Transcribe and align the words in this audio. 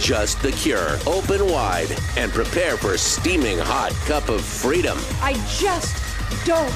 just 0.00 0.42
the 0.42 0.52
cure. 0.52 0.98
Open 1.06 1.46
wide 1.46 1.96
and 2.16 2.32
prepare 2.32 2.76
for 2.76 2.94
a 2.94 2.98
steaming 2.98 3.58
hot 3.58 3.92
cup 4.06 4.28
of 4.28 4.44
freedom. 4.44 4.98
I 5.20 5.34
just 5.58 5.96
don't 6.44 6.72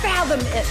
fathom 0.00 0.40
it. 0.40 0.66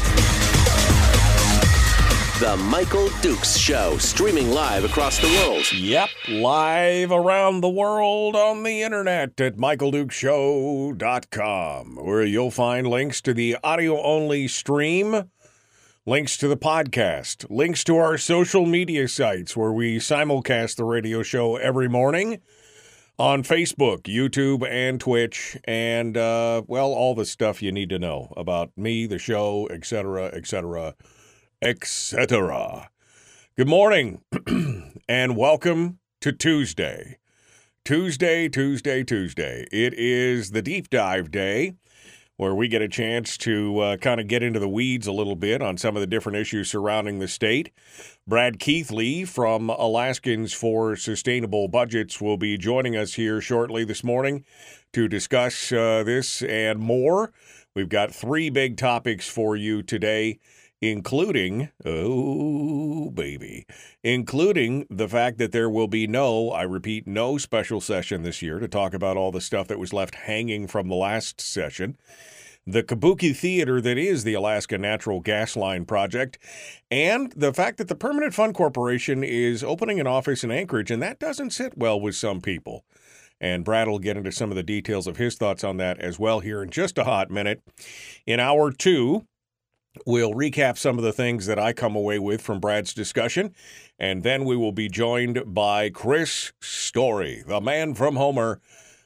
The 2.39 2.57
Michael 2.57 3.09
Dukes 3.21 3.55
Show, 3.55 3.97
streaming 3.99 4.49
live 4.49 4.83
across 4.83 5.19
the 5.19 5.27
world. 5.27 5.71
Yep, 5.71 6.09
live 6.27 7.11
around 7.11 7.61
the 7.61 7.69
world 7.69 8.35
on 8.35 8.63
the 8.63 8.81
internet 8.81 9.39
at 9.39 9.55
michaeldukeshow.com, 9.55 11.95
where 12.03 12.23
you'll 12.23 12.52
find 12.52 12.88
links 12.88 13.21
to 13.21 13.33
the 13.33 13.55
audio 13.63 14.02
only 14.02 14.47
stream, 14.47 15.30
links 16.05 16.38
to 16.38 16.48
the 16.48 16.57
podcast, 16.57 17.45
links 17.49 17.84
to 17.84 17.98
our 17.98 18.17
social 18.17 18.66
media 18.66 19.07
sites 19.07 19.55
where 19.55 19.71
we 19.71 19.98
simulcast 19.98 20.75
the 20.75 20.84
radio 20.84 21.23
show 21.23 21.55
every 21.55 21.88
morning 21.88 22.41
on 23.20 23.44
Facebook, 23.44 24.03
YouTube, 24.03 24.67
and 24.70 24.99
Twitch, 24.99 25.58
and, 25.66 26.17
uh, 26.17 26.63
well, 26.67 26.91
all 26.94 27.16
the 27.16 27.25
stuff 27.25 27.61
you 27.61 27.71
need 27.71 27.89
to 27.89 28.00
know 28.00 28.33
about 28.36 28.72
me, 28.75 29.05
the 29.05 29.19
show, 29.19 29.67
etc., 29.69 30.25
etc 30.27 30.95
etc. 31.64 32.89
Good 33.55 33.70
morning 33.70 34.22
and 35.08 35.38
welcome 35.38 35.99
to 36.20 36.33
Tuesday. 36.33 37.20
Tuesday, 37.86 38.49
Tuesday, 38.49 39.03
Tuesday. 39.05 39.66
It 39.72 39.94
is 39.94 40.52
the 40.52 40.61
deep 40.61 40.89
dive 40.89 41.31
day 41.31 41.75
where 42.38 42.56
we 42.56 42.67
get 42.67 42.81
a 42.81 42.88
chance 42.88 43.38
to 43.38 43.80
uh, 43.80 43.98
kind 43.98 44.20
of 44.20 44.28
get 44.28 44.42
into 44.42 44.59
the 44.59 44.70
weeds 44.70 45.08
a 45.08 45.12
little 45.12 45.36
bit 45.36 45.62
on 45.62 45.78
some 45.78 45.95
of 45.95 46.02
the 46.02 46.08
different 46.08 46.38
issues 46.38 46.70
surrounding 46.70 47.20
the 47.20 47.28
state. 47.28 47.72
Brad 48.28 48.59
Keithley 48.59 49.26
from 49.26 49.70
Alaskans 49.70 50.54
for 50.54 50.95
Sustainable 50.95 51.67
Budgets 51.67 52.20
will 52.20 52.38
be 52.38 52.58
joining 52.58 52.95
us 52.95 53.14
here 53.14 53.39
shortly 53.39 53.84
this 53.84 54.04
morning 54.04 54.44
to 54.94 55.08
discuss 55.08 55.72
uh, 55.72 56.04
this 56.04 56.42
and 56.42 56.80
more. 56.80 57.31
We've 57.76 57.89
got 57.89 58.14
three 58.14 58.50
big 58.50 58.78
topics 58.78 59.28
for 59.28 59.56
you 59.56 59.84
today 59.84 60.39
including, 60.84 61.70
oh, 61.86 63.09
baby, 63.12 63.66
including 64.03 64.86
the 64.89 65.08
fact 65.08 65.38
that 65.38 65.53
there 65.53 65.70
will 65.70 65.88
be 65.88 66.06
no, 66.06 66.50
I 66.50 66.64
repeat, 66.64 67.08
no 67.08 67.38
special 67.38 67.80
session 67.80 68.23
this 68.23 68.42
year 68.42 68.59
to 68.59 68.67
talk 68.67 68.94
about 68.94 69.16
all 69.16 69.31
the 69.31 69.39
stuff 69.39 69.70
that 69.70 69.80
was 69.80 69.94
left 69.94 70.14
hanging 70.14 70.67
from 70.67 70.89
the 70.89 70.95
last 70.95 71.39
session. 71.39 71.95
The 72.67 72.84
Kabuki 72.84 73.34
Theater 73.34 73.80
that 73.80 73.98
is 73.98 74.26
the 74.26 74.34
Alaska 74.34 74.78
Natural 74.78 75.22
Gas 75.22 75.56
Line 75.56 75.86
project, 75.86 76.38
and 76.92 77.31
the 77.34 77.54
fact 77.54 77.78
that 77.78 77.88
the 77.88 77.95
Permanent 77.95 78.34
Fund 78.34 78.54
Corporation 78.54 79.23
is 79.23 79.64
opening 79.64 80.02
an 80.02 80.08
office 80.08 80.44
in 80.44 80.52
Anchorage, 80.52 80.92
and 80.92 81.02
that 81.02 81.17
doesn't 81.17 81.52
sit 81.52 81.78
well 81.78 82.00
with 82.00 82.16
some 82.16 82.42
people. 82.42 82.84
And 83.39 83.64
Brad 83.64 83.88
will 83.88 84.00
get 84.00 84.17
into 84.17 84.34
some 84.34 84.50
of 84.50 84.58
the 84.58 84.64
details 84.64 85.08
of 85.08 85.16
his 85.16 85.36
thoughts 85.36 85.64
on 85.64 85.78
that 85.78 86.00
as 86.00 86.20
well 86.20 86.42
here 86.42 86.61
in 86.61 86.70
just 86.70 86.98
a 86.98 87.06
hot 87.06 87.31
minute. 87.31 87.61
In 88.26 88.42
hour 88.42 88.72
two, 88.72 89.28
We'll 90.05 90.33
recap 90.33 90.77
some 90.77 90.97
of 90.97 91.03
the 91.03 91.13
things 91.13 91.45
that 91.45 91.59
I 91.59 91.72
come 91.72 91.95
away 91.95 92.17
with 92.17 92.42
from 92.42 92.59
Brad's 92.59 92.93
discussion, 92.93 93.54
and 93.99 94.23
then 94.23 94.43
we 94.43 94.58
will 94.58 94.71
be 94.71 94.89
joined 94.89 95.54
by 95.54 95.92
Chris 95.92 96.52
Story, 96.59 97.43
the 97.45 97.61
man 97.61 97.93
from 97.93 98.15
Homer, 98.15 98.59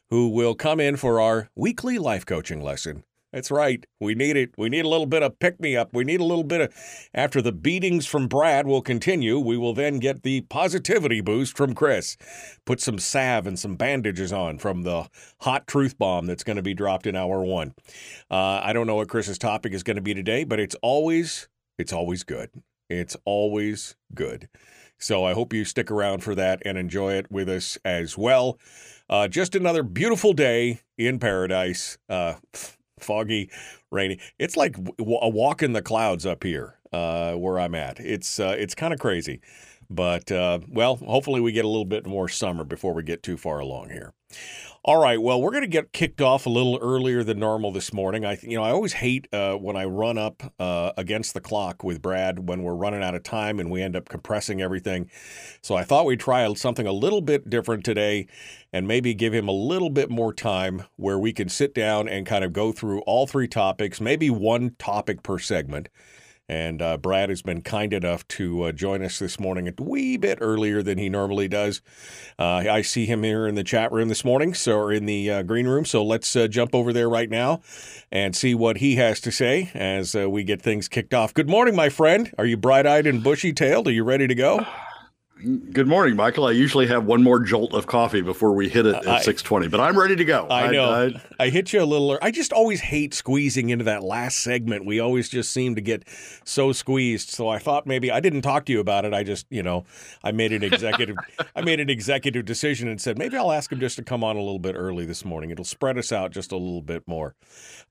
who 0.09 0.29
will 0.29 0.55
come 0.55 0.79
in 0.79 0.95
for 0.95 1.19
our 1.19 1.49
weekly 1.55 1.97
life 1.97 2.25
coaching 2.25 2.61
lesson. 2.61 3.03
That's 3.33 3.51
right. 3.51 3.85
We 3.99 4.15
need 4.15 4.37
it. 4.37 4.51
We 4.57 4.69
need 4.69 4.85
a 4.85 4.87
little 4.87 5.05
bit 5.05 5.21
of 5.21 5.37
pick 5.37 5.59
me 5.59 5.75
up. 5.75 5.93
We 5.93 6.05
need 6.05 6.21
a 6.21 6.25
little 6.25 6.45
bit 6.45 6.61
of, 6.61 6.73
after 7.13 7.41
the 7.41 7.51
beatings 7.51 8.05
from 8.05 8.27
Brad 8.27 8.65
will 8.65 8.81
continue, 8.81 9.37
we 9.37 9.57
will 9.57 9.73
then 9.73 9.99
get 9.99 10.23
the 10.23 10.41
positivity 10.41 11.19
boost 11.19 11.57
from 11.57 11.75
Chris. 11.75 12.15
Put 12.65 12.79
some 12.79 12.97
salve 12.97 13.45
and 13.45 13.59
some 13.59 13.75
bandages 13.75 14.31
on 14.31 14.59
from 14.59 14.83
the 14.83 15.09
hot 15.41 15.67
truth 15.67 15.97
bomb 15.97 16.25
that's 16.25 16.43
going 16.43 16.55
to 16.55 16.63
be 16.63 16.73
dropped 16.73 17.05
in 17.05 17.15
hour 17.17 17.43
one. 17.43 17.73
Uh, 18.31 18.61
I 18.63 18.71
don't 18.71 18.87
know 18.87 18.95
what 18.95 19.09
Chris's 19.09 19.37
topic 19.37 19.73
is 19.73 19.83
going 19.83 19.97
to 19.97 20.01
be 20.01 20.13
today, 20.13 20.45
but 20.45 20.59
it's 20.59 20.75
always, 20.81 21.49
it's 21.77 21.91
always 21.93 22.23
good. 22.23 22.49
It's 22.89 23.17
always 23.25 23.95
good. 24.15 24.47
So 24.99 25.25
I 25.25 25.33
hope 25.33 25.53
you 25.53 25.65
stick 25.65 25.91
around 25.91 26.23
for 26.23 26.33
that 26.35 26.61
and 26.65 26.77
enjoy 26.77 27.13
it 27.13 27.29
with 27.29 27.49
us 27.49 27.77
as 27.83 28.17
well. 28.17 28.57
Uh, 29.09 29.27
just 29.27 29.53
another 29.53 29.83
beautiful 29.83 30.33
day 30.33 30.79
in 30.97 31.19
paradise. 31.19 31.97
Uh, 32.09 32.35
foggy, 32.99 33.49
rainy. 33.91 34.19
It's 34.39 34.57
like 34.57 34.77
a 34.77 35.29
walk 35.29 35.63
in 35.63 35.73
the 35.73 35.81
clouds 35.81 36.25
up 36.25 36.43
here 36.43 36.77
uh, 36.93 37.33
where 37.33 37.59
I'm 37.59 37.75
at. 37.75 37.99
It's 37.99 38.39
uh, 38.39 38.55
it's 38.57 38.75
kind 38.75 38.93
of 38.93 38.99
crazy, 38.99 39.41
but 39.89 40.31
uh, 40.31 40.59
well, 40.69 40.97
hopefully 40.97 41.41
we 41.41 41.51
get 41.51 41.65
a 41.65 41.69
little 41.69 41.85
bit 41.85 42.05
more 42.05 42.27
summer 42.29 42.63
before 42.63 42.93
we 42.93 43.03
get 43.03 43.23
too 43.23 43.37
far 43.37 43.59
along 43.59 43.89
here. 43.89 44.13
All 44.87 45.01
right, 45.01 45.21
well, 45.21 45.41
we're 45.41 45.51
going 45.51 45.63
to 45.63 45.67
get 45.67 45.91
kicked 45.91 46.21
off 46.21 46.45
a 46.45 46.49
little 46.49 46.79
earlier 46.81 47.21
than 47.21 47.39
normal 47.39 47.73
this 47.73 47.91
morning. 47.91 48.23
I, 48.23 48.37
you 48.41 48.55
know, 48.55 48.63
I 48.63 48.69
always 48.69 48.93
hate 48.93 49.27
uh, 49.33 49.55
when 49.55 49.75
I 49.75 49.83
run 49.83 50.17
up 50.17 50.41
uh, 50.59 50.93
against 50.95 51.33
the 51.33 51.41
clock 51.41 51.83
with 51.83 52.01
Brad 52.01 52.47
when 52.47 52.63
we're 52.63 52.73
running 52.73 53.03
out 53.03 53.13
of 53.13 53.23
time 53.23 53.59
and 53.59 53.69
we 53.69 53.81
end 53.81 53.97
up 53.97 54.07
compressing 54.07 54.61
everything. 54.61 55.11
So 55.61 55.75
I 55.75 55.83
thought 55.83 56.05
we'd 56.05 56.21
try 56.21 56.53
something 56.53 56.87
a 56.87 56.93
little 56.93 57.19
bit 57.19 57.49
different 57.49 57.83
today, 57.83 58.27
and 58.71 58.87
maybe 58.87 59.13
give 59.13 59.33
him 59.33 59.49
a 59.49 59.51
little 59.51 59.89
bit 59.89 60.09
more 60.09 60.33
time 60.33 60.85
where 60.95 61.19
we 61.19 61.33
can 61.33 61.49
sit 61.49 61.75
down 61.75 62.07
and 62.07 62.25
kind 62.25 62.45
of 62.45 62.53
go 62.53 62.71
through 62.71 63.01
all 63.01 63.27
three 63.27 63.49
topics, 63.49 63.99
maybe 63.99 64.29
one 64.29 64.73
topic 64.79 65.21
per 65.21 65.37
segment. 65.37 65.89
And 66.49 66.81
uh, 66.81 66.97
Brad 66.97 67.29
has 67.29 67.41
been 67.41 67.61
kind 67.61 67.91
enough 67.91 68.27
to 68.29 68.63
uh, 68.63 68.71
join 68.71 69.03
us 69.03 69.19
this 69.19 69.39
morning 69.39 69.67
a 69.67 69.73
wee 69.81 70.15
bit 70.15 70.37
earlier 70.39 70.81
than 70.81 70.97
he 70.97 71.09
normally 71.09 71.47
does. 71.47 71.81
Uh, 72.39 72.63
I 72.69 72.81
see 72.81 73.05
him 73.05 73.23
here 73.23 73.47
in 73.47 73.55
the 73.55 73.63
chat 73.63 73.91
room 73.91 74.07
this 74.07 74.23
morning, 74.23 74.53
so 74.53 74.77
or 74.77 74.93
in 74.93 75.05
the 75.05 75.29
uh, 75.29 75.43
green 75.43 75.67
room. 75.67 75.83
So 75.83 76.03
let's 76.03 76.35
uh, 76.35 76.47
jump 76.47 76.73
over 76.73 76.93
there 76.93 77.09
right 77.09 77.29
now 77.29 77.61
and 78.11 78.35
see 78.35 78.55
what 78.55 78.77
he 78.77 78.95
has 78.95 79.19
to 79.21 79.31
say 79.31 79.71
as 79.73 80.15
uh, 80.15 80.29
we 80.29 80.43
get 80.43 80.61
things 80.61 80.87
kicked 80.87 81.13
off. 81.13 81.33
Good 81.33 81.49
morning, 81.49 81.75
my 81.75 81.89
friend. 81.89 82.33
Are 82.37 82.45
you 82.45 82.55
bright-eyed 82.55 83.07
and 83.07 83.21
bushy-tailed? 83.21 83.87
Are 83.87 83.91
you 83.91 84.03
ready 84.03 84.27
to 84.27 84.35
go? 84.35 84.65
Good 85.43 85.87
morning, 85.87 86.15
Michael. 86.15 86.45
I 86.45 86.51
usually 86.51 86.87
have 86.87 87.05
one 87.05 87.21
more 87.21 87.39
jolt 87.39 87.73
of 87.73 87.85
coffee 87.85 88.21
before 88.21 88.53
we 88.53 88.69
hit 88.69 88.87
it 88.87 89.05
at 89.05 89.23
six 89.23 89.43
twenty, 89.43 89.67
but 89.67 89.79
I'm 89.79 89.97
ready 89.97 90.15
to 90.15 90.25
go. 90.25 90.47
I 90.49 90.71
know. 90.71 90.89
I, 90.89 91.05
I, 91.05 91.45
I, 91.45 91.49
hit 91.49 91.73
you 91.73 91.83
a 91.83 91.85
little. 91.85 92.17
I 92.23 92.31
just 92.31 92.51
always 92.51 92.81
hate 92.81 93.13
squeezing 93.13 93.69
into 93.69 93.85
that 93.85 94.01
last 94.01 94.37
segment. 94.37 94.85
We 94.85 94.99
always 94.99 95.29
just 95.29 95.51
seem 95.51 95.75
to 95.75 95.81
get 95.81 96.07
so 96.43 96.71
squeezed. 96.71 97.29
So 97.29 97.49
I 97.49 97.59
thought 97.59 97.85
maybe 97.85 98.09
I 98.09 98.19
didn't 98.19 98.41
talk 98.41 98.65
to 98.65 98.71
you 98.71 98.79
about 98.79 99.05
it. 99.05 99.13
I 99.13 99.21
just, 99.23 99.45
you 99.51 99.61
know, 99.61 99.85
I 100.23 100.31
made 100.31 100.53
an 100.53 100.63
executive. 100.63 101.17
I 101.55 101.61
made 101.61 101.79
an 101.79 101.89
executive 101.89 102.45
decision 102.45 102.87
and 102.87 102.99
said 102.99 103.19
maybe 103.19 103.37
I'll 103.37 103.51
ask 103.51 103.71
him 103.71 103.79
just 103.79 103.97
to 103.97 104.03
come 104.03 104.23
on 104.23 104.37
a 104.37 104.41
little 104.41 104.59
bit 104.59 104.75
early 104.75 105.05
this 105.05 105.23
morning. 105.23 105.51
It'll 105.51 105.65
spread 105.65 105.99
us 105.99 106.11
out 106.11 106.31
just 106.31 106.51
a 106.51 106.57
little 106.57 106.81
bit 106.81 107.07
more. 107.07 107.35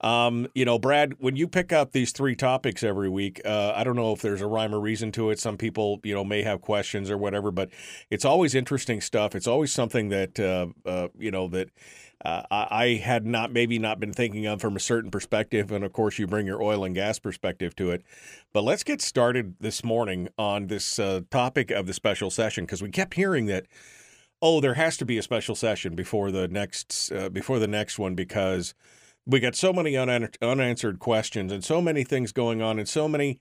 Um, 0.00 0.48
you 0.54 0.64
know, 0.64 0.78
Brad, 0.78 1.14
when 1.20 1.36
you 1.36 1.48
pick 1.48 1.72
up 1.72 1.92
these 1.92 2.12
three 2.12 2.34
topics 2.34 2.82
every 2.82 3.08
week, 3.08 3.40
uh, 3.44 3.72
I 3.74 3.84
don't 3.84 3.96
know 3.96 4.12
if 4.12 4.20
there's 4.20 4.40
a 4.40 4.46
rhyme 4.46 4.74
or 4.74 4.80
reason 4.80 5.12
to 5.12 5.30
it. 5.30 5.38
Some 5.38 5.56
people, 5.56 6.00
you 6.02 6.14
know, 6.14 6.24
may 6.24 6.42
have 6.42 6.60
questions 6.60 7.10
or 7.10 7.16
whatever, 7.16 7.35
but 7.42 7.70
it's 8.10 8.24
always 8.24 8.54
interesting 8.54 9.00
stuff. 9.00 9.34
It's 9.34 9.46
always 9.46 9.72
something 9.72 10.08
that 10.10 10.38
uh, 10.38 10.66
uh, 10.84 11.08
you 11.18 11.30
know 11.30 11.48
that 11.48 11.70
uh, 12.24 12.42
I 12.50 13.00
had 13.02 13.26
not 13.26 13.52
maybe 13.52 13.78
not 13.78 14.00
been 14.00 14.12
thinking 14.12 14.46
of 14.46 14.60
from 14.60 14.76
a 14.76 14.80
certain 14.80 15.10
perspective, 15.10 15.70
and 15.70 15.84
of 15.84 15.92
course 15.92 16.18
you 16.18 16.26
bring 16.26 16.46
your 16.46 16.62
oil 16.62 16.84
and 16.84 16.94
gas 16.94 17.18
perspective 17.18 17.76
to 17.76 17.90
it. 17.90 18.02
But 18.52 18.64
let's 18.64 18.84
get 18.84 19.00
started 19.02 19.56
this 19.60 19.84
morning 19.84 20.28
on 20.38 20.68
this 20.68 20.98
uh, 20.98 21.22
topic 21.30 21.70
of 21.70 21.86
the 21.86 21.92
special 21.92 22.30
session 22.30 22.64
because 22.64 22.82
we 22.82 22.90
kept 22.90 23.14
hearing 23.14 23.46
that. 23.46 23.66
Oh, 24.42 24.60
there 24.60 24.74
has 24.74 24.98
to 24.98 25.06
be 25.06 25.16
a 25.16 25.22
special 25.22 25.54
session 25.54 25.94
before 25.94 26.30
the 26.30 26.46
next 26.46 27.10
uh, 27.10 27.30
before 27.30 27.58
the 27.58 27.66
next 27.66 27.98
one 27.98 28.14
because 28.14 28.74
we 29.26 29.40
got 29.40 29.56
so 29.56 29.72
many 29.72 29.96
unanswered 29.96 30.98
questions 30.98 31.50
and 31.52 31.64
so 31.64 31.80
many 31.80 32.04
things 32.04 32.32
going 32.32 32.62
on 32.62 32.78
and 32.78 32.88
so 32.88 33.08
many. 33.08 33.40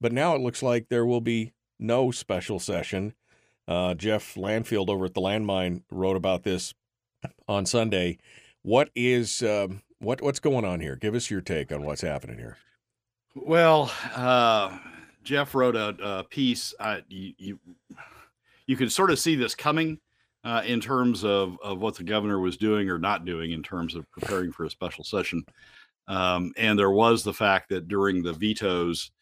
But 0.00 0.12
now 0.12 0.34
it 0.34 0.40
looks 0.40 0.62
like 0.62 0.88
there 0.88 1.06
will 1.06 1.20
be 1.20 1.52
no 1.78 2.10
special 2.10 2.58
session. 2.58 3.14
Uh, 3.70 3.94
Jeff 3.94 4.34
Landfield 4.34 4.88
over 4.88 5.04
at 5.04 5.14
the 5.14 5.20
Landmine 5.20 5.82
wrote 5.92 6.16
about 6.16 6.42
this 6.42 6.74
on 7.46 7.64
Sunday. 7.66 8.18
What 8.62 8.90
is 8.96 9.44
um, 9.44 9.82
what 10.00 10.20
what's 10.20 10.40
going 10.40 10.64
on 10.64 10.80
here? 10.80 10.96
Give 10.96 11.14
us 11.14 11.30
your 11.30 11.40
take 11.40 11.70
on 11.70 11.84
what's 11.84 12.00
happening 12.00 12.36
here. 12.36 12.58
Well, 13.36 13.92
uh, 14.16 14.76
Jeff 15.22 15.54
wrote 15.54 15.76
a, 15.76 15.94
a 16.02 16.24
piece. 16.24 16.74
Uh, 16.80 16.98
you, 17.08 17.32
you 17.38 17.58
you 18.66 18.88
sort 18.88 19.12
of 19.12 19.20
see 19.20 19.36
this 19.36 19.54
coming 19.54 20.00
uh, 20.42 20.62
in 20.66 20.80
terms 20.80 21.24
of, 21.24 21.56
of 21.62 21.78
what 21.78 21.94
the 21.94 22.02
governor 22.02 22.40
was 22.40 22.56
doing 22.56 22.90
or 22.90 22.98
not 22.98 23.24
doing 23.24 23.52
in 23.52 23.62
terms 23.62 23.94
of 23.94 24.10
preparing 24.10 24.50
for 24.50 24.64
a 24.64 24.70
special 24.70 25.04
session. 25.04 25.44
Um, 26.08 26.52
and 26.56 26.76
there 26.76 26.90
was 26.90 27.22
the 27.22 27.32
fact 27.32 27.68
that 27.68 27.86
during 27.86 28.20
the 28.20 28.32
vetoes 28.32 29.12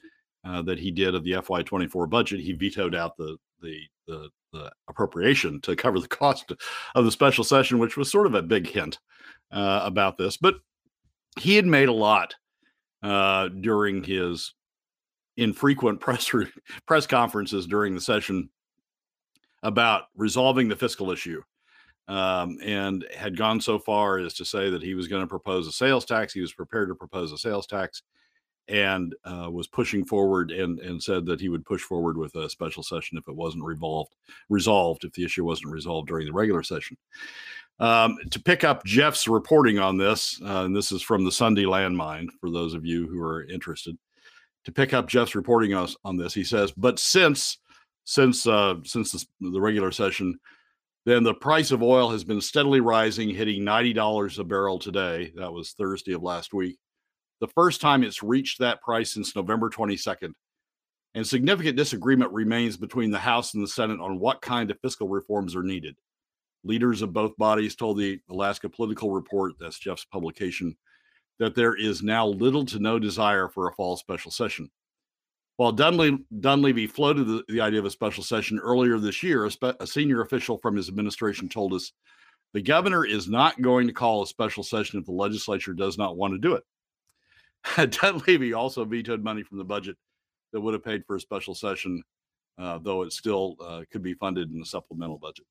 uh, 0.45 0.63
that 0.63 0.79
he 0.79 0.91
did 0.91 1.15
of 1.15 1.23
the 1.23 1.33
FY24 1.33 2.09
budget, 2.09 2.41
he 2.41 2.53
vetoed 2.53 2.95
out 2.95 3.17
the, 3.19 3.37
the, 3.61 3.81
the, 4.07 4.29
the, 4.53 4.71
appropriation 4.89 5.61
to 5.61 5.77
cover 5.77 6.01
the 6.01 6.09
cost 6.09 6.53
of 6.95 7.05
the 7.05 7.13
special 7.13 7.45
session, 7.45 7.79
which 7.79 7.97
was 7.97 8.11
sort 8.11 8.27
of 8.27 8.35
a 8.35 8.43
big 8.43 8.67
hint 8.67 8.99
uh, 9.53 9.81
about 9.85 10.17
this. 10.17 10.37
But 10.37 10.57
he 11.39 11.57
had 11.57 11.67
made 11.67 11.89
a 11.89 11.93
lot 11.93 12.35
uh, 13.03 13.49
during 13.49 14.03
his 14.03 14.55
infrequent 15.37 16.01
press 16.01 16.33
re- 16.35 16.53
press 16.87 17.07
conferences 17.07 17.67
during 17.67 17.95
the 17.95 18.01
session 18.01 18.49
about 19.63 20.05
resolving 20.17 20.69
the 20.69 20.77
fiscal 20.77 21.11
issue 21.11 21.43
um, 22.09 22.59
and 22.63 23.05
had 23.17 23.37
gone 23.37 23.61
so 23.61 23.79
far 23.79 24.19
as 24.19 24.35
to 24.35 24.45
say 24.45 24.71
that 24.71 24.83
he 24.83 24.95
was 24.95 25.09
going 25.09 25.23
to 25.23 25.27
propose 25.27 25.67
a 25.67 25.73
sales 25.73 26.05
tax. 26.05 26.33
He 26.33 26.41
was 26.41 26.53
prepared 26.53 26.89
to 26.89 26.95
propose 26.95 27.33
a 27.33 27.39
sales 27.39 27.67
tax 27.67 28.03
and 28.69 29.15
uh, 29.25 29.49
was 29.51 29.67
pushing 29.67 30.05
forward 30.05 30.51
and, 30.51 30.79
and 30.81 31.03
said 31.03 31.25
that 31.27 31.41
he 31.41 31.49
would 31.49 31.65
push 31.65 31.83
forward 31.83 32.17
with 32.17 32.35
a 32.37 32.51
special 32.51 32.83
session 32.83 33.19
if 33.19 33.27
it 33.29 33.35
wasn't 33.35 33.65
revolved, 33.65 34.15
resolved, 34.49 35.05
if 35.05 35.13
the 35.13 35.25
issue 35.25 35.45
wasn't 35.45 35.73
resolved 35.73 36.09
during 36.09 36.27
the 36.27 36.33
regular 36.33 36.63
session. 36.63 36.97
Um, 37.81 38.19
to 38.31 38.41
pick 38.41 38.65
up 38.65 38.85
Jeff's 38.85 39.29
reporting 39.29 39.79
on 39.79 39.97
this, 39.97 40.41
uh, 40.45 40.65
and 40.65 40.75
this 40.75 40.91
is 40.91 41.01
from 41.01 41.25
the 41.25 41.33
Sunday 41.33 41.65
Landmine 41.65 42.29
for 42.41 42.51
those 42.51 42.75
of 42.75 42.85
you 42.85 43.07
who 43.07 43.21
are 43.23 43.45
interested. 43.45 43.97
To 44.65 44.73
pick 44.73 44.93
up 44.93 45.09
Jeff's 45.09 45.35
reporting 45.35 45.73
on, 45.73 45.89
on 46.05 46.17
this, 46.17 46.35
he 46.35 46.45
says, 46.45 46.73
but 46.77 46.99
since 46.99 47.59
since 48.05 48.47
uh, 48.47 48.77
since 48.85 49.13
the, 49.13 49.51
the 49.51 49.61
regular 49.61 49.93
session, 49.93 50.39
then 51.05 51.23
the 51.23 51.35
price 51.35 51.71
of 51.71 51.83
oil 51.83 52.11
has 52.11 52.25
been 52.25 52.41
steadily 52.41 52.81
rising, 52.81 53.31
hitting 53.31 53.63
$90 53.63 54.39
a 54.39 54.45
barrel 54.45 54.79
today. 54.79 55.33
That 55.37 55.53
was 55.53 55.73
Thursday 55.73 56.13
of 56.13 56.23
last 56.23 56.53
week. 56.53 56.79
The 57.41 57.49
first 57.49 57.81
time 57.81 58.03
it's 58.03 58.23
reached 58.23 58.59
that 58.59 58.83
price 58.83 59.13
since 59.13 59.37
November 59.37 59.71
22nd. 59.71 60.33
And 61.15 61.27
significant 61.27 61.77
disagreement 61.77 62.33
remains 62.33 62.77
between 62.77 63.11
the 63.11 63.19
House 63.19 63.55
and 63.55 63.63
the 63.63 63.69
Senate 63.69 64.01
on 64.01 64.19
what 64.19 64.43
kind 64.43 64.71
of 64.71 64.79
fiscal 64.81 65.09
reforms 65.09 65.57
are 65.57 65.63
needed. 65.63 65.97
Leaders 66.65 67.03
of 67.03 67.13
both 67.13 67.37
bodies 67.37 67.77
told 67.77 67.99
the 67.99 68.21
Alaska 68.31 68.69
Political 68.69 69.11
Report, 69.11 69.55
that's 69.59 69.79
Jeff's 69.79 70.05
publication, 70.05 70.77
that 71.39 71.55
there 71.55 71.77
is 71.77 72.03
now 72.03 72.27
little 72.27 72.65
to 72.67 72.79
no 72.79 72.99
desire 72.99 73.49
for 73.49 73.69
a 73.69 73.73
fall 73.73 73.97
special 73.97 74.31
session. 74.31 74.71
While 75.57 75.73
Dunleavy, 75.73 76.87
floated 76.87 77.27
the, 77.27 77.45
the, 77.49 77.61
idea 77.61 77.81
of 77.81 77.85
a 77.85 77.91
special 77.91 78.23
session 78.23 78.61
earlier 78.61 78.99
this 78.99 79.23
year, 79.25 79.45
a, 79.45 79.51
spe- 79.51 79.81
a, 79.81 79.87
senior 79.87 80.21
official 80.21 80.59
from 80.59 80.77
his 80.77 80.89
administration 80.89 81.49
told 81.49 81.73
us 81.75 81.93
the 82.55 82.63
governor 82.63 83.05
is 83.05 83.29
not 83.29 83.61
going 83.61 83.89
to 83.89 83.93
call 83.93 84.23
a 84.23 84.27
special 84.27 84.63
session 84.63 85.01
if 85.01 85.07
the 85.07 85.13
legislature 85.13 85.75
does 85.75 85.99
not 85.99 86.17
want 86.17 86.33
to 86.33 86.39
do 86.39 86.55
it. 86.55 86.63
Dunleavy 87.77 88.53
also 88.53 88.85
vetoed 88.85 89.23
money 89.23 89.43
from 89.43 89.59
the 89.59 89.65
budget 89.65 89.97
that 90.53 90.61
would 90.61 90.75
have 90.75 90.85
paid 90.85 91.05
for 91.07 91.17
a 91.17 91.21
special 91.21 91.55
session, 91.55 92.03
uh, 92.59 92.79
though 92.79 93.03
it 93.03 93.13
still 93.13 93.57
uh, 93.61 93.83
could 93.91 94.03
be 94.03 94.15
funded 94.15 94.51
in 94.51 94.59
the 94.59 94.67
supplemental 94.67 95.19
budget. 95.19 95.47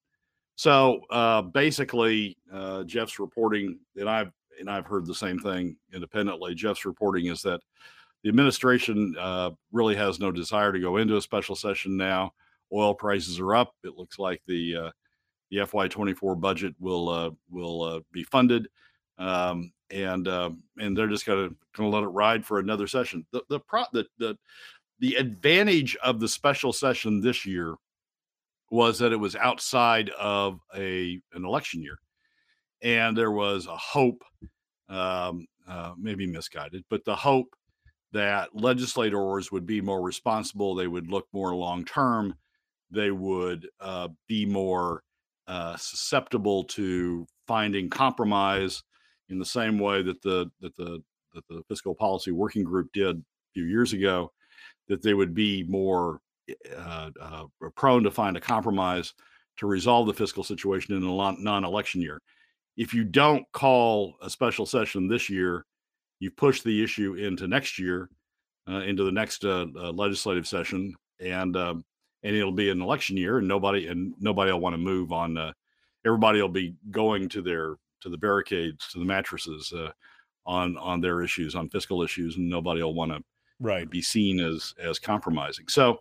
So 0.55 1.01
uh, 1.11 1.43
basically, 1.43 2.37
uh, 2.51 2.83
Jeff's 2.83 3.19
reporting, 3.19 3.79
and 3.95 4.09
I've 4.09 4.31
and 4.59 4.69
I've 4.69 4.87
heard 4.87 5.05
the 5.05 5.13
same 5.13 5.37
thing 5.37 5.75
independently. 5.93 6.55
Jeff's 6.55 6.83
reporting 6.83 7.27
is 7.27 7.43
that 7.43 7.61
the 8.23 8.29
administration 8.29 9.15
uh, 9.19 9.51
really 9.71 9.95
has 9.95 10.19
no 10.19 10.31
desire 10.31 10.73
to 10.73 10.79
go 10.79 10.97
into 10.97 11.15
a 11.15 11.21
special 11.21 11.55
session 11.55 11.95
now. 11.95 12.31
Oil 12.73 12.95
prices 12.95 13.39
are 13.39 13.55
up. 13.55 13.75
It 13.83 13.95
looks 13.97 14.17
like 14.17 14.41
the 14.47 14.75
uh, 14.75 14.91
the 15.51 15.57
FY24 15.57 16.41
budget 16.41 16.73
will 16.79 17.37
will 17.51 18.01
be 18.11 18.23
funded, 18.23 18.67
um, 19.17 19.71
and 19.89 20.27
um, 20.27 20.63
and 20.79 20.97
they're 20.97 21.07
just 21.07 21.25
gonna 21.25 21.49
gonna 21.75 21.89
let 21.89 22.03
it 22.03 22.07
ride 22.07 22.45
for 22.45 22.59
another 22.59 22.87
session. 22.87 23.25
The 23.31 23.43
the 23.49 23.59
pro 23.59 23.83
the, 23.93 24.05
the 24.17 24.37
the 24.99 25.15
advantage 25.15 25.95
of 26.03 26.19
the 26.19 26.27
special 26.27 26.73
session 26.73 27.21
this 27.21 27.45
year 27.45 27.75
was 28.69 28.99
that 28.99 29.13
it 29.13 29.19
was 29.19 29.35
outside 29.35 30.09
of 30.19 30.59
a 30.75 31.19
an 31.33 31.45
election 31.45 31.81
year, 31.81 31.97
and 32.81 33.17
there 33.17 33.31
was 33.31 33.65
a 33.67 33.77
hope, 33.77 34.23
um, 34.89 35.45
uh, 35.67 35.93
maybe 35.97 36.27
misguided, 36.27 36.83
but 36.89 37.05
the 37.05 37.15
hope 37.15 37.55
that 38.13 38.49
legislators 38.53 39.51
would 39.51 39.65
be 39.65 39.81
more 39.81 40.01
responsible, 40.01 40.73
they 40.73 40.87
would 40.87 41.09
look 41.09 41.27
more 41.33 41.53
long 41.53 41.83
term, 41.85 42.33
they 42.89 43.11
would 43.11 43.67
uh, 43.81 44.07
be 44.27 44.45
more 44.45 45.03
uh, 45.47 45.75
susceptible 45.77 46.63
to 46.63 47.25
finding 47.47 47.89
compromise 47.89 48.83
in 49.29 49.39
the 49.39 49.45
same 49.45 49.79
way 49.79 50.01
that 50.01 50.21
the 50.21 50.49
that 50.61 50.75
the 50.77 51.01
that 51.33 51.47
the 51.49 51.61
fiscal 51.67 51.93
policy 51.93 52.31
working 52.31 52.63
group 52.63 52.91
did 52.93 53.17
a 53.17 53.21
few 53.53 53.65
years 53.65 53.93
ago, 53.93 54.31
that 54.87 55.01
they 55.01 55.13
would 55.13 55.33
be 55.33 55.63
more 55.63 56.19
uh, 56.75 57.09
uh 57.21 57.43
prone 57.75 58.03
to 58.03 58.11
find 58.11 58.37
a 58.37 58.41
compromise 58.41 59.13
to 59.57 59.67
resolve 59.67 60.07
the 60.07 60.13
fiscal 60.13 60.43
situation 60.43 60.95
in 60.95 61.03
a 61.03 61.41
non-election 61.41 62.01
year. 62.01 62.21
If 62.77 62.93
you 62.93 63.03
don't 63.03 63.43
call 63.53 64.15
a 64.21 64.29
special 64.29 64.65
session 64.65 65.07
this 65.07 65.29
year, 65.29 65.65
you 66.19 66.31
push 66.31 66.61
the 66.61 66.83
issue 66.83 67.15
into 67.15 67.47
next 67.47 67.79
year, 67.79 68.09
uh, 68.69 68.81
into 68.81 69.03
the 69.03 69.11
next 69.11 69.43
uh, 69.43 69.65
uh, 69.75 69.91
legislative 69.91 70.47
session, 70.47 70.93
and 71.19 71.55
um, 71.57 71.83
and 72.23 72.35
it'll 72.35 72.51
be 72.51 72.69
an 72.69 72.81
election 72.81 73.17
year, 73.17 73.39
and 73.39 73.47
nobody 73.47 73.87
and 73.87 74.13
nobody 74.19 74.51
will 74.51 74.59
want 74.59 74.73
to 74.73 74.77
move 74.77 75.11
on. 75.11 75.37
Uh, 75.37 75.53
everybody 76.05 76.41
will 76.41 76.49
be 76.49 76.75
going 76.91 77.29
to 77.29 77.41
their 77.41 77.77
to 78.01 78.09
the 78.09 78.17
barricades, 78.17 78.87
to 78.89 78.99
the 78.99 79.05
mattresses 79.05 79.73
uh, 79.73 79.91
on 80.45 80.77
on 80.77 81.01
their 81.01 81.21
issues, 81.21 81.55
on 81.55 81.69
fiscal 81.69 82.01
issues, 82.01 82.37
and 82.37 82.49
nobody 82.49 82.81
will 82.81 82.95
want 82.95 83.11
to 83.11 83.21
right 83.59 83.89
be 83.89 84.01
seen 84.01 84.39
as 84.39 84.73
as 84.81 84.99
compromising. 84.99 85.67
So 85.67 85.99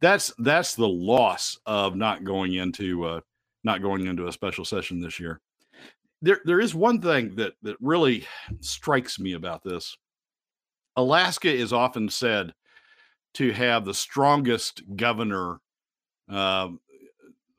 that's 0.00 0.32
that's 0.38 0.74
the 0.74 0.88
loss 0.88 1.58
of 1.66 1.96
not 1.96 2.24
going 2.24 2.54
into 2.54 3.04
uh, 3.04 3.20
not 3.62 3.82
going 3.82 4.06
into 4.06 4.28
a 4.28 4.32
special 4.32 4.64
session 4.64 5.00
this 5.00 5.20
year 5.20 5.40
there 6.24 6.40
there 6.46 6.60
is 6.60 6.74
one 6.74 7.00
thing 7.00 7.34
that 7.36 7.52
that 7.62 7.76
really 7.80 8.26
strikes 8.60 9.20
me 9.20 9.34
about 9.34 9.62
this. 9.62 9.96
Alaska 10.96 11.52
is 11.52 11.72
often 11.72 12.08
said 12.08 12.54
to 13.34 13.52
have 13.52 13.84
the 13.84 13.92
strongest 13.92 14.82
governor, 14.96 15.60
uh, 16.30 16.68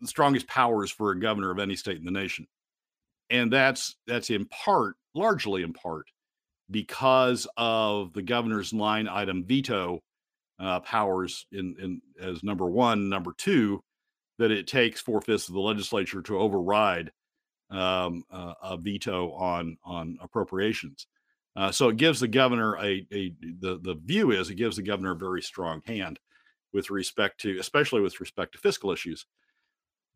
the 0.01 0.07
strongest 0.07 0.47
powers 0.47 0.89
for 0.89 1.11
a 1.11 1.19
governor 1.19 1.51
of 1.51 1.59
any 1.59 1.75
state 1.75 1.97
in 1.97 2.05
the 2.05 2.11
nation, 2.11 2.47
and 3.29 3.51
that's 3.51 3.95
that's 4.07 4.29
in 4.29 4.45
part, 4.45 4.95
largely 5.13 5.63
in 5.63 5.73
part, 5.73 6.07
because 6.69 7.47
of 7.57 8.13
the 8.13 8.21
governor's 8.21 8.73
line 8.73 9.07
item 9.07 9.43
veto 9.45 9.99
uh, 10.59 10.79
powers 10.81 11.45
in, 11.51 11.75
in 11.79 12.01
as 12.21 12.43
number 12.43 12.65
one, 12.65 13.09
number 13.09 13.33
two, 13.37 13.81
that 14.37 14.51
it 14.51 14.67
takes 14.67 15.01
four 15.01 15.21
fifths 15.21 15.47
of 15.47 15.53
the 15.53 15.59
legislature 15.61 16.21
to 16.21 16.39
override 16.39 17.11
um, 17.71 18.23
uh, 18.31 18.53
a 18.63 18.77
veto 18.77 19.31
on 19.33 19.77
on 19.83 20.17
appropriations. 20.21 21.07
Uh, 21.55 21.71
so 21.71 21.87
it 21.89 21.97
gives 21.97 22.19
the 22.19 22.27
governor 22.27 22.75
a, 22.77 23.05
a 23.13 23.33
the 23.59 23.79
the 23.81 23.99
view 24.03 24.31
is 24.31 24.49
it 24.49 24.55
gives 24.55 24.75
the 24.75 24.83
governor 24.83 25.11
a 25.11 25.17
very 25.17 25.41
strong 25.41 25.81
hand 25.85 26.19
with 26.73 26.89
respect 26.89 27.39
to 27.41 27.57
especially 27.59 28.01
with 28.01 28.19
respect 28.19 28.51
to 28.53 28.59
fiscal 28.59 28.91
issues. 28.91 29.25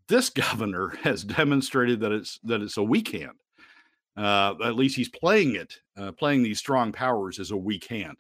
This 0.10 0.30
governor 0.30 0.90
has 1.04 1.24
demonstrated 1.24 2.02
that 2.02 2.12
it's 2.12 2.40
that 2.44 2.62
it's 2.62 2.78
a 2.78 2.84
weak 2.84 3.12
hand. 3.12 3.38
Uh, 4.18 4.56
at 4.66 4.76
least 4.76 4.98
he's 4.98 5.08
playing 5.08 5.56
it, 5.56 5.80
uh, 5.98 6.12
playing 6.12 6.44
these 6.44 6.60
strong 6.60 6.92
powers 6.92 7.40
as 7.40 7.52
a 7.52 7.58
weak 7.58 7.88
hand. 7.88 8.18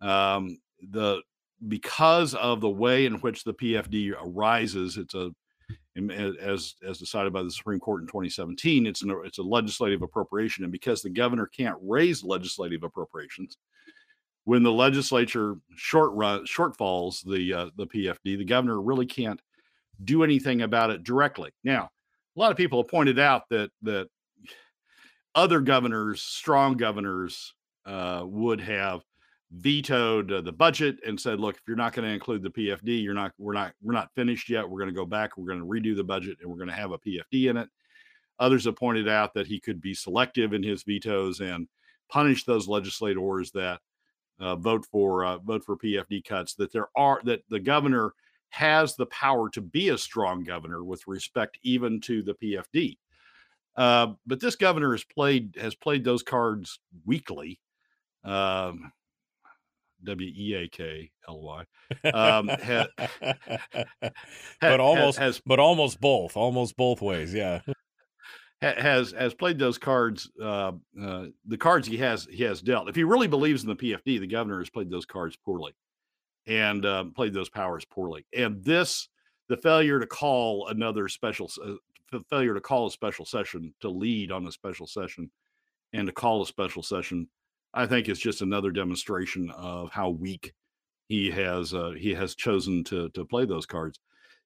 Um, 0.00 0.58
the 0.92 1.22
because 1.66 2.34
of 2.34 2.60
the 2.60 2.70
way 2.70 3.06
in 3.06 3.14
which 3.14 3.42
the 3.42 3.54
PFD 3.54 4.12
arises, 4.22 4.98
it's 4.98 5.14
a 5.14 5.30
as 5.96 6.74
as 6.86 6.98
decided 6.98 7.32
by 7.32 7.42
the 7.42 7.50
Supreme 7.50 7.80
Court 7.80 8.02
in 8.02 8.06
2017, 8.06 8.86
it's 8.86 9.02
an, 9.02 9.18
it's 9.24 9.38
a 9.38 9.42
legislative 9.42 10.02
appropriation, 10.02 10.64
and 10.64 10.72
because 10.72 11.02
the 11.02 11.10
governor 11.10 11.46
can't 11.46 11.78
raise 11.82 12.22
legislative 12.22 12.82
appropriations, 12.82 13.56
when 14.44 14.62
the 14.62 14.72
legislature 14.72 15.56
short 15.74 16.12
run 16.12 16.44
shortfalls 16.44 17.24
the 17.24 17.52
uh, 17.52 17.70
the 17.76 17.86
PFD, 17.86 18.36
the 18.36 18.44
governor 18.44 18.80
really 18.82 19.06
can't 19.06 19.40
do 20.04 20.22
anything 20.22 20.62
about 20.62 20.90
it 20.90 21.04
directly. 21.04 21.50
Now, 21.64 21.90
a 22.36 22.40
lot 22.40 22.50
of 22.50 22.56
people 22.56 22.82
have 22.82 22.90
pointed 22.90 23.18
out 23.18 23.48
that 23.50 23.70
that 23.82 24.08
other 25.34 25.60
governors, 25.60 26.22
strong 26.22 26.76
governors, 26.76 27.54
uh, 27.84 28.22
would 28.24 28.60
have 28.60 29.02
vetoed 29.52 30.32
uh, 30.32 30.40
the 30.40 30.52
budget 30.52 30.98
and 31.06 31.20
said, 31.20 31.40
"Look, 31.40 31.56
if 31.56 31.62
you're 31.66 31.76
not 31.76 31.92
going 31.92 32.08
to 32.08 32.14
include 32.14 32.42
the 32.42 32.50
PFD, 32.50 33.02
you're 33.02 33.14
not 33.14 33.32
we're 33.38 33.52
not 33.52 33.72
we're 33.82 33.92
not 33.92 34.10
finished 34.14 34.48
yet. 34.48 34.68
We're 34.68 34.78
going 34.78 34.92
to 34.92 34.94
go 34.94 35.06
back. 35.06 35.36
We're 35.36 35.46
going 35.46 35.60
to 35.60 35.66
redo 35.66 35.96
the 35.96 36.04
budget, 36.04 36.38
and 36.40 36.50
we're 36.50 36.56
going 36.56 36.68
to 36.68 36.74
have 36.74 36.92
a 36.92 36.98
PFD 36.98 37.50
in 37.50 37.56
it." 37.56 37.68
Others 38.38 38.66
have 38.66 38.76
pointed 38.76 39.08
out 39.08 39.32
that 39.34 39.46
he 39.46 39.58
could 39.58 39.80
be 39.80 39.94
selective 39.94 40.52
in 40.52 40.62
his 40.62 40.82
vetoes 40.82 41.40
and 41.40 41.68
punish 42.10 42.44
those 42.44 42.68
legislators 42.68 43.50
that 43.52 43.80
uh, 44.40 44.56
vote 44.56 44.84
for 44.90 45.24
uh, 45.24 45.38
vote 45.38 45.64
for 45.64 45.76
PFD 45.76 46.24
cuts. 46.24 46.54
That 46.54 46.72
there 46.72 46.88
are 46.96 47.20
that 47.24 47.42
the 47.48 47.60
governor 47.60 48.12
has 48.50 48.96
the 48.96 49.06
power 49.06 49.50
to 49.50 49.60
be 49.60 49.90
a 49.90 49.98
strong 49.98 50.44
governor 50.44 50.84
with 50.84 51.06
respect 51.06 51.58
even 51.62 52.00
to 52.02 52.22
the 52.22 52.34
PFD. 52.34 52.96
Uh, 53.76 54.14
but 54.26 54.40
this 54.40 54.56
governor 54.56 54.92
has 54.92 55.04
played 55.04 55.56
has 55.60 55.74
played 55.74 56.04
those 56.04 56.22
cards 56.22 56.80
weakly. 57.04 57.60
Um, 58.24 58.92
W 60.04 60.32
E 60.34 60.54
A 60.54 60.68
K 60.68 61.10
L 61.28 61.40
Y. 61.40 61.64
Um, 62.12 62.48
ha, 62.48 62.86
but 64.60 64.80
almost, 64.80 65.18
has, 65.18 65.40
but 65.44 65.58
almost 65.58 66.00
both, 66.00 66.36
almost 66.36 66.76
both 66.76 67.02
ways. 67.02 67.34
Yeah, 67.34 67.60
has 68.62 69.12
has 69.12 69.34
played 69.34 69.58
those 69.58 69.78
cards. 69.78 70.30
Uh, 70.40 70.72
uh, 71.00 71.26
the 71.46 71.58
cards 71.58 71.86
he 71.86 71.96
has 71.98 72.26
he 72.30 72.42
has 72.44 72.62
dealt. 72.62 72.88
If 72.88 72.96
he 72.96 73.04
really 73.04 73.28
believes 73.28 73.62
in 73.62 73.68
the 73.68 73.76
PFD, 73.76 74.20
the 74.20 74.26
governor 74.26 74.58
has 74.58 74.70
played 74.70 74.90
those 74.90 75.06
cards 75.06 75.36
poorly, 75.36 75.72
and 76.46 76.84
uh, 76.84 77.04
played 77.14 77.34
those 77.34 77.48
powers 77.48 77.84
poorly. 77.84 78.26
And 78.36 78.62
this, 78.64 79.08
the 79.48 79.56
failure 79.56 79.98
to 79.98 80.06
call 80.06 80.68
another 80.68 81.08
special, 81.08 81.50
uh, 81.64 82.18
failure 82.30 82.54
to 82.54 82.60
call 82.60 82.86
a 82.86 82.90
special 82.90 83.24
session, 83.24 83.74
to 83.80 83.88
lead 83.88 84.30
on 84.30 84.46
a 84.46 84.52
special 84.52 84.86
session, 84.86 85.30
and 85.92 86.06
to 86.06 86.12
call 86.12 86.42
a 86.42 86.46
special 86.46 86.82
session 86.82 87.28
I 87.76 87.86
think 87.86 88.08
is 88.08 88.18
just 88.18 88.40
another 88.40 88.70
demonstration 88.70 89.50
of 89.50 89.90
how 89.90 90.08
weak 90.08 90.54
he 91.08 91.30
has 91.30 91.74
uh, 91.74 91.90
he 91.90 92.14
has 92.14 92.34
chosen 92.34 92.82
to 92.84 93.10
to 93.10 93.24
play 93.24 93.44
those 93.44 93.66
cards. 93.66 94.00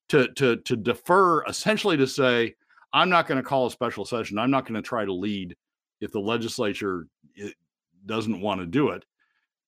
To 0.09 0.29
to 0.35 0.57
to 0.57 0.77
defer 0.77 1.45
essentially 1.47 1.97
to 1.97 2.09
say 2.09 2.55
I'm 2.93 3.09
not 3.09 3.29
going 3.29 3.41
to 3.41 3.49
call 3.49 3.67
a 3.67 3.71
special 3.71 4.05
session. 4.05 4.39
I'm 4.39 4.51
not 4.51 4.67
going 4.67 4.75
to 4.75 4.87
try 4.87 5.05
to 5.05 5.13
lead 5.13 5.57
if 6.01 6.11
the 6.11 6.19
legislature 6.19 7.07
eh, 7.41 7.51
doesn't 8.05 8.41
want 8.41 8.61
to 8.61 8.67
do 8.67 8.89
it. 8.89 9.05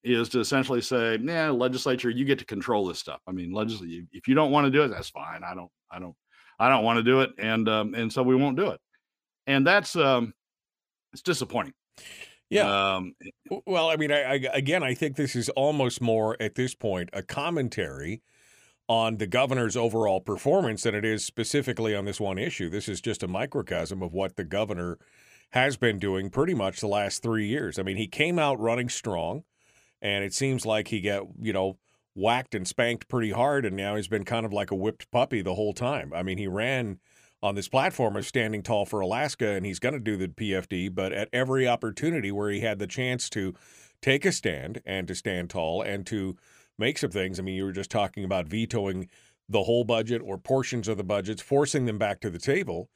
Is 0.04 0.28
to 0.30 0.40
essentially 0.40 0.80
say, 0.80 1.18
"Yeah, 1.22 1.50
legislature, 1.50 2.10
you 2.10 2.24
get 2.24 2.38
to 2.40 2.44
control 2.44 2.86
this 2.86 2.98
stuff." 2.98 3.20
I 3.26 3.32
mean, 3.32 3.52
legislature, 3.52 4.02
if 4.12 4.26
you 4.26 4.34
don't 4.34 4.50
want 4.50 4.64
to 4.66 4.70
do 4.70 4.82
it, 4.82 4.88
that's 4.88 5.10
fine. 5.10 5.44
I 5.44 5.54
don't, 5.54 5.70
I 5.90 6.00
don't, 6.00 6.16
I 6.58 6.68
don't 6.68 6.82
want 6.82 6.96
to 6.96 7.04
do 7.04 7.20
it, 7.20 7.30
and 7.38 7.68
um, 7.68 7.94
and 7.94 8.12
so 8.12 8.22
we 8.22 8.34
won't 8.34 8.56
do 8.56 8.68
it. 8.70 8.80
And 9.46 9.64
that's 9.66 9.94
um, 9.94 10.34
it's 11.12 11.22
disappointing. 11.22 11.74
Yeah. 12.50 12.96
Um, 12.96 13.14
well, 13.66 13.88
I 13.88 13.96
mean, 13.96 14.12
I, 14.12 14.22
I, 14.22 14.34
again, 14.52 14.82
I 14.82 14.92
think 14.94 15.16
this 15.16 15.34
is 15.34 15.48
almost 15.50 16.02
more 16.02 16.36
at 16.38 16.54
this 16.54 16.74
point 16.74 17.08
a 17.12 17.22
commentary 17.22 18.22
on 18.88 19.16
the 19.16 19.26
governor's 19.26 19.76
overall 19.76 20.20
performance 20.20 20.82
than 20.82 20.94
it 20.94 21.04
is 21.04 21.24
specifically 21.24 21.94
on 21.94 22.04
this 22.04 22.20
one 22.20 22.36
issue. 22.36 22.68
This 22.68 22.88
is 22.88 23.00
just 23.00 23.22
a 23.22 23.28
microcosm 23.28 24.02
of 24.02 24.12
what 24.12 24.36
the 24.36 24.44
governor 24.44 24.98
has 25.52 25.78
been 25.78 25.98
doing 25.98 26.28
pretty 26.28 26.52
much 26.52 26.80
the 26.80 26.88
last 26.88 27.22
three 27.22 27.46
years. 27.46 27.78
I 27.78 27.82
mean, 27.82 27.96
he 27.96 28.06
came 28.06 28.38
out 28.38 28.60
running 28.60 28.90
strong, 28.90 29.44
and 30.02 30.24
it 30.24 30.34
seems 30.34 30.66
like 30.66 30.88
he 30.88 31.00
got, 31.00 31.28
you 31.40 31.52
know, 31.52 31.78
whacked 32.14 32.54
and 32.54 32.66
spanked 32.68 33.08
pretty 33.08 33.30
hard, 33.30 33.64
and 33.64 33.76
now 33.76 33.96
he's 33.96 34.08
been 34.08 34.24
kind 34.24 34.44
of 34.44 34.52
like 34.52 34.70
a 34.70 34.74
whipped 34.74 35.10
puppy 35.10 35.40
the 35.40 35.54
whole 35.54 35.72
time. 35.72 36.12
I 36.14 36.22
mean, 36.22 36.36
he 36.36 36.48
ran 36.48 36.98
on 37.42 37.54
this 37.54 37.68
platform 37.68 38.16
of 38.16 38.26
standing 38.26 38.62
tall 38.62 38.84
for 38.84 39.00
Alaska, 39.00 39.48
and 39.48 39.64
he's 39.64 39.78
going 39.78 39.94
to 39.94 40.00
do 40.00 40.16
the 40.16 40.28
PFD. 40.28 40.94
But 40.94 41.12
at 41.12 41.28
every 41.32 41.66
opportunity 41.66 42.30
where 42.30 42.50
he 42.50 42.60
had 42.60 42.78
the 42.78 42.86
chance 42.86 43.30
to 43.30 43.54
take 44.00 44.24
a 44.24 44.32
stand 44.32 44.82
and 44.84 45.08
to 45.08 45.14
stand 45.14 45.50
tall 45.50 45.82
and 45.82 46.06
to 46.06 46.36
make 46.78 46.98
some 46.98 47.10
things, 47.10 47.38
I 47.38 47.42
mean, 47.42 47.54
you 47.54 47.64
were 47.64 47.72
just 47.72 47.90
talking 47.90 48.24
about 48.24 48.46
vetoing 48.46 49.08
the 49.48 49.64
whole 49.64 49.84
budget 49.84 50.22
or 50.24 50.38
portions 50.38 50.88
of 50.88 50.96
the 50.96 51.04
budgets, 51.04 51.42
forcing 51.42 51.86
them 51.86 51.98
back 51.98 52.20
to 52.20 52.30
the 52.30 52.38
table. 52.38 52.88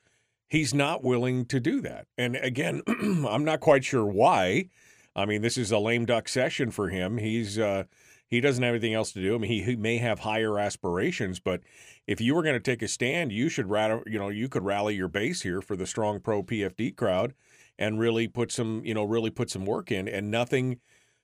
He's 0.48 0.72
not 0.72 1.02
willing 1.02 1.44
to 1.46 1.58
do 1.58 1.80
that. 1.80 2.06
And 2.16 2.36
again, 2.36 2.82
I'm 2.88 3.44
not 3.44 3.60
quite 3.60 3.84
sure 3.84 4.06
why. 4.06 4.68
I 5.16 5.24
mean, 5.24 5.40
this 5.40 5.56
is 5.56 5.72
a 5.72 5.78
lame 5.78 6.04
duck 6.04 6.28
session 6.28 6.70
for 6.70 6.90
him. 6.90 7.16
He's 7.16 7.58
uh, 7.58 7.84
he 8.28 8.40
doesn't 8.40 8.62
have 8.62 8.74
anything 8.74 8.94
else 8.94 9.12
to 9.12 9.22
do. 9.22 9.34
I 9.34 9.38
mean, 9.38 9.50
he, 9.50 9.62
he 9.62 9.76
may 9.76 9.98
have 9.98 10.20
higher 10.20 10.58
aspirations, 10.58 11.40
but 11.40 11.62
if 12.06 12.20
you 12.20 12.34
were 12.34 12.42
going 12.42 12.54
to 12.56 12.60
take 12.60 12.82
a 12.82 12.88
stand, 12.88 13.32
you 13.32 13.48
should 13.48 13.70
rather, 13.70 14.02
you 14.06 14.18
know, 14.18 14.28
you 14.28 14.48
could 14.48 14.64
rally 14.64 14.94
your 14.94 15.08
base 15.08 15.42
here 15.42 15.62
for 15.62 15.76
the 15.76 15.86
strong 15.86 16.20
pro 16.20 16.42
PFD 16.42 16.96
crowd 16.96 17.34
and 17.78 18.00
really 18.00 18.28
put 18.28 18.50
some, 18.50 18.82
you 18.84 18.94
know, 18.94 19.04
really 19.04 19.30
put 19.30 19.50
some 19.50 19.64
work 19.64 19.92
in. 19.92 20.08
And 20.08 20.30
nothing, 20.30 20.80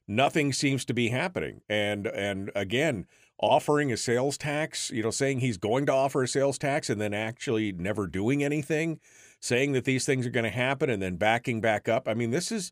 nothing 0.06 0.52
seems 0.52 0.84
to 0.86 0.94
be 0.94 1.08
happening. 1.08 1.60
And 1.68 2.06
and 2.06 2.50
again, 2.54 3.06
offering 3.40 3.92
a 3.92 3.96
sales 3.96 4.38
tax, 4.38 4.90
you 4.90 5.02
know, 5.02 5.10
saying 5.10 5.40
he's 5.40 5.58
going 5.58 5.86
to 5.86 5.92
offer 5.92 6.22
a 6.22 6.28
sales 6.28 6.56
tax 6.56 6.88
and 6.88 7.00
then 7.00 7.12
actually 7.12 7.72
never 7.72 8.06
doing 8.06 8.44
anything, 8.44 9.00
saying 9.40 9.72
that 9.72 9.84
these 9.84 10.06
things 10.06 10.24
are 10.24 10.30
going 10.30 10.44
to 10.44 10.50
happen 10.50 10.88
and 10.88 11.02
then 11.02 11.16
backing 11.16 11.60
back 11.60 11.88
up. 11.88 12.06
I 12.06 12.14
mean, 12.14 12.30
this 12.30 12.52
is, 12.52 12.70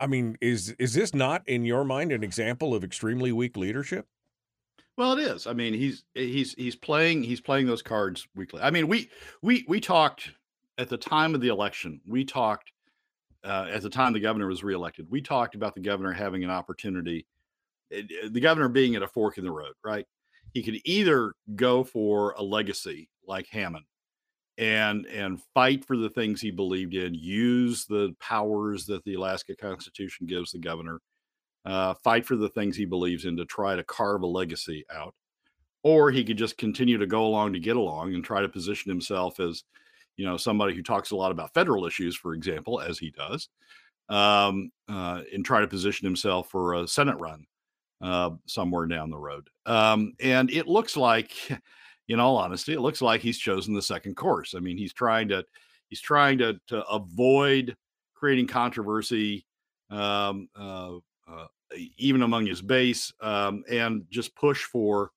I 0.00 0.06
mean, 0.06 0.36
is 0.40 0.70
is 0.78 0.94
this 0.94 1.14
not 1.14 1.46
in 1.48 1.64
your 1.64 1.84
mind 1.84 2.12
an 2.12 2.22
example 2.22 2.74
of 2.74 2.84
extremely 2.84 3.32
weak 3.32 3.56
leadership? 3.56 4.06
Well, 4.96 5.12
it 5.12 5.20
is. 5.20 5.46
I 5.46 5.52
mean, 5.52 5.74
he's 5.74 6.04
he's 6.14 6.54
he's 6.54 6.76
playing 6.76 7.22
he's 7.22 7.40
playing 7.40 7.66
those 7.66 7.82
cards 7.82 8.26
weakly. 8.34 8.60
I 8.60 8.70
mean, 8.70 8.88
we 8.88 9.10
we 9.42 9.64
we 9.68 9.80
talked 9.80 10.32
at 10.76 10.88
the 10.88 10.96
time 10.96 11.34
of 11.34 11.40
the 11.40 11.48
election. 11.48 12.00
We 12.06 12.24
talked 12.24 12.72
uh, 13.44 13.68
at 13.70 13.82
the 13.82 13.90
time 13.90 14.12
the 14.12 14.20
governor 14.20 14.48
was 14.48 14.64
reelected. 14.64 15.06
We 15.08 15.22
talked 15.22 15.54
about 15.54 15.74
the 15.74 15.80
governor 15.80 16.12
having 16.12 16.42
an 16.42 16.50
opportunity, 16.50 17.26
eh, 17.92 18.02
eh, 18.22 18.28
the 18.30 18.40
governor 18.40 18.68
being 18.68 18.96
at 18.96 19.02
a 19.02 19.08
fork 19.08 19.38
in 19.38 19.44
the 19.44 19.52
road. 19.52 19.74
Right? 19.84 20.04
He 20.52 20.62
could 20.62 20.80
either 20.84 21.34
go 21.54 21.84
for 21.84 22.32
a 22.32 22.42
legacy 22.42 23.08
like 23.26 23.46
Hammond 23.48 23.84
and 24.58 25.06
and 25.06 25.40
fight 25.54 25.84
for 25.84 25.96
the 25.96 26.10
things 26.10 26.40
he 26.40 26.50
believed 26.50 26.94
in, 26.94 27.14
use 27.14 27.86
the 27.86 28.14
powers 28.20 28.84
that 28.86 29.04
the 29.04 29.14
Alaska 29.14 29.54
Constitution 29.56 30.26
gives 30.26 30.52
the 30.52 30.58
governor 30.58 31.00
uh, 31.64 31.94
fight 32.02 32.26
for 32.26 32.36
the 32.36 32.48
things 32.48 32.76
he 32.76 32.84
believes 32.84 33.24
in 33.24 33.36
to 33.36 33.44
try 33.44 33.76
to 33.76 33.84
carve 33.84 34.22
a 34.22 34.26
legacy 34.26 34.84
out. 34.92 35.14
Or 35.84 36.10
he 36.10 36.24
could 36.24 36.36
just 36.36 36.58
continue 36.58 36.98
to 36.98 37.06
go 37.06 37.24
along 37.24 37.52
to 37.52 37.60
get 37.60 37.76
along 37.76 38.14
and 38.14 38.24
try 38.24 38.42
to 38.42 38.48
position 38.48 38.90
himself 38.90 39.38
as, 39.38 39.62
you 40.16 40.26
know, 40.26 40.36
somebody 40.36 40.74
who 40.74 40.82
talks 40.82 41.12
a 41.12 41.16
lot 41.16 41.30
about 41.30 41.54
federal 41.54 41.86
issues, 41.86 42.16
for 42.16 42.34
example, 42.34 42.80
as 42.80 42.98
he 42.98 43.10
does, 43.10 43.48
um, 44.08 44.72
uh, 44.88 45.22
and 45.32 45.44
try 45.44 45.60
to 45.60 45.68
position 45.68 46.04
himself 46.04 46.50
for 46.50 46.74
a 46.74 46.88
Senate 46.88 47.16
run 47.20 47.46
uh, 48.00 48.30
somewhere 48.46 48.86
down 48.86 49.10
the 49.10 49.16
road. 49.16 49.48
Um, 49.66 50.14
and 50.20 50.50
it 50.50 50.66
looks 50.66 50.96
like, 50.96 51.32
in 52.08 52.20
all 52.20 52.36
honesty, 52.36 52.72
it 52.72 52.80
looks 52.80 53.02
like 53.02 53.20
he's 53.20 53.38
chosen 53.38 53.74
the 53.74 53.82
second 53.82 54.16
course. 54.16 54.54
I 54.54 54.60
mean, 54.60 54.78
he's 54.78 54.92
trying 54.92 55.28
to 55.28 55.44
he's 55.88 56.00
trying 56.00 56.38
to 56.38 56.58
to 56.68 56.84
avoid 56.86 57.76
creating 58.14 58.46
controversy 58.46 59.46
um, 59.90 60.48
uh, 60.58 60.96
uh, 61.30 61.46
even 61.96 62.22
among 62.22 62.46
his 62.46 62.62
base, 62.62 63.12
um, 63.20 63.62
and 63.70 64.04
just 64.10 64.34
push 64.34 64.64
for 64.64 65.10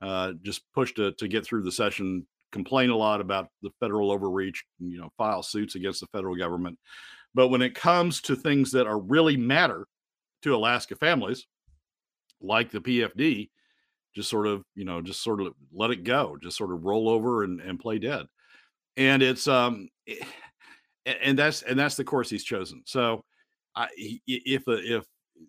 uh, 0.00 0.32
just 0.42 0.62
push 0.72 0.92
to 0.94 1.12
to 1.12 1.28
get 1.28 1.44
through 1.44 1.62
the 1.62 1.72
session. 1.72 2.26
Complain 2.50 2.90
a 2.90 2.96
lot 2.96 3.22
about 3.22 3.48
the 3.62 3.70
federal 3.80 4.10
overreach, 4.10 4.62
you 4.78 4.98
know, 4.98 5.10
file 5.16 5.42
suits 5.42 5.74
against 5.74 6.00
the 6.00 6.06
federal 6.08 6.36
government. 6.36 6.78
But 7.34 7.48
when 7.48 7.62
it 7.62 7.74
comes 7.74 8.20
to 8.22 8.36
things 8.36 8.70
that 8.72 8.86
are 8.86 8.98
really 8.98 9.38
matter 9.38 9.86
to 10.42 10.54
Alaska 10.54 10.94
families, 10.96 11.46
like 12.42 12.70
the 12.70 12.80
PFD, 12.80 13.48
just 14.14 14.28
sort 14.28 14.46
of, 14.46 14.62
you 14.74 14.84
know, 14.84 15.00
just 15.00 15.22
sort 15.22 15.40
of 15.40 15.54
let 15.72 15.90
it 15.90 16.04
go, 16.04 16.36
just 16.42 16.56
sort 16.56 16.72
of 16.72 16.84
roll 16.84 17.08
over 17.08 17.44
and, 17.44 17.60
and 17.60 17.78
play 17.78 17.98
dead. 17.98 18.26
And 18.96 19.22
it's 19.22 19.48
um 19.48 19.88
and 21.06 21.38
that's 21.38 21.62
and 21.62 21.78
that's 21.78 21.96
the 21.96 22.04
course 22.04 22.28
he's 22.30 22.44
chosen. 22.44 22.82
So 22.84 23.24
I, 23.74 23.88
if 23.96 24.64
if 24.66 25.04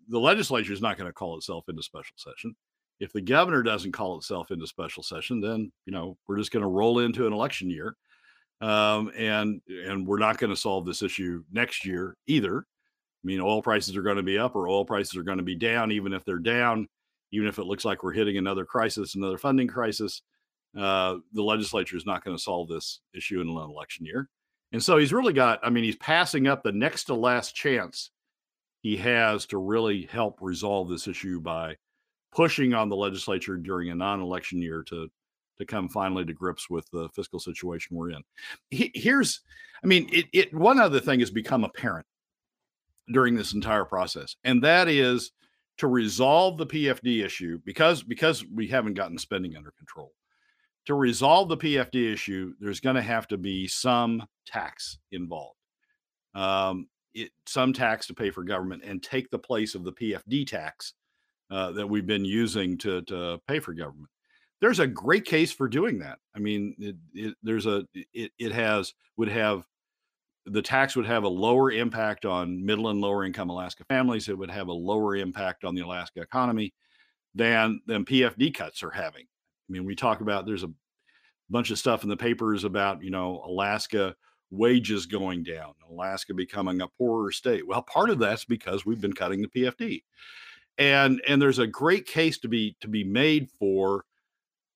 the 0.08 0.20
legislature 0.20 0.74
is 0.74 0.82
not 0.82 0.98
going 0.98 1.10
to 1.10 1.14
call 1.14 1.38
itself 1.38 1.66
into 1.70 1.84
special 1.84 2.16
session. 2.18 2.56
If 3.00 3.12
the 3.12 3.22
governor 3.22 3.64
doesn't 3.64 3.92
call 3.92 4.18
itself 4.18 4.52
into 4.52 4.68
special 4.68 5.04
session, 5.04 5.42
then 5.42 5.72
you 5.86 5.92
know 5.92 6.18
we're 6.28 6.38
just 6.38 6.52
going 6.52 6.62
to 6.62 6.70
roll 6.70 7.00
into 7.00 7.28
an 7.28 7.34
election 7.34 7.70
year, 7.70 7.96
um, 8.62 9.12
and 9.18 9.62
and 9.68 10.08
we're 10.08 10.20
not 10.20 10.38
going 10.38 10.52
to 10.52 10.56
solve 10.56 10.86
this 10.86 11.02
issue 11.02 11.44
next 11.52 11.86
year 11.86 12.16
either. 12.28 12.60
I 12.60 13.26
mean, 13.26 13.42
oil 13.42 13.62
prices 13.62 13.96
are 13.98 14.04
going 14.04 14.18
to 14.18 14.24
be 14.24 14.38
up 14.38 14.56
or 14.56 14.68
oil 14.68 14.86
prices 14.86 15.16
are 15.16 15.24
going 15.24 15.38
to 15.38 15.44
be 15.44 15.56
down. 15.56 15.92
Even 15.92 16.14
if 16.14 16.24
they're 16.24 16.38
down, 16.38 16.88
even 17.34 17.48
if 17.48 17.58
it 17.58 17.66
looks 17.66 17.84
like 17.84 18.04
we're 18.04 18.14
hitting 18.14 18.38
another 18.38 18.64
crisis, 18.64 19.16
another 19.16 19.40
funding 19.40 19.68
crisis, 19.68 20.22
uh, 20.78 21.16
the 21.34 21.42
legislature 21.42 21.98
is 21.98 22.06
not 22.06 22.24
going 22.24 22.38
to 22.38 22.42
solve 22.42 22.70
this 22.70 23.02
issue 23.14 23.42
in 23.42 23.50
an 23.50 23.58
election 23.58 24.06
year. 24.06 24.30
And 24.72 24.82
so 24.82 24.98
he's 24.98 25.12
really 25.12 25.34
got, 25.34 25.60
I 25.64 25.70
mean, 25.70 25.84
he's 25.84 25.98
passing 25.98 26.48
up 26.48 26.64
the 26.64 26.72
next 26.72 27.06
to 27.06 27.16
last 27.16 27.56
chance 27.56 28.12
he 28.82 28.98
has 28.98 29.48
to 29.48 29.58
really 29.58 30.08
help 30.12 30.38
resolve 30.42 30.90
this 30.90 31.08
issue 31.08 31.40
by 31.40 31.76
pushing 32.32 32.74
on 32.74 32.90
the 32.90 32.96
legislature 32.96 33.58
during 33.58 33.90
a 33.90 33.96
non-election 33.96 34.62
year 34.62 34.84
to 34.84 35.10
to 35.58 35.66
come 35.66 35.88
finally 35.88 36.26
to 36.26 36.34
grips 36.34 36.68
with 36.68 36.90
the 36.92 37.08
fiscal 37.10 37.40
situation 37.40 37.96
we're 37.96 38.10
in. 38.10 38.24
He, 38.72 38.92
here's, 38.96 39.42
I 39.84 39.88
mean, 39.88 40.10
it, 40.12 40.26
it 40.34 40.54
one 40.54 40.80
other 40.80 41.00
thing 41.00 41.20
has 41.20 41.30
become 41.30 41.64
apparent 41.64 42.08
during 43.14 43.36
this 43.36 43.54
entire 43.54 43.86
process, 43.86 44.36
and 44.44 44.64
that 44.64 44.88
is 44.88 45.32
to 45.78 45.88
resolve 45.88 46.58
the 46.58 46.68
PFD 46.68 47.24
issue 47.24 47.60
because 47.66 48.04
because 48.04 48.46
we 48.46 48.68
haven't 48.68 48.94
gotten 48.94 49.18
spending 49.18 49.56
under 49.56 49.72
control. 49.72 50.12
To 50.86 50.96
resolve 50.96 51.48
the 51.48 51.58
PFD 51.58 52.12
issue, 52.14 52.54
there's 52.60 52.82
going 52.82 52.98
to 52.98 53.02
have 53.02 53.28
to 53.30 53.38
be 53.38 53.68
some 53.68 54.24
tax 54.46 54.98
involved. 55.12 55.58
Um, 56.36 56.88
it, 57.14 57.30
some 57.46 57.74
tax 57.74 58.08
to 58.08 58.14
pay 58.14 58.32
for 58.32 58.44
government 58.44 58.84
and 58.84 59.02
take 59.02 59.30
the 59.30 59.40
place 59.40 59.76
of 59.76 59.84
the 59.84 59.94
PFD 59.94 60.46
tax 60.48 60.94
uh, 61.52 61.72
that 61.72 61.88
we've 61.88 62.08
been 62.08 62.26
using 62.26 62.78
to, 62.80 63.02
to 63.04 63.40
pay 63.48 63.60
for 63.60 63.74
government. 63.74 64.10
there's 64.60 64.80
a 64.80 64.88
great 64.88 65.26
case 65.26 65.52
for 65.52 65.68
doing 65.68 66.00
that. 66.00 66.18
I 66.36 66.40
mean, 66.40 66.76
it, 66.80 66.96
it, 67.14 67.36
there's 67.44 67.66
a 67.66 67.86
it, 67.94 68.32
it 68.40 68.52
has 68.52 68.94
would 69.18 69.30
have 69.30 69.66
the 70.46 70.62
tax 70.62 70.96
would 70.96 71.06
have 71.06 71.24
a 71.24 71.30
lower 71.30 71.72
impact 71.72 72.26
on 72.26 72.64
middle 72.66 72.90
and 72.90 73.00
lower 73.00 73.26
income 73.26 73.50
Alaska 73.50 73.86
families. 73.86 74.28
It 74.28 74.38
would 74.38 74.52
have 74.52 74.68
a 74.68 74.74
lower 74.74 75.16
impact 75.16 75.64
on 75.64 75.76
the 75.76 75.82
Alaska 75.82 76.22
economy 76.22 76.74
than 77.36 77.82
than 77.88 78.06
PFD 78.06 78.54
cuts 78.54 78.84
are 78.84 78.92
having. 78.92 79.24
I 79.24 79.72
mean, 79.72 79.86
we 79.86 79.96
talk 79.96 80.22
about 80.22 80.46
there's 80.46 80.64
a 80.64 80.72
bunch 81.50 81.72
of 81.72 81.80
stuff 81.80 82.04
in 82.04 82.10
the 82.10 82.18
papers 82.18 82.64
about 82.64 83.04
you 83.04 83.12
know 83.12 83.44
Alaska 83.46 84.16
wages 84.52 85.06
going 85.06 85.44
down, 85.44 85.74
Alaska 85.90 86.34
becoming 86.34 86.82
a 86.82 86.88
poorer 86.88 87.32
state. 87.32 87.66
Well, 87.66 87.82
part 87.82 88.10
of 88.10 88.20
that's 88.20 88.46
because 88.46 88.86
we've 88.86 89.02
been 89.02 89.14
cutting 89.14 89.42
the 89.42 89.48
PFD, 89.48 90.04
and 90.78 91.22
and 91.28 91.42
there's 91.42 91.60
a 91.60 91.68
great 91.68 92.06
case 92.06 92.38
to 92.40 92.48
be 92.48 92.76
to 92.82 92.88
be 92.88 93.04
made 93.04 93.50
for 93.60 94.06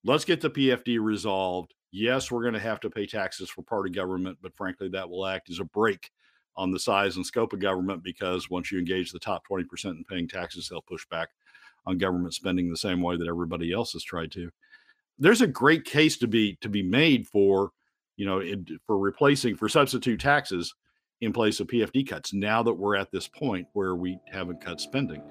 let's 0.03 0.25
get 0.25 0.41
the 0.41 0.50
PFD 0.50 1.00
resolved. 1.01 1.74
Yes, 1.91 2.32
we're 2.32 2.41
going 2.41 2.53
to 2.53 2.60
have 2.60 2.79
to 2.82 2.89
pay 2.89 3.06
taxes 3.06 3.50
for 3.50 3.62
part 3.62 3.88
of 3.88 3.96
government, 3.96 4.38
but 4.41 4.56
frankly, 4.56 4.89
that 4.89 5.10
will 5.10 5.25
act 5.25 5.50
as 5.50 5.60
a 5.60 5.65
brake 5.65 6.12
on 6.56 6.72
the 6.72 6.79
size 6.79 7.15
and 7.15 7.25
scope 7.25 7.53
of 7.53 7.60
government 7.60 8.03
because 8.03 8.50
once 8.50 8.72
you 8.72 8.79
engage 8.79 9.12
the 9.12 9.20
top 9.20 9.44
20% 9.50 9.63
in 9.86 10.03
paying 10.10 10.27
taxes, 10.27 10.67
they'll 10.67 10.82
push 10.82 11.06
back 11.08 11.29
on 11.86 11.98
government 11.98 12.34
spending 12.34 12.70
the 12.70 12.77
same 12.77 13.01
way 13.01 13.15
that 13.15 13.27
everybody 13.27 13.72
else 13.72 13.94
has 13.94 14.03
tried 14.03 14.32
to. 14.32 14.50
There's 15.20 15.41
a 15.41 15.48
great 15.48 15.86
case 15.86 16.17
to 16.17 16.27
be 16.27 16.58
to 16.62 16.70
be 16.70 16.84
made 16.84 17.27
for, 17.27 17.72
you 18.17 18.25
know, 18.25 18.41
for 18.86 18.98
replacing 18.98 19.56
for 19.56 19.70
substitute 19.70 20.20
taxes 20.20 20.75
in 21.22 21.34
place 21.34 21.60
of 21.60 21.67
PFD 21.67 22.08
cuts. 22.08 22.34
Now 22.34 22.62
that 22.63 22.74
we're 22.74 22.96
at 22.96 23.12
this 23.12 23.27
point 23.27 23.67
where 23.74 23.96
we 23.96 24.20
haven't 24.32 24.62
cut 24.62 24.79
spending, 24.79 25.24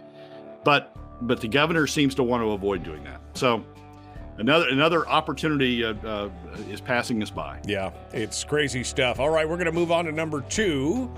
but 0.65 0.97
but 1.23 1.41
the 1.41 1.49
governor 1.49 1.87
seems 1.87 2.15
to 2.17 2.23
want 2.23 2.43
to 2.43 2.51
avoid 2.51 2.83
doing 2.83 3.05
that. 3.05 3.21
So 3.35 3.65
another 4.39 4.69
another 4.69 5.09
opportunity 5.09 5.85
uh, 5.85 5.95
uh, 6.05 6.29
is 6.69 6.81
passing 6.81 7.23
us 7.23 7.31
by. 7.31 7.61
Yeah, 7.65 7.91
it's 8.13 8.45
crazy 8.45 8.85
stuff. 8.85 9.21
All 9.21 9.31
right, 9.31 9.49
we're 9.49 9.57
going 9.57 9.67
to 9.67 9.73
move 9.73 9.93
on 9.93 10.05
to 10.07 10.13
number 10.13 10.41
two 10.43 11.11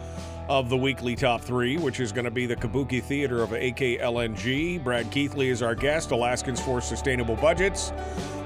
of 0.48 0.70
the 0.70 0.76
weekly 0.76 1.14
top 1.14 1.42
three, 1.42 1.76
which 1.76 2.00
is 2.00 2.10
going 2.10 2.24
to 2.24 2.30
be 2.30 2.46
the 2.46 2.56
Kabuki 2.56 3.02
Theater 3.02 3.42
of 3.42 3.50
AKLNG. 3.50 4.82
Brad 4.82 5.10
Keithley 5.10 5.48
is 5.48 5.62
our 5.62 5.74
guest, 5.74 6.10
Alaskans 6.10 6.60
for 6.60 6.80
Sustainable 6.80 7.36
Budgets. 7.36 7.92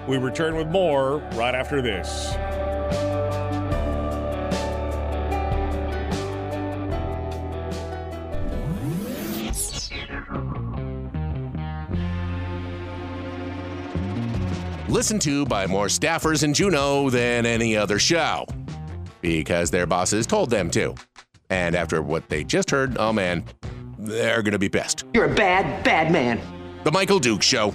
We 0.09 0.17
return 0.17 0.57
with 0.57 0.67
more 0.67 1.19
right 1.35 1.55
after 1.55 1.81
this. 1.81 2.35
Listened 14.93 15.23
to 15.23 15.47
by 15.47 15.67
more 15.67 15.87
staffers 15.87 16.45
in 16.45 16.53
Juneau 16.53 17.09
than 17.09 17.47
any 17.47 17.75
other 17.75 17.99
show 17.99 18.47
because 19.23 19.71
their 19.71 19.87
bosses 19.87 20.27
told 20.27 20.51
them 20.51 20.71
to. 20.73 20.95
And 21.49 21.75
after 21.75 22.03
what 22.03 22.29
they 22.29 22.45
just 22.45 22.71
heard, 22.71 22.99
oh 22.99 23.11
man, 23.11 23.43
they're 23.99 24.43
going 24.43 24.53
to 24.53 24.59
be 24.59 24.69
pissed. 24.69 25.05
You're 25.15 25.33
a 25.33 25.35
bad, 25.35 25.83
bad 25.83 26.13
man. 26.13 26.43
The 26.85 26.93
Michael 26.93 27.21
Duke 27.21 27.43
Show. 27.43 27.73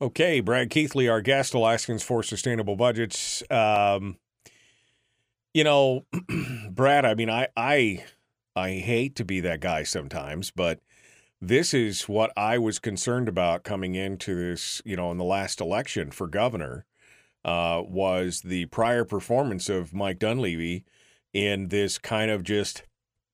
Okay, 0.00 0.38
Brad 0.38 0.70
Keithley, 0.70 1.08
our 1.08 1.20
guest, 1.20 1.54
Alaskans 1.54 2.04
for 2.04 2.22
Sustainable 2.22 2.76
Budgets. 2.76 3.42
Um, 3.50 4.16
you 5.52 5.64
know, 5.64 6.06
Brad, 6.70 7.04
I 7.04 7.14
mean, 7.16 7.30
I, 7.30 7.48
I, 7.56 8.04
I 8.54 8.74
hate 8.74 9.16
to 9.16 9.24
be 9.24 9.40
that 9.40 9.58
guy 9.58 9.82
sometimes, 9.82 10.52
but 10.52 10.78
this 11.42 11.74
is 11.74 12.08
what 12.08 12.32
I 12.36 12.56
was 12.56 12.78
concerned 12.78 13.28
about 13.28 13.64
coming 13.64 13.96
into 13.96 14.36
this, 14.36 14.80
you 14.84 14.94
know, 14.94 15.10
in 15.10 15.18
the 15.18 15.24
last 15.24 15.60
election 15.60 16.12
for 16.12 16.28
governor, 16.28 16.86
uh, 17.44 17.82
was 17.84 18.42
the 18.42 18.66
prior 18.66 19.04
performance 19.04 19.68
of 19.68 19.92
Mike 19.92 20.20
Dunleavy 20.20 20.84
in 21.32 21.68
this 21.68 21.98
kind 21.98 22.30
of 22.30 22.44
just 22.44 22.84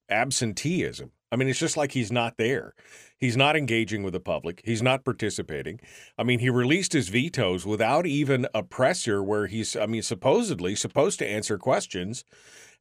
absenteeism. 0.09 1.12
I 1.31 1.37
mean, 1.37 1.49
it's 1.49 1.59
just 1.59 1.77
like 1.77 1.92
he's 1.92 2.11
not 2.11 2.38
there. 2.38 2.75
He's 3.18 3.37
not 3.37 3.57
engaging 3.57 4.03
with 4.03 4.14
the 4.14 4.21
public. 4.21 4.62
He's 4.64 4.81
not 4.81 5.05
participating. 5.05 5.79
I 6.16 6.23
mean, 6.23 6.38
he 6.38 6.49
released 6.49 6.94
his 6.94 7.11
vetoes 7.11 7.66
without 7.66 8.07
even 8.07 8.47
a 8.55 8.62
presser 8.62 9.23
where 9.23 9.49
he's, 9.49 9.77
I 9.77 9.85
mean, 9.85 10.01
supposedly 10.01 10.75
supposed 10.75 11.18
to 11.18 11.29
answer 11.29 11.59
questions 11.59 12.25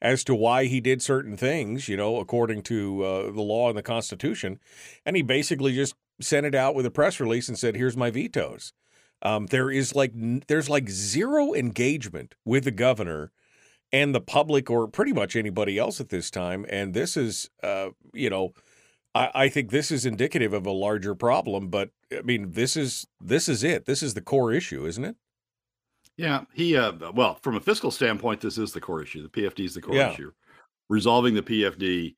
as 0.01 0.23
to 0.23 0.35
why 0.35 0.65
he 0.65 0.79
did 0.79 1.01
certain 1.01 1.35
things, 1.37 1.87
you 1.87 1.97
know, 1.97 2.17
according 2.17 2.61
to 2.63 3.03
uh, 3.03 3.31
the 3.31 3.41
law 3.41 3.69
and 3.69 3.77
the 3.77 3.83
Constitution. 3.83 4.59
And 5.05 5.15
he 5.15 5.21
basically 5.21 5.73
just 5.73 5.95
sent 6.21 6.45
it 6.45 6.55
out 6.55 6.75
with 6.75 6.85
a 6.85 6.91
press 6.91 7.19
release 7.19 7.47
and 7.47 7.57
said, 7.57 7.75
here's 7.75 7.97
my 7.97 8.11
vetoes. 8.11 8.73
Um, 9.21 9.47
there 9.47 9.71
is 9.71 9.95
like, 9.95 10.11
there's 10.47 10.69
like 10.69 10.89
zero 10.89 11.53
engagement 11.53 12.35
with 12.45 12.65
the 12.65 12.71
governor 12.71 13.31
and 13.91 14.13
the 14.13 14.21
public 14.21 14.69
or 14.69 14.87
pretty 14.87 15.13
much 15.13 15.35
anybody 15.35 15.77
else 15.79 15.99
at 15.99 16.09
this 16.09 16.29
time. 16.29 16.65
And 16.69 16.93
this 16.93 17.17
is, 17.17 17.49
uh, 17.63 17.89
you 18.13 18.29
know, 18.29 18.53
I, 19.15 19.31
I 19.33 19.49
think 19.49 19.71
this 19.71 19.91
is 19.91 20.05
indicative 20.05 20.53
of 20.53 20.65
a 20.65 20.71
larger 20.71 21.15
problem. 21.15 21.69
But 21.69 21.89
I 22.11 22.21
mean, 22.21 22.51
this 22.51 22.77
is 22.77 23.07
this 23.19 23.49
is 23.49 23.63
it. 23.63 23.85
This 23.85 24.03
is 24.03 24.13
the 24.13 24.21
core 24.21 24.53
issue, 24.53 24.85
isn't 24.85 25.03
it? 25.05 25.15
Yeah, 26.17 26.43
he. 26.53 26.75
Uh, 26.75 26.93
well, 27.13 27.35
from 27.43 27.55
a 27.55 27.59
fiscal 27.61 27.91
standpoint, 27.91 28.41
this 28.41 28.57
is 28.57 28.71
the 28.73 28.81
core 28.81 29.03
issue. 29.03 29.21
The 29.23 29.29
PFD 29.29 29.65
is 29.65 29.75
the 29.75 29.81
core 29.81 29.95
Yeah. 29.95 30.11
issue. 30.11 30.31
Resolving 30.89 31.35
the 31.35 31.43
PFD 31.43 32.15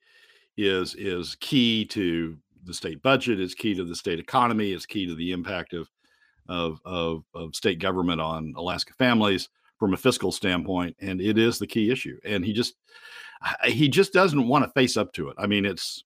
is 0.58 0.96
is 0.96 1.36
key 1.36 1.86
to 1.86 2.38
the 2.64 2.74
state 2.74 3.02
budget. 3.02 3.40
It's 3.40 3.54
key 3.56 3.74
to 3.76 3.84
the 3.84 3.96
state 3.96 4.20
economy. 4.20 4.72
It's 4.72 4.86
key 4.86 5.06
to 5.06 5.16
the 5.16 5.32
impact 5.32 5.74
of 5.74 5.90
of 6.48 6.80
of, 6.86 7.24
of 7.34 7.56
state 7.56 7.80
government 7.80 8.22
on 8.22 8.54
Alaska 8.56 8.94
families 8.98 9.50
from 9.78 9.94
a 9.94 9.98
fiscal 9.98 10.32
standpoint, 10.32 10.96
and 11.00 11.22
it 11.22 11.38
is 11.38 11.60
the 11.60 11.68
key 11.68 11.92
issue. 11.92 12.18
And 12.24 12.44
he 12.46 12.54
just 12.54 12.76
he 13.66 13.90
just 13.90 14.14
doesn't 14.14 14.48
want 14.48 14.64
to 14.66 14.72
face 14.72 14.96
up 14.98 15.12
to 15.14 15.30
it. 15.30 15.36
I 15.38 15.46
mean, 15.48 15.66
it's 15.66 16.04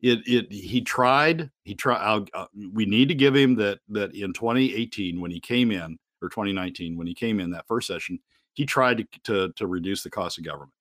it 0.00 0.20
it 0.26 0.52
he 0.52 0.80
tried 0.80 1.50
he 1.64 1.74
tried 1.74 1.98
I'll, 2.02 2.26
uh, 2.34 2.46
we 2.72 2.86
need 2.86 3.08
to 3.08 3.14
give 3.14 3.34
him 3.34 3.56
that 3.56 3.80
that 3.88 4.14
in 4.14 4.32
2018 4.32 5.20
when 5.20 5.30
he 5.30 5.40
came 5.40 5.70
in 5.72 5.98
or 6.22 6.28
2019 6.28 6.96
when 6.96 7.06
he 7.06 7.14
came 7.14 7.40
in 7.40 7.50
that 7.50 7.66
first 7.66 7.86
session 7.86 8.18
he 8.54 8.64
tried 8.64 8.98
to 8.98 9.06
to, 9.24 9.52
to 9.52 9.66
reduce 9.66 10.02
the 10.02 10.10
cost 10.10 10.38
of 10.38 10.44
government 10.44 10.72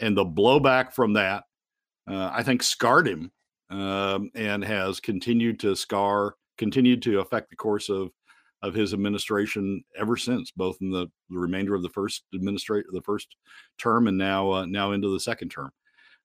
and 0.00 0.16
the 0.16 0.24
blowback 0.24 0.92
from 0.92 1.12
that 1.12 1.44
uh, 2.08 2.30
i 2.32 2.42
think 2.42 2.62
scarred 2.62 3.06
him 3.06 3.30
um, 3.70 4.30
and 4.34 4.64
has 4.64 5.00
continued 5.00 5.58
to 5.58 5.74
scar 5.74 6.36
continued 6.58 7.02
to 7.02 7.20
affect 7.20 7.50
the 7.50 7.56
course 7.56 7.88
of 7.88 8.10
of 8.62 8.72
his 8.72 8.94
administration 8.94 9.84
ever 9.98 10.16
since 10.16 10.50
both 10.50 10.78
in 10.80 10.90
the, 10.90 11.06
the 11.28 11.38
remainder 11.38 11.74
of 11.74 11.82
the 11.82 11.88
first 11.90 12.24
administrate 12.34 12.84
the 12.92 13.02
first 13.02 13.36
term 13.78 14.08
and 14.08 14.16
now 14.16 14.50
uh, 14.50 14.66
now 14.66 14.92
into 14.92 15.08
the 15.08 15.20
second 15.20 15.48
term 15.48 15.70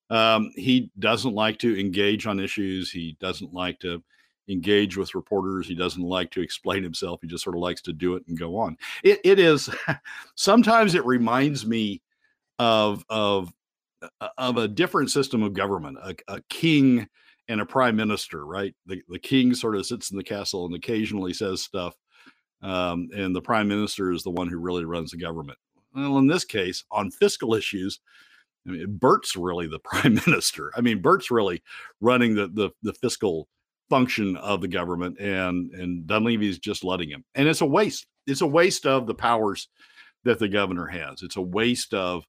um, 0.09 0.51
he 0.55 0.91
doesn't 0.99 1.35
like 1.35 1.59
to 1.59 1.79
engage 1.79 2.25
on 2.25 2.39
issues. 2.39 2.91
He 2.91 3.15
doesn't 3.19 3.53
like 3.53 3.79
to 3.79 4.03
engage 4.49 4.97
with 4.97 5.15
reporters. 5.15 5.67
He 5.67 5.75
doesn't 5.75 6.01
like 6.01 6.31
to 6.31 6.41
explain 6.41 6.83
himself. 6.83 7.19
He 7.21 7.27
just 7.27 7.43
sort 7.43 7.55
of 7.55 7.61
likes 7.61 7.81
to 7.83 7.93
do 7.93 8.15
it 8.15 8.23
and 8.27 8.37
go 8.37 8.57
on. 8.57 8.77
It, 9.03 9.19
it 9.23 9.39
is 9.39 9.69
sometimes 10.35 10.95
it 10.95 11.05
reminds 11.05 11.65
me 11.65 12.01
of 12.57 13.05
of 13.09 13.53
uh, 14.21 14.29
of 14.37 14.57
a 14.57 14.67
different 14.67 15.11
system 15.11 15.43
of 15.43 15.53
government, 15.53 15.97
a, 16.01 16.15
a 16.27 16.41
king 16.49 17.07
and 17.47 17.61
a 17.61 17.65
prime 17.65 17.95
minister, 17.95 18.45
right? 18.45 18.73
The 18.85 19.01
the 19.09 19.19
king 19.19 19.53
sort 19.53 19.75
of 19.75 19.85
sits 19.85 20.11
in 20.11 20.17
the 20.17 20.23
castle 20.23 20.65
and 20.65 20.75
occasionally 20.75 21.33
says 21.33 21.61
stuff, 21.61 21.95
um, 22.61 23.09
and 23.15 23.35
the 23.35 23.41
prime 23.41 23.67
minister 23.67 24.11
is 24.11 24.23
the 24.23 24.31
one 24.31 24.47
who 24.47 24.59
really 24.59 24.85
runs 24.85 25.11
the 25.11 25.17
government. 25.17 25.57
Well, 25.95 26.17
in 26.17 26.27
this 26.27 26.45
case, 26.45 26.83
on 26.91 27.11
fiscal 27.11 27.55
issues, 27.55 27.99
I 28.67 28.71
mean, 28.71 28.97
Bert's 28.97 29.35
really 29.35 29.67
the 29.67 29.79
prime 29.83 30.19
minister. 30.25 30.71
I 30.75 30.81
mean, 30.81 31.01
Bert's 31.01 31.31
really 31.31 31.61
running 32.01 32.35
the 32.35 32.47
the, 32.47 32.69
the 32.83 32.93
fiscal 32.93 33.47
function 33.89 34.35
of 34.37 34.61
the 34.61 34.67
government, 34.67 35.19
and 35.19 35.71
and 35.73 36.07
Dunleavy 36.07 36.49
is 36.49 36.59
just 36.59 36.83
letting 36.83 37.09
him. 37.09 37.23
And 37.35 37.47
it's 37.47 37.61
a 37.61 37.65
waste. 37.65 38.07
It's 38.27 38.41
a 38.41 38.47
waste 38.47 38.85
of 38.85 39.07
the 39.07 39.15
powers 39.15 39.69
that 40.23 40.39
the 40.39 40.49
governor 40.49 40.85
has. 40.87 41.21
It's 41.23 41.37
a 41.37 41.41
waste 41.41 41.93
of 41.93 42.25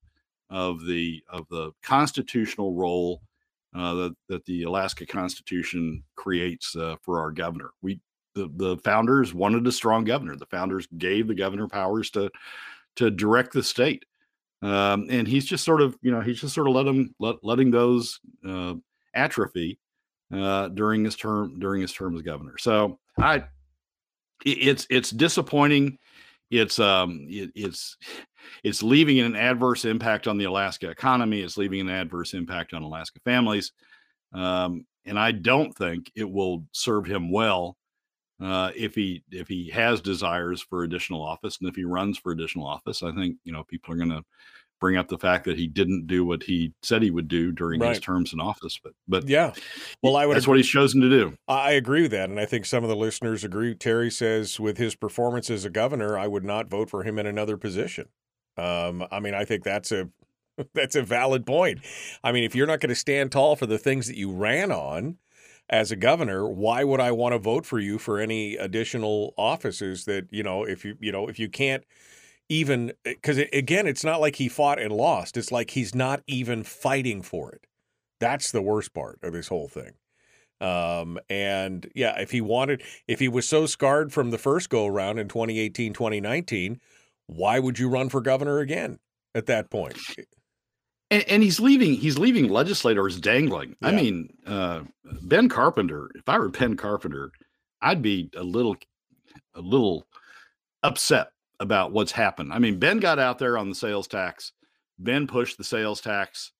of 0.49 0.85
the 0.87 1.23
of 1.29 1.47
the 1.51 1.73
constitutional 1.83 2.75
role 2.75 3.23
uh, 3.75 3.95
that 3.95 4.17
that 4.29 4.45
the 4.47 4.65
Alaska 4.65 5.07
Constitution 5.07 6.03
creates 6.17 6.75
uh, 6.77 6.97
for 7.03 7.21
our 7.21 7.33
governor. 7.33 7.71
We 7.83 8.01
the 8.35 8.51
the 8.57 8.77
founders 8.79 9.35
wanted 9.35 9.67
a 9.67 9.73
strong 9.73 10.05
governor. 10.05 10.37
The 10.37 10.47
founders 10.47 10.89
gave 10.99 11.29
the 11.29 11.35
governor 11.35 11.69
powers 11.69 12.11
to 12.11 12.31
to 12.97 13.11
direct 13.11 13.53
the 13.53 13.63
state 13.63 14.05
um, 14.63 15.07
and 15.09 15.27
he's 15.27 15.47
just 15.47 15.65
sort 15.65 15.81
of 15.81 15.97
you 16.03 16.11
know 16.11 16.21
he's 16.21 16.41
just 16.41 16.55
sort 16.55 16.69
of 16.69 16.75
let 16.75 16.87
him 16.87 17.15
let, 17.19 17.37
letting 17.43 17.71
those 17.71 18.21
uh, 18.47 18.75
atrophy 19.15 19.79
uh, 20.33 20.69
during 20.69 21.05
his 21.05 21.17
term 21.17 21.59
during 21.59 21.83
his 21.83 21.93
term 21.93 22.15
as 22.17 22.23
governor. 22.23 22.57
So 22.59 22.99
I 23.19 23.45
it's 24.45 24.87
it's 24.91 25.11
disappointing. 25.11 25.99
It's 26.51 26.79
um 26.79 27.27
it, 27.29 27.51
it's 27.55 27.97
it's 28.65 28.83
leaving 28.83 29.21
an 29.21 29.37
adverse 29.37 29.85
impact 29.85 30.27
on 30.27 30.39
the 30.39 30.45
Alaska 30.45 30.91
economy. 30.91 31.41
It's 31.41 31.57
leaving 31.57 31.81
an 31.81 31.91
adverse 31.91 32.35
impact 32.35 32.75
on 32.75 32.83
Alaska 32.83 33.21
families. 33.25 33.73
Um, 34.33 34.87
and 35.05 35.19
I 35.19 35.33
don't 35.33 35.77
think 35.77 36.11
it 36.15 36.31
will 36.31 36.65
serve 36.73 37.07
him 37.07 37.31
well 37.31 37.77
uh, 38.41 38.71
if 38.77 38.95
he 38.95 39.23
if 39.31 39.49
he 39.49 39.69
has 39.71 40.01
desires 40.01 40.63
for 40.63 40.83
additional 40.83 41.23
office 41.23 41.59
and 41.61 41.69
if 41.69 41.77
he 41.77 41.85
runs 41.85 42.19
for 42.19 42.33
additional 42.33 42.67
office. 42.67 43.03
I 43.03 43.13
think 43.13 43.37
you 43.45 43.53
know 43.53 43.65
people 43.65 43.93
are 43.93 43.99
going 43.99 44.11
to 44.11 44.25
bring 44.81 44.97
up 44.97 45.09
the 45.09 45.19
fact 45.19 45.45
that 45.45 45.57
he 45.59 45.67
didn't 45.67 46.07
do 46.07 46.25
what 46.25 46.43
he 46.43 46.73
said 46.83 47.03
he 47.03 47.11
would 47.11 47.29
do 47.29 47.53
during 47.53 47.81
Right. 47.81 47.91
his 47.91 48.01
terms 48.01 48.33
in 48.33 48.41
office. 48.41 48.81
But 48.83 48.95
but 49.07 49.29
Yeah. 49.29 49.53
Well, 50.03 50.17
I 50.17 50.27
would 50.27 50.37
that's 50.37 50.49
what 50.49 50.57
he's 50.57 50.69
chosen 50.69 51.01
to 51.03 51.09
do. 51.09 51.35
I 51.47 51.73
agree 51.73 52.03
with 52.03 52.11
that, 52.13 52.31
and 52.31 52.41
I 52.41 52.47
think 52.47 52.65
some 52.67 52.83
of 52.83 52.91
the 52.91 52.97
listeners 52.97 53.45
agree. 53.45 53.75
Terry 53.75 54.11
says, 54.11 54.59
with 54.59 54.79
his 54.79 54.95
performance 54.97 55.51
as 55.51 55.65
a 55.65 55.71
governor, 55.71 56.19
I 56.19 56.27
would 56.27 56.45
not 56.45 56.69
vote 56.69 56.91
for 56.91 57.03
him 57.05 57.19
in 57.19 57.27
another 57.27 57.57
position. 57.57 58.09
Um, 58.57 59.07
I 59.11 59.21
mean, 59.21 59.35
I 59.35 59.45
think 59.45 59.63
that's 59.65 59.93
a 59.93 60.09
that's 60.75 60.97
a 60.97 61.03
valid 61.03 61.47
point. 61.47 61.81
I 62.25 62.33
mean, 62.33 62.45
if 62.45 62.55
you're 62.55 62.67
not 62.67 62.81
going 62.81 62.89
to 62.91 62.95
stand 62.97 63.33
tall 63.33 63.57
for 63.57 63.67
the 63.67 63.79
things 63.79 64.07
that 64.09 64.17
you 64.17 64.33
ran 64.33 64.73
on 64.73 65.19
as 65.69 65.93
a 65.93 65.97
governor, 65.97 66.49
why 66.49 66.83
would 66.85 67.01
I 67.01 67.13
want 67.13 67.33
to 67.33 67.39
vote 67.39 67.65
for 67.65 67.79
you 67.79 67.99
for 67.99 68.19
any 68.19 68.57
additional 68.57 69.35
offices 69.37 70.05
that 70.07 70.27
you 70.31 70.43
know 70.43 70.65
if 70.65 70.85
you 70.85 70.97
you 71.01 71.13
know 71.13 71.29
if 71.29 71.39
you 71.39 71.49
can't 71.49 71.85
even 72.51 72.93
because 73.05 73.39
again, 73.39 73.87
it's 73.87 74.05
not 74.05 74.21
like 74.21 74.37
he 74.37 74.49
fought 74.49 74.81
and 74.81 74.93
lost. 74.93 75.39
It's 75.39 75.53
like 75.53 75.71
he's 75.71 75.95
not 75.95 76.23
even 76.27 76.65
fighting 76.65 77.23
for 77.23 77.53
it. 77.53 77.67
That's 78.19 78.51
the 78.51 78.61
worst 78.61 78.93
part 78.93 79.21
of 79.23 79.33
this 79.33 79.49
whole 79.49 79.69
thing. 79.69 79.93
Um, 80.61 81.19
and 81.31 81.89
yeah, 81.95 82.21
if 82.21 82.33
he 82.33 82.43
wanted, 82.43 82.83
if 83.09 83.19
he 83.19 83.29
was 83.29 83.49
so 83.49 83.65
scarred 83.65 84.13
from 84.13 84.31
the 84.31 84.37
first 84.37 84.69
go 84.69 84.87
around 84.87 85.19
in 85.19 85.29
2018, 85.29 85.95
2019, 85.95 86.81
why 87.29 87.59
would 87.59 87.79
you 87.79 87.89
run 87.89 88.11
for 88.11 88.21
governor 88.21 88.59
again 88.59 88.99
at 89.35 89.47
that 89.47 89.71
point? 89.71 89.97
And, 91.11 91.23
and 91.29 91.43
he's 91.43 91.61
leaving. 91.61 91.95
He's 91.95 92.19
leaving 92.19 92.51
legislators 92.51 93.19
dangling. 93.21 93.77
I 93.81 93.93
mean, 93.93 94.29
uh, 94.45 94.81
Ben 95.23 95.49
Carpenter. 95.49 96.11
If 96.17 96.29
I 96.29 96.39
were 96.39 96.51
Ben 96.51 96.77
Carpenter, 96.77 97.31
I'd 97.81 98.03
be 98.03 98.29
a 98.37 98.43
little, 98.43 98.77
a 99.55 99.61
little 99.61 100.05
upset 100.83 101.29
about 101.61 101.93
what's 101.93 102.13
happened. 102.13 102.53
I 102.53 102.59
mean, 102.59 102.79
Ben 102.79 102.99
got 102.99 103.19
out 103.19 103.39
there 103.39 103.57
on 103.57 103.69
the 103.69 103.75
sales 103.75 104.09
tax. 104.09 104.53
Ben 104.99 105.27
pushed 105.27 105.59
the 105.59 105.65
sales 105.65 106.01
tax. 106.01 106.53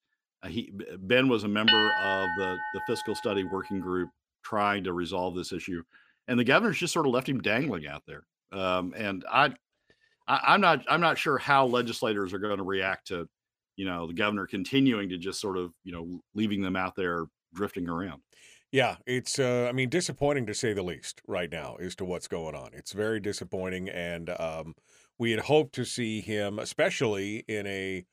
Uh, 0.43 0.47
he 0.47 0.71
Ben 0.99 1.27
was 1.27 1.43
a 1.43 1.47
member 1.47 1.91
of 2.03 2.27
the 2.37 2.57
the 2.73 2.81
fiscal 2.87 3.15
study 3.15 3.43
working 3.43 3.79
group 3.79 4.09
trying 4.43 4.83
to 4.83 4.93
resolve 4.93 5.35
this 5.35 5.51
issue, 5.51 5.83
and 6.27 6.39
the 6.39 6.43
governor's 6.43 6.79
just 6.79 6.93
sort 6.93 7.05
of 7.05 7.13
left 7.13 7.29
him 7.29 7.41
dangling 7.41 7.87
out 7.87 8.03
there. 8.07 8.23
Um, 8.51 8.93
and 8.97 9.23
I, 9.31 9.53
I, 10.27 10.39
I'm 10.47 10.61
not 10.61 10.83
I'm 10.89 11.01
not 11.01 11.17
sure 11.17 11.37
how 11.37 11.65
legislators 11.65 12.33
are 12.33 12.39
going 12.39 12.57
to 12.57 12.63
react 12.63 13.07
to 13.07 13.27
you 13.75 13.85
know 13.85 14.07
the 14.07 14.13
governor 14.13 14.47
continuing 14.47 15.09
to 15.09 15.17
just 15.17 15.39
sort 15.39 15.57
of 15.57 15.73
you 15.83 15.91
know 15.91 16.21
leaving 16.33 16.61
them 16.61 16.75
out 16.75 16.95
there 16.95 17.25
drifting 17.53 17.89
around 17.89 18.21
Yeah, 18.71 18.97
it's 19.05 19.39
uh, 19.39 19.67
I 19.69 19.71
mean 19.73 19.89
disappointing 19.89 20.45
to 20.47 20.53
say 20.53 20.73
the 20.73 20.83
least 20.83 21.21
right 21.27 21.51
now 21.51 21.75
as 21.75 21.95
to 21.95 22.05
what's 22.05 22.27
going 22.27 22.55
on. 22.55 22.71
It's 22.73 22.93
very 22.93 23.19
disappointing, 23.19 23.89
and 23.89 24.29
um, 24.29 24.75
we 25.21 25.29
had 25.29 25.41
hoped 25.41 25.75
to 25.75 25.85
see 25.85 26.19
him, 26.19 26.57
especially 26.57 27.45
in 27.47 27.67
a 27.67 28.03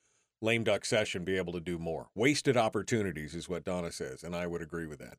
lame 0.42 0.62
duck 0.62 0.84
session, 0.84 1.24
be 1.24 1.38
able 1.38 1.54
to 1.54 1.60
do 1.60 1.78
more. 1.78 2.08
Wasted 2.14 2.54
opportunities 2.54 3.34
is 3.34 3.48
what 3.48 3.64
Donna 3.64 3.90
says, 3.90 4.22
and 4.22 4.36
I 4.36 4.46
would 4.46 4.60
agree 4.60 4.86
with 4.86 4.98
that. 4.98 5.16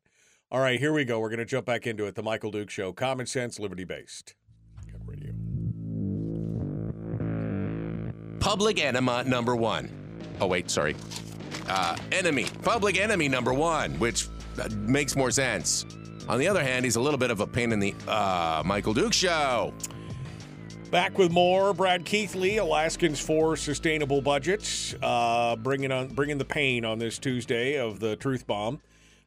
All 0.52 0.60
right, 0.60 0.78
here 0.78 0.92
we 0.92 1.04
go. 1.04 1.18
We're 1.18 1.30
going 1.30 1.40
to 1.40 1.44
jump 1.44 1.66
back 1.66 1.88
into 1.88 2.04
it. 2.04 2.14
The 2.14 2.22
Michael 2.22 2.52
Duke 2.52 2.70
Show, 2.70 2.92
common 2.92 3.26
sense, 3.26 3.58
liberty 3.58 3.82
based. 3.82 4.36
Radio. 5.04 5.32
Public 8.38 8.80
enema 8.80 9.24
number 9.24 9.56
one. 9.56 9.90
Oh, 10.40 10.46
wait, 10.46 10.70
sorry. 10.70 10.94
Uh, 11.68 11.96
enemy. 12.12 12.46
Public 12.62 13.00
enemy 13.00 13.28
number 13.28 13.52
one, 13.52 13.98
which 13.98 14.28
uh, 14.62 14.68
makes 14.76 15.16
more 15.16 15.32
sense. 15.32 15.86
On 16.28 16.38
the 16.38 16.46
other 16.46 16.62
hand, 16.62 16.84
he's 16.84 16.94
a 16.94 17.00
little 17.00 17.18
bit 17.18 17.32
of 17.32 17.40
a 17.40 17.48
pain 17.48 17.72
in 17.72 17.80
the 17.80 17.96
uh, 18.06 18.62
Michael 18.64 18.94
Duke 18.94 19.12
show. 19.12 19.74
Back 20.90 21.18
with 21.18 21.30
more. 21.30 21.72
Brad 21.72 22.04
Keithley, 22.04 22.56
Alaskans 22.56 23.20
for 23.20 23.54
Sustainable 23.54 24.20
Budgets, 24.20 24.92
uh, 25.00 25.54
bringing 25.54 25.92
on 25.92 26.08
bringing 26.08 26.36
the 26.36 26.44
pain 26.44 26.84
on 26.84 26.98
this 26.98 27.16
Tuesday 27.16 27.78
of 27.78 28.00
the 28.00 28.16
truth 28.16 28.44
bomb. 28.44 28.80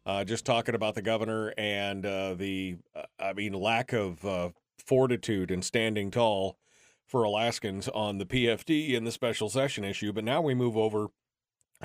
Uh, 0.05 0.25
just 0.25 0.45
talking 0.45 0.75
about 0.75 0.93
the 0.93 1.01
governor 1.01 1.53
and 1.57 2.05
uh, 2.05 2.33
the, 2.33 2.75
uh, 2.93 3.03
I 3.17 3.31
mean, 3.31 3.53
lack 3.53 3.93
of 3.93 4.25
uh, 4.25 4.49
fortitude 4.77 5.51
and 5.51 5.63
standing 5.63 6.11
tall 6.11 6.57
for 7.05 7.23
Alaskans 7.23 7.87
on 7.87 8.17
the 8.17 8.25
PFD 8.25 8.97
and 8.97 9.07
the 9.07 9.11
special 9.11 9.47
session 9.47 9.85
issue. 9.85 10.11
But 10.11 10.25
now 10.25 10.41
we 10.41 10.53
move 10.53 10.75
over 10.75 11.07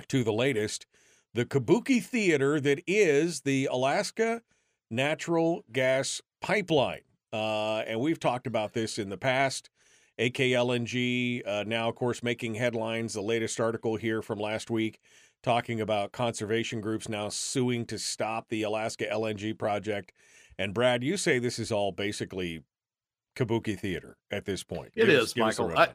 to 0.08 0.24
the 0.24 0.32
latest, 0.32 0.86
the 1.34 1.44
Kabuki 1.44 2.02
Theater 2.02 2.58
that 2.58 2.82
is 2.88 3.42
the 3.42 3.68
Alaska 3.70 4.42
Natural 4.90 5.62
Gas 5.70 6.20
Pipeline. 6.40 7.02
Uh, 7.32 7.78
and 7.80 8.00
we've 8.00 8.20
talked 8.20 8.46
about 8.46 8.72
this 8.72 8.98
in 8.98 9.08
the 9.08 9.18
past. 9.18 9.70
AKLNG 10.18 11.42
uh, 11.46 11.64
now, 11.66 11.88
of 11.88 11.94
course, 11.94 12.22
making 12.22 12.54
headlines. 12.54 13.14
The 13.14 13.22
latest 13.22 13.60
article 13.60 13.96
here 13.96 14.20
from 14.22 14.38
last 14.38 14.70
week 14.70 15.00
talking 15.42 15.80
about 15.80 16.12
conservation 16.12 16.80
groups 16.80 17.08
now 17.08 17.28
suing 17.28 17.86
to 17.86 17.98
stop 17.98 18.48
the 18.48 18.64
Alaska 18.64 19.06
LNG 19.06 19.56
project. 19.56 20.12
And 20.58 20.74
Brad, 20.74 21.04
you 21.04 21.16
say 21.16 21.38
this 21.38 21.58
is 21.58 21.70
all 21.70 21.92
basically 21.92 22.64
kabuki 23.36 23.78
theater 23.78 24.16
at 24.32 24.44
this 24.44 24.64
point. 24.64 24.92
It 24.96 25.06
Give 25.06 25.10
is, 25.10 25.22
us- 25.24 25.32
give 25.32 25.46
us 25.46 25.56
the 25.56 25.62
michael 25.68 25.78
I, 25.78 25.88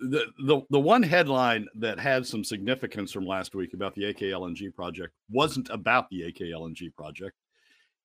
the, 0.00 0.24
the 0.46 0.62
the 0.70 0.80
one 0.80 1.02
headline 1.02 1.68
that 1.74 1.98
had 2.00 2.26
some 2.26 2.42
significance 2.42 3.12
from 3.12 3.26
last 3.26 3.54
week 3.54 3.74
about 3.74 3.94
the 3.94 4.04
AKLNG 4.14 4.74
project 4.74 5.12
wasn't 5.28 5.68
about 5.68 6.08
the 6.08 6.22
AKLNG 6.32 6.94
project. 6.94 7.36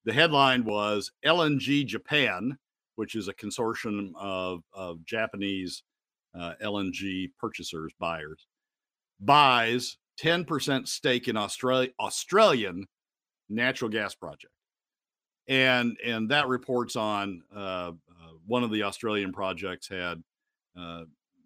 The 0.05 0.13
headline 0.13 0.63
was 0.65 1.11
LNG 1.25 1.85
Japan, 1.85 2.57
which 2.95 3.15
is 3.15 3.27
a 3.27 3.33
consortium 3.33 4.11
of, 4.15 4.63
of 4.71 5.03
Japanese 5.03 5.83
uh, 6.39 6.53
LNG 6.63 7.31
purchasers, 7.39 7.91
buyers, 7.99 8.45
buys 9.19 9.97
10% 10.21 10.87
stake 10.87 11.27
in 11.27 11.35
Australia, 11.35 11.89
Australian 11.99 12.85
natural 13.49 13.89
gas 13.89 14.13
project. 14.13 14.53
And, 15.47 15.97
and 16.03 16.29
that 16.29 16.47
reports 16.47 16.95
on 16.95 17.41
uh, 17.55 17.59
uh, 17.59 17.93
one 18.45 18.63
of 18.63 18.71
the 18.71 18.83
Australian 18.83 19.31
projects 19.31 19.87
had 19.87 20.23
uh, 20.77 21.03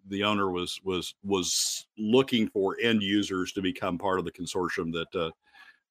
the 0.08 0.24
owner 0.24 0.50
was 0.50 0.80
was 0.82 1.14
was 1.22 1.86
looking 1.98 2.48
for 2.48 2.76
end 2.82 3.02
users 3.02 3.52
to 3.52 3.62
become 3.62 3.98
part 3.98 4.18
of 4.18 4.24
the 4.24 4.32
consortium 4.32 4.90
that 4.92 5.32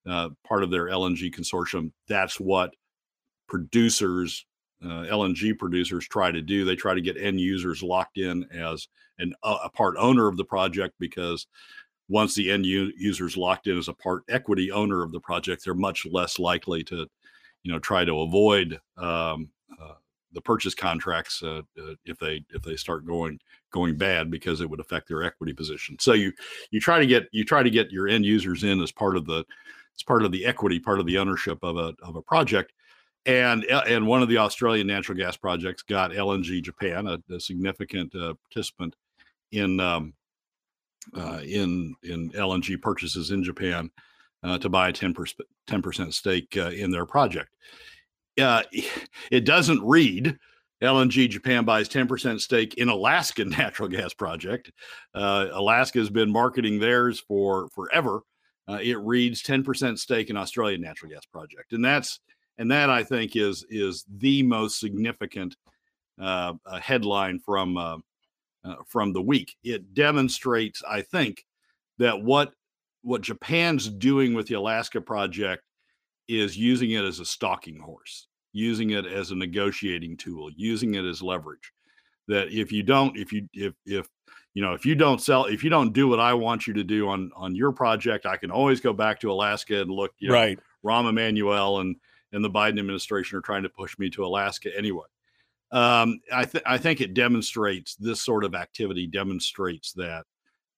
uh, 0.08 0.30
part 0.46 0.62
of 0.62 0.70
their 0.70 0.86
LNG 0.86 1.34
consortium. 1.34 1.92
That's 2.08 2.40
what 2.40 2.74
producers, 3.48 4.46
uh, 4.82 5.04
LNG 5.10 5.58
producers, 5.58 6.06
try 6.08 6.30
to 6.30 6.40
do. 6.40 6.64
They 6.64 6.76
try 6.76 6.94
to 6.94 7.00
get 7.00 7.16
end 7.16 7.40
users 7.40 7.82
locked 7.82 8.18
in 8.18 8.44
as 8.52 8.88
an 9.18 9.34
uh, 9.42 9.58
a 9.64 9.70
part 9.70 9.96
owner 9.98 10.28
of 10.28 10.36
the 10.36 10.44
project 10.44 10.94
because 10.98 11.46
once 12.08 12.34
the 12.34 12.50
end 12.50 12.66
u- 12.66 12.92
users 12.96 13.36
locked 13.36 13.68
in 13.68 13.78
as 13.78 13.88
a 13.88 13.94
part 13.94 14.24
equity 14.28 14.72
owner 14.72 15.02
of 15.02 15.12
the 15.12 15.20
project, 15.20 15.64
they're 15.64 15.74
much 15.74 16.06
less 16.10 16.38
likely 16.38 16.82
to, 16.84 17.06
you 17.62 17.72
know, 17.72 17.78
try 17.78 18.04
to 18.04 18.20
avoid 18.20 18.80
um, 18.96 19.48
uh, 19.80 19.94
the 20.32 20.40
purchase 20.40 20.74
contracts 20.74 21.42
uh, 21.42 21.62
uh, 21.80 21.94
if 22.04 22.18
they 22.18 22.44
if 22.50 22.62
they 22.62 22.76
start 22.76 23.06
going 23.06 23.38
going 23.72 23.96
bad 23.96 24.30
because 24.30 24.60
it 24.60 24.68
would 24.68 24.80
affect 24.80 25.08
their 25.08 25.22
equity 25.22 25.52
position. 25.52 25.96
So 26.00 26.12
you 26.12 26.32
you 26.70 26.80
try 26.80 26.98
to 26.98 27.06
get 27.06 27.28
you 27.32 27.44
try 27.44 27.62
to 27.62 27.70
get 27.70 27.90
your 27.90 28.08
end 28.08 28.24
users 28.24 28.64
in 28.64 28.80
as 28.80 28.92
part 28.92 29.16
of 29.16 29.26
the 29.26 29.44
as 29.96 30.02
part 30.02 30.24
of 30.24 30.32
the 30.32 30.44
equity, 30.44 30.78
part 30.78 31.00
of 31.00 31.06
the 31.06 31.18
ownership 31.18 31.58
of 31.62 31.76
a 31.76 31.94
of 32.02 32.16
a 32.16 32.22
project. 32.22 32.72
And 33.26 33.66
uh, 33.70 33.82
and 33.86 34.06
one 34.06 34.22
of 34.22 34.28
the 34.28 34.38
Australian 34.38 34.86
natural 34.86 35.18
gas 35.18 35.36
projects 35.36 35.82
got 35.82 36.12
LNG 36.12 36.62
Japan, 36.62 37.06
a, 37.06 37.18
a 37.34 37.40
significant 37.40 38.14
uh, 38.14 38.34
participant 38.44 38.96
in 39.52 39.78
um, 39.80 40.14
uh, 41.14 41.40
in 41.44 41.94
in 42.02 42.30
LNG 42.30 42.80
purchases 42.80 43.30
in 43.30 43.44
Japan, 43.44 43.90
uh, 44.42 44.58
to 44.58 44.68
buy 44.68 44.88
a 44.88 44.92
10 44.92 45.12
percent 45.12 46.14
stake 46.14 46.56
uh, 46.56 46.70
in 46.70 46.90
their 46.90 47.06
project. 47.06 47.50
Uh, 48.40 48.62
it 49.30 49.44
doesn't 49.44 49.82
read 49.84 50.38
LNG 50.82 51.28
Japan 51.28 51.64
buys 51.64 51.88
10% 51.88 52.40
stake 52.40 52.74
in 52.74 52.88
Alaska 52.88 53.44
natural 53.58 53.88
gas 53.88 54.14
project. 54.14 54.72
Uh, 55.14 55.48
Alaska 55.52 55.98
has 55.98 56.10
been 56.10 56.30
marketing 56.30 56.78
theirs 56.78 57.20
for 57.20 57.68
forever. 57.68 58.22
Uh, 58.70 58.78
it 58.80 58.98
reads 58.98 59.42
10% 59.42 59.98
stake 59.98 60.30
in 60.30 60.36
Australian 60.36 60.80
natural 60.80 61.10
gas 61.10 61.24
project, 61.26 61.72
and 61.72 61.84
that's 61.84 62.20
and 62.58 62.70
that 62.70 62.90
I 62.90 63.02
think 63.02 63.34
is 63.34 63.64
is 63.68 64.04
the 64.18 64.42
most 64.42 64.78
significant 64.78 65.56
uh, 66.20 66.52
headline 66.80 67.40
from 67.40 67.76
uh, 67.76 67.96
uh, 68.64 68.76
from 68.86 69.12
the 69.12 69.22
week. 69.22 69.56
It 69.64 69.94
demonstrates, 69.94 70.82
I 70.88 71.02
think, 71.02 71.44
that 71.98 72.22
what 72.22 72.52
what 73.02 73.22
Japan's 73.22 73.88
doing 73.88 74.34
with 74.34 74.46
the 74.46 74.54
Alaska 74.54 75.00
project 75.00 75.64
is 76.28 76.56
using 76.56 76.92
it 76.92 77.04
as 77.04 77.18
a 77.18 77.24
stalking 77.24 77.78
horse, 77.78 78.28
using 78.52 78.90
it 78.90 79.06
as 79.06 79.30
a 79.30 79.34
negotiating 79.36 80.16
tool, 80.16 80.50
using 80.54 80.94
it 80.94 81.04
as 81.04 81.22
leverage. 81.22 81.72
That 82.28 82.52
if 82.52 82.70
you 82.70 82.82
don't, 82.82 83.16
if 83.16 83.32
you 83.32 83.48
if 83.52 83.74
if 83.84 84.06
you 84.54 84.62
know 84.62 84.72
if 84.72 84.84
you 84.84 84.94
don't 84.94 85.20
sell, 85.20 85.46
if 85.46 85.62
you 85.62 85.70
don't 85.70 85.92
do 85.92 86.08
what 86.08 86.20
I 86.20 86.34
want 86.34 86.66
you 86.66 86.74
to 86.74 86.84
do 86.84 87.08
on 87.08 87.30
on 87.36 87.54
your 87.54 87.72
project, 87.72 88.26
I 88.26 88.36
can 88.36 88.50
always 88.50 88.80
go 88.80 88.92
back 88.92 89.20
to 89.20 89.32
Alaska 89.32 89.80
and 89.80 89.90
look, 89.90 90.12
you 90.18 90.28
know, 90.28 90.34
right. 90.34 90.58
Rahm 90.84 91.08
Emanuel 91.08 91.80
and 91.80 91.96
and 92.32 92.44
the 92.44 92.50
Biden 92.50 92.78
administration 92.78 93.38
are 93.38 93.42
trying 93.42 93.62
to 93.62 93.68
push 93.68 93.98
me 93.98 94.10
to 94.10 94.24
Alaska 94.24 94.70
anyway. 94.76 95.06
Um, 95.72 96.20
I, 96.32 96.44
th- 96.44 96.64
I 96.66 96.78
think 96.78 97.00
it 97.00 97.14
demonstrates 97.14 97.94
this 97.96 98.22
sort 98.22 98.44
of 98.44 98.54
activity 98.54 99.06
demonstrates 99.06 99.92
that 99.92 100.24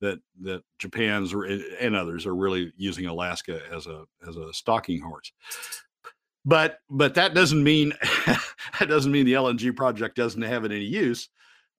that 0.01 0.19
that 0.43 0.63
Japan's 0.79 1.33
and 1.81 1.97
others 1.97 2.27
are 2.27 2.35
really 2.35 2.73
using 2.77 3.07
Alaska 3.07 3.61
as 3.73 3.87
a 3.87 4.05
as 4.29 4.37
a 4.37 4.53
stalking 4.53 5.01
horse. 5.01 5.33
But 6.45 6.79
but 6.91 7.15
that 7.15 7.35
doesn't 7.35 7.63
mean 7.63 7.95
that 8.27 8.89
doesn't 8.89 9.13
mean 9.13 9.25
the 9.25 9.35
LNG 9.35 9.75
project 9.75 10.17
doesn't 10.17 10.43
have 10.43 10.65
it 10.65 10.73
any 10.73 10.85
use. 10.85 11.29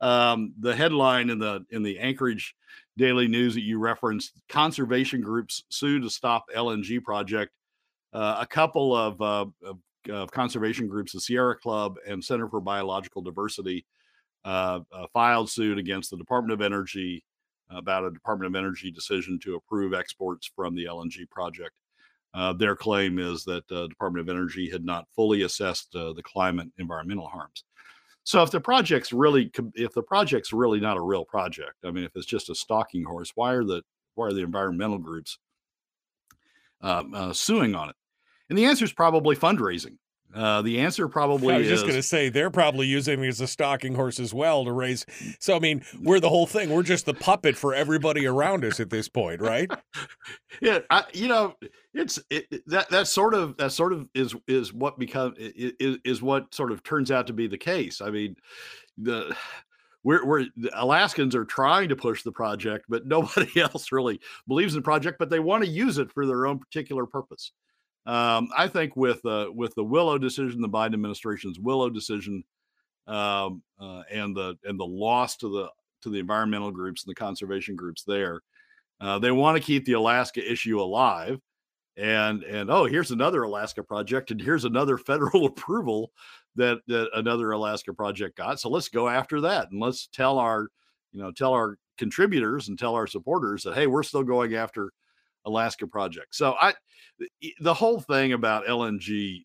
Um, 0.04 0.54
the 0.60 0.76
headline 0.76 1.30
in 1.30 1.40
the 1.40 1.66
in 1.70 1.82
the 1.82 1.98
Anchorage 1.98 2.56
Daily 2.98 3.30
News 3.30 3.54
that 3.54 3.62
you 3.62 3.80
referenced: 3.80 4.42
conservation 4.50 5.22
groups 5.22 5.64
sue 5.70 6.02
to 6.02 6.10
stop 6.10 6.44
LNG 6.54 7.02
project. 7.02 7.54
Uh, 8.12 8.38
a 8.42 8.46
couple 8.46 8.94
of, 8.96 9.20
uh, 9.22 9.46
of, 9.64 9.80
of, 10.10 10.30
conservation 10.30 10.88
groups, 10.88 11.14
the 11.14 11.22
Sierra 11.22 11.56
Club 11.56 11.96
and 12.06 12.24
Center 12.24 12.48
for 12.50 12.60
Biological 12.60 13.22
Diversity, 13.22 13.86
uh, 14.44 14.82
uh 14.92 15.08
filed 15.14 15.50
suit 15.50 15.78
against 15.78 16.12
the 16.12 16.18
Department 16.18 16.52
of 16.52 16.62
Energy 16.62 17.24
about 17.70 18.04
a 18.04 18.12
Department 18.12 18.54
of 18.54 18.60
Energy 18.60 18.92
decision 18.92 19.40
to 19.40 19.56
approve 19.56 19.94
exports 19.94 20.52
from 20.54 20.76
the 20.76 20.84
LNG 20.84 21.28
project. 21.32 21.72
Uh, 22.34 22.52
their 22.52 22.76
claim 22.76 23.20
is 23.20 23.46
that 23.46 23.66
the 23.70 23.86
uh, 23.86 23.88
Department 23.88 24.30
of 24.30 24.36
Energy 24.36 24.70
had 24.70 24.84
not 24.84 25.08
fully 25.16 25.44
assessed 25.44 25.94
the 25.94 26.22
climate 26.24 26.68
environmental 26.78 27.28
harms. 27.28 27.64
So 28.26 28.42
if 28.42 28.52
the 28.52 28.62
project's 28.62 29.12
really 29.12 29.52
if 29.76 29.94
the 29.94 30.02
project's 30.02 30.54
really 30.54 30.80
not 30.80 30.98
a 30.98 31.02
real 31.02 31.26
project, 31.26 31.76
I 31.84 31.92
mean, 31.92 32.06
if 32.06 32.16
it's 32.16 32.26
just 32.26 32.50
a 32.50 32.56
stalking 32.56 33.04
horse, 33.04 33.32
why 33.36 33.54
are 33.54 33.64
the 33.64 33.84
why 34.16 34.28
are 34.28 34.34
the 34.34 34.42
environmental 34.42 34.98
groups 34.98 35.38
um, 36.82 37.14
uh, 37.14 37.34
suing 37.34 37.76
on 37.76 37.90
it? 37.90 37.96
And 38.50 38.58
the 38.58 38.66
answer 38.66 38.86
is 38.86 38.94
probably 38.94 39.36
fundraising. 39.36 39.98
Uh, 40.34 40.62
the 40.62 40.80
answer 40.80 41.08
probably 41.08 41.54
is 41.54 41.56
I 41.56 41.58
was 41.60 41.68
is, 41.68 41.72
just 41.72 41.84
going 41.84 41.96
to 41.96 42.04
say 42.04 42.30
they're 42.30 42.50
probably 42.50 42.88
using 42.88 43.24
it 43.24 43.28
as 43.28 43.42
a 43.42 43.48
stalking 43.48 43.94
horse 43.94 44.20
as 44.20 44.34
well 44.34 44.66
to 44.66 44.72
raise. 44.72 45.06
So 45.40 45.56
I 45.56 45.60
mean, 45.60 45.84
we're 46.02 46.20
the 46.20 46.30
whole 46.30 46.48
thing. 46.48 46.70
We're 46.70 46.84
just 46.84 47.06
the 47.06 47.14
puppet 47.14 47.56
for 47.56 47.74
everybody 47.74 48.26
around 48.26 48.66
us 48.66 48.80
at 48.80 48.90
this 48.90 49.08
point, 49.08 49.42
right? 49.42 49.70
yeah, 50.62 50.80
I, 50.90 51.04
you 51.14 51.28
know, 51.28 51.56
it's 51.94 52.20
it, 52.30 52.64
that 52.68 52.90
that 52.90 53.08
sort 53.08 53.34
of 53.34 53.58
that 53.58 53.72
sort 53.72 53.94
of 53.94 54.10
is 54.16 54.36
is 54.48 54.74
what 54.74 54.98
become 54.98 55.36
is, 55.38 55.98
is 56.04 56.22
what 56.22 56.54
sort 56.54 56.72
of 56.72 56.84
turns 56.84 57.12
out 57.12 57.28
to 57.28 57.34
be 57.34 57.48
the 57.48 57.58
case. 57.58 58.02
I 58.02 58.10
mean, 58.10 58.36
the 58.98 59.36
we're, 60.04 60.26
we're 60.26 60.46
Alaskans 60.74 61.36
are 61.36 61.46
trying 61.46 61.90
to 61.90 61.96
push 61.96 62.24
the 62.24 62.32
project, 62.32 62.86
but 62.90 63.06
nobody 63.08 63.62
else 63.62 63.92
really 63.92 64.20
believes 64.48 64.74
in 64.74 64.80
the 64.80 64.84
project, 64.84 65.18
but 65.20 65.30
they 65.30 65.40
want 65.40 65.64
to 65.64 65.70
use 65.70 65.98
it 65.98 66.12
for 66.12 66.26
their 66.26 66.46
own 66.46 66.60
particular 66.60 67.06
purpose. 67.06 67.52
Um, 68.06 68.50
I 68.56 68.68
think 68.68 68.96
with 68.96 69.26
uh, 69.26 69.48
with 69.54 69.76
the 69.76 69.84
Willow 69.84 70.18
decision, 70.18 70.62
the 70.62 70.70
Biden 70.70 70.94
administration's 70.94 71.60
Willow 71.60 71.90
decision, 71.90 72.44
um, 73.08 73.64
uh, 73.80 74.04
and 74.12 74.36
the 74.36 74.58
and 74.66 74.80
the 74.80 74.86
loss 74.86 75.38
to 75.38 75.50
the 75.50 75.70
to 76.02 76.10
the 76.10 76.20
environmental 76.20 76.72
groups 76.72 77.04
and 77.04 77.12
the 77.12 77.16
conservation 77.16 77.76
groups 77.76 78.04
there, 78.04 78.42
uh, 79.00 79.20
they 79.20 79.32
want 79.32 79.58
to 79.58 79.64
keep 79.64 79.86
the 79.86 79.94
Alaska 79.94 80.52
issue 80.52 80.82
alive. 80.82 81.40
And 81.96 82.44
and 82.44 82.70
oh, 82.70 82.86
here's 82.86 83.12
another 83.12 83.44
Alaska 83.44 83.84
project, 83.84 84.32
and 84.32 84.42
here's 84.42 84.66
another 84.66 84.98
federal 85.10 85.46
approval 85.46 86.12
that 86.56 86.80
that 86.88 87.10
another 87.14 87.52
Alaska 87.52 87.94
project 87.94 88.38
got. 88.38 88.60
So 88.60 88.70
let's 88.70 88.90
go 88.90 89.08
after 89.08 89.42
that, 89.42 89.72
and 89.72 89.80
let's 89.80 90.08
tell 90.08 90.40
our 90.40 90.68
you 91.14 91.22
know 91.22 91.32
tell 91.32 91.54
our 91.54 91.78
contributors 91.98 92.68
and 92.68 92.78
tell 92.78 92.96
our 92.96 93.08
supporters 93.08 93.64
that 93.64 93.76
hey, 93.76 93.88
we're 93.88 94.04
still 94.04 94.24
going 94.24 94.56
after 94.56 94.92
Alaska 95.46 95.88
project. 95.88 96.36
So 96.36 96.56
I 96.60 96.74
the 97.60 97.74
whole 97.74 98.00
thing 98.00 98.34
about 98.34 98.66
LNG 98.66 99.44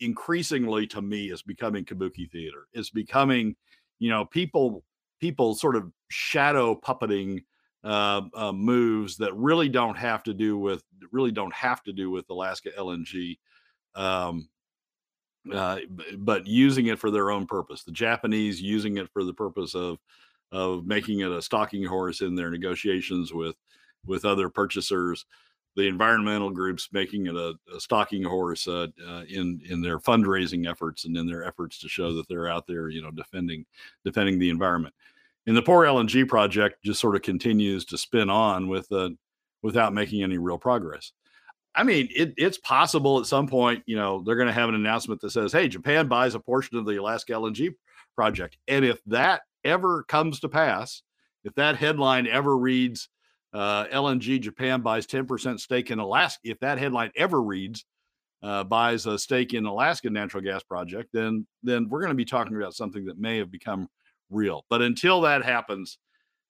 increasingly 0.00 0.86
to 0.88 1.02
me 1.02 1.30
is 1.30 1.42
becoming 1.42 1.84
kabuki 1.84 2.30
theater. 2.30 2.66
It's 2.72 2.90
becoming, 2.90 3.56
you 3.98 4.10
know, 4.10 4.24
people 4.24 4.84
people 5.20 5.54
sort 5.54 5.76
of 5.76 5.90
shadow 6.08 6.74
puppeting 6.74 7.44
uh, 7.82 8.22
uh, 8.34 8.52
moves 8.52 9.16
that 9.18 9.34
really 9.34 9.68
don't 9.68 9.96
have 9.96 10.22
to 10.24 10.34
do 10.34 10.58
with 10.58 10.82
really 11.12 11.32
don't 11.32 11.54
have 11.54 11.82
to 11.84 11.92
do 11.92 12.10
with 12.10 12.28
Alaska 12.30 12.70
LNG. 12.78 13.38
Um, 13.94 14.48
uh, 15.52 15.80
but 16.16 16.46
using 16.46 16.86
it 16.86 16.98
for 16.98 17.10
their 17.10 17.30
own 17.30 17.46
purpose. 17.46 17.84
The 17.84 17.92
Japanese 17.92 18.62
using 18.62 18.96
it 18.96 19.10
for 19.12 19.24
the 19.24 19.34
purpose 19.34 19.74
of 19.74 19.98
of 20.52 20.86
making 20.86 21.20
it 21.20 21.30
a 21.30 21.42
stalking 21.42 21.84
horse 21.84 22.20
in 22.20 22.34
their 22.34 22.50
negotiations 22.50 23.32
with 23.32 23.56
with 24.06 24.24
other 24.24 24.48
purchasers 24.48 25.24
the 25.76 25.88
environmental 25.88 26.50
groups 26.50 26.88
making 26.92 27.26
it 27.26 27.34
a, 27.34 27.54
a 27.74 27.80
stalking 27.80 28.22
horse 28.22 28.68
uh, 28.68 28.86
uh, 29.06 29.22
in 29.28 29.60
in 29.68 29.80
their 29.82 29.98
fundraising 29.98 30.70
efforts 30.70 31.04
and 31.04 31.16
in 31.16 31.26
their 31.26 31.44
efforts 31.44 31.78
to 31.80 31.88
show 31.88 32.14
that 32.14 32.28
they're 32.28 32.48
out 32.48 32.66
there, 32.66 32.88
you 32.88 33.02
know, 33.02 33.10
defending 33.10 33.64
defending 34.04 34.38
the 34.38 34.50
environment. 34.50 34.94
And 35.46 35.56
the 35.56 35.62
poor 35.62 35.84
LNG 35.84 36.26
project 36.28 36.82
just 36.84 37.00
sort 37.00 37.16
of 37.16 37.22
continues 37.22 37.84
to 37.86 37.98
spin 37.98 38.30
on 38.30 38.68
with 38.68 38.90
uh, 38.92 39.10
without 39.62 39.92
making 39.92 40.22
any 40.22 40.38
real 40.38 40.58
progress. 40.58 41.12
I 41.76 41.82
mean, 41.82 42.08
it, 42.14 42.34
it's 42.36 42.58
possible 42.58 43.18
at 43.18 43.26
some 43.26 43.48
point, 43.48 43.82
you 43.86 43.96
know, 43.96 44.22
they're 44.22 44.36
going 44.36 44.46
to 44.46 44.52
have 44.52 44.68
an 44.68 44.76
announcement 44.76 45.20
that 45.22 45.30
says, 45.30 45.52
"Hey, 45.52 45.68
Japan 45.68 46.06
buys 46.06 46.36
a 46.36 46.40
portion 46.40 46.78
of 46.78 46.86
the 46.86 47.00
Alaska 47.00 47.32
LNG 47.32 47.74
project," 48.14 48.58
and 48.68 48.84
if 48.84 49.02
that 49.06 49.42
ever 49.64 50.04
comes 50.04 50.38
to 50.40 50.48
pass, 50.48 51.02
if 51.42 51.52
that 51.56 51.76
headline 51.76 52.28
ever 52.28 52.56
reads 52.56 53.08
uh, 53.54 53.86
LNG 53.86 54.40
Japan 54.40 54.80
buys 54.80 55.06
10% 55.06 55.60
stake 55.60 55.90
in 55.92 56.00
Alaska. 56.00 56.40
If 56.44 56.58
that 56.60 56.78
headline 56.78 57.12
ever 57.16 57.40
reads, 57.40 57.84
uh, 58.42 58.64
buys 58.64 59.06
a 59.06 59.18
stake 59.18 59.54
in 59.54 59.64
Alaska 59.64 60.10
natural 60.10 60.42
gas 60.42 60.62
project, 60.62 61.10
then 61.12 61.46
then 61.62 61.88
we're 61.88 62.00
going 62.00 62.10
to 62.10 62.16
be 62.16 62.26
talking 62.26 62.56
about 62.56 62.74
something 62.74 63.06
that 63.06 63.18
may 63.18 63.38
have 63.38 63.50
become 63.50 63.88
real. 64.28 64.66
But 64.68 64.82
until 64.82 65.22
that 65.22 65.44
happens, 65.44 65.98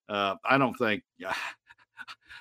uh, 0.08 0.34
I 0.44 0.58
don't 0.58 0.74
think. 0.74 1.02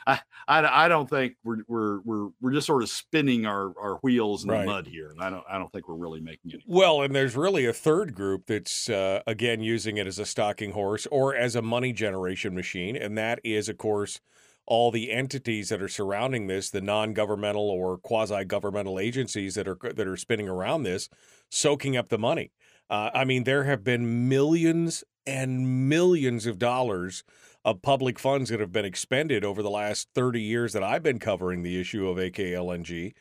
I, 0.05 0.19
I, 0.49 0.85
I 0.85 0.87
don't 0.89 1.09
think 1.09 1.35
we're, 1.45 1.59
we're 1.67 2.01
we're 2.01 2.29
we're 2.41 2.51
just 2.51 2.67
sort 2.67 2.83
of 2.83 2.89
spinning 2.89 3.45
our, 3.45 3.71
our 3.79 3.99
wheels 4.01 4.43
in 4.43 4.49
right. 4.49 4.61
the 4.61 4.65
mud 4.65 4.87
here, 4.87 5.09
and 5.11 5.21
I 5.21 5.29
don't 5.29 5.45
I 5.49 5.57
don't 5.57 5.71
think 5.71 5.87
we're 5.87 5.95
really 5.95 6.19
making 6.19 6.51
it. 6.51 6.61
Well, 6.65 7.01
and 7.03 7.15
there's 7.15 7.37
really 7.37 7.65
a 7.65 7.71
third 7.71 8.13
group 8.13 8.47
that's 8.47 8.89
uh, 8.89 9.21
again 9.27 9.61
using 9.61 9.95
it 9.95 10.07
as 10.07 10.19
a 10.19 10.25
stalking 10.25 10.71
horse 10.71 11.07
or 11.09 11.35
as 11.35 11.55
a 11.55 11.61
money 11.61 11.93
generation 11.93 12.53
machine, 12.53 12.97
and 12.97 13.17
that 13.17 13.39
is, 13.45 13.69
of 13.69 13.77
course, 13.77 14.19
all 14.65 14.91
the 14.91 15.11
entities 15.11 15.69
that 15.69 15.81
are 15.81 15.89
surrounding 15.89 16.47
this, 16.47 16.69
the 16.69 16.81
non-governmental 16.81 17.69
or 17.69 17.97
quasi-governmental 17.97 18.99
agencies 18.99 19.55
that 19.55 19.67
are 19.67 19.77
that 19.95 20.07
are 20.07 20.17
spinning 20.17 20.47
around 20.47 20.83
this, 20.83 21.09
soaking 21.49 21.97
up 21.97 22.09
the 22.09 22.17
money. 22.17 22.51
Uh, 22.89 23.09
I 23.13 23.25
mean, 23.25 23.43
there 23.43 23.63
have 23.63 23.83
been 23.83 24.27
millions 24.29 25.03
and 25.25 25.89
millions 25.89 26.45
of 26.45 26.59
dollars 26.59 27.23
of 27.65 27.81
public 27.81 28.19
funds 28.19 28.49
that 28.49 28.59
have 28.59 28.71
been 28.71 28.85
expended 28.85 29.45
over 29.45 29.63
the 29.63 29.69
last 29.69 30.09
30 30.13 30.41
years 30.41 30.73
that 30.73 30.83
I've 30.83 31.03
been 31.03 31.19
covering 31.19 31.63
the 31.63 31.79
issue 31.79 32.07
of 32.07 32.17
AKLNG 32.17 33.13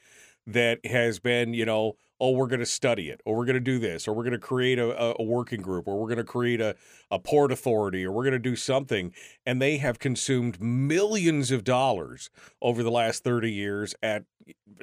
that 0.48 0.84
has 0.84 1.20
been, 1.20 1.54
you 1.54 1.64
know, 1.64 1.96
oh, 2.22 2.30
we're 2.30 2.46
going 2.46 2.60
to 2.60 2.66
study 2.66 3.10
it, 3.10 3.20
or 3.24 3.36
we're 3.36 3.44
going 3.44 3.54
to 3.54 3.60
do 3.60 3.80
this, 3.80 4.06
or 4.06 4.14
we're 4.14 4.22
going 4.22 4.30
to 4.30 4.38
create 4.38 4.78
a, 4.78 5.20
a 5.20 5.24
working 5.24 5.60
group, 5.60 5.88
or 5.88 5.98
we're 5.98 6.06
going 6.06 6.18
to 6.18 6.24
create 6.24 6.60
a, 6.60 6.76
a 7.10 7.18
port 7.18 7.50
authority, 7.50 8.04
or 8.04 8.12
we're 8.12 8.22
going 8.22 8.32
to 8.32 8.38
do 8.38 8.54
something. 8.54 9.12
And 9.44 9.60
they 9.60 9.78
have 9.78 9.98
consumed 9.98 10.62
millions 10.62 11.50
of 11.50 11.64
dollars 11.64 12.30
over 12.62 12.84
the 12.84 12.92
last 12.92 13.24
30 13.24 13.50
years 13.50 13.96
at 14.04 14.22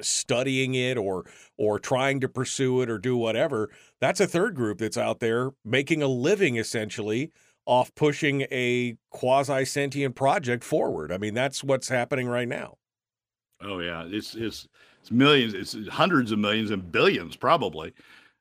studying 0.02 0.74
it 0.74 0.98
or 0.98 1.24
or 1.56 1.78
trying 1.78 2.20
to 2.20 2.28
pursue 2.28 2.82
it 2.82 2.90
or 2.90 2.98
do 2.98 3.16
whatever. 3.16 3.70
That's 4.02 4.20
a 4.20 4.26
third 4.26 4.54
group 4.54 4.78
that's 4.78 4.98
out 4.98 5.20
there 5.20 5.52
making 5.64 6.02
a 6.02 6.08
living 6.08 6.56
essentially 6.56 7.32
off 7.64 7.94
pushing 7.94 8.42
a 8.50 8.96
quasi 9.10 9.64
sentient 9.64 10.14
project 10.14 10.62
forward. 10.62 11.10
I 11.10 11.16
mean, 11.16 11.32
that's 11.32 11.64
what's 11.64 11.88
happening 11.88 12.28
right 12.28 12.48
now. 12.48 12.76
Oh 13.62 13.78
yeah, 13.78 14.04
it's 14.06 14.34
it's 14.34 14.68
it's 15.00 15.10
millions, 15.10 15.54
it's 15.54 15.88
hundreds 15.88 16.32
of 16.32 16.38
millions 16.38 16.70
and 16.70 16.90
billions 16.92 17.36
probably 17.36 17.92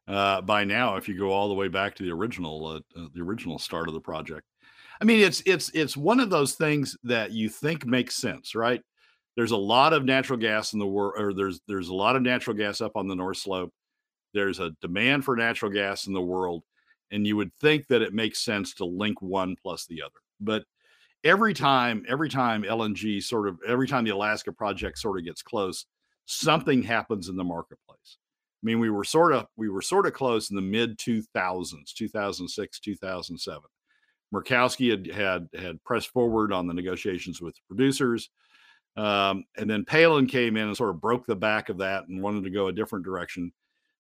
uh, 0.08 0.41
by 0.41 0.63
now 0.63 0.95
if 0.95 1.08
you 1.08 1.17
go 1.17 1.32
all 1.32 1.48
the 1.48 1.54
way 1.54 1.67
back 1.67 1.95
to 1.95 2.04
the 2.04 2.12
original 2.12 2.65
uh, 2.65 3.00
uh, 3.00 3.08
the 3.13 3.22
original 3.22 3.60
start 3.60 3.88
of 3.88 3.93
the 3.93 4.00
project. 4.00 4.45
I 5.02 5.06
mean, 5.06 5.22
it's 5.22 5.41
it's 5.45 5.69
it's 5.74 5.95
one 5.95 6.19
of 6.19 6.30
those 6.30 6.56
things 6.56 6.98
that 7.04 7.32
you 7.32 7.48
think 7.48 7.86
makes 7.86 8.15
sense, 8.15 8.56
right? 8.56 8.82
There's 9.38 9.52
a 9.52 9.58
lot 9.58 9.93
of 9.93 10.04
natural 10.04 10.38
gas 10.38 10.74
in 10.74 10.80
the 10.80 10.88
world, 10.88 11.13
or 11.17 11.34
there's 11.34 11.62
there's 11.67 11.89
a 11.89 11.93
lot 11.93 12.15
of 12.15 12.22
natural 12.22 12.56
gas 12.56 12.82
up 12.82 12.95
on 12.95 13.08
the 13.08 13.15
North 13.15 13.38
Slope. 13.38 13.72
There's 14.34 14.60
a 14.60 14.72
demand 14.82 15.24
for 15.26 15.36
natural 15.36 15.72
gas 15.72 16.08
in 16.08 16.13
the 16.13 16.22
world, 16.22 16.63
and 17.12 17.26
you 17.26 17.38
would 17.38 17.54
think 17.56 17.88
that 17.88 18.02
it 18.02 18.13
makes 18.13 18.43
sense 18.43 18.74
to 18.76 18.86
link 18.86 19.22
one 19.22 19.56
plus 19.62 19.86
the 19.86 20.02
other. 20.02 20.19
But 20.41 20.65
every 21.24 21.54
time, 21.54 22.04
every 22.08 22.30
time 22.30 22.63
LNG 22.63 23.24
sort 23.24 23.48
of 23.48 23.60
every 23.65 23.88
time 23.88 24.04
the 24.04 24.12
Alaska 24.12 24.52
project 24.52 24.98
sort 24.98 25.19
of 25.19 25.26
gets 25.26 25.41
close, 25.41 25.86
something 26.30 26.84
happens 26.84 27.28
in 27.28 27.36
the 27.36 27.44
marketplace. 27.44 28.18
I 28.62 28.63
mean, 28.63 28.80
we 28.80 28.92
were 28.92 29.04
sort 29.04 29.34
of 29.34 29.48
we 29.58 29.70
were 29.70 29.82
sort 29.82 30.06
of 30.06 30.13
close 30.13 30.50
in 30.50 30.56
the 30.56 30.62
mid 30.62 30.98
2000s, 31.00 31.94
2006, 31.96 32.80
2007. 32.80 33.62
Murkowski 34.34 34.92
had 34.92 35.08
had 35.08 35.48
had 35.60 35.84
pressed 35.84 36.10
forward 36.10 36.54
on 36.54 36.68
the 36.68 36.74
negotiations 36.74 37.42
with 37.42 37.56
producers. 37.68 38.30
Um, 38.96 39.46
and 39.58 39.70
then 39.70 39.86
Palin 39.86 40.28
came 40.28 40.58
in 40.58 40.68
and 40.68 40.78
sort 40.78 40.89
of 40.89 41.02
broke 41.02 41.26
the 41.26 41.36
back 41.36 41.70
of 41.70 41.78
that 41.78 42.08
and 42.08 42.22
wanted 42.22 42.44
to 42.44 42.50
go 42.50 42.68
a 42.68 42.74
different 42.74 43.06
direction. 43.06 43.52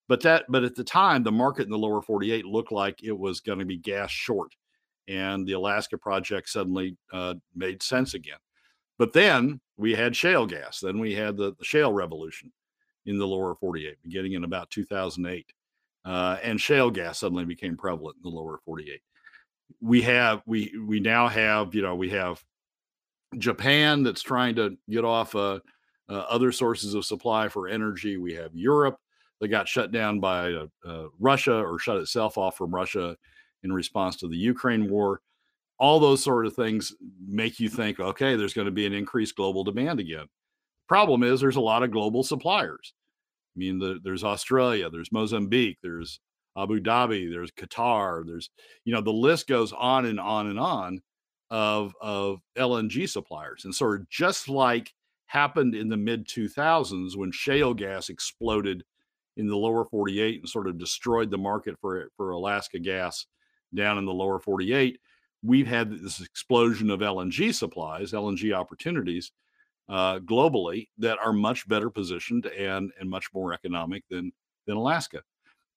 But 0.07 0.21
that, 0.21 0.45
but 0.49 0.63
at 0.63 0.75
the 0.75 0.83
time, 0.83 1.23
the 1.23 1.31
market 1.31 1.63
in 1.63 1.69
the 1.69 1.77
lower 1.77 2.01
48 2.01 2.45
looked 2.45 2.71
like 2.71 2.99
it 3.03 3.17
was 3.17 3.39
going 3.39 3.59
to 3.59 3.65
be 3.65 3.77
gas 3.77 4.11
short, 4.11 4.53
and 5.07 5.47
the 5.47 5.53
Alaska 5.53 5.97
project 5.97 6.49
suddenly 6.49 6.97
uh, 7.13 7.35
made 7.55 7.81
sense 7.81 8.13
again. 8.15 8.39
But 8.99 9.13
then 9.13 9.61
we 9.77 9.95
had 9.95 10.15
shale 10.15 10.45
gas. 10.45 10.81
Then 10.81 10.99
we 10.99 11.15
had 11.15 11.37
the, 11.37 11.55
the 11.57 11.65
shale 11.65 11.93
revolution 11.93 12.51
in 13.05 13.17
the 13.17 13.25
lower 13.25 13.55
48, 13.55 13.95
beginning 14.03 14.33
in 14.33 14.43
about 14.43 14.69
2008, 14.69 15.51
uh, 16.05 16.37
and 16.43 16.59
shale 16.59 16.91
gas 16.91 17.19
suddenly 17.19 17.45
became 17.45 17.77
prevalent 17.77 18.17
in 18.17 18.29
the 18.29 18.35
lower 18.35 18.59
48. 18.65 19.01
We 19.81 20.01
have 20.01 20.41
we 20.45 20.73
we 20.85 20.99
now 20.99 21.27
have 21.27 21.73
you 21.73 21.81
know 21.81 21.95
we 21.95 22.09
have 22.09 22.43
Japan 23.37 24.03
that's 24.03 24.21
trying 24.21 24.55
to 24.55 24.77
get 24.89 25.05
off 25.05 25.35
uh, 25.35 25.59
uh, 26.09 26.25
other 26.29 26.51
sources 26.51 26.93
of 26.93 27.05
supply 27.05 27.47
for 27.47 27.67
energy. 27.67 28.17
We 28.17 28.33
have 28.33 28.53
Europe 28.53 28.97
that 29.39 29.47
got 29.47 29.67
shut 29.67 29.91
down 29.91 30.19
by 30.19 30.51
uh, 30.51 30.67
uh, 30.85 31.05
Russia 31.19 31.55
or 31.55 31.79
shut 31.79 31.97
itself 31.97 32.37
off 32.37 32.57
from 32.57 32.73
Russia 32.73 33.15
in 33.63 33.71
response 33.71 34.15
to 34.17 34.27
the 34.27 34.37
Ukraine 34.37 34.89
war. 34.89 35.21
All 35.79 35.99
those 35.99 36.23
sort 36.23 36.45
of 36.45 36.55
things 36.55 36.93
make 37.25 37.59
you 37.59 37.69
think, 37.69 37.99
okay, 37.99 38.35
there's 38.35 38.53
going 38.53 38.65
to 38.65 38.71
be 38.71 38.85
an 38.85 38.93
increased 38.93 39.35
global 39.35 39.63
demand 39.63 39.99
again. 39.99 40.25
Problem 40.87 41.23
is, 41.23 41.39
there's 41.39 41.55
a 41.55 41.61
lot 41.61 41.83
of 41.83 41.91
global 41.91 42.23
suppliers. 42.23 42.93
I 43.55 43.59
mean, 43.59 43.79
the, 43.79 43.99
there's 44.03 44.23
Australia, 44.23 44.89
there's 44.89 45.11
Mozambique, 45.11 45.77
there's 45.81 46.19
Abu 46.57 46.79
Dhabi, 46.79 47.31
there's 47.31 47.51
Qatar, 47.51 48.25
there's, 48.25 48.49
you 48.83 48.93
know, 48.93 49.01
the 49.01 49.11
list 49.11 49.47
goes 49.47 49.71
on 49.71 50.05
and 50.05 50.19
on 50.19 50.47
and 50.47 50.59
on 50.59 51.01
of 51.49 51.93
of 52.01 52.39
LNG 52.57 53.09
suppliers. 53.09 53.65
And 53.65 53.73
sort 53.73 54.01
of 54.01 54.09
just 54.09 54.49
like 54.49 54.93
happened 55.27 55.75
in 55.75 55.89
the 55.89 55.97
mid 55.97 56.27
2000s 56.27 57.15
when 57.15 57.31
shale 57.31 57.73
gas 57.73 58.09
exploded 58.09 58.83
in 59.37 59.47
the 59.47 59.55
lower 59.55 59.85
48 59.85 60.41
and 60.41 60.49
sort 60.49 60.67
of 60.67 60.77
destroyed 60.77 61.31
the 61.31 61.37
market 61.37 61.75
for 61.79 62.09
for 62.17 62.31
Alaska 62.31 62.79
gas 62.79 63.25
down 63.73 63.97
in 63.97 64.05
the 64.05 64.13
lower 64.13 64.39
48, 64.39 64.99
we've 65.43 65.67
had 65.67 65.91
this 65.91 66.21
explosion 66.21 66.89
of 66.89 66.99
LNG 66.99 67.53
supplies, 67.53 68.11
LNG 68.11 68.53
opportunities 68.53 69.31
uh, 69.87 70.19
globally 70.19 70.87
that 70.97 71.17
are 71.19 71.33
much 71.33 71.67
better 71.67 71.89
positioned 71.89 72.45
and 72.45 72.91
and 72.99 73.09
much 73.09 73.27
more 73.33 73.53
economic 73.53 74.03
than 74.09 74.31
than 74.67 74.77
Alaska. 74.77 75.21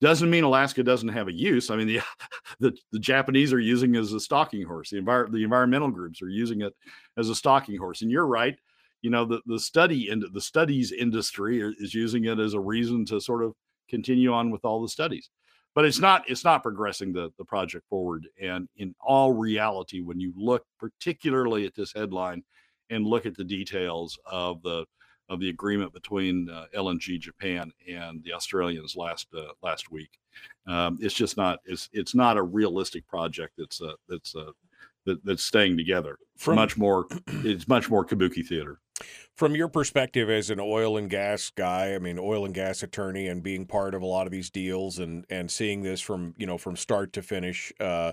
Doesn't 0.00 0.30
mean 0.30 0.44
Alaska 0.44 0.82
doesn't 0.82 1.08
have 1.10 1.28
a 1.28 1.32
use. 1.32 1.70
I 1.70 1.76
mean, 1.76 1.86
the 1.86 2.00
the, 2.60 2.76
the 2.92 2.98
Japanese 2.98 3.52
are 3.52 3.60
using 3.60 3.94
it 3.94 4.00
as 4.00 4.12
a 4.12 4.20
stalking 4.20 4.64
horse. 4.64 4.90
The 4.90 5.00
envir- 5.00 5.30
the 5.32 5.44
environmental 5.44 5.90
groups 5.90 6.20
are 6.22 6.28
using 6.28 6.62
it 6.62 6.74
as 7.16 7.28
a 7.28 7.34
stalking 7.34 7.78
horse. 7.78 8.02
And 8.02 8.10
you're 8.10 8.26
right. 8.26 8.56
You 9.00 9.10
know, 9.10 9.24
the 9.24 9.40
the 9.46 9.58
study 9.58 10.10
and 10.10 10.24
the 10.32 10.40
studies 10.40 10.92
industry 10.92 11.60
is 11.78 11.94
using 11.94 12.24
it 12.26 12.38
as 12.38 12.54
a 12.54 12.60
reason 12.60 13.04
to 13.06 13.20
sort 13.20 13.42
of 13.42 13.54
continue 13.88 14.32
on 14.32 14.50
with 14.50 14.64
all 14.64 14.82
the 14.82 14.88
studies. 14.88 15.30
But 15.74 15.84
it's 15.86 16.00
not 16.00 16.28
it's 16.28 16.44
not 16.44 16.62
progressing 16.62 17.12
the 17.12 17.30
the 17.38 17.44
project 17.44 17.88
forward. 17.88 18.26
And 18.40 18.68
in 18.76 18.94
all 19.00 19.32
reality, 19.32 20.00
when 20.00 20.20
you 20.20 20.32
look 20.36 20.64
particularly 20.78 21.66
at 21.66 21.74
this 21.74 21.92
headline 21.92 22.42
and 22.90 23.06
look 23.06 23.24
at 23.26 23.36
the 23.36 23.44
details 23.44 24.18
of 24.26 24.62
the 24.62 24.84
of 25.28 25.40
the 25.40 25.48
agreement 25.48 25.92
between 25.94 26.48
uh, 26.50 26.66
LNG 26.76 27.18
Japan 27.18 27.72
and 27.88 28.22
the 28.22 28.32
Australians 28.32 28.96
last 28.96 29.28
uh, 29.36 29.52
last 29.62 29.90
week. 29.90 30.10
Um, 30.66 30.98
it's 31.00 31.14
just 31.14 31.36
not 31.36 31.60
it's 31.64 31.88
it's 31.92 32.14
not 32.14 32.36
a 32.36 32.42
realistic 32.42 33.06
project 33.08 33.54
that's 33.56 33.80
uh, 33.80 33.94
that's 34.08 34.34
uh, 34.34 34.52
that, 35.06 35.24
that's 35.24 35.44
staying 35.44 35.76
together. 35.76 36.18
From, 36.36 36.56
much 36.56 36.76
more, 36.76 37.06
it's 37.28 37.66
much 37.66 37.90
more 37.90 38.04
kabuki 38.04 38.46
theater. 38.46 38.78
From 39.34 39.54
your 39.54 39.68
perspective 39.68 40.28
as 40.30 40.50
an 40.50 40.60
oil 40.60 40.96
and 40.96 41.08
gas 41.08 41.50
guy, 41.50 41.94
I 41.94 41.98
mean, 41.98 42.18
oil 42.18 42.44
and 42.44 42.54
gas 42.54 42.82
attorney, 42.82 43.28
and 43.28 43.42
being 43.42 43.66
part 43.66 43.94
of 43.94 44.02
a 44.02 44.06
lot 44.06 44.26
of 44.26 44.32
these 44.32 44.50
deals 44.50 44.98
and 44.98 45.24
and 45.30 45.50
seeing 45.50 45.82
this 45.82 46.00
from 46.00 46.34
you 46.36 46.46
know 46.46 46.58
from 46.58 46.76
start 46.76 47.12
to 47.14 47.22
finish. 47.22 47.72
Uh, 47.80 48.12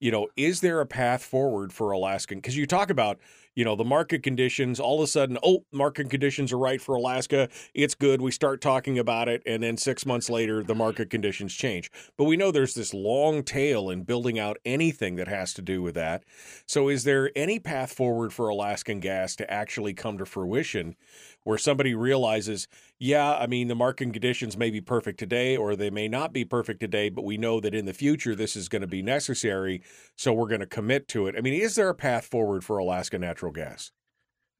you 0.00 0.10
know, 0.10 0.28
is 0.36 0.60
there 0.60 0.80
a 0.80 0.86
path 0.86 1.22
forward 1.24 1.72
for 1.72 1.90
Alaskan? 1.90 2.38
Because 2.38 2.56
you 2.56 2.66
talk 2.66 2.90
about, 2.90 3.18
you 3.58 3.64
know, 3.64 3.74
the 3.74 3.82
market 3.82 4.22
conditions, 4.22 4.78
all 4.78 5.00
of 5.00 5.02
a 5.02 5.08
sudden, 5.08 5.36
oh, 5.42 5.64
market 5.72 6.08
conditions 6.10 6.52
are 6.52 6.58
right 6.58 6.80
for 6.80 6.94
Alaska. 6.94 7.48
It's 7.74 7.96
good. 7.96 8.22
We 8.22 8.30
start 8.30 8.60
talking 8.60 9.00
about 9.00 9.28
it. 9.28 9.42
And 9.46 9.64
then 9.64 9.76
six 9.76 10.06
months 10.06 10.30
later, 10.30 10.62
the 10.62 10.74
mm-hmm. 10.74 10.78
market 10.78 11.10
conditions 11.10 11.52
change. 11.52 11.90
But 12.16 12.26
we 12.26 12.36
know 12.36 12.52
there's 12.52 12.74
this 12.74 12.94
long 12.94 13.42
tail 13.42 13.90
in 13.90 14.04
building 14.04 14.38
out 14.38 14.58
anything 14.64 15.16
that 15.16 15.26
has 15.26 15.54
to 15.54 15.62
do 15.62 15.82
with 15.82 15.96
that. 15.96 16.22
So 16.66 16.88
is 16.88 17.02
there 17.02 17.32
any 17.34 17.58
path 17.58 17.92
forward 17.92 18.32
for 18.32 18.46
Alaskan 18.46 19.00
gas 19.00 19.34
to 19.34 19.52
actually 19.52 19.92
come 19.92 20.18
to 20.18 20.24
fruition 20.24 20.94
where 21.42 21.58
somebody 21.58 21.96
realizes, 21.96 22.68
yeah, 23.00 23.34
I 23.36 23.46
mean, 23.46 23.68
the 23.68 23.76
market 23.76 24.12
conditions 24.12 24.56
may 24.56 24.70
be 24.70 24.80
perfect 24.80 25.18
today 25.18 25.56
or 25.56 25.76
they 25.76 25.90
may 25.90 26.08
not 26.08 26.32
be 26.32 26.44
perfect 26.44 26.80
today, 26.80 27.10
but 27.10 27.24
we 27.24 27.38
know 27.38 27.60
that 27.60 27.74
in 27.74 27.86
the 27.86 27.92
future 27.92 28.34
this 28.34 28.56
is 28.56 28.68
going 28.68 28.82
to 28.82 28.88
be 28.88 29.02
necessary. 29.02 29.82
So 30.16 30.32
we're 30.32 30.48
going 30.48 30.60
to 30.60 30.66
commit 30.66 31.06
to 31.08 31.28
it. 31.28 31.36
I 31.38 31.40
mean, 31.40 31.54
is 31.54 31.76
there 31.76 31.90
a 31.90 31.94
path 31.94 32.26
forward 32.26 32.64
for 32.64 32.78
Alaska 32.78 33.18
natural 33.18 33.52
gas? 33.52 33.92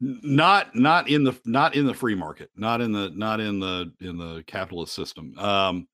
Not 0.00 0.76
not 0.76 1.08
in 1.08 1.24
the 1.24 1.36
not 1.44 1.74
in 1.74 1.84
the 1.84 1.94
free 1.94 2.14
market, 2.14 2.50
not 2.54 2.80
in 2.80 2.92
the 2.92 3.10
not 3.16 3.40
in 3.40 3.58
the 3.58 3.92
in 4.00 4.16
the 4.16 4.44
capitalist 4.46 4.94
system. 4.94 5.36
Um, 5.36 5.88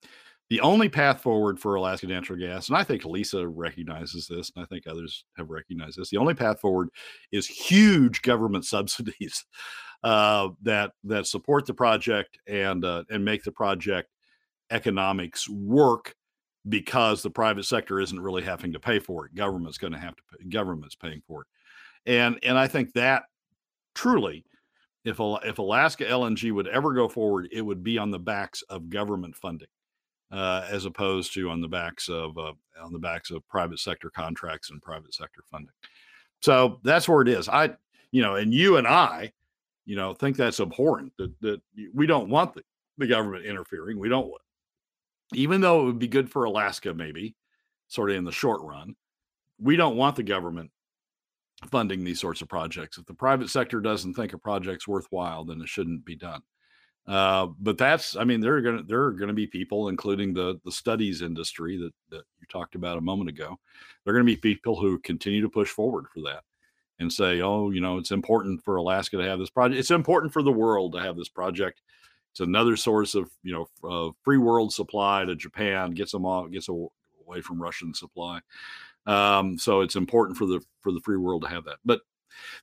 the 0.51 0.61
only 0.61 0.91
path 0.91 1.23
forward 1.23 1.59
for 1.59 1.77
Alaska 1.77 2.07
natural 2.07 2.39
gas, 2.39 2.69
and 2.69 2.77
I 2.77 2.85
think 2.85 3.07
Lisa 3.07 3.49
recognizes 3.49 4.29
this, 4.29 4.53
and 4.55 4.63
I 4.63 4.67
think 4.67 4.87
others 4.87 5.25
have 5.39 5.49
recognized 5.49 5.97
this. 5.97 6.11
The 6.11 6.19
only 6.19 6.35
path 6.35 6.61
forward 6.61 6.91
is 7.33 7.47
huge 7.47 8.21
government 8.21 8.65
subsidies 8.67 9.47
uh, 10.05 10.51
that 10.61 10.93
that 11.03 11.27
support 11.27 11.65
the 11.67 11.75
project 11.75 12.39
and 12.47 12.85
uh, 12.85 13.03
and 13.11 13.25
make 13.25 13.43
the 13.43 13.51
project 13.51 14.11
economics 14.71 15.49
work 15.49 16.15
because 16.69 17.23
the 17.23 17.31
private 17.31 17.65
sector 17.65 18.01
isn't 18.01 18.21
really 18.21 18.43
having 18.43 18.73
to 18.73 18.81
pay 18.81 18.99
for 18.99 19.27
it. 19.27 19.35
Government's 19.35 19.79
going 19.79 19.95
to 19.95 19.99
have 19.99 20.15
to 20.15 20.23
pay, 20.31 20.45
government's 20.49 20.95
paying 20.95 21.23
for 21.27 21.41
it, 21.41 21.47
and 22.07 22.39
and 22.43 22.59
I 22.59 22.69
think 22.69 22.93
that 22.93 23.25
truly, 23.95 24.45
if 25.07 25.17
if 25.21 25.59
Alaska 25.59 26.05
LNG 26.05 26.53
would 26.53 26.69
ever 26.69 26.93
go 26.93 27.09
forward, 27.09 27.49
it 27.51 27.63
would 27.63 27.83
be 27.83 27.97
on 27.97 28.11
the 28.11 28.19
backs 28.19 28.63
of 28.69 28.91
government 28.91 29.35
funding. 29.35 29.69
Uh, 30.31 30.67
as 30.69 30.85
opposed 30.85 31.33
to 31.33 31.49
on 31.49 31.61
the 31.61 31.69
backs 31.69 32.09
of 32.09 32.37
uh, 32.37 32.53
on 32.83 32.93
the 32.93 32.99
backs 32.99 33.31
of 33.31 33.47
private 33.47 33.79
sector 33.79 34.11
contracts 34.11 34.71
and 34.71 34.83
private 34.83 35.15
sector 35.15 35.43
funding. 35.49 35.73
So 36.41 36.81
that's 36.83 37.09
where 37.09 37.23
it 37.23 37.29
is. 37.29 37.49
I, 37.49 37.71
you 38.11 38.21
know, 38.21 38.35
and 38.35 38.53
you 38.53 38.77
and 38.79 38.87
I 38.87 39.33
you 39.85 39.97
know, 39.97 40.15
think 40.15 40.37
that's 40.37 40.61
abhorrent 40.61 41.13
that, 41.19 41.33
that 41.41 41.61
we 41.93 42.07
don't 42.07 42.29
want 42.29 42.55
the, 42.55 42.63
the 42.99 43.07
government 43.07 43.45
interfering. 43.45 43.99
We 43.99 44.09
don't, 44.09 44.31
even 45.35 45.61
though 45.61 45.83
it 45.83 45.85
would 45.85 45.99
be 45.99 46.09
good 46.09 46.31
for 46.31 46.45
Alaska, 46.45 46.95
maybe 46.95 47.35
sort 47.89 48.11
of 48.11 48.17
in 48.17 48.25
the 48.25 48.33
short 48.33 48.63
run, 48.63 48.95
we 49.61 49.77
don't 49.77 49.97
want 49.97 50.17
the 50.17 50.23
government 50.23 50.71
funding 51.71 52.05
these 52.05 52.21
sorts 52.21 52.43
of 52.43 52.49
projects. 52.49 52.99
If 52.99 53.07
the 53.07 53.15
private 53.15 53.51
sector 53.51 53.81
doesn't 53.81 54.15
think 54.15 54.33
a 54.33 54.39
project's 54.39 54.89
worthwhile, 54.89 55.45
then 55.45 55.61
it 55.61 55.69
shouldn't 55.69 56.05
be 56.05 56.17
done. 56.17 56.43
Uh, 57.07 57.49
but 57.61 57.77
that's, 57.77 58.17
I 58.17 58.25
mean, 58.25 58.41
there 58.41 58.55
are 58.57 58.63
going 58.63 58.79
to 58.79 58.83
there 58.83 59.03
are 59.03 59.13
going 59.13 59.29
to 59.29 59.35
be 59.35 59.47
people, 59.47 59.89
including 59.89 60.33
the 60.33 60.59
the 60.65 60.73
studies 60.73 61.21
industry 61.21 61.77
that 61.77 61.93
that 62.09 62.25
you 62.41 62.47
talked 62.51 62.75
about 62.75 62.97
a 62.97 63.03
moment 63.03 63.29
ago. 63.29 63.59
There 64.05 64.15
are 64.15 64.17
going 64.17 64.27
to 64.27 64.33
be 64.33 64.41
people 64.41 64.81
who 64.81 64.99
continue 65.01 65.43
to 65.43 65.51
push 65.51 65.69
forward 65.69 66.07
for 66.15 66.21
that 66.23 66.45
and 66.99 67.13
say, 67.13 67.41
oh, 67.41 67.71
you 67.71 67.81
know, 67.81 67.99
it's 67.99 68.13
important 68.13 68.63
for 68.63 68.77
Alaska 68.77 69.17
to 69.17 69.25
have 69.25 69.39
this 69.39 69.51
project. 69.51 69.79
It's 69.79 69.91
important 69.91 70.33
for 70.33 70.43
the 70.43 70.53
world 70.53 70.93
to 70.93 71.01
have 71.01 71.17
this 71.17 71.29
project. 71.29 71.83
It's 72.33 72.41
another 72.41 72.77
source 72.77 73.15
of, 73.15 73.31
you 73.43 73.53
know, 73.83 74.15
free 74.23 74.39
world 74.39 74.73
supply 74.73 75.25
to 75.25 75.37
Japan, 75.37 75.93
gets 75.93 76.13
them 76.13 76.27
off, 76.27 76.51
gets 76.51 76.69
away 76.69 77.41
from 77.41 77.63
Russian 77.63 77.95
supply. 77.95 78.41
Um, 79.07 79.59
so 79.59 79.81
it's 79.83 79.97
important 79.97 80.39
for 80.39 80.47
the 80.47 80.61
for 80.81 80.93
the 80.93 81.01
free 81.01 81.17
world 81.17 81.43
to 81.43 81.49
have 81.49 81.65
that. 81.65 81.77
But 81.85 82.01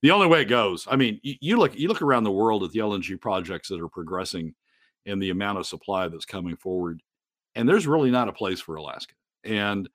the 0.01 0.11
only 0.11 0.27
way 0.27 0.41
it 0.41 0.49
goes, 0.49 0.87
I 0.89 0.95
mean, 0.95 1.19
you, 1.23 1.35
you 1.39 1.57
look 1.57 1.77
you 1.77 1.87
look 1.87 2.01
around 2.01 2.23
the 2.23 2.31
world 2.31 2.63
at 2.63 2.71
the 2.71 2.79
LNG 2.79 3.19
projects 3.19 3.69
that 3.69 3.79
are 3.79 3.87
progressing 3.87 4.53
and 5.05 5.21
the 5.21 5.29
amount 5.29 5.57
of 5.57 5.67
supply 5.67 6.07
that's 6.07 6.25
coming 6.25 6.55
forward, 6.55 7.01
and 7.55 7.67
there's 7.67 7.87
really 7.87 8.11
not 8.11 8.27
a 8.27 8.33
place 8.33 8.59
for 8.59 8.75
Alaska. 8.75 9.13
And 9.43 9.87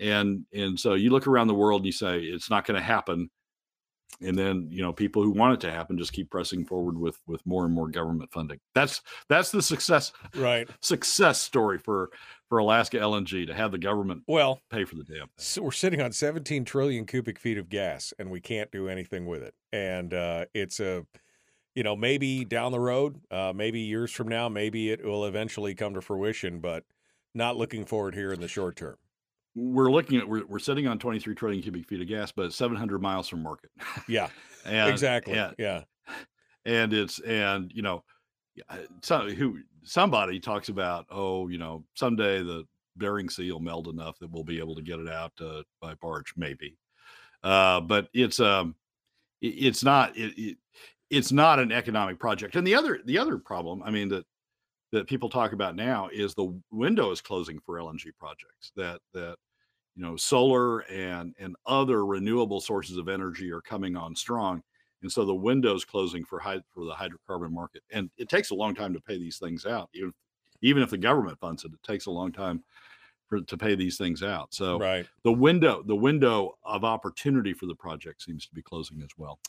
and 0.00 0.44
and 0.52 0.78
so 0.78 0.94
you 0.94 1.10
look 1.10 1.26
around 1.26 1.46
the 1.46 1.54
world 1.54 1.80
and 1.80 1.86
you 1.86 1.92
say 1.92 2.20
it's 2.20 2.50
not 2.50 2.66
going 2.66 2.78
to 2.78 2.84
happen 2.84 3.30
and 4.20 4.38
then 4.38 4.68
you 4.70 4.82
know 4.82 4.92
people 4.92 5.22
who 5.22 5.30
want 5.30 5.54
it 5.54 5.60
to 5.60 5.70
happen 5.70 5.98
just 5.98 6.12
keep 6.12 6.30
pressing 6.30 6.64
forward 6.64 6.98
with 6.98 7.18
with 7.26 7.44
more 7.46 7.64
and 7.64 7.74
more 7.74 7.88
government 7.88 8.30
funding. 8.32 8.58
That's 8.74 9.02
that's 9.28 9.50
the 9.50 9.62
success 9.62 10.12
right. 10.36 10.68
success 10.80 11.40
story 11.40 11.78
for 11.78 12.10
for 12.48 12.58
alaska 12.58 12.98
lng 12.98 13.46
to 13.46 13.54
have 13.54 13.72
the 13.72 13.78
government 13.78 14.22
well 14.26 14.60
pay 14.70 14.84
for 14.84 14.96
the 14.96 15.04
damn 15.04 15.16
thing. 15.16 15.28
so 15.38 15.62
we're 15.62 15.70
sitting 15.70 16.00
on 16.00 16.12
17 16.12 16.64
trillion 16.64 17.06
cubic 17.06 17.38
feet 17.38 17.58
of 17.58 17.68
gas 17.68 18.12
and 18.18 18.30
we 18.30 18.40
can't 18.40 18.70
do 18.70 18.88
anything 18.88 19.26
with 19.26 19.42
it. 19.42 19.54
And 19.72 20.14
uh, 20.14 20.44
it's 20.54 20.80
a 20.80 21.06
you 21.74 21.82
know 21.82 21.96
maybe 21.96 22.44
down 22.44 22.72
the 22.72 22.80
road 22.80 23.20
uh, 23.30 23.52
maybe 23.54 23.80
years 23.80 24.10
from 24.10 24.28
now 24.28 24.48
maybe 24.48 24.90
it 24.90 25.04
will 25.04 25.24
eventually 25.24 25.74
come 25.74 25.94
to 25.94 26.00
fruition 26.00 26.60
but 26.60 26.84
not 27.34 27.56
looking 27.56 27.84
forward 27.84 28.14
here 28.14 28.32
in 28.32 28.40
the 28.40 28.48
short 28.48 28.76
term 28.76 28.96
we're 29.54 29.90
looking 29.90 30.18
at 30.18 30.28
we're, 30.28 30.44
we're 30.46 30.58
sitting 30.58 30.86
on 30.86 30.98
23 30.98 31.34
trillion 31.34 31.62
cubic 31.62 31.86
feet 31.86 32.00
of 32.00 32.08
gas 32.08 32.32
but 32.32 32.52
700 32.52 33.00
miles 33.00 33.28
from 33.28 33.42
market 33.42 33.70
yeah 34.08 34.28
and, 34.64 34.90
exactly 34.90 35.34
and, 35.34 35.54
yeah 35.58 35.82
and 36.64 36.92
it's 36.92 37.18
and 37.20 37.70
you 37.74 37.82
know, 37.82 38.02
some 39.02 39.28
who 39.30 39.58
somebody 39.82 40.40
talks 40.40 40.68
about 40.68 41.06
oh 41.10 41.48
you 41.48 41.58
know 41.58 41.84
someday 41.94 42.42
the 42.42 42.66
Bering 42.96 43.28
Sea 43.28 43.50
will 43.50 43.60
melt 43.60 43.88
enough 43.88 44.18
that 44.20 44.30
we'll 44.30 44.44
be 44.44 44.58
able 44.58 44.74
to 44.76 44.82
get 44.82 45.00
it 45.00 45.08
out 45.08 45.32
uh, 45.40 45.62
by 45.80 45.94
barge, 45.94 46.32
maybe. 46.36 46.76
Uh, 47.42 47.80
but 47.80 48.08
it's 48.14 48.40
um, 48.40 48.74
it, 49.40 49.48
it's 49.48 49.82
not 49.82 50.16
it, 50.16 50.32
it, 50.38 50.58
it's 51.10 51.32
not 51.32 51.58
an 51.58 51.72
economic 51.72 52.18
project. 52.18 52.56
And 52.56 52.66
the 52.66 52.74
other 52.74 53.00
the 53.04 53.18
other 53.18 53.38
problem, 53.38 53.82
I 53.82 53.90
mean 53.90 54.08
that 54.10 54.24
that 54.94 55.08
people 55.08 55.28
talk 55.30 55.52
about 55.52 55.76
now 55.76 56.08
is 56.12 56.34
the 56.34 56.60
window 56.70 57.10
is 57.12 57.20
closing 57.20 57.60
for 57.60 57.78
LNG 57.78 58.12
projects. 58.12 58.72
That 58.76 59.00
that 59.12 59.38
you 59.96 60.02
know 60.02 60.16
solar 60.16 60.80
and 60.90 61.34
and 61.38 61.56
other 61.66 62.06
renewable 62.06 62.60
sources 62.60 62.96
of 62.98 63.08
energy 63.08 63.50
are 63.52 63.62
coming 63.62 63.96
on 63.96 64.16
strong, 64.16 64.62
and 65.02 65.12
so 65.12 65.24
the 65.24 65.34
window's 65.34 65.84
closing 65.84 66.24
for 66.24 66.40
for 66.40 66.84
the 66.86 66.94
hydrocarbon 66.94 67.50
market. 67.52 67.82
And 67.92 68.10
it 68.18 68.28
takes 68.28 68.50
a 68.50 68.54
long 68.54 68.74
time 68.74 68.94
to 68.94 69.00
pay 69.00 69.18
these 69.18 69.38
things 69.38 69.66
out. 69.66 69.90
Even 69.94 70.12
even 70.62 70.82
if 70.82 70.90
the 70.90 70.98
government 70.98 71.38
funds 71.40 71.64
it, 71.64 71.72
it 71.74 71.82
takes 71.82 72.06
a 72.06 72.10
long 72.12 72.32
time 72.32 72.64
for 73.28 73.40
to 73.40 73.56
pay 73.56 73.74
these 73.74 73.98
things 73.98 74.22
out. 74.22 74.54
So 74.54 74.80
Right. 74.80 75.08
the 75.24 75.32
window 75.32 75.82
the 75.82 75.96
window 75.96 76.58
of 76.64 76.84
opportunity 76.84 77.54
for 77.54 77.66
the 77.66 77.76
project 77.76 78.22
seems 78.22 78.46
to 78.46 78.54
be 78.54 78.62
closing 78.62 79.02
as 79.02 79.10
well. 79.16 79.40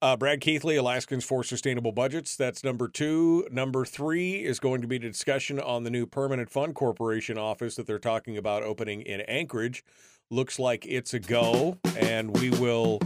Uh, 0.00 0.16
Brad 0.16 0.40
Keithley, 0.40 0.76
Alaskans 0.76 1.24
for 1.24 1.42
Sustainable 1.42 1.90
Budgets. 1.90 2.36
That's 2.36 2.62
number 2.62 2.86
two. 2.86 3.48
Number 3.50 3.84
three 3.84 4.44
is 4.44 4.60
going 4.60 4.80
to 4.80 4.86
be 4.86 4.96
the 4.96 5.08
discussion 5.08 5.58
on 5.58 5.82
the 5.82 5.90
new 5.90 6.06
Permanent 6.06 6.50
Fund 6.50 6.76
Corporation 6.76 7.36
office 7.36 7.74
that 7.74 7.88
they're 7.88 7.98
talking 7.98 8.36
about 8.36 8.62
opening 8.62 9.02
in 9.02 9.22
Anchorage. 9.22 9.84
Looks 10.30 10.60
like 10.60 10.86
it's 10.86 11.14
a 11.14 11.18
go, 11.18 11.78
and 11.96 12.38
we 12.38 12.50
will 12.50 13.00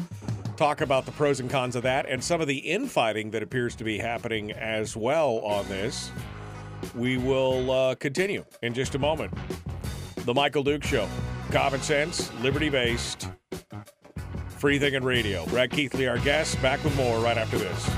talk 0.59 0.82
about 0.82 1.07
the 1.07 1.12
pros 1.12 1.40
and 1.40 1.49
cons 1.49 1.76
of 1.76 1.82
that 1.84 2.07
and 2.11 2.22
some 2.22 2.43
of 2.43 2.47
the 2.47 2.59
infighting 2.59 3.30
that 3.30 3.43
appears 3.43 3.74
to 3.76 3.84
be 3.84 3.97
happening 3.97 4.53
as 4.53 4.95
well 4.95 5.38
on 5.38 5.66
this. 5.68 6.11
We 6.95 7.16
will 7.16 7.70
uh, 7.70 7.95
continue 7.95 8.45
in 8.62 8.74
just 8.74 8.95
a 8.95 8.99
moment. 8.99 9.32
The 10.26 10.34
Michael 10.34 10.62
Duke 10.62 10.84
Show. 10.84 11.09
Common 11.51 11.80
sense, 11.80 12.30
liberty 12.43 12.68
based, 12.68 13.28
free 14.62 14.78
thinking 14.78 15.02
radio. 15.02 15.44
Brad 15.46 15.72
Keithley, 15.72 16.06
our 16.06 16.18
guest, 16.18 16.62
back 16.62 16.84
with 16.84 16.96
more 16.96 17.18
right 17.18 17.36
after 17.36 17.58
this. 17.58 17.90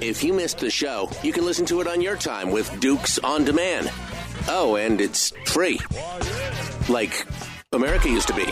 If 0.00 0.22
you 0.22 0.32
missed 0.32 0.58
the 0.58 0.70
show, 0.70 1.10
you 1.24 1.32
can 1.32 1.44
listen 1.44 1.66
to 1.66 1.80
it 1.80 1.88
on 1.88 2.00
your 2.00 2.14
time 2.14 2.52
with 2.52 2.78
Dukes 2.78 3.18
on 3.18 3.44
Demand. 3.44 3.90
Oh, 4.46 4.76
and 4.76 5.00
it's 5.00 5.32
free. 5.46 5.80
Like 6.88 7.26
America 7.72 8.08
used 8.08 8.28
to 8.28 8.34
be. 8.34 8.46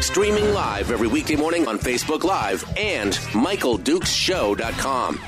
Streaming 0.00 0.54
live 0.54 0.92
every 0.92 1.08
weekday 1.08 1.34
morning 1.34 1.66
on 1.66 1.80
Facebook 1.80 2.22
Live 2.22 2.64
and 2.76 3.14
MichaelDukesShow.com. 3.34 5.20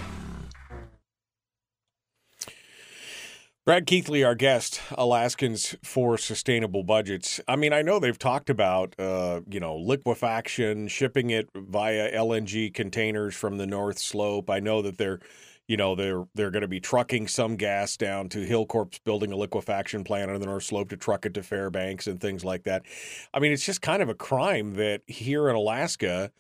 Brad 3.65 3.87
Keithley, 3.87 4.25
our 4.25 4.35
guest, 4.35 4.81
Alaskans 4.99 5.77
for 5.85 6.19
Sustainable 6.19 6.83
Budgets. 6.83 7.41
I 7.47 7.55
mean, 7.55 7.73
I 7.73 7.81
know 7.81 8.01
they've 8.01 8.19
talked 8.19 8.51
about, 8.51 8.93
uh, 8.99 9.43
you 9.49 9.61
know, 9.61 9.77
liquefaction, 9.77 10.89
shipping 10.89 11.31
it 11.31 11.49
via 11.55 12.13
LNG 12.13 12.75
containers 12.75 13.37
from 13.37 13.59
the 13.59 13.67
North 13.67 14.01
Slope. 14.01 14.51
I 14.51 14.59
know 14.59 14.83
that 14.83 14.99
they're, 14.99 15.21
you 15.69 15.77
know, 15.77 15.95
they're 15.95 16.25
they're 16.35 16.51
going 16.51 16.63
to 16.63 16.69
be 16.69 16.81
trucking 16.81 17.29
some 17.29 17.55
gas 17.55 17.97
down 17.97 18.29
to 18.31 18.45
Hilcorp's 18.45 18.99
building 18.99 19.31
a 19.31 19.37
liquefaction 19.37 20.03
plant 20.03 20.33
on 20.33 20.41
the 20.41 20.47
North 20.47 20.65
Slope 20.65 20.89
to 20.89 20.97
truck 20.97 21.25
it 21.25 21.35
to 21.35 21.45
Fairbanks 21.45 22.09
and 22.09 22.21
things 22.21 22.45
like 22.45 22.65
that. 22.65 22.83
I 23.33 23.39
mean, 23.39 23.53
it's 23.53 23.65
just 23.65 23.81
kind 23.81 24.03
of 24.03 24.09
a 24.09 24.15
crime 24.15 24.75
that 24.75 25.03
here 25.07 25.49
in 25.49 25.55
Alaska 25.55 26.33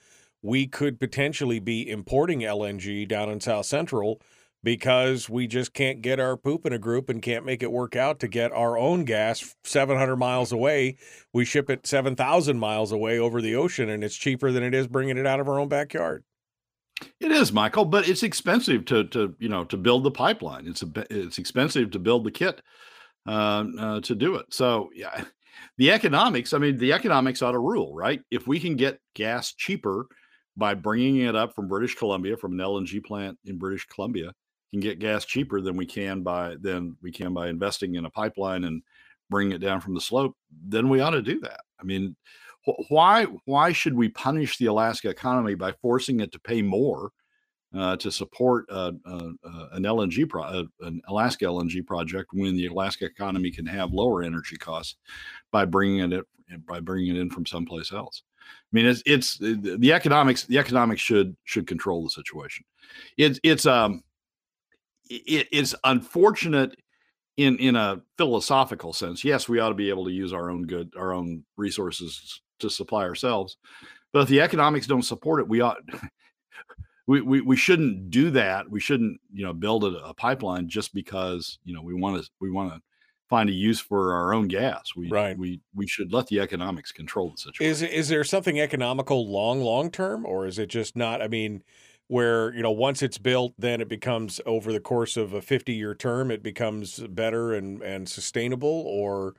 we 0.42 0.66
could 0.66 0.98
potentially 0.98 1.60
be 1.60 1.88
importing 1.88 2.40
LNG 2.40 3.06
down 3.06 3.30
in 3.30 3.40
South 3.40 3.66
Central 3.66 4.20
because 4.62 5.28
we 5.28 5.46
just 5.46 5.74
can't 5.74 6.02
get 6.02 6.20
our 6.20 6.36
poop 6.36 6.64
in 6.66 6.72
a 6.72 6.78
group 6.78 7.08
and 7.08 7.22
can't 7.22 7.44
make 7.44 7.62
it 7.62 7.72
work 7.72 7.96
out 7.96 8.20
to 8.20 8.28
get 8.28 8.52
our 8.52 8.78
own 8.78 9.04
gas 9.04 9.54
700 9.64 10.16
miles 10.16 10.52
away. 10.52 10.96
We 11.32 11.44
ship 11.44 11.68
it 11.68 11.86
7,000 11.86 12.58
miles 12.58 12.92
away 12.92 13.18
over 13.18 13.42
the 13.42 13.56
ocean, 13.56 13.88
and 13.88 14.04
it's 14.04 14.16
cheaper 14.16 14.52
than 14.52 14.62
it 14.62 14.74
is 14.74 14.86
bringing 14.86 15.18
it 15.18 15.26
out 15.26 15.40
of 15.40 15.48
our 15.48 15.58
own 15.58 15.68
backyard. 15.68 16.24
It 17.20 17.32
is, 17.32 17.52
Michael, 17.52 17.84
but 17.84 18.08
it's 18.08 18.22
expensive 18.22 18.84
to 18.86 19.04
to 19.04 19.34
you 19.40 19.48
know 19.48 19.64
to 19.64 19.76
build 19.76 20.04
the 20.04 20.10
pipeline. 20.10 20.68
It's 20.68 20.82
a 20.82 20.88
it's 21.10 21.38
expensive 21.38 21.90
to 21.92 21.98
build 21.98 22.22
the 22.22 22.30
kit 22.30 22.62
uh, 23.26 23.64
uh, 23.78 24.00
to 24.02 24.14
do 24.14 24.36
it. 24.36 24.46
So 24.50 24.90
yeah, 24.94 25.24
the 25.78 25.90
economics. 25.90 26.52
I 26.52 26.58
mean, 26.58 26.78
the 26.78 26.92
economics 26.92 27.42
ought 27.42 27.52
to 27.52 27.58
rule, 27.58 27.94
right? 27.94 28.20
If 28.30 28.46
we 28.46 28.60
can 28.60 28.76
get 28.76 29.00
gas 29.14 29.52
cheaper 29.52 30.06
by 30.56 30.74
bringing 30.74 31.16
it 31.16 31.34
up 31.34 31.54
from 31.54 31.68
British 31.68 31.94
Columbia 31.94 32.36
from 32.36 32.52
an 32.52 32.58
LNG 32.58 33.04
plant 33.04 33.38
in 33.46 33.58
British 33.58 33.86
Columbia, 33.86 34.32
can 34.72 34.80
get 34.80 34.98
gas 34.98 35.24
cheaper 35.24 35.60
than 35.60 35.76
we 35.76 35.86
can 35.86 36.22
by 36.22 36.56
than 36.60 36.96
we 37.02 37.12
can 37.12 37.34
by 37.34 37.48
investing 37.48 37.94
in 37.94 38.06
a 38.06 38.10
pipeline 38.10 38.64
and 38.64 38.82
bringing 39.30 39.54
it 39.54 39.60
down 39.60 39.80
from 39.80 39.94
the 39.94 40.00
slope. 40.00 40.34
Then 40.66 40.88
we 40.88 41.00
ought 41.00 41.10
to 41.10 41.22
do 41.22 41.40
that. 41.40 41.60
I 41.80 41.84
mean, 41.84 42.16
wh- 42.66 42.90
why 42.90 43.24
why 43.44 43.72
should 43.72 43.94
we 43.94 44.08
punish 44.08 44.58
the 44.58 44.66
Alaska 44.66 45.10
economy 45.10 45.54
by 45.54 45.72
forcing 45.82 46.20
it 46.20 46.32
to 46.32 46.40
pay 46.40 46.62
more 46.62 47.12
uh, 47.76 47.96
to 47.96 48.10
support 48.10 48.66
uh, 48.70 48.92
uh, 49.06 49.30
uh, 49.44 49.68
an 49.72 49.82
LNG 49.82 50.28
pro- 50.28 50.42
uh, 50.44 50.64
an 50.80 51.02
Alaska 51.08 51.44
LNG 51.44 51.86
project 51.86 52.30
when 52.32 52.56
the 52.56 52.66
Alaska 52.66 53.04
economy 53.04 53.50
can 53.50 53.66
have 53.66 53.92
lower 53.92 54.22
energy 54.22 54.56
costs 54.56 54.96
by 55.50 55.64
bringing 55.64 56.12
it 56.12 56.26
by 56.66 56.80
bringing 56.80 57.16
it 57.16 57.20
in 57.20 57.30
from 57.30 57.46
someplace 57.46 57.92
else. 57.92 58.22
I 58.40 58.44
mean, 58.72 58.86
it's 58.86 59.02
it's 59.06 59.38
the 59.38 59.92
economics. 59.92 60.44
The 60.44 60.58
economics 60.58 61.00
should 61.00 61.36
should 61.44 61.66
control 61.66 62.02
the 62.02 62.10
situation. 62.10 62.64
It's 63.16 63.38
it's 63.42 63.66
um 63.66 64.02
it, 65.12 65.48
it's 65.52 65.74
unfortunate 65.84 66.76
in 67.36 67.56
in 67.58 67.76
a 67.76 68.02
philosophical 68.18 68.92
sense. 68.92 69.24
Yes, 69.24 69.48
we 69.48 69.58
ought 69.58 69.70
to 69.70 69.74
be 69.74 69.88
able 69.88 70.04
to 70.04 70.12
use 70.12 70.32
our 70.32 70.50
own 70.50 70.66
good 70.66 70.92
our 70.96 71.12
own 71.12 71.44
resources 71.56 72.40
to 72.60 72.70
supply 72.70 73.04
ourselves, 73.04 73.56
but 74.12 74.20
if 74.20 74.28
the 74.28 74.40
economics 74.40 74.86
don't 74.86 75.02
support 75.02 75.40
it, 75.40 75.48
we 75.48 75.60
ought. 75.60 75.78
We, 77.08 77.20
we, 77.20 77.40
we 77.40 77.56
shouldn't 77.56 78.10
do 78.10 78.30
that. 78.30 78.70
We 78.70 78.78
shouldn't, 78.78 79.20
you 79.32 79.44
know, 79.44 79.52
build 79.52 79.82
a, 79.82 79.88
a 80.04 80.14
pipeline 80.14 80.68
just 80.68 80.94
because, 80.94 81.58
you 81.64 81.74
know, 81.74 81.82
we 81.82 81.94
want 81.94 82.22
to 82.22 82.30
we 82.40 82.48
want 82.48 82.72
to 82.72 82.80
find 83.28 83.48
a 83.48 83.52
use 83.52 83.80
for 83.80 84.14
our 84.14 84.32
own 84.32 84.46
gas. 84.46 84.92
We 84.94 85.10
Right. 85.10 85.36
we 85.36 85.60
we 85.74 85.86
should 85.88 86.12
let 86.12 86.28
the 86.28 86.38
economics 86.38 86.92
control 86.92 87.30
the 87.30 87.38
situation. 87.38 87.70
Is 87.70 87.82
is 87.82 88.08
there 88.08 88.22
something 88.24 88.60
economical 88.60 89.26
long 89.30 89.62
long 89.62 89.90
term, 89.90 90.24
or 90.24 90.46
is 90.46 90.60
it 90.60 90.68
just 90.68 90.96
not? 90.96 91.20
I 91.20 91.28
mean, 91.28 91.64
where 92.12 92.54
you 92.54 92.62
know 92.62 92.70
once 92.70 93.02
it's 93.02 93.16
built, 93.18 93.54
then 93.58 93.80
it 93.80 93.88
becomes 93.88 94.38
over 94.44 94.70
the 94.72 94.80
course 94.80 95.16
of 95.16 95.32
a 95.32 95.40
fifty 95.40 95.72
year 95.72 95.94
term, 95.94 96.30
it 96.30 96.42
becomes 96.42 96.98
better 97.08 97.54
and 97.54 97.82
and 97.82 98.06
sustainable, 98.08 98.84
or 98.86 99.34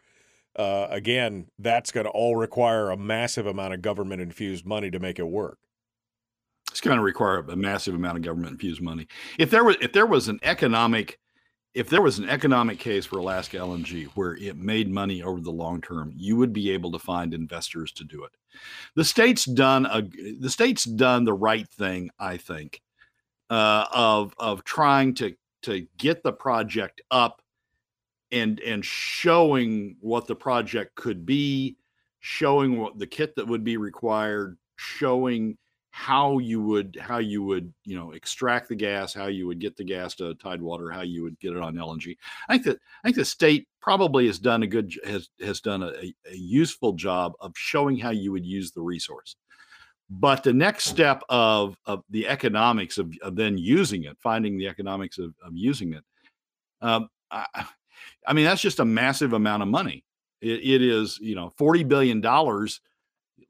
uh, 0.55 0.87
again, 0.89 1.47
that's 1.59 1.91
going 1.91 2.05
to 2.05 2.11
all 2.11 2.35
require 2.35 2.89
a 2.89 2.97
massive 2.97 3.45
amount 3.47 3.73
of 3.75 3.81
government 3.81 4.21
infused 4.21 4.65
money 4.65 4.89
to 4.91 4.99
make 4.99 5.19
it 5.19 5.27
work. 5.27 5.59
it's 6.71 6.81
going 6.81 6.97
to 6.97 7.03
require 7.03 7.39
a 7.39 7.55
massive 7.55 7.93
amount 7.95 8.17
of 8.17 8.23
government 8.23 8.53
infused 8.53 8.81
money. 8.81 9.07
If 9.37 9.49
there 9.51 9.63
was 9.63 9.77
if 9.81 9.91
there 9.93 10.07
was 10.07 10.27
an 10.27 10.39
economic 10.43 11.19
if 11.73 11.89
there 11.89 12.01
was 12.01 12.19
an 12.19 12.29
economic 12.29 12.77
case 12.77 13.05
for 13.05 13.17
Alaska 13.17 13.57
LNG 13.57 14.05
where 14.09 14.35
it 14.35 14.57
made 14.57 14.91
money 14.91 15.23
over 15.23 15.41
the 15.41 15.51
long 15.51 15.81
term, 15.81 16.13
you 16.15 16.37
would 16.37 16.53
be 16.53 16.69
able 16.69 16.91
to 16.91 16.99
find 16.99 17.33
investors 17.33 17.91
to 17.93 18.03
do 18.03 18.23
it. 18.23 18.31
The 18.95 19.03
state's 19.03 19.45
done 19.45 19.85
a 19.87 20.01
the 20.39 20.49
state's 20.49 20.83
done 20.83 21.23
the 21.23 21.33
right 21.33 21.67
thing, 21.67 22.11
I 22.19 22.37
think, 22.37 22.81
uh, 23.49 23.85
of 23.91 24.35
of 24.37 24.63
trying 24.63 25.15
to 25.15 25.35
to 25.63 25.87
get 25.97 26.21
the 26.21 26.33
project 26.33 27.01
up 27.09 27.41
and 28.31 28.59
and 28.59 28.85
showing 28.85 29.95
what 29.99 30.27
the 30.27 30.35
project 30.35 30.93
could 30.95 31.25
be, 31.25 31.77
showing 32.19 32.79
what 32.79 32.99
the 32.99 33.07
kit 33.07 33.35
that 33.35 33.47
would 33.47 33.63
be 33.63 33.77
required, 33.77 34.57
showing 34.75 35.57
how 35.95 36.39
you 36.39 36.59
would 36.59 36.97
how 36.99 37.19
you 37.19 37.43
would 37.43 37.71
you 37.85 37.95
know 37.95 38.13
extract 38.13 38.67
the 38.67 38.75
gas, 38.75 39.13
how 39.13 39.27
you 39.27 39.45
would 39.45 39.59
get 39.59 39.77
the 39.77 39.83
gas 39.83 40.15
to 40.15 40.33
Tidewater, 40.33 40.89
how 40.89 41.01
you 41.01 41.21
would 41.21 41.39
get 41.39 41.53
it 41.53 41.59
on 41.59 41.75
LNG. 41.75 42.17
I 42.49 42.53
think 42.53 42.65
that 42.65 42.79
I 43.03 43.07
think 43.07 43.15
the 43.15 43.23
state 43.23 43.67
probably 43.79 44.25
has 44.25 44.39
done 44.39 44.63
a 44.63 44.67
good 44.67 44.91
has 45.05 45.29
has 45.39 45.61
done 45.61 45.83
a, 45.83 45.91
a, 46.31 46.35
useful 46.35 46.93
job 46.93 47.33
of 47.39 47.53
showing 47.55 47.95
how 47.95 48.09
you 48.09 48.31
would 48.31 48.43
use 48.43 48.71
the 48.71 48.81
resource. 48.81 49.35
But 50.09 50.41
the 50.41 50.51
next 50.51 50.85
step 50.85 51.21
of 51.29 51.77
of 51.85 52.03
the 52.09 52.27
economics 52.27 52.97
of, 52.97 53.13
of 53.21 53.35
then 53.35 53.59
using 53.59 54.05
it, 54.05 54.17
finding 54.19 54.57
the 54.57 54.69
economics 54.69 55.19
of, 55.19 55.35
of 55.45 55.55
using 55.55 55.93
it, 55.93 56.03
um, 56.81 57.07
I, 57.29 57.45
I 58.25 58.33
mean 58.33 58.45
that's 58.45 58.63
just 58.63 58.79
a 58.79 58.85
massive 58.85 59.33
amount 59.33 59.61
of 59.61 59.69
money. 59.69 60.03
It, 60.41 60.59
it 60.63 60.81
is 60.81 61.19
you 61.19 61.35
know 61.35 61.51
forty 61.55 61.83
billion 61.83 62.19
dollars. 62.19 62.81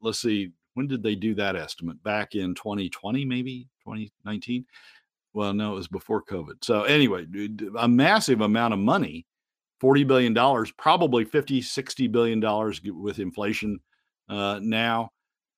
Let's 0.02 0.18
see, 0.18 0.52
when 0.74 0.86
did 0.86 1.02
they 1.02 1.14
do 1.14 1.34
that 1.34 1.56
estimate? 1.56 2.02
Back 2.02 2.34
in 2.34 2.54
2020, 2.54 3.24
maybe 3.24 3.68
2019. 3.84 4.64
Well, 5.32 5.52
no, 5.52 5.72
it 5.72 5.76
was 5.76 5.88
before 5.88 6.22
COVID. 6.22 6.62
So 6.62 6.84
anyway, 6.84 7.26
a 7.78 7.88
massive 7.88 8.40
amount 8.40 8.74
of 8.74 8.80
money 8.80 9.26
40 9.80 10.04
billion 10.04 10.32
dollars, 10.32 10.72
probably 10.72 11.24
50, 11.24 11.60
60 11.60 12.08
billion 12.08 12.40
dollars 12.40 12.80
with 12.82 13.18
inflation 13.18 13.78
uh, 14.28 14.58
now. 14.62 15.10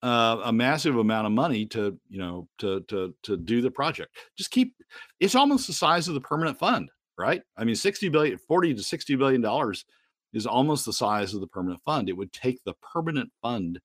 Uh, 0.03 0.41
a 0.43 0.53
massive 0.53 0.97
amount 0.97 1.25
of 1.25 1.31
money 1.33 1.65
to 1.65 1.97
you 2.07 2.19
know 2.19 2.47
to 2.59 2.81
to 2.81 3.15
to 3.23 3.35
do 3.35 3.61
the 3.61 3.71
project. 3.71 4.15
Just 4.37 4.51
keep 4.51 4.75
it's 5.19 5.33
almost 5.33 5.65
the 5.65 5.73
size 5.73 6.07
of 6.07 6.13
the 6.13 6.21
permanent 6.21 6.59
fund, 6.59 6.91
right? 7.17 7.41
I 7.57 7.63
mean, 7.63 7.75
60 7.75 8.09
billion, 8.09 8.37
40 8.37 8.75
to 8.75 8.83
60 8.83 9.15
billion 9.15 9.41
dollars 9.41 9.85
is 10.33 10.45
almost 10.45 10.85
the 10.85 10.93
size 10.93 11.33
of 11.33 11.41
the 11.41 11.47
permanent 11.47 11.81
fund. 11.83 12.09
It 12.09 12.17
would 12.17 12.31
take 12.31 12.63
the 12.63 12.75
permanent 12.93 13.31
fund 13.41 13.79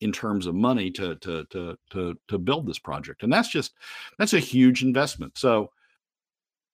in 0.00 0.12
terms 0.12 0.46
of 0.46 0.54
money 0.54 0.90
to 0.92 1.16
to 1.16 1.44
to 1.46 1.76
to 1.90 2.18
to 2.28 2.38
build 2.38 2.66
this 2.66 2.78
project, 2.78 3.22
and 3.22 3.32
that's 3.32 3.48
just 3.48 3.74
that's 4.18 4.32
a 4.32 4.40
huge 4.40 4.82
investment. 4.82 5.36
So 5.36 5.70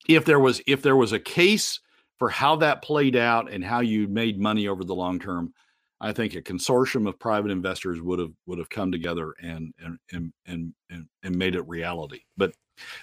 if 0.09 0.25
there 0.25 0.41
was 0.41 0.61
if 0.67 0.83
there 0.83 0.97
was 0.97 1.13
a 1.13 1.19
case 1.19 1.81
for 2.19 2.29
how 2.31 2.57
that 2.57 2.83
played 2.83 3.17
out 3.17 3.51
and 3.51 3.65
how 3.65 3.81
you 3.81 4.09
made 4.09 4.39
money 4.39 4.69
over 4.69 4.85
the 4.85 4.95
long 4.95 5.19
term, 5.19 5.53
I 6.01 6.13
think 6.13 6.35
a 6.35 6.43
consortium 6.43 7.09
of 7.09 7.19
private 7.19 7.51
investors 7.51 8.01
would 8.01 8.19
have 8.19 8.33
would 8.47 8.59
have 8.59 8.71
come 8.71 8.93
together 8.93 9.35
and 9.43 9.73
and 9.79 9.99
and 10.13 10.33
and 10.47 10.75
and, 10.91 11.07
and 11.23 11.37
made 11.37 11.57
it 11.57 11.67
reality. 11.69 12.21
But 12.37 12.55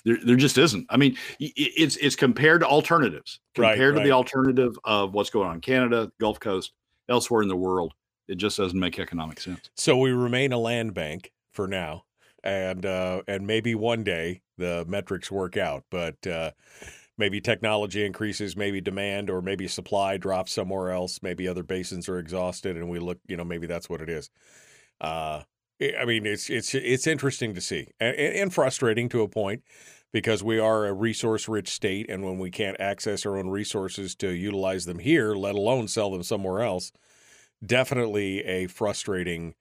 there, 0.05 0.17
there 0.23 0.35
just 0.35 0.57
isn't. 0.57 0.85
I 0.89 0.97
mean, 0.97 1.17
it's 1.39 1.97
it's 1.97 2.15
compared 2.15 2.61
to 2.61 2.67
alternatives, 2.67 3.39
compared 3.55 3.95
Right, 3.95 4.01
to 4.01 4.07
the 4.07 4.13
alternative 4.13 4.77
of 4.83 5.13
what's 5.13 5.29
going 5.29 5.47
on 5.47 5.55
in 5.55 5.61
Canada, 5.61 6.11
Gulf 6.19 6.39
Coast, 6.39 6.73
elsewhere 7.09 7.41
in 7.41 7.47
the 7.47 7.55
world. 7.55 7.93
It 8.27 8.35
just 8.35 8.57
doesn't 8.57 8.79
make 8.79 8.99
economic 8.99 9.39
sense. 9.39 9.69
So 9.75 9.97
we 9.97 10.11
remain 10.11 10.53
a 10.53 10.57
land 10.57 10.93
bank 10.93 11.31
for 11.51 11.67
now, 11.67 12.05
and 12.43 12.85
uh, 12.85 13.21
and 13.27 13.45
maybe 13.45 13.75
one 13.75 14.03
day 14.03 14.41
the 14.57 14.85
metrics 14.87 15.31
work 15.31 15.57
out, 15.57 15.83
but 15.89 16.25
uh, 16.25 16.51
maybe 17.17 17.41
technology 17.41 18.05
increases, 18.05 18.55
maybe 18.55 18.81
demand 18.81 19.29
or 19.29 19.41
maybe 19.41 19.67
supply 19.67 20.17
drops 20.17 20.51
somewhere 20.53 20.91
else, 20.91 21.19
maybe 21.21 21.47
other 21.47 21.63
basins 21.63 22.07
are 22.07 22.19
exhausted, 22.19 22.77
and 22.77 22.89
we 22.89 22.99
look, 22.99 23.19
you 23.27 23.37
know, 23.37 23.43
maybe 23.43 23.67
that's 23.67 23.89
what 23.89 24.01
it 24.01 24.09
is. 24.09 24.29
Uh, 25.01 25.43
I 25.81 26.05
mean, 26.05 26.25
it's 26.25 26.49
it's 26.49 26.73
it's 26.73 27.07
interesting 27.07 27.53
to 27.55 27.61
see 27.61 27.87
and, 27.99 28.15
and 28.15 28.53
frustrating 28.53 29.09
to 29.09 29.21
a 29.21 29.27
point 29.27 29.63
because 30.11 30.43
we 30.43 30.59
are 30.59 30.85
a 30.85 30.93
resource-rich 30.93 31.69
state, 31.69 32.09
and 32.09 32.23
when 32.23 32.37
we 32.37 32.51
can't 32.51 32.79
access 32.79 33.25
our 33.25 33.37
own 33.37 33.49
resources 33.49 34.15
to 34.15 34.29
utilize 34.29 34.85
them 34.85 34.99
here, 34.99 35.33
let 35.33 35.55
alone 35.55 35.87
sell 35.87 36.11
them 36.11 36.23
somewhere 36.23 36.61
else, 36.61 36.91
definitely 37.65 38.43
a 38.43 38.67
frustrating 38.67 39.55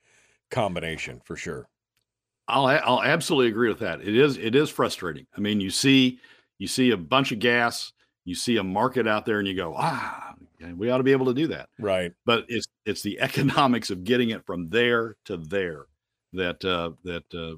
combination 0.51 1.21
for 1.25 1.37
sure. 1.37 1.69
I'll 2.49 2.67
I'll 2.67 3.03
absolutely 3.03 3.51
agree 3.51 3.69
with 3.69 3.81
that. 3.81 4.01
It 4.01 4.17
is 4.17 4.37
it 4.37 4.55
is 4.55 4.71
frustrating. 4.71 5.27
I 5.37 5.41
mean, 5.41 5.61
you 5.61 5.71
see 5.71 6.19
you 6.59 6.67
see 6.69 6.91
a 6.91 6.97
bunch 6.97 7.33
of 7.33 7.39
gas, 7.39 7.93
you 8.25 8.35
see 8.35 8.57
a 8.57 8.65
market 8.65 9.07
out 9.07 9.27
there, 9.27 9.39
and 9.39 9.49
you 9.49 9.55
go, 9.55 9.75
ah, 9.77 10.35
we 10.77 10.91
ought 10.91 10.99
to 10.99 11.03
be 11.05 11.13
able 11.13 11.27
to 11.27 11.35
do 11.35 11.49
that. 11.49 11.69
Right. 11.79 12.13
But 12.25 12.45
it's 12.49 12.67
it's 12.85 13.03
the 13.03 13.21
economics 13.21 13.91
of 13.91 14.05
getting 14.05 14.31
it 14.31 14.45
from 14.45 14.69
there 14.69 15.17
to 15.27 15.37
there 15.37 15.87
that 16.33 16.65
uh, 16.65 16.93
that 17.05 17.25
uh, 17.35 17.57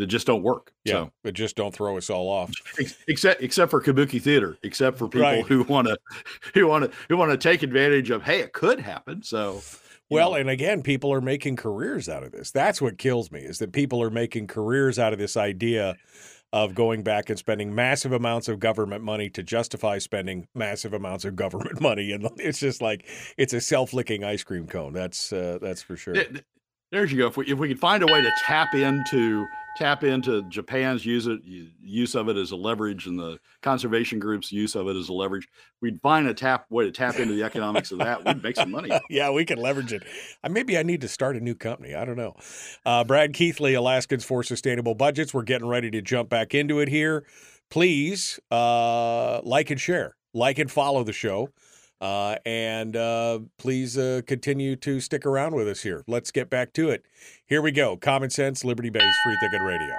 that 0.00 0.06
just 0.08 0.26
don't 0.26 0.42
work. 0.42 0.72
Yeah. 0.84 0.92
So 0.92 1.10
But 1.22 1.34
just 1.34 1.54
don't 1.56 1.72
throw 1.74 1.96
us 1.96 2.10
all 2.10 2.28
off. 2.28 2.50
except 3.08 3.42
except 3.42 3.70
for 3.70 3.80
kabuki 3.80 4.20
theater, 4.20 4.58
except 4.62 4.98
for 4.98 5.06
people 5.08 5.22
Right. 5.22 5.46
who 5.46 5.62
want 5.64 5.86
to 5.88 5.96
who 6.54 6.66
want 6.66 6.90
to 6.90 6.96
who 7.08 7.16
want 7.16 7.30
to 7.30 7.36
take 7.36 7.62
advantage 7.62 8.10
of. 8.10 8.22
Hey, 8.22 8.40
it 8.40 8.52
could 8.52 8.80
happen. 8.80 9.22
So 9.22 9.62
Well, 10.08 10.30
know, 10.32 10.36
and 10.38 10.50
again, 10.50 10.82
people 10.82 11.12
are 11.12 11.20
making 11.20 11.56
careers 11.56 12.08
out 12.08 12.22
of 12.24 12.32
this. 12.32 12.50
That's 12.50 12.82
what 12.82 12.98
kills 12.98 13.30
me 13.30 13.40
is 13.40 13.58
that 13.58 13.72
people 13.72 14.02
are 14.02 14.10
making 14.10 14.48
careers 14.48 14.98
out 14.98 15.12
of 15.12 15.18
this 15.18 15.36
idea 15.36 15.96
of 16.52 16.74
going 16.74 17.04
back 17.04 17.30
and 17.30 17.38
spending 17.38 17.72
massive 17.72 18.10
amounts 18.10 18.48
of 18.48 18.58
government 18.58 19.04
money 19.04 19.30
to 19.30 19.40
justify 19.40 19.98
spending 19.98 20.48
massive 20.52 20.92
amounts 20.92 21.24
of 21.24 21.36
government 21.36 21.80
money, 21.90 22.10
and 22.10 22.28
it's 22.38 22.58
just 22.58 22.82
like 22.82 23.06
it's 23.36 23.52
a 23.52 23.60
self-licking 23.60 24.24
ice 24.24 24.42
cream 24.42 24.66
cone. 24.66 24.92
That's 24.92 25.32
uh, 25.32 25.58
that's 25.62 25.80
for 25.82 25.96
sure. 25.96 26.14
Th- 26.14 26.28
th- 26.28 27.12
you 27.12 27.18
go. 27.18 27.28
If 27.28 27.36
we 27.36 27.46
if 27.46 27.56
we 27.56 27.68
could 27.68 27.78
find 27.78 28.02
a 28.02 28.06
way 28.12 28.20
to 28.20 28.32
tap 28.40 28.74
into 28.74 29.46
tap 29.76 30.04
into 30.04 30.42
Japan's 30.42 31.04
use 31.06 31.26
it 31.26 31.40
use 31.44 32.14
of 32.14 32.28
it 32.28 32.36
as 32.36 32.50
a 32.50 32.56
leverage 32.56 33.06
and 33.06 33.18
the 33.18 33.38
conservation 33.62 34.18
groups 34.18 34.52
use 34.52 34.74
of 34.74 34.88
it 34.88 34.96
as 34.96 35.08
a 35.08 35.12
leverage, 35.12 35.48
we'd 35.80 36.00
find 36.00 36.28
a 36.28 36.34
tap 36.34 36.66
way 36.70 36.84
to 36.84 36.90
tap 36.90 37.18
into 37.18 37.34
the 37.34 37.42
economics 37.42 37.92
of 37.92 37.98
that. 37.98 38.24
We'd 38.24 38.42
make 38.42 38.56
some 38.56 38.70
money. 38.70 38.90
yeah, 39.10 39.30
we 39.30 39.44
can 39.44 39.58
leverage 39.58 39.92
it. 39.92 40.02
Uh, 40.42 40.48
maybe 40.48 40.78
I 40.78 40.82
need 40.82 41.00
to 41.02 41.08
start 41.08 41.36
a 41.36 41.40
new 41.40 41.54
company. 41.54 41.94
I 41.94 42.04
don't 42.04 42.16
know. 42.16 42.36
Uh, 42.84 43.04
Brad 43.04 43.32
Keithley, 43.32 43.74
Alaskans 43.74 44.24
for 44.24 44.42
Sustainable 44.42 44.94
Budgets. 44.94 45.32
We're 45.32 45.42
getting 45.42 45.68
ready 45.68 45.90
to 45.90 46.02
jump 46.02 46.28
back 46.28 46.54
into 46.54 46.80
it 46.80 46.88
here. 46.88 47.24
Please 47.70 48.40
uh, 48.50 49.40
like 49.42 49.70
and 49.70 49.80
share, 49.80 50.16
like 50.34 50.58
and 50.58 50.70
follow 50.70 51.04
the 51.04 51.12
show. 51.12 51.50
Uh, 52.00 52.36
and 52.46 52.96
uh, 52.96 53.40
please 53.58 53.98
uh, 53.98 54.22
continue 54.26 54.74
to 54.76 55.00
stick 55.00 55.26
around 55.26 55.54
with 55.54 55.68
us 55.68 55.82
here. 55.82 56.02
Let's 56.06 56.30
get 56.30 56.48
back 56.48 56.72
to 56.74 56.88
it. 56.90 57.04
Here 57.46 57.60
we 57.60 57.72
go. 57.72 57.96
Common 57.96 58.30
Sense, 58.30 58.64
Liberty 58.64 58.90
Based, 58.90 59.04
Free 59.24 59.36
Thinking 59.40 59.62
Radio. 59.62 59.96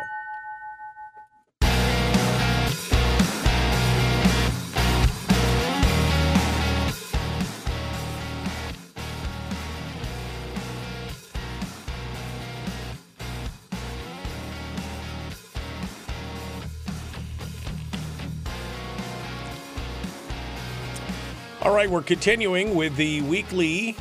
All 21.71 21.77
right, 21.77 21.89
we're 21.89 22.01
continuing 22.01 22.75
with 22.75 22.97
the 22.97 23.21
weekly 23.21 23.95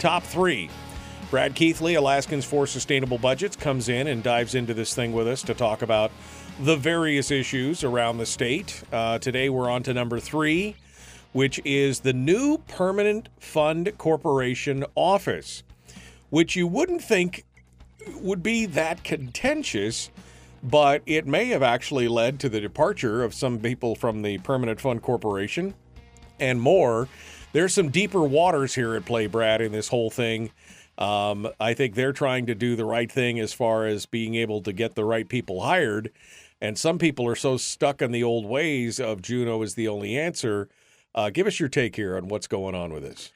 top 0.00 0.24
three. 0.24 0.68
Brad 1.30 1.54
Keithley, 1.54 1.94
Alaskans 1.94 2.44
for 2.44 2.66
Sustainable 2.66 3.16
Budgets, 3.16 3.54
comes 3.54 3.88
in 3.88 4.08
and 4.08 4.24
dives 4.24 4.56
into 4.56 4.74
this 4.74 4.92
thing 4.92 5.12
with 5.12 5.28
us 5.28 5.44
to 5.44 5.54
talk 5.54 5.82
about 5.82 6.10
the 6.58 6.74
various 6.74 7.30
issues 7.30 7.84
around 7.84 8.18
the 8.18 8.26
state. 8.26 8.82
Uh, 8.90 9.20
today, 9.20 9.48
we're 9.48 9.70
on 9.70 9.84
to 9.84 9.94
number 9.94 10.18
three, 10.18 10.74
which 11.32 11.60
is 11.64 12.00
the 12.00 12.12
new 12.12 12.58
Permanent 12.66 13.28
Fund 13.38 13.92
Corporation 13.96 14.84
office, 14.96 15.62
which 16.30 16.56
you 16.56 16.66
wouldn't 16.66 17.04
think 17.04 17.44
would 18.16 18.42
be 18.42 18.66
that 18.66 19.04
contentious, 19.04 20.10
but 20.64 21.02
it 21.06 21.24
may 21.24 21.44
have 21.50 21.62
actually 21.62 22.08
led 22.08 22.40
to 22.40 22.48
the 22.48 22.60
departure 22.60 23.22
of 23.22 23.32
some 23.32 23.60
people 23.60 23.94
from 23.94 24.22
the 24.22 24.38
Permanent 24.38 24.80
Fund 24.80 25.02
Corporation 25.02 25.74
and 26.40 26.60
more. 26.60 27.08
There's 27.52 27.74
some 27.74 27.88
deeper 27.90 28.22
waters 28.22 28.74
here 28.74 28.94
at 28.94 29.04
play, 29.04 29.26
Brad, 29.26 29.60
in 29.60 29.72
this 29.72 29.88
whole 29.88 30.10
thing. 30.10 30.50
Um, 30.98 31.48
I 31.60 31.74
think 31.74 31.94
they're 31.94 32.12
trying 32.12 32.46
to 32.46 32.54
do 32.54 32.76
the 32.76 32.84
right 32.84 33.10
thing 33.10 33.38
as 33.38 33.52
far 33.52 33.86
as 33.86 34.06
being 34.06 34.34
able 34.34 34.60
to 34.62 34.72
get 34.72 34.94
the 34.94 35.04
right 35.04 35.28
people 35.28 35.62
hired. 35.62 36.10
And 36.60 36.76
some 36.76 36.98
people 36.98 37.26
are 37.28 37.36
so 37.36 37.56
stuck 37.56 38.02
in 38.02 38.10
the 38.10 38.24
old 38.24 38.44
ways 38.44 38.98
of 38.98 39.22
Juneau 39.22 39.62
is 39.62 39.74
the 39.74 39.88
only 39.88 40.18
answer. 40.18 40.68
Uh, 41.14 41.30
give 41.30 41.46
us 41.46 41.60
your 41.60 41.68
take 41.68 41.96
here 41.96 42.16
on 42.16 42.28
what's 42.28 42.48
going 42.48 42.74
on 42.74 42.92
with 42.92 43.04
this. 43.04 43.32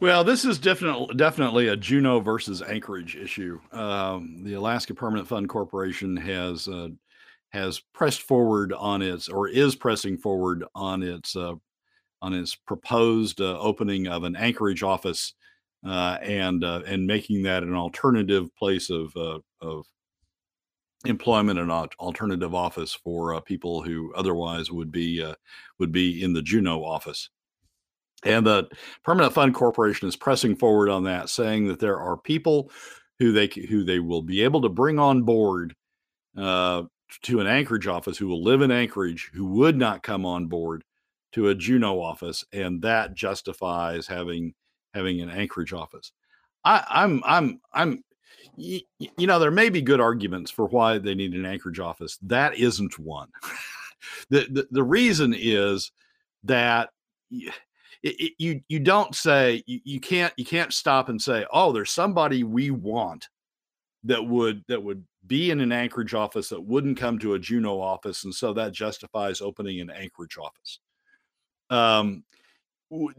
Well, 0.00 0.24
this 0.24 0.44
is 0.44 0.58
definitely 0.58 1.14
definitely 1.16 1.68
a 1.68 1.76
Juneau 1.76 2.20
versus 2.20 2.60
Anchorage 2.60 3.16
issue. 3.16 3.60
Um, 3.72 4.42
the 4.42 4.54
Alaska 4.54 4.92
Permanent 4.92 5.26
Fund 5.26 5.48
Corporation 5.48 6.16
has 6.18 6.68
uh, 6.68 6.88
has 7.50 7.80
pressed 7.94 8.22
forward 8.22 8.74
on 8.74 9.00
its 9.00 9.28
or 9.28 9.48
is 9.48 9.74
pressing 9.74 10.18
forward 10.18 10.64
on 10.74 11.02
its 11.02 11.34
uh, 11.34 11.54
on 12.22 12.32
its 12.34 12.54
proposed 12.54 13.40
uh, 13.40 13.58
opening 13.58 14.06
of 14.06 14.24
an 14.24 14.36
Anchorage 14.36 14.82
office 14.82 15.34
uh, 15.86 16.18
and 16.22 16.64
uh, 16.64 16.82
and 16.86 17.06
making 17.06 17.42
that 17.42 17.62
an 17.62 17.74
alternative 17.74 18.54
place 18.56 18.90
of 18.90 19.16
uh, 19.16 19.38
of 19.60 19.86
employment 21.04 21.58
and 21.58 21.70
an 21.70 21.88
alternative 22.00 22.54
office 22.54 22.92
for 22.92 23.34
uh, 23.34 23.40
people 23.40 23.82
who 23.82 24.12
otherwise 24.14 24.70
would 24.70 24.90
be 24.90 25.24
would 25.78 25.92
be 25.92 26.22
in 26.22 26.32
the 26.32 26.42
Juneau 26.42 26.84
office. 26.84 27.30
And 28.24 28.46
the 28.46 28.68
Permanent 29.04 29.34
Fund 29.34 29.54
Corporation 29.54 30.08
is 30.08 30.16
pressing 30.16 30.56
forward 30.56 30.88
on 30.88 31.04
that, 31.04 31.28
saying 31.28 31.68
that 31.68 31.78
there 31.78 32.00
are 32.00 32.16
people 32.16 32.70
who 33.18 33.32
they 33.32 33.48
who 33.68 33.84
they 33.84 34.00
will 34.00 34.22
be 34.22 34.42
able 34.42 34.62
to 34.62 34.68
bring 34.68 34.98
on 34.98 35.22
board 35.22 35.74
uh, 36.36 36.82
to 37.22 37.40
an 37.40 37.46
Anchorage 37.46 37.86
office 37.86 38.18
who 38.18 38.26
will 38.26 38.42
live 38.42 38.62
in 38.62 38.70
Anchorage 38.70 39.30
who 39.32 39.46
would 39.46 39.76
not 39.76 40.02
come 40.02 40.26
on 40.26 40.46
board 40.46 40.82
to 41.36 41.48
a 41.50 41.54
Juneau 41.54 42.00
office, 42.00 42.44
and 42.52 42.80
that 42.80 43.14
justifies 43.14 44.06
having 44.06 44.54
having 44.94 45.20
an 45.20 45.28
Anchorage 45.28 45.74
office. 45.74 46.12
I, 46.64 46.82
I'm 46.88 47.22
I'm 47.26 47.60
I'm 47.74 48.02
y- 48.56 48.80
y- 48.98 49.10
you 49.18 49.26
know 49.26 49.38
there 49.38 49.50
may 49.50 49.68
be 49.68 49.82
good 49.82 50.00
arguments 50.00 50.50
for 50.50 50.66
why 50.66 50.96
they 50.96 51.14
need 51.14 51.34
an 51.34 51.44
Anchorage 51.44 51.78
office. 51.78 52.18
That 52.22 52.56
isn't 52.56 52.98
one. 52.98 53.28
the, 54.30 54.46
the 54.50 54.66
the 54.70 54.82
reason 54.82 55.34
is 55.36 55.92
that. 56.44 56.88
it, 57.30 57.52
it, 58.02 58.32
you 58.38 58.60
you 58.68 58.78
don't 58.78 59.14
say 59.14 59.62
you, 59.66 59.80
you 59.84 60.00
can't 60.00 60.32
you 60.36 60.44
can't 60.44 60.72
stop 60.72 61.08
and 61.08 61.20
say 61.20 61.44
oh 61.52 61.72
there's 61.72 61.90
somebody 61.90 62.44
we 62.44 62.70
want 62.70 63.28
that 64.04 64.22
would 64.24 64.62
that 64.68 64.82
would 64.82 65.04
be 65.26 65.50
in 65.50 65.60
an 65.60 65.72
Anchorage 65.72 66.14
office 66.14 66.48
that 66.50 66.60
wouldn't 66.60 66.98
come 66.98 67.18
to 67.18 67.34
a 67.34 67.38
Juneau 67.38 67.80
office 67.80 68.24
and 68.24 68.34
so 68.34 68.52
that 68.52 68.72
justifies 68.72 69.40
opening 69.40 69.80
an 69.80 69.90
Anchorage 69.90 70.38
office. 70.38 70.78
Um, 71.70 72.24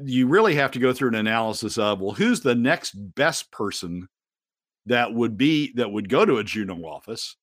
you 0.01 0.27
really 0.27 0.55
have 0.55 0.71
to 0.71 0.79
go 0.79 0.93
through 0.93 1.09
an 1.09 1.15
analysis 1.15 1.77
of 1.77 1.99
well, 1.99 2.13
who's 2.13 2.41
the 2.41 2.55
next 2.55 2.93
best 3.15 3.51
person 3.51 4.07
that 4.85 5.13
would 5.13 5.37
be 5.37 5.73
that 5.73 5.91
would 5.91 6.09
go 6.09 6.25
to 6.25 6.37
a 6.37 6.43
Juneau 6.43 6.85
office 6.85 7.35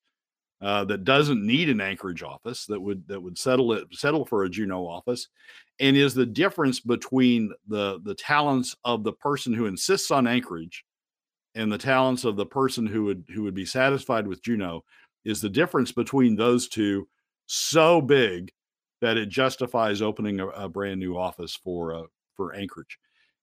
uh, 0.62 0.84
that 0.86 1.04
doesn't 1.04 1.46
need 1.46 1.68
an 1.68 1.80
Anchorage 1.80 2.22
office 2.22 2.64
that 2.66 2.80
would 2.80 3.06
that 3.08 3.20
would 3.20 3.36
settle 3.36 3.72
it 3.74 3.86
settle 3.92 4.24
for 4.24 4.44
a 4.44 4.50
Juneau 4.50 4.86
office, 4.86 5.28
and 5.80 5.96
is 5.96 6.14
the 6.14 6.26
difference 6.26 6.80
between 6.80 7.52
the 7.68 8.00
the 8.04 8.14
talents 8.14 8.74
of 8.84 9.04
the 9.04 9.12
person 9.12 9.52
who 9.52 9.66
insists 9.66 10.10
on 10.10 10.26
Anchorage 10.26 10.84
and 11.54 11.70
the 11.70 11.78
talents 11.78 12.24
of 12.24 12.36
the 12.36 12.46
person 12.46 12.86
who 12.86 13.04
would 13.04 13.24
who 13.34 13.42
would 13.42 13.54
be 13.54 13.66
satisfied 13.66 14.26
with 14.26 14.42
Juneau 14.42 14.82
is 15.24 15.40
the 15.40 15.50
difference 15.50 15.92
between 15.92 16.36
those 16.36 16.68
two 16.68 17.06
so 17.46 18.00
big 18.00 18.50
that 19.04 19.18
it 19.18 19.28
justifies 19.28 20.00
opening 20.00 20.40
a, 20.40 20.48
a 20.48 20.66
brand 20.66 20.98
new 20.98 21.18
office 21.18 21.54
for 21.54 21.94
uh, 21.94 22.02
for 22.34 22.54
Anchorage, 22.54 22.98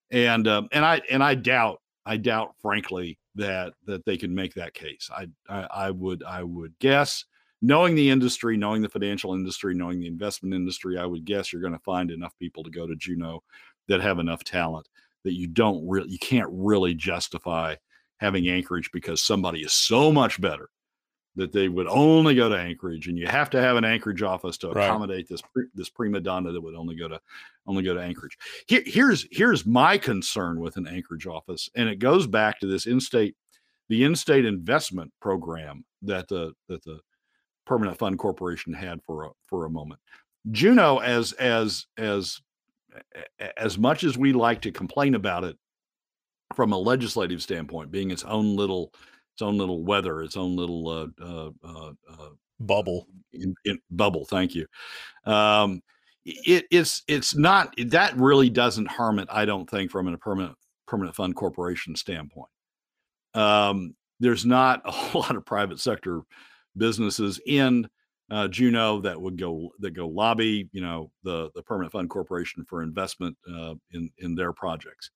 and 0.10 0.48
um, 0.48 0.68
and 0.72 0.84
I 0.84 1.02
and 1.12 1.24
I 1.24 1.36
doubt 1.36 1.80
I 2.04 2.18
doubt 2.18 2.56
frankly 2.60 3.20
that 3.36 3.74
that 3.86 4.04
they 4.06 4.18
can 4.18 4.34
make 4.34 4.56
that 4.56 4.74
case. 4.74 5.08
I, 5.16 5.28
I 5.48 5.68
I 5.72 5.92
would 5.92 6.24
I 6.24 6.42
would 6.42 6.74
guess 6.80 7.26
knowing 7.62 7.94
the 7.94 8.10
industry, 8.10 8.58
knowing 8.58 8.82
the 8.82 8.90
financial 8.90 9.36
industry, 9.36 9.76
knowing 9.76 10.00
the 10.00 10.08
investment 10.08 10.56
industry, 10.56 10.98
I 10.98 11.06
would 11.06 11.26
guess 11.26 11.54
you're 11.54 11.62
going 11.62 11.74
to 11.74 11.80
find 11.86 12.10
enough 12.10 12.34
people 12.40 12.64
to 12.64 12.72
go 12.72 12.88
to 12.88 12.96
Juneau 12.96 13.44
that 13.88 14.02
have 14.02 14.18
enough 14.18 14.44
talent 14.44 14.88
that 15.24 15.34
you 15.34 15.46
don't 15.46 15.88
really 15.88 16.10
you 16.10 16.18
can't 16.18 16.50
really 16.52 16.96
justify 16.96 17.76
having 18.18 18.48
Anchorage 18.48 18.90
because 18.92 19.22
somebody 19.22 19.60
is 19.60 19.74
so 19.74 20.12
much 20.12 20.42
better 20.42 20.70
that 21.36 21.52
they 21.52 21.70
would 21.70 21.88
only 21.88 22.36
go 22.36 22.50
to 22.50 22.58
Anchorage, 22.58 23.08
and 23.08 23.18
you 23.18 23.26
have 23.28 23.50
to 23.52 23.62
have 23.62 23.78
an 23.78 23.86
Anchorage 23.86 24.22
office 24.22 24.58
to 24.60 24.70
accommodate 24.70 25.18
right. 25.18 25.30
this 25.30 25.42
this 25.74 25.90
prima 25.90 26.20
donna 26.20 26.52
that 26.52 26.62
would 26.62 26.76
only 26.76 26.96
go 26.96 27.08
to 27.08 27.20
only 27.68 27.84
go 27.84 27.94
to 27.94 28.02
Anchorage. 28.02 28.38
Here, 28.68 28.84
here's 28.86 29.28
here's 29.32 29.66
my 29.66 29.98
concern 29.98 30.60
with 30.60 30.78
an 30.78 30.88
Anchorage 30.88 31.28
office, 31.28 31.70
and 31.76 31.88
it 31.88 32.00
goes 32.00 32.28
back 32.28 32.60
to 32.60 32.68
this 32.68 32.86
in-state 32.86 33.36
the 33.88 34.04
in-state 34.04 34.46
investment 34.46 35.12
program 35.22 35.86
that 36.02 36.28
the 36.28 36.54
that 36.68 36.84
the 36.84 37.00
Permanent 37.66 37.98
Fund 37.98 38.20
Corporation 38.20 38.74
had 38.74 39.02
for 39.04 39.26
a 39.26 39.30
for 39.46 39.66
a 39.66 39.70
moment. 39.70 40.02
Juneau, 40.52 40.98
as 40.98 41.32
as 41.34 41.86
as 41.98 42.42
as 43.56 43.78
much 43.78 44.04
as 44.04 44.18
we 44.18 44.34
like 44.34 44.62
to 44.62 44.72
complain 44.72 45.16
about 45.16 45.46
it 45.46 45.58
from 46.56 46.74
a 46.74 46.78
legislative 46.78 47.42
standpoint, 47.42 47.92
being 47.92 48.12
its 48.12 48.26
own 48.26 48.58
little 48.58 48.94
its 49.34 49.42
own 49.42 49.58
little 49.58 49.84
weather, 49.84 50.22
its 50.22 50.38
own 50.38 50.56
little 50.56 50.88
uh, 50.88 51.08
uh, 51.24 51.52
uh, 51.68 52.30
bubble. 52.60 53.08
In, 53.34 53.56
in, 53.66 53.80
bubble, 53.90 54.26
thank 54.26 54.56
you. 54.56 54.68
Um, 55.26 55.82
it, 56.26 56.66
it's 56.70 57.04
it's 57.08 57.36
not 57.36 57.74
that 57.88 58.16
really 58.18 58.50
doesn't 58.50 58.88
harm 58.88 59.20
it. 59.20 59.28
I 59.32 59.46
don't 59.46 59.70
think 59.70 59.92
from 59.92 60.08
a 60.08 60.18
permanent 60.18 60.56
permanent 60.88 61.16
fund 61.16 61.36
corporation 61.36 61.96
standpoint. 61.96 62.50
Um, 63.34 63.96
there's 64.20 64.46
not 64.46 64.82
a 64.86 64.92
whole 64.92 65.22
lot 65.22 65.36
of 65.36 65.46
private 65.46 65.80
sector 65.80 66.22
businesses 66.78 67.40
in 67.46 67.88
uh, 68.30 68.48
Juneau 68.48 69.02
that 69.02 69.20
would 69.20 69.38
go 69.38 69.72
that 69.80 69.92
go 69.92 70.08
lobby, 70.08 70.70
you 70.72 70.82
know, 70.82 71.12
the 71.24 71.50
the 71.56 71.64
permanent 71.64 71.92
fund 71.92 72.10
corporation 72.10 72.66
for 72.66 72.84
investment 72.84 73.38
uh, 73.52 73.76
in 73.92 74.10
in 74.20 74.36
their 74.36 74.54
projects. 74.54 75.12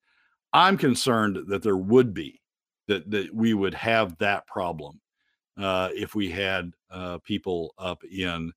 I'm 0.53 0.77
concerned 0.77 1.37
that 1.47 1.63
there 1.63 1.77
would 1.77 2.13
be 2.13 2.41
that 2.87 3.09
that 3.11 3.33
we 3.33 3.53
would 3.53 3.73
have 3.73 4.17
that 4.17 4.45
problem 4.47 4.99
uh, 5.57 5.89
if 5.93 6.15
we 6.15 6.29
had 6.29 6.71
uh, 6.91 7.17
people 7.19 7.73
up 7.77 8.03
in 8.03 8.51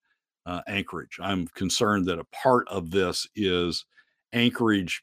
uh, 0.46 0.62
Anchorage. 0.66 1.18
I'm 1.20 1.46
concerned 1.48 2.06
that 2.06 2.18
a 2.18 2.24
part 2.24 2.66
of 2.68 2.90
this 2.90 3.26
is 3.36 3.84
Anchorage 4.32 5.02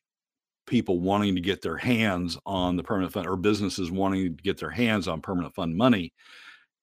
people 0.66 1.00
wanting 1.00 1.36
to 1.36 1.42
get 1.42 1.62
their 1.62 1.78
hands 1.78 2.38
on 2.46 2.76
the 2.76 2.84
permanent 2.84 3.14
fund 3.14 3.28
or 3.28 3.36
businesses 3.36 3.92
wanting 3.92 4.36
to 4.36 4.44
get 4.44 4.58
their 4.58 4.72
hands 4.72 5.08
on 5.08 5.22
permanent 5.22 5.54
fund 5.54 5.76
money 5.76 6.12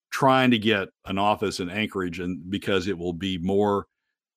trying 0.09 0.51
to 0.51 0.59
get 0.59 0.87
an 1.05 1.17
office 1.17 1.59
in 1.59 1.69
Anchorage 1.69 2.19
and 2.19 2.49
because 2.49 2.87
it 2.87 2.97
will 2.97 3.13
be 3.13 3.37
more 3.39 3.87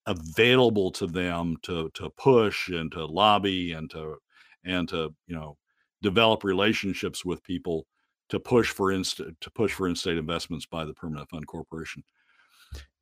available 0.07 0.91
to 0.91 1.07
them 1.07 1.57
to 1.63 1.91
to 1.95 2.09
push 2.11 2.69
and 2.69 2.91
to 2.93 3.05
lobby 3.05 3.73
and 3.73 3.91
to 3.91 4.17
and 4.65 4.89
to 4.89 5.15
you 5.27 5.35
know 5.35 5.57
develop 6.03 6.45
relationships 6.45 7.25
with 7.25 7.43
people 7.43 7.87
to 8.29 8.41
push 8.41 8.71
for 8.71 8.93
inst- 8.93 9.19
to 9.19 9.51
push 9.51 9.73
for 9.73 9.89
in-state 9.89 10.19
investments 10.19 10.67
by 10.67 10.85
the 10.85 10.95
permanent 10.95 11.29
fund 11.31 11.47
corporation. 11.47 12.03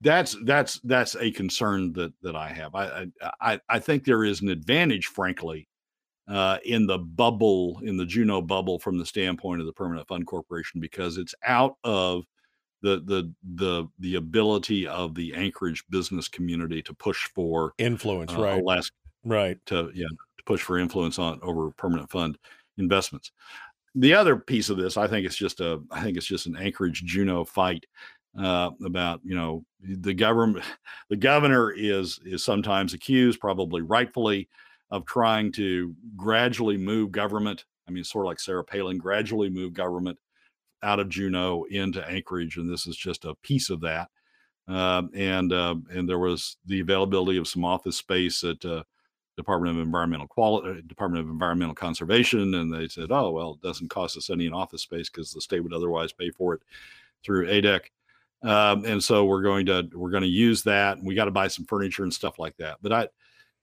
That's 0.01 0.37
that's 0.45 0.81
that's 0.85 1.17
a 1.17 1.31
concern 1.31 1.93
that 1.95 2.13
that 2.23 2.37
i 2.37 2.49
have. 2.49 2.75
I 2.75 3.07
i 3.41 3.61
i 3.69 3.79
think 3.79 4.05
there 4.05 4.25
is 4.25 4.43
an 4.43 4.49
advantage 4.49 5.07
frankly 5.07 5.69
uh, 6.29 6.59
in 6.65 6.87
the 6.87 6.99
bubble 6.99 7.81
in 7.83 7.97
the 7.97 8.07
juneau 8.07 8.41
bubble 8.41 8.79
from 8.79 8.99
the 8.99 9.07
standpoint 9.07 9.61
of 9.61 9.67
the 9.67 9.73
permanent 9.73 10.09
fund 10.09 10.27
corporation 10.27 10.81
because 10.81 11.19
it's 11.19 11.35
out 11.47 11.77
of 11.85 12.25
the 12.83 13.01
the 13.05 13.33
the 13.57 13.87
the 13.99 14.15
ability 14.17 14.87
of 14.87 15.15
the 15.15 15.35
anchorage 15.35 15.85
business 15.91 16.29
community 16.29 16.83
to 16.83 16.95
push 16.95 17.27
for 17.35 17.73
influence 17.79 18.33
uh, 18.33 18.41
right. 18.41 18.65
Last 18.65 18.93
right. 19.25 19.59
to 19.67 19.91
yeah 19.95 20.07
to 20.07 20.45
push 20.45 20.63
for 20.63 20.79
influence 20.79 21.19
on 21.19 21.41
over 21.43 21.71
permanent 21.73 22.11
fund 22.11 22.39
investments 22.79 23.33
the 23.95 24.15
other 24.15 24.37
piece 24.37 24.71
of 24.71 24.77
this, 24.77 24.97
I 24.97 25.07
think 25.07 25.27
it's 25.27 25.37
just 25.37 25.61
a, 25.61 25.81
I 25.91 26.03
think 26.03 26.17
it's 26.17 26.27
just 26.27 26.47
an 26.47 26.57
Anchorage 26.57 27.05
Juneau 27.05 27.45
fight 27.45 27.87
uh, 28.39 28.71
about 28.85 29.21
you 29.25 29.35
know 29.35 29.65
the 29.81 30.15
government. 30.15 30.65
The 31.11 31.17
governor 31.17 31.71
is 31.71 32.19
is 32.25 32.43
sometimes 32.43 32.95
accused, 32.95 33.39
probably 33.39 33.83
rightfully, 33.83 34.49
of 34.91 35.05
trying 35.05 35.53
to 35.53 35.95
gradually 36.17 36.79
move 36.79 37.13
government. 37.13 37.67
I 37.87 37.91
mean, 37.91 38.05
sort 38.05 38.25
of 38.25 38.29
like 38.29 38.41
Sarah 38.41 38.65
Palin, 38.65 38.97
gradually 38.97 39.51
move 39.51 39.75
government 39.75 40.19
out 40.83 40.99
of 40.99 41.11
Juneau 41.11 41.65
into 41.71 42.07
Anchorage, 42.09 42.57
and 42.57 42.71
this 42.71 42.87
is 42.87 42.97
just 42.97 43.27
a 43.27 43.35
piece 43.43 43.69
of 43.71 43.81
that. 43.83 44.09
Uh, 44.67 45.03
and 45.15 45.53
uh, 45.53 45.75
and 45.91 46.09
there 46.09 46.19
was 46.19 46.57
the 46.65 46.81
availability 46.81 47.39
of 47.39 47.47
some 47.47 47.65
office 47.65 47.99
space 47.99 48.43
at 48.45 48.65
uh, 48.65 48.83
Department 49.37 49.77
of 49.77 49.83
Environmental 49.83 50.29
Quality, 50.29 50.79
uh, 50.79 50.83
Department 50.87 51.25
of 51.25 51.31
Environmental 51.31 51.75
Conservation, 51.75 52.55
and 52.55 52.73
they 52.73 52.89
said, 52.89 53.11
"Oh 53.11 53.31
well, 53.31 53.53
it 53.53 53.67
doesn't 53.67 53.91
cost 53.91 54.17
us 54.17 54.31
any 54.31 54.47
in 54.47 54.53
office 54.53 54.83
space 54.83 55.09
because 55.09 55.33
the 55.33 55.41
state 55.41 55.61
would 55.61 55.73
otherwise 55.73 56.13
pay 56.13 56.31
for 56.31 56.55
it 56.55 56.63
through 57.23 57.49
ADEC." 57.49 57.91
Um, 58.45 58.85
and 58.85 59.03
so 59.03 59.25
we're 59.25 59.43
going 59.43 59.67
to 59.67 59.89
we're 59.95 60.11
going 60.11 60.23
to 60.23 60.29
use 60.29 60.63
that. 60.65 60.99
And 60.99 61.07
we 61.07 61.15
got 61.15 61.25
to 61.25 61.31
buy 61.31 61.49
some 61.49 61.65
furniture 61.65 62.03
and 62.03 62.13
stuff 62.13 62.39
like 62.39 62.57
that. 62.59 62.77
But 62.83 62.93
I, 62.93 63.09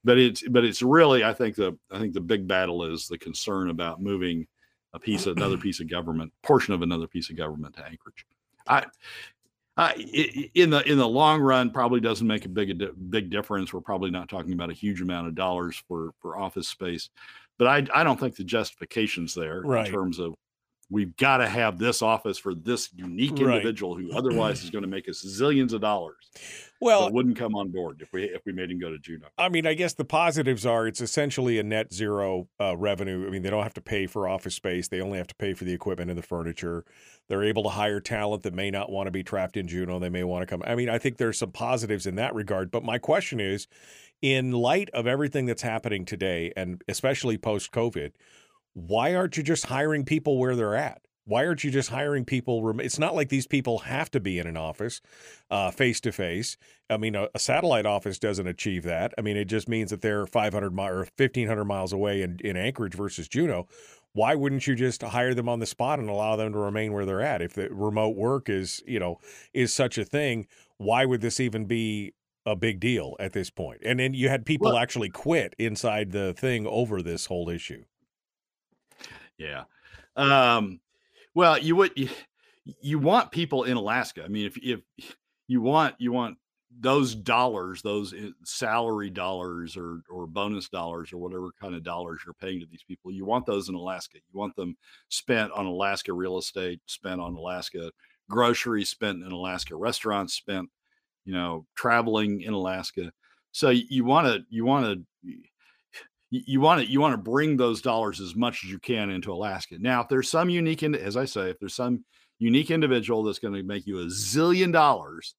but 0.04 0.18
it's 0.18 0.48
but 0.50 0.66
it's 0.66 0.82
really 0.82 1.24
I 1.24 1.34
think 1.34 1.56
the 1.56 1.78
I 1.92 2.00
think 2.00 2.14
the 2.14 2.22
big 2.22 2.48
battle 2.48 2.84
is 2.84 3.08
the 3.08 3.18
concern 3.18 3.70
about 3.70 4.02
moving 4.02 4.48
a 4.94 5.00
piece 5.00 5.28
of 5.28 5.38
another 5.38 5.58
piece 5.60 5.80
of 5.80 5.90
government 5.90 6.34
portion 6.42 6.74
of 6.74 6.82
another 6.82 7.08
piece 7.08 7.30
of 7.30 7.38
government 7.38 7.76
to 7.76 7.86
Anchorage. 7.86 8.26
I 8.68 8.86
uh, 9.78 9.94
in 9.96 10.70
the 10.70 10.82
in 10.90 10.98
the 10.98 11.08
long 11.08 11.42
run, 11.42 11.72
probably 11.72 12.02
doesn't 12.02 12.28
make 12.28 12.46
a 12.46 12.50
big 12.50 12.82
a 12.82 12.92
big 12.94 13.30
difference. 13.30 13.74
We're 13.74 13.82
probably 13.82 14.12
not 14.12 14.28
talking 14.30 14.54
about 14.54 14.70
a 14.70 14.74
huge 14.74 15.02
amount 15.02 15.28
of 15.28 15.36
dollars 15.36 15.82
for 15.88 16.12
for 16.22 16.38
office 16.38 16.68
space, 16.68 17.10
but 17.58 17.68
I 17.68 17.88
I 17.94 18.04
don't 18.04 18.20
think 18.20 18.36
the 18.36 18.44
justification's 18.44 19.34
there 19.34 19.62
right. 19.62 19.88
in 19.88 19.94
terms 19.94 20.20
of 20.20 20.36
we've 20.92 21.16
got 21.16 21.38
to 21.38 21.48
have 21.48 21.80
this 21.80 22.02
office 22.02 22.38
for 22.38 22.54
this 22.54 22.90
unique 22.94 23.40
individual 23.40 23.96
right. 23.96 24.06
who 24.06 24.16
otherwise 24.16 24.64
is 24.64 24.70
going 24.70 24.84
to 24.84 24.90
make 24.90 25.08
us 25.10 25.26
zillions 25.26 25.74
of 25.74 25.82
dollars. 25.82 26.30
Well, 26.82 27.12
wouldn't 27.12 27.38
come 27.38 27.56
on 27.56 27.70
board 27.70 28.02
if 28.02 28.12
we 28.12 28.24
if 28.24 28.42
we 28.44 28.54
made 28.54 28.72
him 28.72 28.80
go 28.80 28.90
to 28.90 28.98
Juneau. 28.98 29.28
I 29.38 29.50
mean, 29.50 29.68
I 29.68 29.76
guess 29.76 29.94
the 29.94 30.04
positives 30.04 30.66
are 30.66 30.88
it's 30.88 31.00
essentially 31.00 31.60
a 31.60 31.64
net 31.64 31.94
zero 31.94 32.48
uh, 32.60 32.76
revenue. 32.76 33.28
I 33.28 33.30
mean, 33.30 33.44
they 33.44 33.52
don't 33.52 33.62
have 33.62 33.76
to 33.76 33.82
pay 33.82 34.08
for 34.08 34.28
office 34.28 34.56
space; 34.56 34.88
they 34.88 35.00
only 35.00 35.20
have 35.20 35.28
to 35.28 35.36
pay 35.36 35.54
for 35.54 35.64
the 35.64 35.74
equipment 35.74 36.10
and 36.10 36.18
the 36.18 36.24
furniture. 36.24 36.84
They're 37.30 37.44
able 37.44 37.64
to 37.64 37.70
hire 37.70 38.02
talent 38.02 38.42
that 38.44 38.56
may 38.56 38.72
not 38.72 38.92
want 38.92 39.08
to 39.08 39.12
be 39.12 39.24
trapped 39.24 39.58
in 39.58 39.68
Juneau. 39.68 40.00
They 40.00 40.10
may 40.10 40.24
want 40.24 40.42
to 40.42 40.48
come. 40.48 40.64
I 40.66 40.74
mean, 40.74 40.90
I 40.90 40.98
think 40.98 41.18
there's 41.18 41.38
some 41.38 41.52
positives 41.52 42.08
in 42.08 42.16
that 42.16 42.34
regard. 42.34 42.72
But 42.72 42.84
my 42.84 42.98
question 42.98 43.40
is, 43.40 43.68
in 44.24 44.52
light 44.52 44.90
of 44.92 45.06
everything 45.06 45.46
that's 45.46 45.62
happening 45.62 46.04
today, 46.04 46.52
and 46.58 46.82
especially 46.88 47.38
post 47.38 47.72
COVID, 47.72 48.14
why 48.74 49.16
aren't 49.16 49.38
you 49.38 49.44
just 49.44 49.66
hiring 49.66 50.06
people 50.06 50.38
where 50.38 50.56
they're 50.56 50.76
at? 50.76 51.02
Why 51.26 51.46
aren't 51.46 51.64
you 51.64 51.72
just 51.72 51.90
hiring 51.90 52.26
people? 52.26 52.80
It's 52.80 52.98
not 52.98 53.16
like 53.16 53.30
these 53.30 53.48
people 53.48 53.80
have 53.80 54.10
to 54.12 54.20
be 54.20 54.40
in 54.40 54.48
an 54.48 54.58
office 54.58 55.02
face 55.74 56.02
to 56.02 56.12
face. 56.12 56.58
I 56.90 56.98
mean, 56.98 57.16
a, 57.16 57.28
a, 57.34 57.40
satellite 57.40 57.86
office 57.86 58.18
doesn't 58.18 58.48
achieve 58.48 58.84
that. 58.84 59.14
I 59.18 59.22
mean, 59.22 59.38
it 59.38 59.46
just 59.46 59.70
means 59.70 59.92
that 59.92 60.02
they're 60.02 60.26
500 60.26 60.74
mi- 60.74 60.84
or 60.84 61.08
1,500 61.18 61.64
miles 61.64 61.94
away 61.94 62.22
in, 62.22 62.40
in 62.44 62.58
Anchorage 62.58 62.96
versus 62.96 63.28
Juneau. 63.28 63.68
Why 64.14 64.36
wouldn't 64.36 64.68
you 64.68 64.76
just 64.76 65.04
hire 65.04 65.34
them 65.34 65.48
on 65.48 65.60
the 65.60 65.66
spot 65.66 66.00
and 66.00 66.10
allow 66.10 66.36
them 66.36 66.52
to 66.52 66.58
remain 66.58 66.92
where 66.92 67.06
they're 67.06 67.22
at? 67.22 67.42
If 67.42 67.54
the 67.54 67.70
remote 67.70 68.18
work 68.18 68.50
is, 68.50 68.84
you 68.86 69.00
know, 69.00 69.20
is 69.54 69.72
such 69.72 69.98
a 69.98 70.04
thing, 70.04 70.48
why 70.78 71.06
would 71.06 71.22
this 71.22 71.40
even 71.40 71.66
be 71.66 72.14
a 72.46 72.56
big 72.56 72.80
deal 72.80 73.16
at 73.20 73.32
this 73.32 73.50
point? 73.50 73.82
And 73.86 74.00
then 74.00 74.14
you 74.14 74.28
had 74.28 74.46
people 74.46 74.72
well, 74.72 74.78
actually 74.78 75.10
quit 75.10 75.56
inside 75.58 76.12
the 76.12 76.34
thing 76.34 76.68
over 76.68 77.02
this 77.02 77.28
whole 77.28 77.48
issue. 77.48 77.86
Yeah. 79.42 79.64
Um, 80.16 80.80
well, 81.34 81.58
you 81.58 81.76
would 81.78 81.92
you, 81.96 82.10
you 82.82 83.00
want 83.00 83.32
people 83.32 83.64
in 83.64 83.78
Alaska. 83.78 84.24
I 84.24 84.28
mean, 84.28 84.46
if 84.46 84.58
if 84.58 84.82
you 85.48 85.62
want 85.62 85.96
you 85.98 86.12
want 86.12 86.38
those 86.80 87.16
dollars, 87.16 87.82
those 87.82 88.14
eh, 88.14 88.30
salary 88.46 89.10
dollars 89.10 89.76
or 89.76 90.02
or 90.10 90.28
bonus 90.28 90.70
dollars 90.70 91.12
or 91.12 91.18
whatever 91.18 91.50
kind 91.60 91.76
of 91.76 91.84
dollars 91.84 92.22
you're 92.26 92.34
paying 92.36 92.60
to 92.60 92.66
these 92.68 92.84
people, 92.84 93.12
you 93.12 93.26
want 93.26 93.46
those 93.46 93.68
in 93.68 93.76
Alaska. 93.76 94.18
You 94.32 94.40
want 94.40 94.56
them 94.56 94.78
spent 95.10 95.52
on 95.54 95.66
Alaska 95.66 96.14
real 96.14 96.38
estate, 96.38 96.80
spent 96.86 97.20
on 97.20 97.36
Alaska 97.36 97.92
groceries, 98.30 98.90
spent 98.90 99.24
in 99.24 99.32
Alaska 99.32 99.76
restaurants, 99.76 100.34
spent, 100.34 100.70
you 101.26 101.34
know, 101.34 101.66
traveling 101.76 102.42
in 102.42 102.54
Alaska. 102.54 103.12
So 103.52 103.70
you 103.70 104.06
want 104.06 104.28
to 104.28 104.44
you 104.50 104.66
want 104.66 104.86
to 104.86 105.34
you 106.32 106.62
want 106.62 106.82
to 106.82 106.90
you 106.90 107.02
want 107.02 107.14
to 107.14 107.18
bring 107.18 107.58
those 107.58 107.82
dollars 107.82 108.22
as 108.22 108.36
much 108.36 108.64
as 108.64 108.72
you 108.72 108.80
can 108.80 109.10
into 109.10 109.34
Alaska. 109.34 109.76
Now, 109.78 110.02
if 110.02 110.08
there's 110.08 110.30
some 110.30 110.50
unique, 110.50 110.82
as 110.82 111.18
I 111.18 111.26
say, 111.26 111.50
if 111.50 111.60
there's 111.60 111.76
some 111.76 112.06
unique 112.40 112.72
individual 112.72 113.22
that's 113.22 113.40
going 113.40 113.54
to 113.54 113.64
make 113.64 113.86
you 113.86 114.00
a 114.00 114.06
zillion 114.06 114.72
dollars 114.72 115.36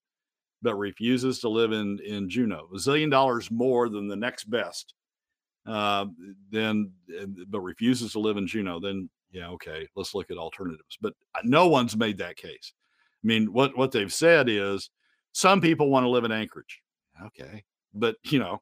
but 0.61 0.77
refuses 0.77 1.41
to 1.41 1.49
live 1.49 1.73
in 1.73 1.99
in 2.07 2.29
Juneau, 2.29 2.69
a 2.73 2.77
zillion 2.77 3.11
dollars 3.11 3.51
more 3.51 3.89
than 3.89 4.07
the 4.07 4.17
next 4.17 4.45
best, 4.45 4.93
uh, 5.67 6.07
then 6.51 6.93
but 7.49 7.61
refuses 7.61 8.13
to 8.13 8.21
live 8.21 8.37
in 8.37 8.47
Juneau, 8.47 8.79
then 8.79 9.09
yeah, 9.33 9.49
okay, 9.49 9.89
let's 9.97 10.15
look 10.15 10.31
at 10.31 10.37
alternatives. 10.37 10.99
But 11.01 11.15
uh, 11.35 11.41
no 11.43 11.69
one's 11.69 11.97
made 11.97 12.19
that 12.19 12.37
case. 12.37 12.75
I 13.25 13.27
mean, 13.27 13.51
what 13.53 13.77
what 13.79 13.93
they've 13.93 14.13
said 14.13 14.49
is 14.51 14.91
some 15.33 15.63
people 15.63 15.89
want 15.89 16.05
to 16.05 16.11
live 16.11 16.25
in 16.25 16.33
Anchorage. 16.33 16.83
Okay, 17.27 17.65
but 17.95 18.17
you 18.25 18.39
know, 18.39 18.61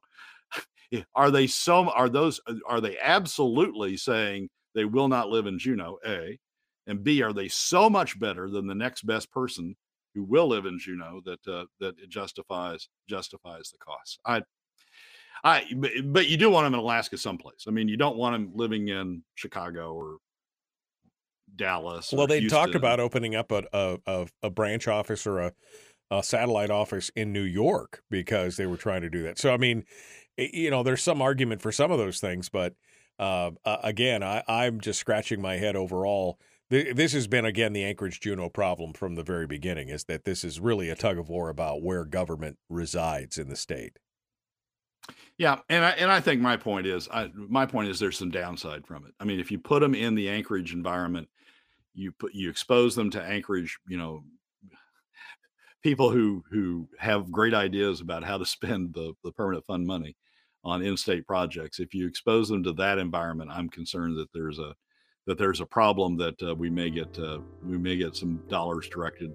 are 1.15 1.31
they 1.31 1.47
so 1.47 1.89
are 1.89 2.09
those 2.09 2.39
uh, 2.47 2.55
are 2.67 2.81
they 2.81 2.97
absolutely 2.99 3.97
saying 3.97 4.49
they 4.75 4.85
will 4.85 5.07
not 5.07 5.29
live 5.29 5.47
in 5.47 5.59
Juneau? 5.59 5.97
A 6.05 6.37
and 6.87 7.03
B, 7.03 7.21
are 7.21 7.33
they 7.33 7.47
so 7.47 7.89
much 7.89 8.19
better 8.19 8.49
than 8.49 8.67
the 8.67 8.75
next 8.75 9.03
best 9.03 9.31
person 9.31 9.75
who 10.13 10.23
will 10.23 10.47
live 10.47 10.65
in 10.65 10.79
Juneau 10.79 11.21
that 11.25 11.47
uh, 11.47 11.65
that 11.79 11.95
it 11.99 12.09
justifies 12.09 12.87
justifies 13.07 13.71
the 13.71 13.77
cost? 13.77 14.19
I, 14.25 14.41
I, 15.43 15.65
but 16.05 16.27
you 16.27 16.37
do 16.37 16.49
want 16.49 16.65
them 16.65 16.73
in 16.73 16.79
Alaska 16.79 17.17
someplace. 17.17 17.65
I 17.67 17.71
mean, 17.71 17.87
you 17.87 17.97
don't 17.97 18.17
want 18.17 18.33
them 18.33 18.51
living 18.53 18.89
in 18.89 19.23
Chicago 19.35 19.93
or 19.93 20.17
Dallas. 21.55 22.11
Well, 22.11 22.27
they 22.27 22.39
Houston. 22.39 22.59
talked 22.59 22.75
about 22.75 22.99
opening 22.99 23.35
up 23.35 23.51
a 23.51 23.63
a, 23.73 23.97
a, 24.05 24.27
a 24.43 24.49
branch 24.49 24.87
office 24.87 25.25
or 25.25 25.39
a, 25.39 25.53
a 26.11 26.21
satellite 26.23 26.69
office 26.69 27.09
in 27.15 27.31
New 27.31 27.43
York 27.43 28.03
because 28.09 28.57
they 28.57 28.65
were 28.65 28.77
trying 28.77 29.01
to 29.01 29.09
do 29.09 29.23
that. 29.23 29.39
So, 29.39 29.53
I 29.53 29.57
mean, 29.57 29.85
you 30.37 30.69
know, 30.69 30.83
there's 30.83 31.03
some 31.03 31.21
argument 31.21 31.61
for 31.61 31.71
some 31.71 31.91
of 31.91 31.97
those 31.97 32.19
things, 32.19 32.49
but 32.49 32.73
uh, 33.19 33.51
again, 33.65 34.23
I, 34.23 34.43
I'm 34.47 34.79
just 34.81 34.99
scratching 34.99 35.41
my 35.41 35.57
head 35.57 35.75
overall 35.75 36.39
this 36.71 37.11
has 37.11 37.27
been 37.27 37.43
again 37.43 37.73
the 37.73 37.83
Anchorage 37.83 38.21
Juneau 38.21 38.47
problem 38.49 38.93
from 38.93 39.15
the 39.15 39.23
very 39.23 39.45
beginning 39.45 39.89
is 39.89 40.05
that 40.05 40.23
this 40.23 40.45
is 40.45 40.59
really 40.59 40.89
a 40.89 40.95
tug 40.95 41.17
of 41.17 41.27
war 41.27 41.49
about 41.49 41.83
where 41.83 42.05
government 42.05 42.57
resides 42.69 43.37
in 43.37 43.49
the 43.49 43.57
state. 43.57 43.99
Yeah, 45.37 45.59
and 45.67 45.83
I 45.83 45.89
and 45.91 46.09
I 46.09 46.21
think 46.21 46.39
my 46.39 46.55
point 46.55 46.87
is 46.87 47.09
I, 47.11 47.29
my 47.35 47.65
point 47.65 47.89
is 47.89 47.99
there's 47.99 48.17
some 48.17 48.31
downside 48.31 48.87
from 48.87 49.05
it. 49.05 49.13
I 49.19 49.25
mean, 49.25 49.39
if 49.39 49.51
you 49.51 49.59
put 49.59 49.81
them 49.81 49.93
in 49.93 50.15
the 50.15 50.29
Anchorage 50.29 50.71
environment, 50.71 51.27
you 51.93 52.13
put 52.13 52.33
you 52.33 52.49
expose 52.49 52.95
them 52.95 53.09
to 53.11 53.21
Anchorage, 53.21 53.77
you 53.89 53.97
know, 53.97 54.23
people 55.81 56.11
who 56.11 56.43
who 56.49 56.87
have 56.99 57.31
great 57.31 57.53
ideas 57.53 58.01
about 58.01 58.23
how 58.23 58.37
to 58.37 58.45
spend 58.57 58.93
the 58.93 59.13
the 59.23 59.31
permanent 59.31 59.65
fund 59.65 59.85
money 59.85 60.15
on 60.63 60.83
in-state 60.83 61.25
projects. 61.25 61.79
If 61.79 61.93
you 61.93 62.07
expose 62.07 62.49
them 62.49 62.63
to 62.63 62.73
that 62.73 62.99
environment, 62.99 63.49
I'm 63.51 63.69
concerned 63.69 64.17
that 64.17 64.31
there's 64.33 64.59
a 64.59 64.75
that 65.27 65.37
there's 65.37 65.61
a 65.61 65.65
problem 65.65 66.17
that 66.17 66.41
uh, 66.41 66.55
we 66.55 66.69
may 66.69 66.89
get 66.89 67.17
uh, 67.19 67.39
we 67.63 67.77
may 67.77 67.95
get 67.95 68.15
some 68.15 68.41
dollars 68.47 68.87
directed 68.89 69.33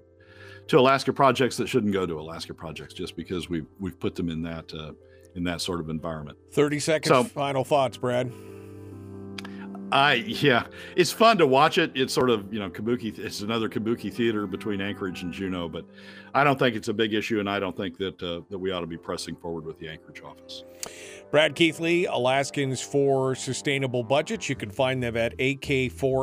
to 0.67 0.79
Alaska 0.79 1.13
projects 1.13 1.55
that 1.57 1.67
shouldn't 1.67 1.93
go 1.93 2.05
to 2.05 2.19
Alaska 2.19 2.53
projects 2.53 2.93
just 2.93 3.15
because 3.15 3.49
we've 3.49 3.67
we've 3.79 3.99
put 3.99 4.15
them 4.15 4.29
in 4.29 4.41
that 4.43 4.73
uh, 4.73 4.91
in 5.35 5.43
that 5.43 5.61
sort 5.61 5.79
of 5.79 5.89
environment. 5.89 6.37
Thirty 6.51 6.79
seconds. 6.79 7.09
So, 7.09 7.23
final 7.23 7.63
thoughts, 7.63 7.97
Brad. 7.97 8.31
I 9.91 10.15
yeah, 10.15 10.67
it's 10.95 11.11
fun 11.11 11.37
to 11.37 11.47
watch 11.47 11.77
it. 11.77 11.91
It's 11.95 12.13
sort 12.13 12.29
of 12.29 12.53
you 12.53 12.59
know 12.59 12.69
kabuki. 12.69 13.17
It's 13.17 13.41
another 13.41 13.69
kabuki 13.69 14.11
theater 14.11 14.45
between 14.45 14.81
Anchorage 14.81 15.21
and 15.21 15.31
Juneau, 15.31 15.69
but 15.69 15.85
I 16.33 16.43
don't 16.43 16.59
think 16.59 16.75
it's 16.75 16.89
a 16.89 16.93
big 16.93 17.13
issue, 17.13 17.39
and 17.39 17.49
I 17.49 17.59
don't 17.59 17.75
think 17.75 17.97
that 17.97 18.21
uh, 18.21 18.41
that 18.49 18.57
we 18.57 18.71
ought 18.71 18.81
to 18.81 18.87
be 18.87 18.97
pressing 18.97 19.35
forward 19.35 19.65
with 19.65 19.79
the 19.79 19.87
Anchorage 19.87 20.21
office. 20.21 20.63
Brad 21.29 21.55
Keithley, 21.55 22.05
Alaskans 22.05 22.81
for 22.81 23.35
Sustainable 23.35 24.01
Budgets. 24.03 24.47
You 24.47 24.55
can 24.55 24.71
find 24.71 25.03
them 25.03 25.17
at 25.17 25.37
ak4sb.com, 25.37 26.21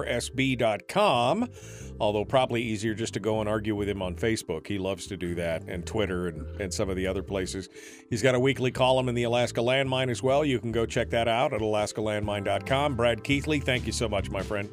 although 2.00 2.24
probably 2.24 2.62
easier 2.62 2.94
just 2.94 3.12
to 3.14 3.20
go 3.20 3.40
and 3.40 3.48
argue 3.48 3.76
with 3.76 3.86
him 3.88 4.00
on 4.00 4.16
Facebook. 4.16 4.66
He 4.66 4.78
loves 4.78 5.06
to 5.08 5.18
do 5.18 5.34
that, 5.34 5.64
and 5.68 5.86
Twitter 5.86 6.28
and, 6.28 6.58
and 6.60 6.72
some 6.72 6.88
of 6.88 6.96
the 6.96 7.06
other 7.06 7.22
places. 7.22 7.68
He's 8.08 8.22
got 8.22 8.34
a 8.34 8.40
weekly 8.40 8.70
column 8.70 9.10
in 9.10 9.14
the 9.14 9.24
Alaska 9.24 9.60
Landmine 9.60 10.08
as 10.10 10.22
well. 10.22 10.42
You 10.42 10.58
can 10.58 10.72
go 10.72 10.86
check 10.86 11.10
that 11.10 11.28
out 11.28 11.52
at 11.52 11.60
alaskalandmine.com. 11.60 12.96
Brad 12.96 13.22
Keithley, 13.22 13.60
thank 13.60 13.86
you 13.86 13.92
so 13.92 14.08
much, 14.08 14.30
my 14.30 14.42
friend. 14.42 14.70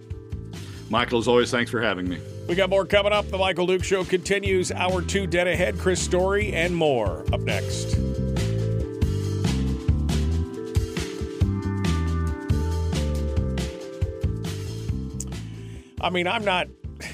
Michael, 0.89 1.19
as 1.19 1.27
always, 1.27 1.51
thanks 1.51 1.71
for 1.71 1.81
having 1.81 2.07
me. 2.07 2.21
We 2.47 2.55
got 2.55 2.69
more 2.69 2.85
coming 2.85 3.11
up. 3.13 3.27
The 3.27 3.37
Michael 3.37 3.67
Duke 3.67 3.83
Show 3.83 4.05
continues. 4.05 4.71
Hour 4.71 5.01
two 5.01 5.27
dead 5.27 5.47
ahead. 5.47 5.77
Chris 5.77 6.01
Story 6.01 6.53
and 6.53 6.75
more 6.75 7.25
up 7.33 7.41
next. 7.41 7.97
I 16.01 16.09
mean, 16.09 16.27
I'm 16.27 16.43
not. 16.43 16.67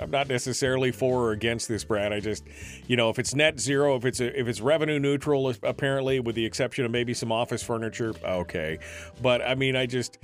I'm 0.00 0.10
not 0.10 0.28
necessarily 0.28 0.92
for 0.92 1.24
or 1.24 1.32
against 1.32 1.68
this, 1.68 1.84
Brad. 1.84 2.10
I 2.10 2.20
just, 2.20 2.42
you 2.86 2.96
know, 2.96 3.10
if 3.10 3.18
it's 3.18 3.34
net 3.34 3.60
zero, 3.60 3.96
if 3.96 4.06
it's 4.06 4.20
a, 4.20 4.40
if 4.40 4.48
it's 4.48 4.62
revenue 4.62 4.98
neutral, 4.98 5.52
apparently, 5.62 6.20
with 6.20 6.36
the 6.36 6.46
exception 6.46 6.86
of 6.86 6.90
maybe 6.90 7.12
some 7.12 7.30
office 7.30 7.62
furniture, 7.62 8.14
okay. 8.24 8.78
But 9.20 9.42
I 9.42 9.54
mean, 9.56 9.76
I 9.76 9.84
just, 9.84 10.16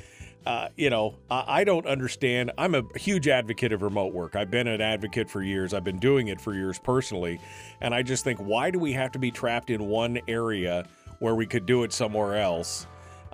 uh, 0.47 0.69
you 0.79 0.89
know, 0.89 1.17
I, 1.31 1.45
I 1.47 1.65
don't 1.65 1.85
understand. 1.85 2.53
I'm 2.57 2.75
a 2.75 2.85
huge 2.97 3.29
advocate 3.29 3.71
of 3.71 3.83
remote 3.83 4.15
work. 4.15 4.35
I've 4.35 4.51
been 4.51 4.67
an 4.67 4.81
advocate 4.81 5.29
for 5.29 5.43
years. 5.43 5.75
I've 5.75 5.85
been 5.85 5.99
doing 5.99 6.29
it 6.29 6.41
for 6.41 6.55
years 6.55 6.79
personally, 6.79 7.39
and 7.83 7.95
I 7.95 8.03
just 8.03 8.25
think, 8.25 8.39
why 8.39 8.71
do 8.71 8.79
we 8.79 8.95
have 8.95 9.13
to 9.13 9.19
be 9.19 9.31
trapped 9.31 9.69
in 9.69 9.89
one 9.89 10.19
area 10.27 10.89
where 11.19 11.35
we 11.35 11.45
could 11.45 11.67
do 11.67 11.83
it 11.83 11.93
somewhere 11.93 12.37
else? 12.37 12.87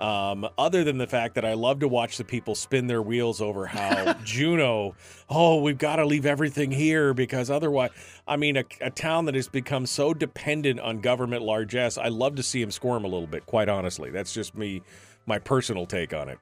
Um, 0.03 0.45
other 0.57 0.83
than 0.83 0.97
the 0.97 1.07
fact 1.07 1.35
that 1.35 1.45
I 1.45 1.53
love 1.53 1.79
to 1.79 1.87
watch 1.87 2.17
the 2.17 2.25
people 2.25 2.55
spin 2.55 2.87
their 2.87 3.01
wheels 3.01 3.39
over 3.39 3.65
how 3.65 4.11
Juneau, 4.25 4.95
oh, 5.29 5.61
we've 5.61 5.77
got 5.77 5.95
to 5.95 6.05
leave 6.05 6.25
everything 6.25 6.71
here 6.71 7.13
because 7.13 7.49
otherwise, 7.49 7.91
I 8.27 8.35
mean, 8.35 8.57
a, 8.57 8.65
a, 8.81 8.89
town 8.89 9.23
that 9.25 9.35
has 9.35 9.47
become 9.47 9.85
so 9.85 10.13
dependent 10.13 10.81
on 10.81 10.99
government 10.99 11.43
largesse, 11.43 11.97
I 11.97 12.09
love 12.09 12.35
to 12.35 12.43
see 12.43 12.61
him 12.61 12.69
squirm 12.69 13.05
a 13.05 13.07
little 13.07 13.27
bit, 13.27 13.45
quite 13.45 13.69
honestly. 13.69 14.09
That's 14.09 14.33
just 14.33 14.57
me, 14.57 14.81
my 15.25 15.39
personal 15.39 15.85
take 15.85 16.13
on 16.13 16.27
it. 16.27 16.37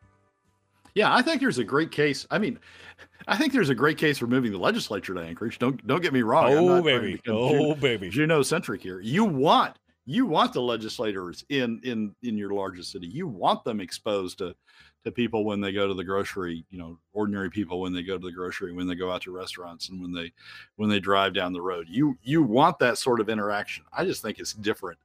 Yeah, 0.95 1.13
I 1.13 1.21
think 1.21 1.39
there's 1.39 1.59
a 1.59 1.63
great 1.63 1.91
case. 1.91 2.25
I 2.31 2.39
mean, 2.39 2.59
I 3.27 3.37
think 3.37 3.53
there's 3.53 3.69
a 3.69 3.75
great 3.75 3.99
case 3.99 4.17
for 4.17 4.25
moving 4.25 4.51
the 4.51 4.57
legislature 4.57 5.13
to 5.13 5.21
Anchorage. 5.21 5.59
Don't 5.59 5.85
don't 5.85 6.01
get 6.01 6.13
me 6.13 6.23
wrong. 6.23 6.51
Oh 6.51 6.81
baby, 6.81 7.21
oh 7.27 7.75
baby, 7.75 8.09
Juneau 8.09 8.41
centric 8.41 8.81
here. 8.81 8.99
You 8.99 9.23
want 9.23 9.77
you 10.05 10.25
want 10.25 10.53
the 10.53 10.61
legislators 10.61 11.45
in 11.49 11.79
in 11.83 12.15
in 12.23 12.37
your 12.37 12.53
largest 12.53 12.91
city. 12.91 13.07
You 13.07 13.27
want 13.27 13.63
them 13.63 13.79
exposed 13.79 14.39
to 14.39 14.55
to 15.03 15.11
people 15.11 15.45
when 15.45 15.61
they 15.61 15.71
go 15.71 15.87
to 15.87 15.93
the 15.93 16.03
grocery 16.03 16.63
you 16.69 16.77
know 16.77 16.97
ordinary 17.13 17.49
people 17.49 17.81
when 17.81 17.93
they 17.93 18.03
go 18.03 18.17
to 18.17 18.25
the 18.25 18.31
grocery 18.31 18.71
when 18.71 18.87
they 18.87 18.95
go 18.95 19.11
out 19.11 19.23
to 19.23 19.31
restaurants 19.31 19.89
and 19.89 20.01
when 20.01 20.11
they 20.11 20.31
when 20.75 20.89
they 20.89 20.99
drive 20.99 21.33
down 21.33 21.53
the 21.53 21.61
road. 21.61 21.87
You 21.89 22.17
you 22.23 22.43
want 22.43 22.79
that 22.79 22.97
sort 22.97 23.19
of 23.19 23.29
interaction. 23.29 23.83
I 23.95 24.05
just 24.05 24.21
think 24.21 24.39
it's 24.39 24.53
different 24.53 24.97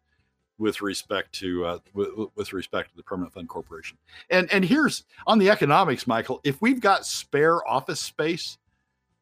with 0.59 0.81
respect 0.81 1.33
to 1.35 1.67
uh, 1.67 1.79
with, 1.93 2.09
with 2.35 2.53
respect 2.53 2.91
to 2.91 2.97
the 2.97 3.03
permanent 3.03 3.35
fund 3.35 3.49
corporation. 3.49 3.99
And 4.31 4.51
and 4.53 4.65
here's 4.65 5.05
on 5.27 5.39
the 5.39 5.51
economics 5.51 6.07
michael 6.07 6.41
if 6.45 6.61
we've 6.63 6.81
got 6.81 7.05
spare 7.05 7.67
office 7.69 8.01
space 8.01 8.59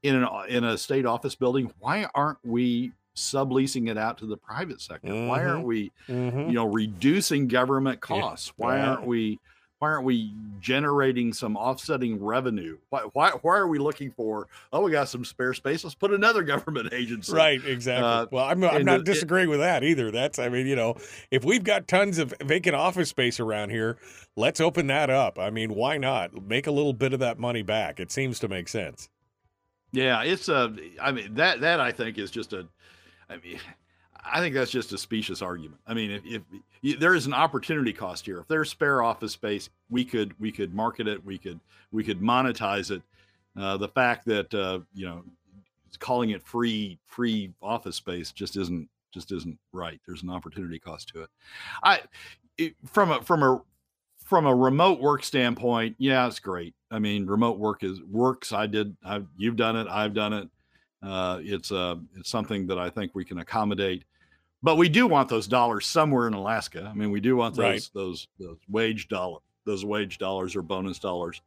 in 0.05 0.14
an 0.16 0.29
in 0.49 0.64
a 0.64 0.79
state 0.79 1.07
office 1.07 1.35
building 1.35 1.72
why 1.81 2.07
aren't 2.14 2.39
we 2.45 2.93
subleasing 3.15 3.89
it 3.89 3.99
out 3.99 4.19
to 4.19 4.27
the 4.27 4.37
private 4.37 4.81
sector? 4.81 5.09
Mm-hmm. 5.09 5.29
Why 5.29 5.45
aren't 5.45 5.59
mm-hmm. 5.61 5.67
we, 5.67 5.93
mm-hmm. 6.09 6.49
you 6.49 6.55
know, 6.55 6.67
reducing 6.67 7.49
government 7.49 8.01
costs? 8.01 8.53
Yeah. 8.57 8.65
Why 8.65 8.81
aren't 8.81 9.07
we? 9.07 9.41
Why 9.81 9.91
aren't 9.91 10.05
we 10.05 10.33
generating 10.61 11.35
some 11.35 11.57
offsetting 11.59 12.25
revenue? 12.25 12.79
Why, 12.89 13.01
why, 13.12 13.31
why 13.43 13.59
are 13.59 13.67
we 13.67 13.79
looking 13.79 14.12
for? 14.12 14.47
Oh, 14.73 14.81
we 14.81 14.91
got 14.91 15.11
some 15.11 15.27
spare 15.27 15.53
space. 15.53 15.85
Let's 15.85 15.97
put 15.97 16.11
another 16.11 16.43
government 16.55 16.95
agency. 16.95 17.35
Right, 17.35 17.62
exactly. 17.62 18.09
Uh, 18.09 18.27
well, 18.31 18.45
I'm, 18.47 18.65
I'm 18.65 18.85
not 18.85 19.05
disagreeing 19.05 19.49
it, 19.49 19.51
with 19.51 19.61
that 19.61 19.85
either. 19.85 20.11
That's, 20.11 20.39
I 20.39 20.49
mean, 20.49 20.67
you 20.67 20.77
know, 20.77 20.95
if 21.31 21.45
we've 21.45 21.65
got 21.65 21.87
tons 21.87 22.17
of 22.19 22.33
vacant 22.41 22.75
office 22.75 23.11
space 23.11 23.39
around 23.41 23.71
here, 23.71 23.99
let's 24.37 24.59
open 24.59 24.87
that 24.87 25.11
up. 25.11 25.39
I 25.39 25.51
mean, 25.51 25.75
why 25.75 25.99
not 25.99 26.47
make 26.47 26.67
a 26.67 26.73
little 26.73 26.95
bit 26.95 27.12
of 27.12 27.21
that 27.21 27.39
money 27.39 27.62
back? 27.62 28.01
It 28.01 28.11
seems 28.11 28.39
to 28.39 28.49
make 28.49 28.69
sense. 28.69 29.11
Yeah, 29.95 30.23
it's 30.25 30.49
a. 30.49 30.75
I 31.01 31.12
mean 31.12 31.35
that 31.35 31.61
that 31.61 31.79
I 31.79 31.93
think 31.93 32.19
is 32.19 32.33
just 32.33 32.53
a 32.53 32.67
I 33.35 33.47
mean, 33.47 33.59
I 34.24 34.41
think 34.41 34.55
that's 34.55 34.70
just 34.70 34.93
a 34.93 34.99
specious 34.99 35.43
argument. 35.43 35.80
I 35.87 35.95
mean, 35.95 36.11
if, 36.11 36.43
if, 36.82 36.99
there 37.01 37.14
is 37.14 37.26
an 37.26 37.35
opportunity 37.35 37.93
cost 37.93 38.24
here, 38.24 38.39
if 38.39 38.49
there's 38.49 38.70
spare 38.70 39.03
office 39.03 39.32
space, 39.32 39.68
we 39.91 40.05
could 40.05 40.39
we 40.41 40.53
could 40.53 40.74
market 40.74 41.09
it, 41.09 41.24
we 41.24 41.39
could 41.39 41.61
we 41.93 42.05
could 42.05 42.20
monetize 42.20 42.91
it. 42.91 43.03
Uh, 43.59 43.76
the 43.76 43.89
fact 43.89 44.24
that 44.26 44.53
uh, 44.55 44.80
you 44.95 45.07
know 45.07 45.24
calling 45.99 46.30
it 46.30 46.43
free 46.43 46.99
free 47.07 47.53
office 47.62 47.97
space 47.97 48.32
just 48.32 48.57
isn't 48.57 48.89
just 49.12 49.32
isn't 49.32 49.59
right. 49.72 50.01
There's 50.07 50.22
an 50.22 50.30
opportunity 50.30 50.78
cost 50.78 51.09
to 51.11 51.22
it. 51.22 51.30
I 51.82 52.01
it, 52.59 52.74
from 52.87 53.11
a 53.11 53.22
from 53.22 53.43
a 53.43 53.62
from 54.24 54.47
a 54.47 54.55
remote 54.55 55.01
work 55.01 55.22
standpoint, 55.22 55.97
yeah, 55.99 56.26
it's 56.26 56.41
great. 56.41 56.74
I 56.91 56.99
mean, 56.99 57.26
remote 57.26 57.59
work 57.59 57.85
is 57.85 58.03
works. 58.03 58.53
I 58.53 58.66
did. 58.66 58.97
I've, 59.05 59.26
you've 59.37 59.57
done 59.57 59.76
it. 59.76 59.87
I've 59.89 60.14
done 60.14 60.32
it. 60.32 60.49
Uh, 61.05 61.39
it's 61.43 61.71
uh, 61.73 61.97
it's 62.17 62.31
something 62.31 62.67
that 62.67 62.79
I 62.79 62.91
think 62.91 63.13
we 63.15 63.25
can 63.25 63.39
accommodate. 63.39 64.05
But 64.63 64.77
we 64.77 64.89
do 64.89 65.07
want 65.07 65.29
those 65.29 65.47
dollars 65.47 65.87
somewhere 65.87 66.27
in 66.27 66.33
Alaska. 66.33 66.89
I 66.91 66.95
mean, 66.95 67.11
we 67.11 67.21
do 67.21 67.37
want 67.37 67.55
those 67.55 67.63
Right. 67.65 67.89
those 67.95 68.29
those 68.39 68.59
wage 68.69 69.09
dollar 69.09 69.41
those 69.67 69.85
wage 69.85 70.19
dollars 70.19 70.57
or 70.57 70.63
bonus 70.63 70.99
dollars 70.99 71.43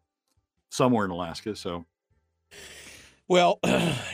somewhere 0.69 1.05
in 1.05 1.11
Alaska. 1.11 1.55
So 1.55 1.85
Well, 3.27 3.59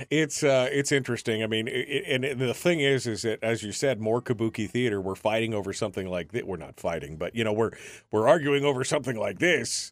it's 0.10 0.44
uh, 0.44 0.70
it's 0.72 0.92
interesting. 0.92 1.44
I 1.44 1.48
mean, 1.48 1.68
it, 1.68 2.04
and 2.08 2.40
the 2.40 2.54
thing 2.54 2.80
is, 2.80 3.06
is 3.06 3.22
that 3.24 3.44
as 3.44 3.62
you 3.62 3.72
said, 3.72 4.00
more 4.00 4.22
kabuki 4.22 4.70
theater. 4.70 5.00
We're 5.02 5.16
fighting 5.16 5.54
over 5.54 5.74
something 5.74 6.08
like 6.08 6.32
that. 6.32 6.48
We're 6.48 6.58
not 6.58 6.80
fighting, 6.80 7.18
but 7.18 7.36
you 7.36 7.44
know, 7.44 7.54
we're 7.54 7.72
we're 8.12 8.28
arguing 8.28 8.64
over 8.66 8.84
something 8.84 9.18
like 9.18 9.40
this 9.40 9.92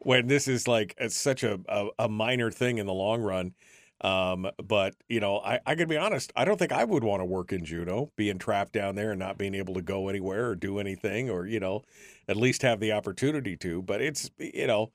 when 0.00 0.26
this 0.26 0.48
is 0.48 0.66
like 0.66 0.96
such 1.08 1.44
a, 1.44 1.60
a 1.68 1.88
a 2.00 2.08
minor 2.08 2.50
thing 2.50 2.78
in 2.78 2.86
the 2.86 2.92
long 2.92 3.22
run. 3.22 3.54
Um, 4.02 4.50
but 4.62 4.94
you 5.08 5.20
know, 5.20 5.38
I 5.38 5.60
I 5.64 5.74
gotta 5.74 5.86
be 5.86 5.96
honest. 5.96 6.32
I 6.34 6.44
don't 6.44 6.58
think 6.58 6.72
I 6.72 6.84
would 6.84 7.04
want 7.04 7.20
to 7.20 7.24
work 7.24 7.52
in 7.52 7.64
Juneau, 7.64 8.10
being 8.16 8.38
trapped 8.38 8.72
down 8.72 8.96
there 8.96 9.12
and 9.12 9.18
not 9.18 9.38
being 9.38 9.54
able 9.54 9.74
to 9.74 9.82
go 9.82 10.08
anywhere 10.08 10.48
or 10.48 10.54
do 10.56 10.78
anything, 10.78 11.30
or 11.30 11.46
you 11.46 11.60
know, 11.60 11.82
at 12.28 12.36
least 12.36 12.62
have 12.62 12.80
the 12.80 12.92
opportunity 12.92 13.56
to. 13.58 13.80
But 13.82 14.02
it's 14.02 14.30
you 14.38 14.66
know 14.66 14.90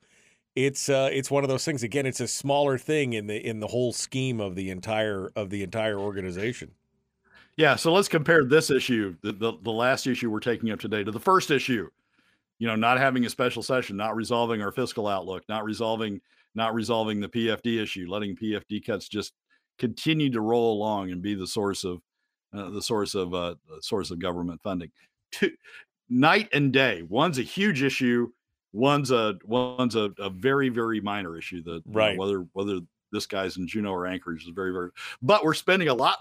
it's 0.54 0.88
uh, 0.88 1.08
it's 1.12 1.30
one 1.30 1.44
of 1.44 1.48
those 1.48 1.64
things. 1.64 1.82
Again, 1.82 2.04
it's 2.04 2.20
a 2.20 2.28
smaller 2.28 2.76
thing 2.78 3.12
in 3.12 3.28
the 3.28 3.36
in 3.36 3.60
the 3.60 3.68
whole 3.68 3.92
scheme 3.92 4.40
of 4.40 4.56
the 4.56 4.70
entire 4.70 5.30
of 5.36 5.50
the 5.50 5.62
entire 5.62 5.98
organization. 5.98 6.72
Yeah, 7.56 7.76
so 7.76 7.92
let's 7.92 8.08
compare 8.08 8.44
this 8.44 8.70
issue, 8.70 9.16
the, 9.22 9.32
the 9.32 9.52
the 9.62 9.70
last 9.70 10.06
issue 10.06 10.30
we're 10.30 10.40
taking 10.40 10.70
up 10.70 10.80
today, 10.80 11.04
to 11.04 11.10
the 11.10 11.20
first 11.20 11.50
issue. 11.50 11.88
You 12.58 12.66
know, 12.66 12.74
not 12.74 12.98
having 12.98 13.24
a 13.24 13.30
special 13.30 13.62
session, 13.62 13.96
not 13.96 14.16
resolving 14.16 14.60
our 14.60 14.72
fiscal 14.72 15.06
outlook, 15.06 15.44
not 15.48 15.64
resolving 15.64 16.20
not 16.58 16.74
resolving 16.74 17.20
the 17.20 17.28
PFD 17.28 17.80
issue, 17.82 18.06
letting 18.10 18.36
PFD 18.36 18.84
cuts 18.84 19.08
just 19.08 19.32
continue 19.78 20.28
to 20.30 20.40
roll 20.42 20.74
along 20.74 21.10
and 21.12 21.22
be 21.22 21.34
the 21.34 21.46
source 21.46 21.84
of 21.84 22.02
uh, 22.52 22.68
the 22.70 22.82
source 22.82 23.14
of 23.14 23.32
uh, 23.32 23.54
source 23.80 24.10
of 24.10 24.18
government 24.18 24.60
funding. 24.62 24.90
Two, 25.32 25.52
night 26.10 26.48
and 26.52 26.72
day. 26.72 27.02
One's 27.02 27.38
a 27.38 27.42
huge 27.42 27.82
issue. 27.82 28.28
One's 28.72 29.10
a 29.10 29.38
one's 29.44 29.94
a, 29.96 30.10
a 30.18 30.28
very 30.30 30.68
very 30.68 31.00
minor 31.00 31.38
issue. 31.38 31.62
That 31.62 31.82
you 31.86 31.92
know, 31.92 31.98
Right. 31.98 32.18
whether 32.18 32.46
whether 32.52 32.80
this 33.12 33.26
guy's 33.26 33.56
in 33.56 33.66
Juneau 33.66 33.92
or 33.92 34.06
Anchorage 34.06 34.42
is 34.44 34.50
very 34.54 34.72
very. 34.72 34.90
But 35.22 35.44
we're 35.44 35.54
spending 35.54 35.88
a 35.88 35.94
lot 35.94 36.18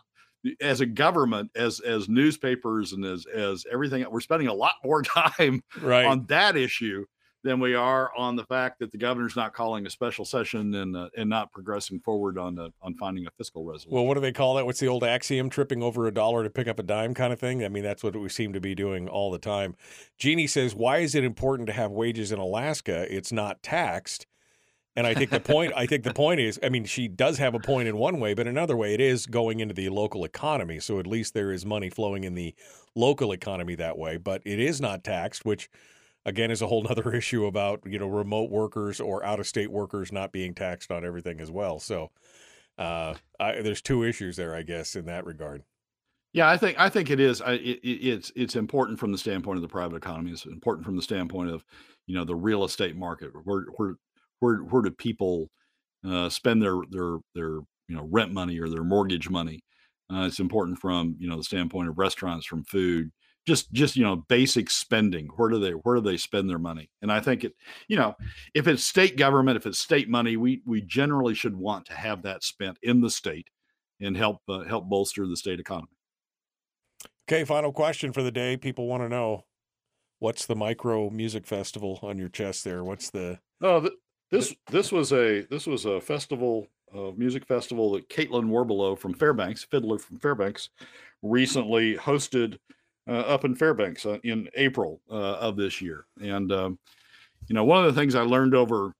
as 0.61 0.79
a 0.81 0.85
government, 0.85 1.49
as 1.55 1.79
as 1.81 2.07
newspapers 2.07 2.93
and 2.93 3.03
as 3.05 3.25
as 3.25 3.65
everything. 3.71 4.05
We're 4.09 4.21
spending 4.21 4.47
a 4.49 4.53
lot 4.53 4.73
more 4.83 5.01
time 5.17 5.61
Right. 5.81 6.05
on 6.05 6.25
that 6.27 6.55
issue 6.55 7.05
than 7.43 7.59
we 7.59 7.75
are 7.75 8.11
on 8.15 8.35
the 8.35 8.43
fact 8.45 8.79
that 8.79 8.91
the 8.91 8.97
governor's 8.97 9.35
not 9.35 9.53
calling 9.53 9.85
a 9.85 9.89
special 9.89 10.25
session 10.25 10.73
and 10.75 10.95
uh, 10.95 11.09
and 11.15 11.29
not 11.29 11.51
progressing 11.51 11.99
forward 11.99 12.37
on 12.37 12.57
on 12.81 12.95
finding 12.95 13.25
a 13.27 13.31
fiscal 13.37 13.63
resolution. 13.63 13.91
well, 13.91 14.05
what 14.05 14.15
do 14.15 14.21
they 14.21 14.31
call 14.31 14.55
that? 14.55 14.65
What's 14.65 14.79
the 14.79 14.87
old 14.87 15.03
axiom? 15.03 15.49
Tripping 15.49 15.83
over 15.83 16.07
a 16.07 16.13
dollar 16.13 16.43
to 16.43 16.49
pick 16.49 16.67
up 16.67 16.79
a 16.79 16.83
dime, 16.83 17.13
kind 17.13 17.31
of 17.31 17.39
thing. 17.39 17.63
I 17.63 17.69
mean, 17.69 17.83
that's 17.83 18.03
what 18.03 18.15
we 18.15 18.29
seem 18.29 18.53
to 18.53 18.61
be 18.61 18.75
doing 18.75 19.07
all 19.07 19.31
the 19.31 19.39
time. 19.39 19.75
Jeannie 20.17 20.47
says, 20.47 20.75
"Why 20.75 20.97
is 20.97 21.15
it 21.15 21.23
important 21.23 21.67
to 21.67 21.73
have 21.73 21.91
wages 21.91 22.31
in 22.31 22.39
Alaska? 22.39 23.05
It's 23.13 23.31
not 23.31 23.61
taxed." 23.63 24.25
And 24.97 25.05
I 25.05 25.13
think 25.13 25.29
the 25.29 25.39
point, 25.39 25.73
I 25.75 25.85
think 25.85 26.03
the 26.03 26.13
point 26.13 26.39
is, 26.39 26.59
I 26.63 26.69
mean, 26.69 26.83
she 26.85 27.07
does 27.07 27.37
have 27.37 27.53
a 27.53 27.59
point 27.59 27.87
in 27.87 27.97
one 27.97 28.19
way, 28.19 28.33
but 28.33 28.47
another 28.47 28.75
way, 28.75 28.95
it 28.95 28.99
is 28.99 29.27
going 29.27 29.59
into 29.59 29.75
the 29.75 29.89
local 29.89 30.25
economy. 30.25 30.79
So 30.79 30.99
at 30.99 31.05
least 31.05 31.35
there 31.35 31.51
is 31.51 31.67
money 31.67 31.91
flowing 31.91 32.23
in 32.23 32.33
the 32.33 32.55
local 32.95 33.31
economy 33.31 33.75
that 33.75 33.95
way. 33.95 34.17
But 34.17 34.41
it 34.43 34.59
is 34.59 34.81
not 34.81 35.03
taxed, 35.03 35.45
which 35.45 35.69
again 36.27 36.51
is 36.51 36.61
a 36.61 36.67
whole 36.67 36.87
other 36.89 37.13
issue 37.15 37.47
about 37.47 37.81
you 37.87 37.99
know 37.99 38.07
remote 38.09 38.51
workers 38.51 39.01
or 39.01 39.25
out 39.25 39.41
of 39.41 39.47
state 39.47 39.71
workers 39.71 40.11
not 40.13 40.33
being 40.33 40.55
taxed 40.55 40.91
on 40.91 41.05
everything 41.05 41.41
as 41.41 41.51
well. 41.51 41.79
So 41.79 42.11
uh, 42.77 43.15
I, 43.39 43.61
there's 43.61 43.81
two 43.81 44.03
issues 44.03 44.37
there, 44.37 44.55
I 44.55 44.63
guess, 44.63 44.95
in 44.95 45.05
that 45.05 45.25
regard. 45.25 45.63
Yeah, 46.33 46.49
I 46.49 46.57
think 46.57 46.77
I 46.79 46.89
think 46.89 47.09
it 47.09 47.19
is. 47.19 47.41
I, 47.41 47.53
it, 47.53 47.79
it- 47.83 48.07
it's 48.07 48.31
it's 48.35 48.55
important 48.55 48.99
from 48.99 49.11
the 49.11 49.17
standpoint 49.17 49.57
of 49.57 49.61
the 49.61 49.67
private 49.67 49.95
economy. 49.95 50.31
It's 50.31 50.45
important 50.45 50.85
from 50.85 50.95
the 50.95 51.01
standpoint 51.01 51.49
of 51.49 51.63
you 52.05 52.15
know 52.15 52.25
the 52.25 52.35
real 52.35 52.63
estate 52.63 52.95
market. 52.95 53.31
Where 53.45 53.65
where 53.77 53.95
where 54.39 54.57
where 54.57 54.81
do 54.81 54.91
people 54.91 55.49
uh, 56.05 56.29
spend 56.29 56.61
their 56.61 56.77
their 56.91 57.17
their 57.35 57.49
you 57.87 57.95
know 57.95 58.07
rent 58.11 58.33
money 58.33 58.59
or 58.59 58.69
their 58.69 58.83
mortgage 58.83 59.29
money? 59.29 59.61
Uh, 60.13 60.25
it's 60.27 60.39
important 60.39 60.79
from 60.79 61.15
you 61.19 61.29
know 61.29 61.37
the 61.37 61.43
standpoint 61.43 61.89
of 61.89 61.97
restaurants, 61.97 62.45
from 62.45 62.63
food, 62.65 63.11
just 63.47 63.71
just 63.71 63.95
you 63.95 64.03
know 64.03 64.17
basic 64.27 64.69
spending. 64.69 65.27
Where 65.37 65.49
do 65.49 65.57
they 65.59 65.71
where 65.71 65.95
do 65.95 66.01
they 66.01 66.17
spend 66.17 66.49
their 66.49 66.59
money? 66.59 66.91
And 67.01 67.11
I 67.11 67.21
think 67.21 67.45
it 67.45 67.53
you 67.87 67.95
know 67.95 68.13
if 68.53 68.67
it's 68.67 68.83
state 68.83 69.17
government, 69.17 69.57
if 69.57 69.65
it's 69.65 69.79
state 69.79 70.09
money, 70.09 70.35
we 70.37 70.61
we 70.65 70.81
generally 70.81 71.33
should 71.33 71.55
want 71.55 71.85
to 71.87 71.93
have 71.93 72.21
that 72.23 72.43
spent 72.43 72.77
in 72.83 73.01
the 73.01 73.09
state 73.09 73.47
and 74.01 74.15
help 74.15 74.41
uh, 74.49 74.63
help 74.65 74.89
bolster 74.89 75.25
the 75.25 75.37
state 75.37 75.59
economy. 75.59 75.87
Okay, 77.27 77.45
final 77.45 77.71
question 77.71 78.11
for 78.11 78.21
the 78.21 78.31
day. 78.31 78.57
People 78.57 78.87
want 78.87 79.03
to 79.03 79.09
know 79.09 79.45
what's 80.19 80.45
the 80.45 80.55
micro 80.55 81.09
music 81.09 81.47
festival 81.47 81.99
on 82.03 82.17
your 82.17 82.29
chest 82.29 82.63
there? 82.63 82.83
What's 82.83 83.09
the 83.09 83.39
Oh, 83.61 83.79
th- 83.81 83.93
this 84.29 84.55
this 84.67 84.91
was 84.91 85.13
a 85.13 85.43
this 85.49 85.65
was 85.65 85.85
a 85.85 86.01
festival, 86.01 86.67
uh, 86.93 87.11
music 87.15 87.45
festival 87.45 87.93
that 87.93 88.09
Caitlin 88.09 88.49
Warbelow 88.49 88.99
from 88.99 89.13
Fairbanks, 89.13 89.63
fiddler 89.63 89.99
from 89.99 90.19
Fairbanks, 90.19 90.69
recently 91.21 91.95
hosted 91.95 92.57
up 93.07 93.45
in 93.45 93.55
Fairbanks 93.55 94.05
uh, 94.05 94.17
in 94.23 94.49
April 94.55 95.01
uh, 95.09 95.35
of 95.35 95.55
this 95.55 95.81
year. 95.81 96.05
And 96.21 96.51
um, 96.51 96.79
you 97.47 97.55
know, 97.55 97.63
one 97.63 97.83
of 97.85 97.93
the 97.93 97.99
things 97.99 98.15
I 98.15 98.21
learned 98.21 98.55
over 98.55 98.93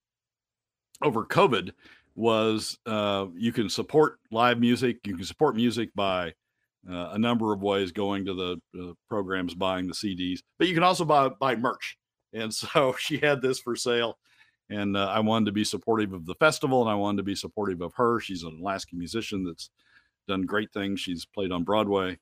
over 1.02 1.26
COVID 1.26 1.72
was 2.16 2.78
uh, 2.86 3.28
you 3.36 3.52
can 3.52 3.70
support 3.70 4.20
live 4.32 4.60
music. 4.60 5.06
You 5.06 5.16
can 5.16 5.26
support 5.26 5.56
music 5.56 5.90
by 5.94 6.34
uh, 6.90 7.10
a 7.12 7.18
number 7.18 7.54
of 7.54 7.62
ways, 7.62 7.92
going 7.92 8.26
to 8.26 8.34
the 8.34 8.82
uh, 8.82 8.94
programs, 9.10 9.54
buying 9.54 9.88
the 9.88 9.94
CDs, 9.94 10.40
but 10.58 10.68
you 10.68 10.74
can 10.74 10.84
also 10.84 11.06
buy 11.06 11.30
buy 11.30 11.56
merch. 11.56 11.98
And 12.34 12.54
so 12.54 12.96
she 13.00 13.18
had 13.18 13.42
this 13.42 13.60
for 13.60 13.76
sale, 13.76 14.18
and 14.70 14.96
uh, 14.96 15.08
I 15.08 15.20
wanted 15.20 15.46
to 15.48 15.52
be 15.52 15.64
supportive 15.64 16.14
of 16.14 16.26
the 16.26 16.36
festival, 16.36 16.82
and 16.82 16.90
I 16.90 16.96
wanted 16.96 17.18
to 17.18 17.24
be 17.24 17.36
supportive 17.36 17.82
of 17.82 17.94
her. 17.96 18.20
She's 18.20 18.44
an 18.44 18.60
Alaskan 18.62 18.98
musician 18.98 19.44
that's 19.44 19.70
done 20.28 20.42
great 20.44 20.72
things. 20.74 21.00
She's 21.00 21.26
played 21.26 21.52
on 21.52 21.64
Broadway 21.64 22.18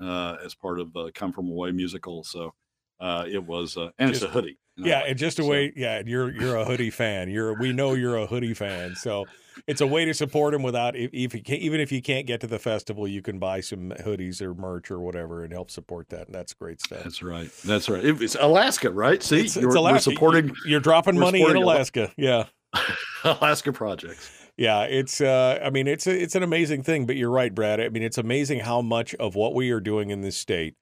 uh, 0.00 0.36
as 0.44 0.54
part 0.54 0.80
of 0.80 0.92
the 0.92 1.10
Come 1.12 1.32
From 1.32 1.48
Away 1.48 1.72
musical. 1.72 2.24
So 2.24 2.54
uh, 3.00 3.24
it 3.30 3.44
was, 3.44 3.76
uh, 3.76 3.90
and 3.98 4.10
it's 4.10 4.22
a 4.22 4.28
hoodie. 4.28 4.58
you 4.76 4.84
know, 4.84 4.90
Yeah, 4.90 5.00
and 5.06 5.18
just 5.18 5.38
a 5.38 5.42
so- 5.42 5.48
way. 5.48 5.72
Yeah, 5.76 6.02
you're 6.04 6.30
you're 6.30 6.56
a 6.56 6.64
hoodie 6.64 6.90
fan. 6.90 7.28
You're 7.30 7.54
we 7.58 7.72
know 7.72 7.94
you're 7.94 8.16
a 8.16 8.26
hoodie 8.26 8.54
fan. 8.54 8.94
So 8.96 9.24
it's 9.66 9.80
a 9.80 9.86
way 9.86 10.04
to 10.04 10.12
support 10.14 10.52
him 10.54 10.62
without 10.62 10.96
if, 10.96 11.10
if 11.14 11.34
you 11.34 11.42
can't, 11.42 11.60
even 11.62 11.80
if 11.80 11.90
you 11.92 12.00
can't 12.02 12.26
get 12.26 12.40
to 12.42 12.46
the 12.46 12.58
festival, 12.58 13.06
you 13.08 13.22
can 13.22 13.38
buy 13.38 13.60
some 13.60 13.90
hoodies 14.00 14.40
or 14.42 14.54
merch 14.54 14.90
or 14.90 14.98
whatever 15.00 15.44
and 15.44 15.52
help 15.52 15.70
support 15.70 16.08
that. 16.10 16.26
And 16.26 16.34
that's 16.34 16.52
great 16.54 16.80
stuff. 16.80 17.02
That's 17.04 17.22
right. 17.22 17.50
That's 17.64 17.88
right. 17.88 18.04
It- 18.04 18.20
It's 18.22 18.36
Alaska, 18.38 18.90
right? 18.90 19.22
See, 19.22 19.36
It's- 19.40 19.56
it's 19.56 19.62
You're- 19.62 19.80
we're 19.80 19.98
supporting 19.98 20.54
You're 20.66 20.80
dropping 20.80 21.18
money 21.18 21.40
in 21.40 21.46
supporting 21.46 21.62
Ala- 21.62 21.74
Alaska. 21.76 22.12
Yeah. 22.16 22.44
Alaska 23.24 23.72
projects. 23.72 24.30
Yeah, 24.56 24.82
it's 24.84 25.20
uh 25.20 25.60
I 25.62 25.70
mean 25.70 25.86
it's 25.86 26.06
a, 26.06 26.22
it's 26.22 26.34
an 26.34 26.42
amazing 26.42 26.82
thing, 26.82 27.06
but 27.06 27.16
you're 27.16 27.30
right, 27.30 27.54
Brad. 27.54 27.80
I 27.80 27.88
mean 27.90 28.02
it's 28.02 28.18
amazing 28.18 28.60
how 28.60 28.80
much 28.80 29.14
of 29.16 29.34
what 29.34 29.54
we 29.54 29.70
are 29.70 29.80
doing 29.80 30.10
in 30.10 30.22
this 30.22 30.36
state 30.36 30.74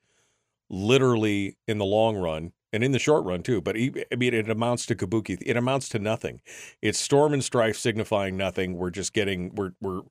literally 0.71 1.57
in 1.69 1.79
the 1.79 1.85
long 1.85 2.17
run 2.17 2.53
and 2.73 2.85
in 2.85 2.93
the 2.93 2.99
short 2.99 3.25
run 3.25 3.43
too, 3.43 3.61
but 3.63 3.77
I 3.77 4.17
mean 4.17 4.35
it 4.35 4.51
amounts 4.51 4.87
to 4.87 4.95
kabuki. 4.97 5.39
It 5.45 5.57
amounts 5.57 5.89
to 5.91 5.99
nothing. 5.99 6.41
It's 6.83 6.99
storm 6.99 7.33
and 7.35 7.45
strife 7.45 7.77
signifying 7.79 8.37
nothing. 8.37 8.77
We're 8.77 8.91
just 8.91 9.13
getting 9.13 9.55
we're 9.55 9.73
we're 9.81 10.03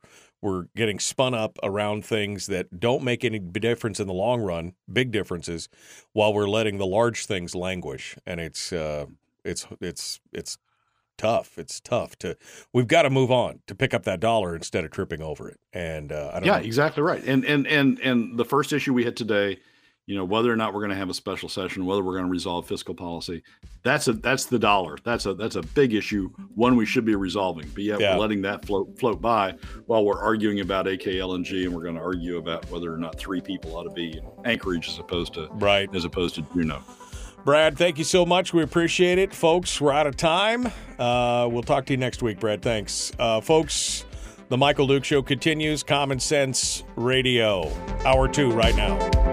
we're 0.42 0.66
getting 0.76 1.00
spun 1.00 1.34
up 1.34 1.58
around 1.64 2.06
things 2.06 2.48
that 2.48 2.80
don't 2.80 3.04
make 3.04 3.24
any 3.26 3.40
difference 3.40 4.00
in 4.00 4.08
the 4.08 4.14
long 4.14 4.42
run, 4.42 4.74
big 4.92 5.12
differences, 5.12 5.70
while 6.14 6.34
we're 6.34 6.50
letting 6.50 6.78
the 6.80 6.86
large 6.86 7.26
things 7.26 7.56
languish. 7.56 8.18
And 8.26 8.40
it's 8.42 8.74
uh 8.74 9.06
it's 9.46 9.68
it's 9.82 10.20
it's 10.34 10.58
tough. 11.18 11.58
It's 11.58 11.80
tough 11.80 12.18
to. 12.20 12.38
We've 12.74 12.88
got 12.88 13.04
to 13.04 13.10
move 13.10 13.32
on 13.32 13.60
to 13.68 13.76
pick 13.76 13.94
up 13.94 14.04
that 14.04 14.20
dollar 14.20 14.56
instead 14.56 14.84
of 14.86 14.92
tripping 14.92 15.22
over 15.22 15.50
it. 15.50 15.60
And 15.74 16.12
uh, 16.12 16.30
I 16.34 16.40
don't 16.40 16.46
know. 16.48 16.54
Yeah, 16.54 16.60
know. 16.60 16.66
exactly 16.66 17.04
right. 17.04 17.24
And 17.24 17.44
and 17.46 17.68
and 17.68 18.00
and 18.00 18.38
the 18.38 18.46
first 18.46 18.74
issue 18.74 18.94
we 18.94 19.04
hit 19.04 19.16
today, 19.16 19.60
you 20.06 20.16
know, 20.18 20.26
whether 20.26 20.52
or 20.52 20.56
not 20.58 20.74
we're 20.74 20.82
going 20.82 20.90
to 20.92 20.98
have 20.98 21.10
a 21.10 21.14
special 21.14 21.48
session, 21.48 21.86
whether 21.86 22.04
we're 22.04 22.14
going 22.14 22.26
to 22.26 22.32
resolve 22.32 22.68
fiscal 22.68 22.94
policy, 22.94 23.42
that's 23.84 24.08
a 24.10 24.14
that's 24.14 24.46
the 24.46 24.60
dollar. 24.60 24.98
That's 25.06 25.26
a 25.26 25.34
that's 25.34 25.56
a 25.56 25.62
big 25.62 25.94
issue, 25.94 26.30
one 26.56 26.76
we 26.76 26.86
should 26.86 27.06
be 27.06 27.16
resolving. 27.16 27.70
But 27.74 27.84
yet 27.84 28.00
Yeah. 28.02 28.16
we're 28.16 28.22
letting 28.22 28.42
that 28.42 28.66
float 28.66 29.00
float 29.00 29.22
by 29.22 29.56
while 29.86 30.04
we're 30.04 30.20
arguing 30.22 30.60
about 30.60 30.88
AKLNG, 30.88 31.64
and 31.66 31.74
we're 31.74 31.84
going 31.84 31.96
to 31.96 32.02
argue 32.02 32.38
about 32.38 32.70
whether 32.70 32.94
or 32.94 32.98
not 32.98 33.18
three 33.18 33.40
people 33.40 33.76
ought 33.78 33.84
to 33.84 33.92
be 33.92 34.18
in 34.18 34.26
Anchorage 34.46 34.90
as 34.90 35.00
opposed 35.00 35.34
to 35.36 35.48
Right. 35.54 35.88
as 35.96 36.04
opposed 36.06 36.36
to 36.36 36.42
Juneau. 36.54 36.82
Brad, 37.46 37.78
thank 37.78 37.98
you 37.98 38.04
so 38.06 38.26
much. 38.26 38.54
We 38.54 38.64
appreciate 38.64 39.18
it. 39.18 39.34
Folks, 39.34 39.82
we're 39.82 39.92
out 39.92 40.08
of 40.08 40.16
time. 40.16 40.68
Uh, 40.98 41.48
we'll 41.52 41.64
talk 41.64 41.86
to 41.88 41.94
you 41.94 41.98
next 41.98 42.22
week, 42.24 42.40
Brad. 42.40 42.62
Thanks. 42.62 43.12
Uh, 43.20 43.42
folks, 43.42 44.06
The 44.48 44.58
Michael 44.58 44.88
Duke 44.88 45.04
Show 45.04 45.22
continues. 45.22 45.84
Common 45.84 46.20
Sense 46.20 46.84
Radio, 46.96 47.70
hour 48.06 48.30
two, 48.30 48.50
right 48.52 48.76
now. 48.76 49.33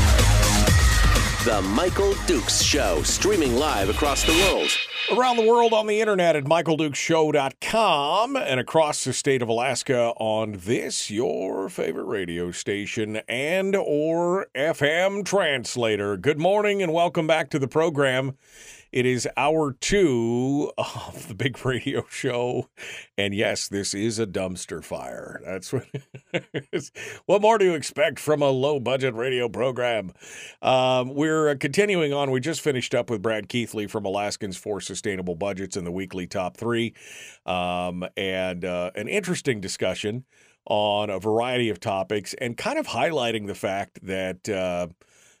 The 1.43 1.59
Michael 1.63 2.13
Dukes 2.27 2.61
Show, 2.61 3.01
streaming 3.01 3.55
live 3.55 3.89
across 3.89 4.23
the 4.23 4.31
world. 4.33 4.69
Around 5.11 5.37
the 5.37 5.47
world 5.47 5.73
on 5.73 5.87
the 5.87 5.99
internet 5.99 6.35
at 6.35 6.43
michaeldukeshow.com 6.43 8.35
and 8.35 8.59
across 8.59 9.03
the 9.03 9.11
state 9.11 9.41
of 9.41 9.49
Alaska 9.49 10.13
on 10.17 10.59
this, 10.63 11.09
your 11.09 11.67
favorite 11.67 12.03
radio 12.03 12.51
station 12.51 13.21
and 13.27 13.75
or 13.75 14.45
FM 14.53 15.25
translator. 15.25 16.15
Good 16.15 16.37
morning 16.37 16.83
and 16.83 16.93
welcome 16.93 17.25
back 17.25 17.49
to 17.49 17.57
the 17.57 17.67
program. 17.67 18.37
It 18.91 19.05
is 19.05 19.27
hour 19.37 19.71
two 19.79 20.71
of 20.77 21.27
the 21.29 21.33
big 21.33 21.63
radio 21.65 22.05
show. 22.09 22.69
And 23.17 23.33
yes, 23.33 23.67
this 23.69 23.93
is 23.93 24.19
a 24.19 24.27
dumpster 24.27 24.83
fire. 24.83 25.39
That's 25.45 25.71
what 25.71 25.85
what 27.25 27.41
more 27.41 27.57
do 27.57 27.65
you 27.65 27.73
expect 27.73 28.19
from 28.19 28.41
a 28.41 28.49
low 28.49 28.79
budget 28.79 29.13
radio 29.13 29.47
program? 29.47 30.11
Um, 30.61 31.15
we're 31.15 31.55
continuing 31.55 32.11
on. 32.13 32.31
We 32.31 32.41
just 32.41 32.61
finished 32.61 32.93
up 32.93 33.09
with 33.09 33.21
Brad 33.21 33.47
Keithley 33.47 33.87
from 33.87 34.05
Alaskans 34.05 34.57
for 34.57 34.81
Sustainable 34.81 35.35
Budgets 35.35 35.77
in 35.77 35.85
the 35.85 35.91
weekly 35.91 36.27
top 36.27 36.57
three. 36.57 36.93
Um, 37.45 38.05
and 38.17 38.65
uh, 38.65 38.91
an 38.95 39.07
interesting 39.07 39.61
discussion 39.61 40.25
on 40.65 41.09
a 41.09 41.19
variety 41.19 41.69
of 41.69 41.79
topics 41.79 42.35
and 42.35 42.57
kind 42.57 42.77
of 42.77 42.87
highlighting 42.87 43.47
the 43.47 43.55
fact 43.55 43.99
that 44.05 44.47
uh, 44.49 44.87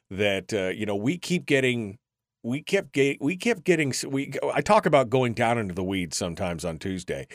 that 0.09 0.53
uh, 0.53 0.69
you 0.69 0.85
know 0.85 0.95
we 0.95 1.17
keep 1.17 1.45
getting 1.45 1.97
we 2.43 2.61
kept 2.61 2.91
get, 2.93 3.21
we 3.21 3.35
kept 3.37 3.63
getting 3.63 3.93
we 4.07 4.33
I 4.53 4.61
talk 4.61 4.85
about 4.85 5.09
going 5.09 5.33
down 5.33 5.57
into 5.57 5.73
the 5.73 5.83
weeds 5.83 6.17
sometimes 6.17 6.65
on 6.65 6.79
Tuesday, 6.79 7.27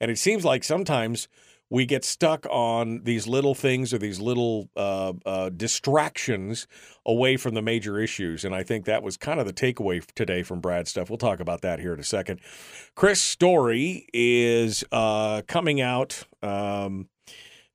and 0.00 0.10
it 0.10 0.18
seems 0.18 0.44
like 0.44 0.64
sometimes 0.64 1.28
we 1.72 1.86
get 1.86 2.04
stuck 2.04 2.46
on 2.50 3.00
these 3.04 3.26
little 3.26 3.54
things 3.54 3.94
or 3.94 3.98
these 3.98 4.20
little 4.20 4.68
uh, 4.76 5.14
uh, 5.24 5.48
distractions 5.48 6.66
away 7.06 7.38
from 7.38 7.54
the 7.54 7.62
major 7.62 7.98
issues, 7.98 8.44
and 8.44 8.54
I 8.54 8.62
think 8.62 8.84
that 8.84 9.02
was 9.02 9.16
kind 9.16 9.40
of 9.40 9.46
the 9.46 9.54
takeaway 9.54 10.04
today 10.14 10.42
from 10.42 10.60
Brad's 10.60 10.90
stuff. 10.90 11.08
We'll 11.08 11.16
talk 11.16 11.40
about 11.40 11.62
that 11.62 11.80
here 11.80 11.94
in 11.94 12.00
a 12.00 12.04
second. 12.04 12.40
Chris 12.94 13.22
Story 13.22 14.06
is 14.12 14.84
uh, 14.92 15.42
coming 15.48 15.80
out. 15.80 16.24
Um, 16.42 17.08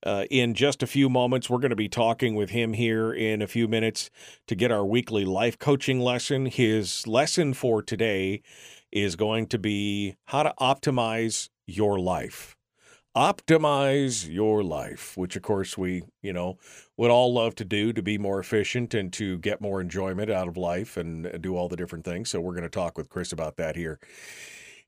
uh, 0.05 0.25
in 0.29 0.53
just 0.53 0.83
a 0.83 0.87
few 0.87 1.09
moments. 1.09 1.49
We're 1.49 1.59
going 1.59 1.69
to 1.69 1.75
be 1.75 1.89
talking 1.89 2.35
with 2.35 2.49
him 2.51 2.73
here 2.73 3.11
in 3.11 3.41
a 3.41 3.47
few 3.47 3.67
minutes 3.67 4.09
to 4.47 4.55
get 4.55 4.71
our 4.71 4.85
weekly 4.85 5.25
life 5.25 5.57
coaching 5.57 5.99
lesson. 5.99 6.45
His 6.45 7.07
lesson 7.07 7.53
for 7.53 7.81
today 7.81 8.41
is 8.91 9.15
going 9.15 9.47
to 9.47 9.59
be 9.59 10.15
how 10.25 10.43
to 10.43 10.53
optimize 10.59 11.49
your 11.65 11.99
life. 11.99 12.55
Optimize 13.15 14.31
your 14.31 14.63
life, 14.63 15.17
which 15.17 15.35
of 15.35 15.41
course 15.41 15.75
we, 15.75 16.03
you 16.21 16.31
know, 16.31 16.59
would 16.97 17.09
all 17.09 17.33
love 17.33 17.55
to 17.55 17.65
do 17.65 17.91
to 17.91 18.03
be 18.03 18.19
more 18.19 18.39
efficient 18.39 18.93
and 18.93 19.11
to 19.13 19.39
get 19.39 19.59
more 19.59 19.81
enjoyment 19.81 20.29
out 20.29 20.47
of 20.47 20.55
life 20.55 20.97
and 20.97 21.41
do 21.41 21.57
all 21.57 21.67
the 21.67 21.75
different 21.75 22.05
things. 22.05 22.29
So 22.29 22.39
we're 22.39 22.53
going 22.53 22.61
to 22.61 22.69
talk 22.69 22.95
with 22.95 23.09
Chris 23.09 23.31
about 23.31 23.57
that 23.57 23.75
here 23.75 23.99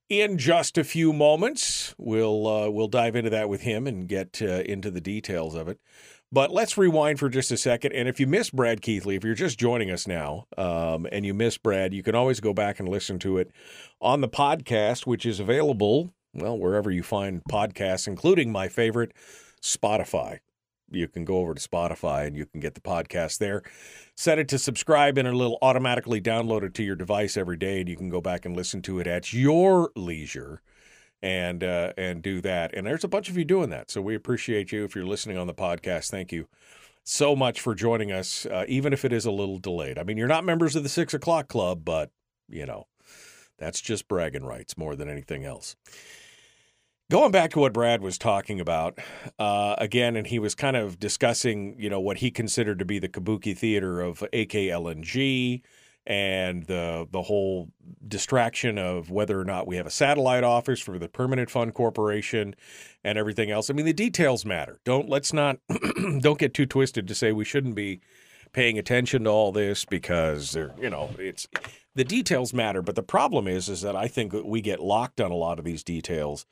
in 0.09 0.37
just 0.37 0.77
a 0.77 0.83
few 0.83 1.13
moments. 1.13 1.95
We'll 1.97 2.47
uh, 2.47 2.69
we'll 2.69 2.87
dive 2.87 3.15
into 3.15 3.29
that 3.29 3.47
with 3.47 3.61
him 3.61 3.87
and 3.87 4.07
get 4.07 4.41
uh, 4.41 4.63
into 4.65 4.91
the 4.91 5.01
details 5.01 5.55
of 5.55 5.67
it. 5.67 5.79
But 6.31 6.51
let's 6.51 6.77
rewind 6.77 7.19
for 7.19 7.27
just 7.27 7.51
a 7.51 7.57
second. 7.57 7.93
And 7.93 8.07
if 8.07 8.19
you 8.19 8.27
missed 8.27 8.55
Brad 8.55 8.81
Keithley, 8.81 9.15
if 9.15 9.23
you're 9.23 9.33
just 9.33 9.57
joining 9.57 9.89
us 9.89 10.07
now 10.07 10.45
um, 10.57 11.07
and 11.11 11.25
you 11.25 11.33
missed 11.33 11.63
Brad, 11.63 11.91
you 11.91 12.03
can 12.03 12.13
always 12.13 12.39
go 12.39 12.53
back 12.53 12.79
and 12.79 12.87
listen 12.87 13.17
to 13.19 13.39
it 13.39 13.51
on 13.99 14.21
the 14.21 14.29
podcast, 14.29 15.07
which 15.07 15.25
is 15.25 15.39
available, 15.39 16.13
well, 16.33 16.57
wherever 16.57 16.91
you 16.91 17.01
find 17.01 17.43
podcasts, 17.45 18.07
including 18.07 18.51
my 18.51 18.67
favorite, 18.67 19.11
Spotify. 19.59 20.39
You 20.91 21.07
can 21.07 21.25
go 21.25 21.37
over 21.37 21.53
to 21.53 21.69
Spotify 21.69 22.25
and 22.27 22.35
you 22.35 22.45
can 22.45 22.59
get 22.59 22.75
the 22.75 22.81
podcast 22.81 23.37
there. 23.37 23.63
Set 24.15 24.39
it 24.39 24.47
to 24.49 24.59
subscribe 24.59 25.17
and 25.17 25.27
it'll 25.27 25.57
automatically 25.61 26.21
download 26.21 26.63
it 26.63 26.73
to 26.75 26.83
your 26.83 26.95
device 26.95 27.37
every 27.37 27.57
day, 27.57 27.79
and 27.79 27.89
you 27.89 27.95
can 27.95 28.09
go 28.09 28.21
back 28.21 28.45
and 28.45 28.55
listen 28.55 28.81
to 28.83 28.99
it 28.99 29.07
at 29.07 29.33
your 29.33 29.91
leisure 29.95 30.61
and 31.21 31.63
uh, 31.63 31.93
and 31.97 32.21
do 32.21 32.41
that. 32.41 32.73
And 32.73 32.85
there's 32.85 33.03
a 33.03 33.09
bunch 33.09 33.29
of 33.29 33.37
you 33.37 33.45
doing 33.45 33.69
that, 33.69 33.91
so 33.91 34.01
we 34.01 34.15
appreciate 34.15 34.71
you. 34.71 34.83
If 34.83 34.95
you're 34.95 35.05
listening 35.05 35.37
on 35.37 35.47
the 35.47 35.53
podcast, 35.53 36.09
thank 36.09 36.31
you 36.31 36.47
so 37.03 37.35
much 37.35 37.59
for 37.59 37.73
joining 37.73 38.11
us, 38.11 38.45
uh, 38.45 38.65
even 38.67 38.93
if 38.93 39.03
it 39.03 39.11
is 39.11 39.25
a 39.25 39.31
little 39.31 39.57
delayed. 39.57 39.97
I 39.97 40.03
mean, 40.03 40.17
you're 40.17 40.27
not 40.27 40.45
members 40.45 40.75
of 40.75 40.83
the 40.83 40.89
six 40.89 41.13
o'clock 41.13 41.47
club, 41.47 41.83
but 41.83 42.11
you 42.47 42.65
know 42.65 42.87
that's 43.57 43.81
just 43.81 44.07
bragging 44.07 44.43
rights 44.43 44.77
more 44.77 44.95
than 44.95 45.09
anything 45.09 45.43
else. 45.43 45.75
Going 47.09 47.31
back 47.31 47.49
to 47.51 47.59
what 47.59 47.73
Brad 47.73 48.03
was 48.03 48.19
talking 48.19 48.59
about 48.59 48.99
uh, 49.39 49.73
again, 49.79 50.15
and 50.15 50.27
he 50.27 50.37
was 50.37 50.53
kind 50.53 50.75
of 50.77 50.99
discussing, 50.99 51.75
you 51.79 51.89
know, 51.89 51.99
what 51.99 52.17
he 52.17 52.29
considered 52.29 52.77
to 52.77 52.85
be 52.85 52.99
the 52.99 53.09
kabuki 53.09 53.57
theater 53.57 53.99
of 53.99 54.19
AKLNG 54.31 55.63
and 56.05 56.63
the 56.67 57.07
the 57.09 57.23
whole 57.23 57.69
distraction 58.07 58.77
of 58.77 59.09
whether 59.09 59.39
or 59.39 59.43
not 59.43 59.65
we 59.65 59.77
have 59.77 59.87
a 59.87 59.91
satellite 59.91 60.43
office 60.43 60.79
for 60.79 60.99
the 60.99 61.09
Permanent 61.09 61.49
Fund 61.49 61.73
Corporation 61.73 62.55
and 63.03 63.17
everything 63.17 63.49
else. 63.49 63.71
I 63.71 63.73
mean, 63.73 63.87
the 63.87 63.93
details 63.93 64.45
matter. 64.45 64.79
Don't 64.85 65.09
let's 65.09 65.33
not 65.33 65.57
don't 66.19 66.37
get 66.37 66.53
too 66.53 66.67
twisted 66.67 67.07
to 67.07 67.15
say 67.15 67.31
we 67.31 67.43
shouldn't 67.43 67.73
be 67.73 68.01
paying 68.53 68.77
attention 68.77 69.23
to 69.23 69.31
all 69.31 69.51
this 69.51 69.83
because 69.83 70.51
they're, 70.51 70.75
you 70.79 70.91
know, 70.91 71.09
it's 71.17 71.47
the 71.95 72.03
details 72.03 72.53
matter. 72.53 72.83
But 72.83 72.95
the 72.95 73.03
problem 73.03 73.47
is, 73.47 73.67
is 73.67 73.81
that 73.81 73.95
I 73.95 74.07
think 74.07 74.31
we 74.33 74.61
get 74.61 74.79
locked 74.79 75.19
on 75.19 75.31
a 75.31 75.35
lot 75.35 75.57
of 75.57 75.65
these 75.65 75.83
details 75.83 76.45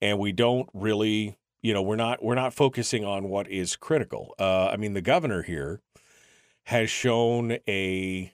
and 0.00 0.18
we 0.18 0.32
don't 0.32 0.68
really 0.72 1.36
you 1.62 1.74
know 1.74 1.82
we're 1.82 1.96
not 1.96 2.22
we're 2.22 2.34
not 2.34 2.54
focusing 2.54 3.04
on 3.04 3.28
what 3.28 3.48
is 3.50 3.76
critical. 3.76 4.34
Uh, 4.38 4.66
i 4.72 4.76
mean 4.76 4.94
the 4.94 5.02
governor 5.02 5.42
here 5.42 5.80
has 6.64 6.90
shown 6.90 7.58
a 7.68 8.32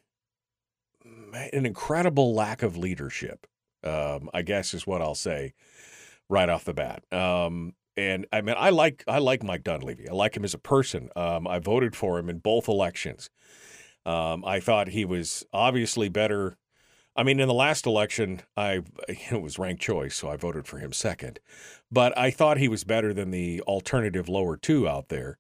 an 1.53 1.67
incredible 1.67 2.35
lack 2.35 2.63
of 2.63 2.77
leadership 2.77 3.47
um, 3.85 4.29
i 4.35 4.43
guess 4.43 4.75
is 4.75 4.87
what 4.87 5.03
i'll 5.03 5.15
say 5.15 5.53
right 6.29 6.49
off 6.49 6.65
the 6.65 6.75
bat. 6.75 7.03
Um, 7.13 7.75
and 7.97 8.27
i 8.33 8.41
mean 8.41 8.57
i 8.59 8.71
like 8.71 9.05
i 9.09 9.19
like 9.19 9.43
mike 9.43 9.63
dunleavy. 9.65 10.09
I 10.09 10.13
like 10.13 10.37
him 10.37 10.45
as 10.45 10.55
a 10.55 10.59
person. 10.59 11.11
Um, 11.17 11.47
i 11.47 11.59
voted 11.59 11.97
for 11.97 12.19
him 12.19 12.29
in 12.29 12.39
both 12.39 12.69
elections. 12.69 13.31
Um, 14.05 14.45
i 14.45 14.61
thought 14.61 14.89
he 14.89 15.05
was 15.05 15.45
obviously 15.53 16.09
better 16.09 16.59
I 17.17 17.23
mean, 17.23 17.41
in 17.41 17.49
the 17.49 17.55
last 17.55 17.87
election, 17.87 18.43
I 18.57 18.83
it 19.09 19.43
was 19.43 19.59
ranked 19.59 19.83
choice, 19.83 20.15
so 20.15 20.29
I 20.29 20.37
voted 20.37 20.67
for 20.67 20.79
him 20.79 20.93
second. 20.93 21.41
But 21.91 22.17
I 22.19 22.31
thought 22.31 22.59
he 22.59 22.69
was 22.69 22.85
better 22.85 23.13
than 23.13 23.31
the 23.31 23.61
alternative 23.63 24.29
lower 24.29 24.57
two 24.57 24.89
out 24.89 25.09
there. 25.09 25.39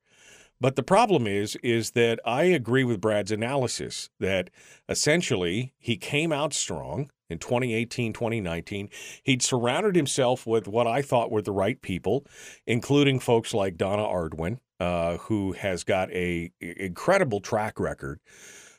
But 0.58 0.76
the 0.76 0.82
problem 0.82 1.26
is, 1.26 1.56
is 1.62 1.90
that 1.90 2.18
I 2.24 2.44
agree 2.44 2.84
with 2.84 3.00
Brad's 3.00 3.30
analysis 3.30 4.08
that 4.20 4.48
essentially 4.88 5.74
he 5.78 5.98
came 5.98 6.32
out 6.32 6.54
strong 6.54 7.10
in 7.28 7.38
2018, 7.38 8.14
2019. 8.14 8.88
He'd 9.22 9.42
surrounded 9.42 9.96
himself 9.96 10.46
with 10.46 10.66
what 10.66 10.86
I 10.86 11.02
thought 11.02 11.30
were 11.30 11.42
the 11.42 11.52
right 11.52 11.80
people, 11.82 12.24
including 12.66 13.20
folks 13.20 13.52
like 13.52 13.76
Donna 13.76 14.04
Arduin, 14.04 14.58
uh, 14.80 15.18
who 15.18 15.52
has 15.52 15.84
got 15.84 16.10
a 16.12 16.50
incredible 16.60 17.40
track 17.40 17.78
record 17.78 18.20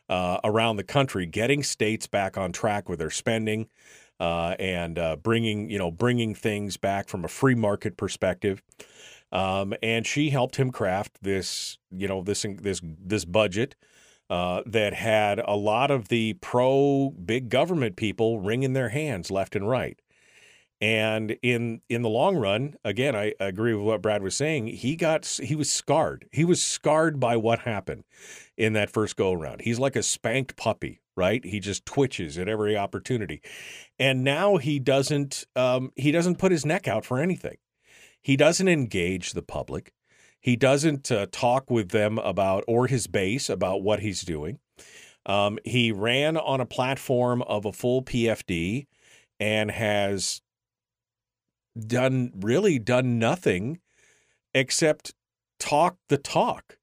uh, 0.10 0.40
around 0.44 0.78
the 0.78 0.84
country, 0.84 1.26
getting 1.26 1.64
states 1.64 2.08
back 2.08 2.38
on 2.38 2.52
track 2.52 2.90
with 2.90 3.00
their 3.00 3.10
spending 3.10 3.68
uh, 4.20 4.56
and 4.60 4.98
uh, 4.98 5.16
bringing 5.16 5.70
you 5.70 5.78
know 5.78 5.92
bringing 5.92 6.34
things 6.34 6.78
back 6.78 7.08
from 7.08 7.26
a 7.26 7.28
free 7.28 7.56
market 7.56 7.98
perspective. 7.98 8.62
Um, 9.32 9.74
and 9.84 10.08
she 10.08 10.30
helped 10.30 10.56
him 10.56 10.72
craft 10.72 11.18
this, 11.22 11.78
you 11.92 12.08
know, 12.08 12.22
this 12.22 12.46
this 12.62 12.82
this 12.84 13.26
budget 13.26 13.76
uh, 14.30 14.62
that 14.66 14.94
had 14.94 15.40
a 15.46 15.56
lot 15.56 15.92
of 15.92 16.08
the 16.08 16.34
pro 16.36 17.14
big 17.26 17.50
government 17.50 17.96
people 17.96 18.40
wringing 18.40 18.74
their 18.74 18.90
hands 18.90 19.30
left 19.30 19.56
and 19.56 19.70
right. 19.70 20.00
And 20.80 21.38
in 21.42 21.82
in 21.90 22.04
the 22.04 22.10
long 22.10 22.38
run, 22.38 22.76
again, 22.84 23.16
I 23.16 23.34
agree 23.40 23.74
with 23.74 23.84
what 23.84 24.02
Brad 24.02 24.22
was 24.22 24.36
saying. 24.36 24.68
He 24.68 24.96
got 24.96 25.26
he 25.26 25.56
was 25.56 25.72
scarred. 25.72 26.28
He 26.32 26.46
was 26.46 26.62
scarred 26.62 27.20
by 27.20 27.36
what 27.36 27.60
happened 27.60 28.04
in 28.58 28.74
that 28.74 28.92
first 28.92 29.16
go 29.16 29.32
around. 29.34 29.62
He's 29.62 29.80
like 29.80 29.96
a 29.96 30.04
spanked 30.04 30.56
puppy, 30.56 31.02
right? 31.16 31.44
He 31.44 31.60
just 31.60 31.86
twitches 31.86 32.38
at 32.38 32.48
every 32.48 32.78
opportunity, 32.78 33.42
and 33.98 34.24
now 34.24 34.58
he 34.58 34.78
doesn't 34.78 35.46
um, 35.56 35.92
he 35.96 36.12
doesn't 36.12 36.38
put 36.38 36.52
his 36.52 36.66
neck 36.66 36.88
out 36.88 37.06
for 37.06 37.20
anything. 37.20 37.58
He 38.22 38.38
doesn't 38.38 38.68
engage 38.68 39.34
the 39.34 39.42
public. 39.42 39.94
He 40.40 40.56
doesn't 40.56 41.12
uh, 41.12 41.26
talk 41.32 41.72
with 41.72 41.90
them 41.90 42.20
about 42.20 42.64
or 42.68 42.86
his 42.86 43.08
base 43.08 43.50
about 43.50 43.82
what 43.82 44.02
he's 44.02 44.22
doing. 44.22 44.60
Um, 45.26 45.58
he 45.66 45.92
ran 45.92 46.38
on 46.38 46.62
a 46.62 46.66
platform 46.66 47.42
of 47.42 47.66
a 47.66 47.74
full 47.74 48.04
PFD 48.04 48.86
and 49.40 49.72
has 49.72 50.42
done 51.86 52.32
really 52.36 52.80
done 52.80 53.20
nothing 53.20 53.80
except 54.54 55.14
talk 55.60 55.98
the 56.10 56.18
talk. 56.18 56.78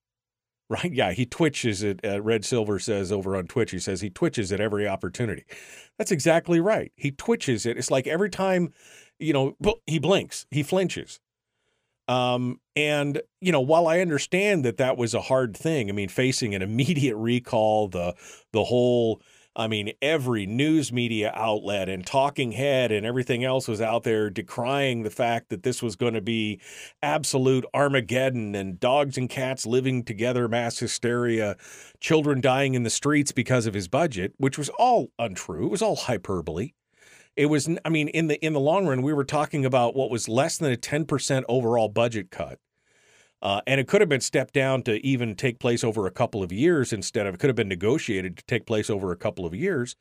Right? 0.70 0.92
Yeah, 0.92 1.12
he 1.12 1.26
twitches 1.26 1.82
it. 1.82 2.00
Uh, 2.02 2.22
Red 2.22 2.44
Silver 2.44 2.78
says 2.78 3.12
over 3.12 3.36
on 3.36 3.46
Twitch, 3.46 3.70
he 3.70 3.78
says 3.78 4.00
he 4.00 4.08
twitches 4.08 4.50
at 4.50 4.60
every 4.60 4.88
opportunity. 4.88 5.44
That's 5.98 6.10
exactly 6.10 6.58
right. 6.58 6.90
He 6.96 7.10
twitches 7.10 7.66
it. 7.66 7.76
It's 7.76 7.90
like 7.90 8.06
every 8.06 8.30
time, 8.30 8.72
you 9.18 9.34
know, 9.34 9.56
he 9.86 9.98
blinks, 9.98 10.46
he 10.50 10.62
flinches. 10.62 11.20
Um, 12.08 12.60
and 12.76 13.20
you 13.40 13.52
know, 13.52 13.60
while 13.60 13.86
I 13.86 14.00
understand 14.00 14.64
that 14.64 14.76
that 14.78 14.96
was 14.96 15.14
a 15.14 15.22
hard 15.22 15.56
thing, 15.56 15.88
I 15.88 15.92
mean, 15.92 16.08
facing 16.08 16.54
an 16.54 16.62
immediate 16.62 17.16
recall, 17.18 17.88
the 17.88 18.14
the 18.52 18.64
whole 18.64 19.20
I 19.56 19.68
mean, 19.68 19.92
every 20.02 20.46
news 20.46 20.92
media 20.92 21.30
outlet 21.32 21.88
and 21.88 22.04
talking 22.04 22.52
head 22.52 22.90
and 22.90 23.06
everything 23.06 23.44
else 23.44 23.68
was 23.68 23.80
out 23.80 24.02
there 24.02 24.28
decrying 24.28 25.04
the 25.04 25.10
fact 25.10 25.48
that 25.50 25.62
this 25.62 25.80
was 25.80 25.94
going 25.94 26.14
to 26.14 26.20
be 26.20 26.60
absolute 27.02 27.64
Armageddon 27.72 28.56
and 28.56 28.80
dogs 28.80 29.16
and 29.16 29.30
cats 29.30 29.64
living 29.64 30.04
together, 30.04 30.48
mass 30.48 30.78
hysteria, 30.78 31.56
children 32.00 32.40
dying 32.40 32.74
in 32.74 32.82
the 32.82 32.90
streets 32.90 33.30
because 33.30 33.66
of 33.66 33.74
his 33.74 33.86
budget, 33.86 34.32
which 34.38 34.58
was 34.58 34.70
all 34.70 35.10
untrue. 35.20 35.66
It 35.66 35.70
was 35.70 35.82
all 35.82 35.96
hyperbole. 35.96 36.72
It 37.36 37.46
was, 37.46 37.68
I 37.84 37.88
mean, 37.88 38.08
in 38.08 38.26
the 38.28 38.44
in 38.44 38.52
the 38.52 38.60
long 38.60 38.86
run, 38.86 39.02
we 39.02 39.12
were 39.12 39.24
talking 39.24 39.64
about 39.64 39.94
what 39.94 40.10
was 40.10 40.28
less 40.28 40.58
than 40.58 40.72
a 40.72 40.76
ten 40.76 41.04
percent 41.04 41.44
overall 41.48 41.88
budget 41.88 42.30
cut 42.30 42.58
uh, 43.44 43.60
and 43.66 43.78
it 43.78 43.86
could 43.86 44.00
have 44.00 44.08
been 44.08 44.22
stepped 44.22 44.54
down 44.54 44.82
to 44.82 45.04
even 45.06 45.34
take 45.36 45.58
place 45.58 45.84
over 45.84 46.06
a 46.06 46.10
couple 46.10 46.42
of 46.42 46.50
years 46.50 46.94
instead 46.94 47.26
of 47.26 47.34
it 47.34 47.38
could 47.38 47.50
have 47.50 47.56
been 47.56 47.68
negotiated 47.68 48.38
to 48.38 48.44
take 48.46 48.64
place 48.64 48.88
over 48.88 49.12
a 49.12 49.16
couple 49.16 49.44
of 49.44 49.54
years. 49.54 49.96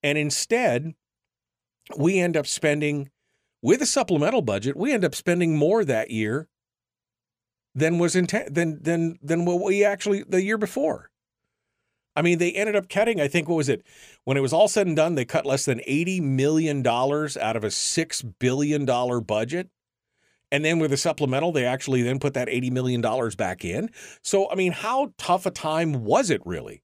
And 0.00 0.16
instead, 0.16 0.94
we 1.96 2.20
end 2.20 2.36
up 2.36 2.46
spending, 2.46 3.10
with 3.60 3.82
a 3.82 3.86
supplemental 3.86 4.42
budget, 4.42 4.76
we 4.76 4.92
end 4.92 5.04
up 5.04 5.16
spending 5.16 5.56
more 5.56 5.84
that 5.84 6.12
year 6.12 6.48
than 7.74 7.98
was 7.98 8.14
intent 8.14 8.54
than 8.54 8.80
than 8.82 9.18
than 9.22 9.44
what 9.44 9.62
we 9.62 9.84
actually 9.84 10.22
the 10.22 10.42
year 10.42 10.58
before. 10.58 11.10
I 12.14 12.22
mean, 12.22 12.38
they 12.38 12.52
ended 12.52 12.74
up 12.74 12.88
cutting, 12.88 13.20
I 13.20 13.28
think, 13.28 13.48
what 13.48 13.56
was 13.56 13.68
it? 13.68 13.84
When 14.24 14.36
it 14.36 14.40
was 14.40 14.52
all 14.52 14.66
said 14.66 14.88
and 14.88 14.96
done, 14.96 15.14
they 15.14 15.24
cut 15.24 15.46
less 15.46 15.64
than 15.64 15.78
$80 15.86 16.20
million 16.20 16.84
out 16.84 17.56
of 17.56 17.62
a 17.62 17.68
$6 17.68 18.34
billion 18.40 18.84
budget. 19.24 19.70
And 20.50 20.64
then 20.64 20.78
with 20.78 20.90
the 20.90 20.96
supplemental, 20.96 21.52
they 21.52 21.64
actually 21.64 22.02
then 22.02 22.18
put 22.18 22.34
that 22.34 22.48
$80 22.48 22.70
million 22.70 23.00
back 23.36 23.64
in. 23.64 23.90
So, 24.22 24.50
I 24.50 24.54
mean, 24.54 24.72
how 24.72 25.12
tough 25.18 25.46
a 25.46 25.50
time 25.50 26.04
was 26.04 26.30
it 26.30 26.40
really? 26.44 26.82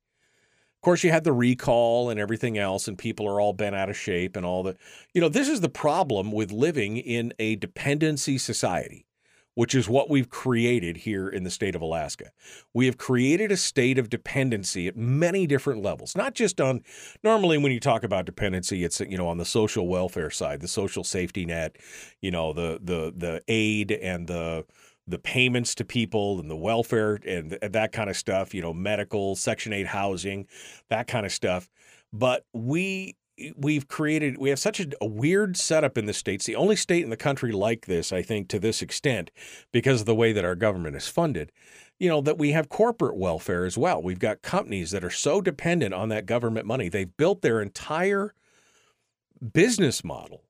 Of 0.76 0.80
course, 0.82 1.02
you 1.02 1.10
had 1.10 1.24
the 1.24 1.32
recall 1.32 2.10
and 2.10 2.20
everything 2.20 2.58
else, 2.58 2.88
and 2.88 2.98
people 2.98 3.26
are 3.26 3.40
all 3.40 3.54
bent 3.54 3.74
out 3.74 3.88
of 3.88 3.96
shape 3.96 4.36
and 4.36 4.44
all 4.44 4.62
the, 4.62 4.76
you 5.14 5.20
know, 5.20 5.30
this 5.30 5.48
is 5.48 5.62
the 5.62 5.70
problem 5.70 6.30
with 6.30 6.52
living 6.52 6.98
in 6.98 7.32
a 7.38 7.56
dependency 7.56 8.36
society 8.36 9.06
which 9.54 9.74
is 9.74 9.88
what 9.88 10.10
we've 10.10 10.30
created 10.30 10.98
here 10.98 11.28
in 11.28 11.44
the 11.44 11.50
state 11.50 11.74
of 11.74 11.82
Alaska. 11.82 12.30
We 12.72 12.86
have 12.86 12.98
created 12.98 13.52
a 13.52 13.56
state 13.56 13.98
of 13.98 14.10
dependency 14.10 14.88
at 14.88 14.96
many 14.96 15.46
different 15.46 15.82
levels, 15.82 16.16
not 16.16 16.34
just 16.34 16.60
on 16.60 16.82
normally 17.22 17.58
when 17.58 17.72
you 17.72 17.80
talk 17.80 18.02
about 18.04 18.26
dependency, 18.26 18.84
it's 18.84 19.00
you 19.00 19.16
know 19.16 19.28
on 19.28 19.38
the 19.38 19.44
social 19.44 19.88
welfare 19.88 20.30
side, 20.30 20.60
the 20.60 20.68
social 20.68 21.04
safety 21.04 21.44
net, 21.44 21.76
you 22.20 22.30
know, 22.30 22.52
the 22.52 22.80
the 22.82 23.12
the 23.16 23.42
aid 23.48 23.92
and 23.92 24.26
the 24.26 24.64
the 25.06 25.18
payments 25.18 25.74
to 25.74 25.84
people 25.84 26.40
and 26.40 26.50
the 26.50 26.56
welfare 26.56 27.18
and 27.26 27.58
that 27.60 27.92
kind 27.92 28.08
of 28.08 28.16
stuff, 28.16 28.54
you 28.54 28.62
know, 28.62 28.72
medical, 28.72 29.36
Section 29.36 29.72
8 29.72 29.86
housing, 29.86 30.46
that 30.88 31.06
kind 31.06 31.26
of 31.26 31.32
stuff. 31.32 31.68
But 32.10 32.46
we 32.54 33.16
we've 33.56 33.88
created 33.88 34.38
we 34.38 34.50
have 34.50 34.58
such 34.58 34.78
a, 34.78 34.86
a, 35.00 35.06
weird 35.06 35.56
setup 35.56 35.98
in 35.98 36.06
the 36.06 36.12
states 36.12 36.46
the 36.46 36.54
only 36.54 36.76
state 36.76 37.02
in 37.02 37.10
the 37.10 37.16
country 37.16 37.50
like 37.50 37.86
this 37.86 38.12
i 38.12 38.22
think 38.22 38.48
to 38.48 38.60
this 38.60 38.80
extent 38.80 39.30
because 39.72 40.00
of 40.00 40.06
the 40.06 40.14
way 40.14 40.32
that 40.32 40.44
our 40.44 40.54
government 40.54 40.94
is 40.94 41.08
funded 41.08 41.50
you 41.98 42.08
know 42.08 42.20
that 42.20 42.38
we 42.38 42.52
have 42.52 42.68
corporate 42.68 43.16
welfare 43.16 43.64
as 43.64 43.78
well. 43.78 44.02
We've 44.02 44.18
got 44.18 44.42
companies 44.42 44.90
that 44.90 45.04
are 45.04 45.10
so 45.10 45.40
dependent 45.40 45.94
on 45.94 46.08
that 46.08 46.26
government 46.26 46.66
money. 46.66 46.88
They've 46.88 47.16
built 47.16 47.42
their 47.42 47.60
entire 47.60 48.34
business 49.52 50.02
model 50.02 50.42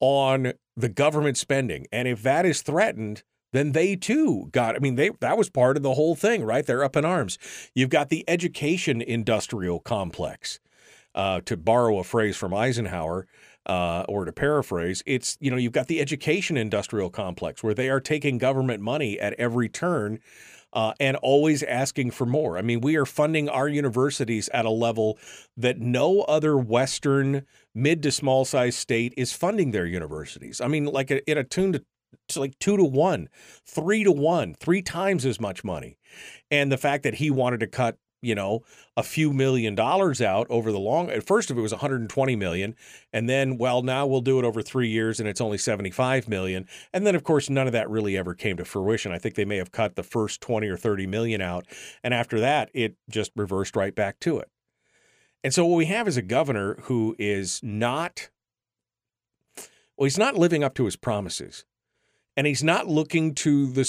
on 0.00 0.52
the 0.76 0.88
government 0.88 1.36
spending 1.36 1.86
and 1.92 2.08
if 2.08 2.22
that 2.22 2.46
is 2.46 2.62
threatened 2.62 3.22
then 3.52 3.72
they 3.72 3.94
too 3.94 4.48
got 4.50 4.74
i 4.74 4.78
mean 4.78 4.94
they 4.94 5.10
that 5.20 5.36
was 5.36 5.50
part 5.50 5.76
of 5.76 5.82
the 5.82 5.94
whole 5.94 6.14
thing 6.14 6.42
right? 6.42 6.64
They're 6.64 6.84
up 6.84 6.96
in 6.96 7.04
arms. 7.04 7.38
You've 7.74 7.90
got 7.90 8.08
the 8.08 8.24
education 8.28 9.02
industrial 9.02 9.80
complex 9.80 10.58
uh, 11.14 11.40
to 11.44 11.56
borrow 11.56 11.98
a 11.98 12.04
phrase 12.04 12.36
from 12.36 12.54
Eisenhower, 12.54 13.26
uh, 13.66 14.04
or 14.08 14.24
to 14.24 14.32
paraphrase, 14.32 15.02
it's 15.06 15.36
you 15.40 15.50
know 15.50 15.56
you've 15.56 15.72
got 15.72 15.86
the 15.86 16.00
education 16.00 16.56
industrial 16.56 17.10
complex 17.10 17.62
where 17.62 17.74
they 17.74 17.88
are 17.90 18.00
taking 18.00 18.38
government 18.38 18.82
money 18.82 19.18
at 19.20 19.34
every 19.34 19.68
turn. 19.68 20.20
Uh, 20.72 20.92
and 21.00 21.16
always 21.16 21.64
asking 21.64 22.12
for 22.12 22.24
more. 22.24 22.56
I 22.56 22.62
mean, 22.62 22.80
we 22.80 22.94
are 22.94 23.04
funding 23.04 23.48
our 23.48 23.66
universities 23.66 24.48
at 24.54 24.64
a 24.64 24.70
level 24.70 25.18
that 25.56 25.80
no 25.80 26.20
other 26.20 26.56
Western 26.56 27.44
mid 27.74 28.04
to 28.04 28.12
small 28.12 28.44
size 28.44 28.76
state 28.76 29.12
is 29.16 29.32
funding 29.32 29.72
their 29.72 29.84
universities. 29.84 30.60
I 30.60 30.68
mean, 30.68 30.84
like 30.84 31.10
in 31.10 31.36
a 31.36 31.42
tune 31.42 31.72
to 31.72 31.84
like 32.40 32.58
two 32.58 32.76
to 32.76 32.84
one, 32.84 33.28
three 33.66 34.04
to 34.04 34.12
one, 34.12 34.54
three 34.54 34.82
times 34.82 35.26
as 35.26 35.40
much 35.40 35.64
money. 35.64 35.98
And 36.50 36.70
the 36.70 36.78
fact 36.78 37.02
that 37.02 37.14
he 37.14 37.30
wanted 37.30 37.60
to 37.60 37.66
cut 37.66 37.96
you 38.22 38.34
know 38.34 38.62
a 38.96 39.02
few 39.02 39.32
million 39.32 39.74
dollars 39.74 40.20
out 40.20 40.46
over 40.50 40.70
the 40.72 40.78
long 40.78 41.10
at 41.10 41.26
first 41.26 41.50
if 41.50 41.56
it 41.56 41.60
was 41.60 41.72
120 41.72 42.36
million 42.36 42.74
and 43.12 43.28
then 43.28 43.56
well 43.56 43.82
now 43.82 44.06
we'll 44.06 44.20
do 44.20 44.38
it 44.38 44.44
over 44.44 44.62
3 44.62 44.88
years 44.88 45.20
and 45.20 45.28
it's 45.28 45.40
only 45.40 45.58
75 45.58 46.28
million. 46.28 46.66
And 46.92 47.06
then 47.06 47.14
of 47.14 47.24
course 47.24 47.48
none 47.48 47.66
of 47.66 47.72
that 47.72 47.88
really 47.88 48.16
ever 48.16 48.34
came 48.34 48.56
to 48.58 48.64
fruition. 48.64 49.12
I 49.12 49.18
think 49.18 49.34
they 49.34 49.44
may 49.44 49.56
have 49.56 49.72
cut 49.72 49.96
the 49.96 50.02
first 50.02 50.40
20 50.40 50.68
or 50.68 50.76
30 50.76 51.06
million 51.06 51.40
out 51.40 51.66
and 52.02 52.12
after 52.12 52.40
that 52.40 52.70
it 52.74 52.96
just 53.08 53.32
reversed 53.36 53.76
right 53.76 53.94
back 53.94 54.20
to 54.20 54.38
it. 54.38 54.50
And 55.42 55.54
so 55.54 55.64
what 55.64 55.76
we 55.76 55.86
have 55.86 56.06
is 56.06 56.16
a 56.16 56.22
governor 56.22 56.76
who 56.82 57.16
is 57.18 57.60
not 57.62 58.30
well 59.96 60.04
he's 60.04 60.18
not 60.18 60.36
living 60.36 60.62
up 60.62 60.74
to 60.74 60.84
his 60.84 60.96
promises 60.96 61.64
and 62.36 62.46
he's 62.46 62.64
not 62.64 62.86
looking 62.86 63.34
to 63.34 63.66
the 63.72 63.84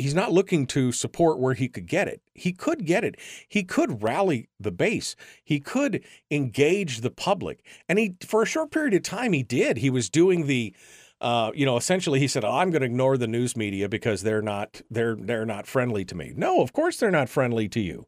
he's 0.00 0.14
not 0.14 0.32
looking 0.32 0.66
to 0.68 0.92
support 0.92 1.38
where 1.38 1.54
he 1.54 1.68
could 1.68 1.86
get 1.86 2.08
it. 2.08 2.22
He 2.34 2.52
could 2.52 2.84
get 2.84 3.04
it. 3.04 3.16
He 3.48 3.62
could 3.62 4.02
rally 4.02 4.48
the 4.58 4.72
base. 4.72 5.16
He 5.44 5.60
could 5.60 6.02
engage 6.30 7.00
the 7.00 7.10
public. 7.10 7.64
And 7.88 7.98
he 7.98 8.16
for 8.26 8.42
a 8.42 8.46
short 8.46 8.70
period 8.70 8.94
of 8.94 9.02
time 9.02 9.32
he 9.32 9.42
did. 9.42 9.78
He 9.78 9.90
was 9.90 10.10
doing 10.10 10.46
the 10.46 10.74
uh, 11.20 11.50
you 11.54 11.66
know, 11.66 11.76
essentially 11.76 12.18
he 12.18 12.26
said, 12.26 12.44
oh, 12.44 12.50
"I'm 12.50 12.70
going 12.70 12.80
to 12.80 12.86
ignore 12.86 13.18
the 13.18 13.26
news 13.26 13.54
media 13.56 13.88
because 13.88 14.22
they're 14.22 14.42
not 14.42 14.80
they're 14.90 15.16
they're 15.16 15.44
not 15.44 15.66
friendly 15.66 16.04
to 16.06 16.14
me." 16.14 16.32
No, 16.34 16.62
of 16.62 16.72
course 16.72 16.96
they're 16.96 17.10
not 17.10 17.28
friendly 17.28 17.68
to 17.68 17.80
you. 17.80 18.06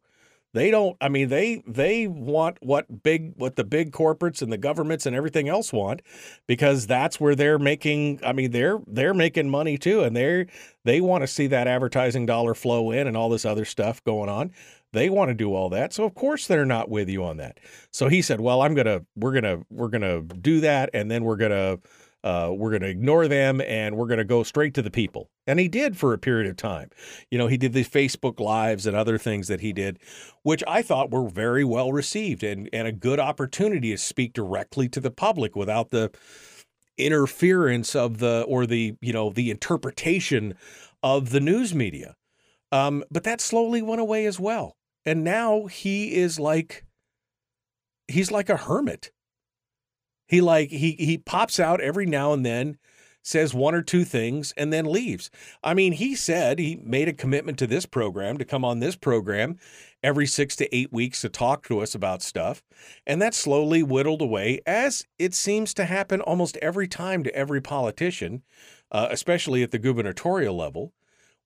They 0.53 0.69
don't. 0.69 0.95
I 1.01 1.09
mean, 1.09 1.29
they 1.29 1.63
they 1.67 2.05
want 2.05 2.57
what 2.61 3.01
big 3.01 3.33
what 3.37 3.55
the 3.55 3.63
big 3.63 3.91
corporates 3.91 4.41
and 4.41 4.53
the 4.53 4.57
governments 4.57 5.07
and 5.07 5.15
everything 5.15 5.49
else 5.49 5.73
want, 5.73 6.03
because 6.47 6.85
that's 6.85 7.19
where 7.19 7.33
they're 7.35 7.57
making. 7.57 8.19
I 8.23 8.33
mean, 8.33 8.51
they're 8.51 8.79
they're 8.85 9.15
making 9.15 9.49
money 9.49 9.79
too, 9.79 10.01
and 10.03 10.15
they 10.15 10.45
they 10.85 11.01
want 11.01 11.23
to 11.23 11.27
see 11.27 11.47
that 11.47 11.67
advertising 11.67 12.27
dollar 12.27 12.53
flow 12.53 12.91
in 12.91 13.07
and 13.07 13.17
all 13.17 13.29
this 13.29 13.45
other 13.45 13.65
stuff 13.65 14.03
going 14.03 14.29
on. 14.29 14.51
They 14.91 15.09
want 15.09 15.29
to 15.29 15.33
do 15.33 15.55
all 15.55 15.69
that, 15.69 15.91
so 15.91 16.03
of 16.03 16.13
course 16.13 16.45
they're 16.45 16.65
not 16.65 16.87
with 16.87 17.09
you 17.09 17.23
on 17.23 17.37
that. 17.37 17.59
So 17.89 18.07
he 18.07 18.21
said, 18.21 18.39
"Well, 18.39 18.61
I'm 18.61 18.75
gonna 18.75 19.01
we're 19.15 19.33
gonna 19.33 19.61
we're 19.71 19.87
gonna 19.87 20.21
do 20.21 20.59
that, 20.61 20.91
and 20.93 21.09
then 21.09 21.23
we're 21.23 21.37
gonna." 21.37 21.79
Uh, 22.23 22.51
we're 22.55 22.69
going 22.69 22.81
to 22.81 22.87
ignore 22.87 23.27
them 23.27 23.59
and 23.61 23.97
we're 23.97 24.07
going 24.07 24.17
to 24.17 24.23
go 24.23 24.43
straight 24.43 24.73
to 24.73 24.81
the 24.81 24.91
people. 24.91 25.29
And 25.45 25.59
he 25.59 25.67
did 25.67 25.97
for 25.97 26.13
a 26.13 26.17
period 26.17 26.49
of 26.49 26.55
time. 26.55 26.89
You 27.29 27.37
know, 27.37 27.47
he 27.47 27.57
did 27.57 27.73
the 27.73 27.83
Facebook 27.83 28.39
Lives 28.39 28.85
and 28.85 28.95
other 28.95 29.17
things 29.17 29.49
that 29.49 29.59
he 29.59 29.73
did, 29.73 29.99
which 30.43 30.63
I 30.67 30.81
thought 30.81 31.11
were 31.11 31.27
very 31.27 31.65
well 31.65 31.91
received 31.91 32.43
and, 32.43 32.69
and 32.71 32.87
a 32.87 32.93
good 32.93 33.19
opportunity 33.19 33.91
to 33.91 33.97
speak 33.97 34.33
directly 34.33 34.87
to 34.89 34.99
the 34.99 35.11
public 35.11 35.55
without 35.55 35.89
the 35.89 36.11
interference 36.97 37.95
of 37.95 38.19
the 38.19 38.45
or 38.47 38.67
the 38.67 38.95
you 39.01 39.11
know 39.11 39.31
the 39.31 39.49
interpretation 39.49 40.53
of 41.01 41.31
the 41.31 41.39
news 41.39 41.73
media. 41.73 42.15
Um, 42.71 43.03
but 43.11 43.23
that 43.23 43.41
slowly 43.41 43.81
went 43.81 44.01
away 44.01 44.25
as 44.25 44.39
well. 44.39 44.77
And 45.05 45.23
now 45.23 45.65
he 45.65 46.15
is 46.15 46.39
like 46.39 46.85
he's 48.07 48.31
like 48.31 48.49
a 48.49 48.57
hermit. 48.57 49.11
He 50.27 50.41
like 50.41 50.69
he 50.69 50.91
he 50.93 51.17
pops 51.17 51.59
out 51.59 51.81
every 51.81 52.05
now 52.05 52.33
and 52.33 52.45
then, 52.45 52.77
says 53.21 53.53
one 53.53 53.75
or 53.75 53.81
two 53.81 54.03
things, 54.03 54.53
and 54.57 54.71
then 54.71 54.85
leaves. 54.85 55.29
I 55.63 55.73
mean, 55.73 55.93
he 55.93 56.15
said 56.15 56.59
he 56.59 56.79
made 56.83 57.07
a 57.07 57.13
commitment 57.13 57.57
to 57.59 57.67
this 57.67 57.85
program 57.85 58.37
to 58.37 58.45
come 58.45 58.65
on 58.65 58.79
this 58.79 58.95
program 58.95 59.57
every 60.03 60.27
six 60.27 60.55
to 60.57 60.75
eight 60.75 60.91
weeks 60.91 61.21
to 61.21 61.29
talk 61.29 61.65
to 61.67 61.79
us 61.79 61.95
about 61.95 62.21
stuff. 62.21 62.61
And 63.07 63.21
that 63.21 63.33
slowly 63.33 63.81
whittled 63.83 64.21
away, 64.21 64.59
as 64.65 65.05
it 65.17 65.33
seems 65.33 65.73
to 65.75 65.85
happen 65.85 66.19
almost 66.21 66.57
every 66.57 66.87
time 66.87 67.23
to 67.23 67.33
every 67.35 67.61
politician, 67.61 68.43
uh, 68.91 69.07
especially 69.09 69.63
at 69.63 69.71
the 69.71 69.79
gubernatorial 69.79 70.55
level, 70.55 70.93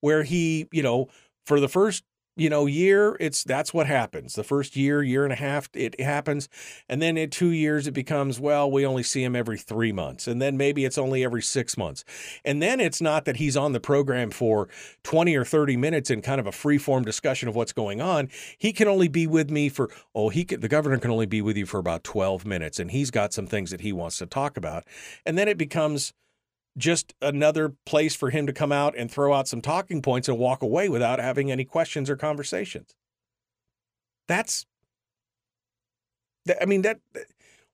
where 0.00 0.24
he, 0.24 0.66
you 0.72 0.82
know, 0.82 1.06
for 1.46 1.60
the 1.60 1.68
first 1.68 2.04
you 2.38 2.48
know 2.48 2.66
year 2.66 3.16
it's 3.20 3.44
that's 3.44 3.74
what 3.74 3.86
happens. 3.86 4.34
The 4.34 4.44
first 4.44 4.76
year 4.76 5.02
year 5.02 5.24
and 5.24 5.32
a 5.32 5.36
half 5.36 5.68
it 5.74 6.00
happens 6.00 6.48
and 6.88 7.02
then 7.02 7.16
in 7.16 7.30
two 7.30 7.50
years 7.50 7.86
it 7.86 7.92
becomes 7.92 8.38
well 8.38 8.70
we 8.70 8.86
only 8.86 9.02
see 9.02 9.24
him 9.24 9.34
every 9.34 9.58
three 9.58 9.92
months 9.92 10.26
and 10.26 10.40
then 10.40 10.56
maybe 10.56 10.84
it's 10.84 10.98
only 10.98 11.24
every 11.24 11.42
six 11.42 11.76
months. 11.76 12.04
And 12.44 12.62
then 12.62 12.80
it's 12.80 13.00
not 13.00 13.24
that 13.24 13.36
he's 13.36 13.56
on 13.56 13.72
the 13.72 13.80
program 13.80 14.30
for 14.30 14.68
20 15.02 15.34
or 15.34 15.44
30 15.44 15.76
minutes 15.76 16.10
in 16.10 16.22
kind 16.22 16.40
of 16.40 16.46
a 16.46 16.52
free 16.52 16.78
form 16.78 17.04
discussion 17.04 17.48
of 17.48 17.56
what's 17.56 17.72
going 17.72 18.00
on. 18.00 18.28
He 18.56 18.72
can 18.72 18.88
only 18.88 19.08
be 19.08 19.26
with 19.26 19.50
me 19.50 19.68
for 19.68 19.90
oh 20.14 20.28
he 20.28 20.44
can, 20.44 20.60
the 20.60 20.68
governor 20.68 20.98
can 20.98 21.10
only 21.10 21.26
be 21.26 21.42
with 21.42 21.56
you 21.56 21.66
for 21.66 21.78
about 21.78 22.04
12 22.04 22.46
minutes 22.46 22.78
and 22.78 22.90
he's 22.90 23.10
got 23.10 23.32
some 23.32 23.46
things 23.46 23.70
that 23.70 23.80
he 23.80 23.92
wants 23.92 24.18
to 24.18 24.26
talk 24.26 24.56
about. 24.56 24.84
And 25.26 25.36
then 25.36 25.48
it 25.48 25.58
becomes 25.58 26.12
just 26.78 27.14
another 27.20 27.74
place 27.84 28.14
for 28.14 28.30
him 28.30 28.46
to 28.46 28.52
come 28.52 28.72
out 28.72 28.96
and 28.96 29.10
throw 29.10 29.34
out 29.34 29.48
some 29.48 29.60
talking 29.60 30.00
points 30.00 30.28
and 30.28 30.38
walk 30.38 30.62
away 30.62 30.88
without 30.88 31.18
having 31.18 31.50
any 31.50 31.64
questions 31.64 32.08
or 32.08 32.16
conversations. 32.16 32.94
That's, 34.28 34.66
I 36.60 36.64
mean, 36.64 36.82
that, 36.82 37.00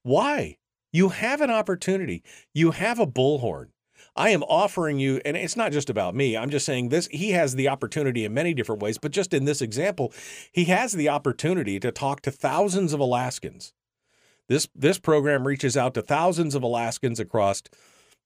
why? 0.02 0.56
You 0.92 1.10
have 1.10 1.40
an 1.40 1.50
opportunity. 1.50 2.22
You 2.52 2.70
have 2.70 2.98
a 2.98 3.06
bullhorn. 3.06 3.68
I 4.16 4.30
am 4.30 4.44
offering 4.44 5.00
you, 5.00 5.20
and 5.24 5.36
it's 5.36 5.56
not 5.56 5.72
just 5.72 5.90
about 5.90 6.14
me. 6.14 6.36
I'm 6.36 6.50
just 6.50 6.66
saying 6.66 6.88
this. 6.88 7.08
He 7.08 7.30
has 7.30 7.56
the 7.56 7.68
opportunity 7.68 8.24
in 8.24 8.32
many 8.32 8.54
different 8.54 8.80
ways, 8.80 8.96
but 8.96 9.10
just 9.10 9.34
in 9.34 9.44
this 9.44 9.60
example, 9.60 10.12
he 10.52 10.66
has 10.66 10.92
the 10.92 11.08
opportunity 11.08 11.80
to 11.80 11.90
talk 11.90 12.20
to 12.22 12.30
thousands 12.30 12.92
of 12.92 13.00
Alaskans. 13.00 13.72
This 14.48 14.68
this 14.74 14.98
program 14.98 15.46
reaches 15.46 15.76
out 15.76 15.94
to 15.94 16.02
thousands 16.02 16.54
of 16.54 16.62
Alaskans 16.62 17.18
across 17.18 17.62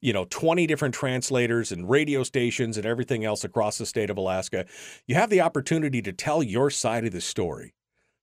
you 0.01 0.13
know 0.13 0.27
20 0.31 0.67
different 0.67 0.95
translators 0.95 1.73
and 1.73 1.89
radio 1.89 2.23
stations 2.23 2.77
and 2.77 2.87
everything 2.87 3.25
else 3.25 3.45
across 3.45 3.79
the 3.79 3.87
state 3.87 4.11
of 4.11 4.17
Alaska. 4.17 4.67
You 5.07 5.15
have 5.15 5.31
the 5.31 5.41
opportunity 5.41 6.03
to 6.03 6.13
tell 6.13 6.43
your 6.43 6.71
side 6.71 7.05
of 7.05 7.13
the 7.13 7.21
story. 7.21 7.75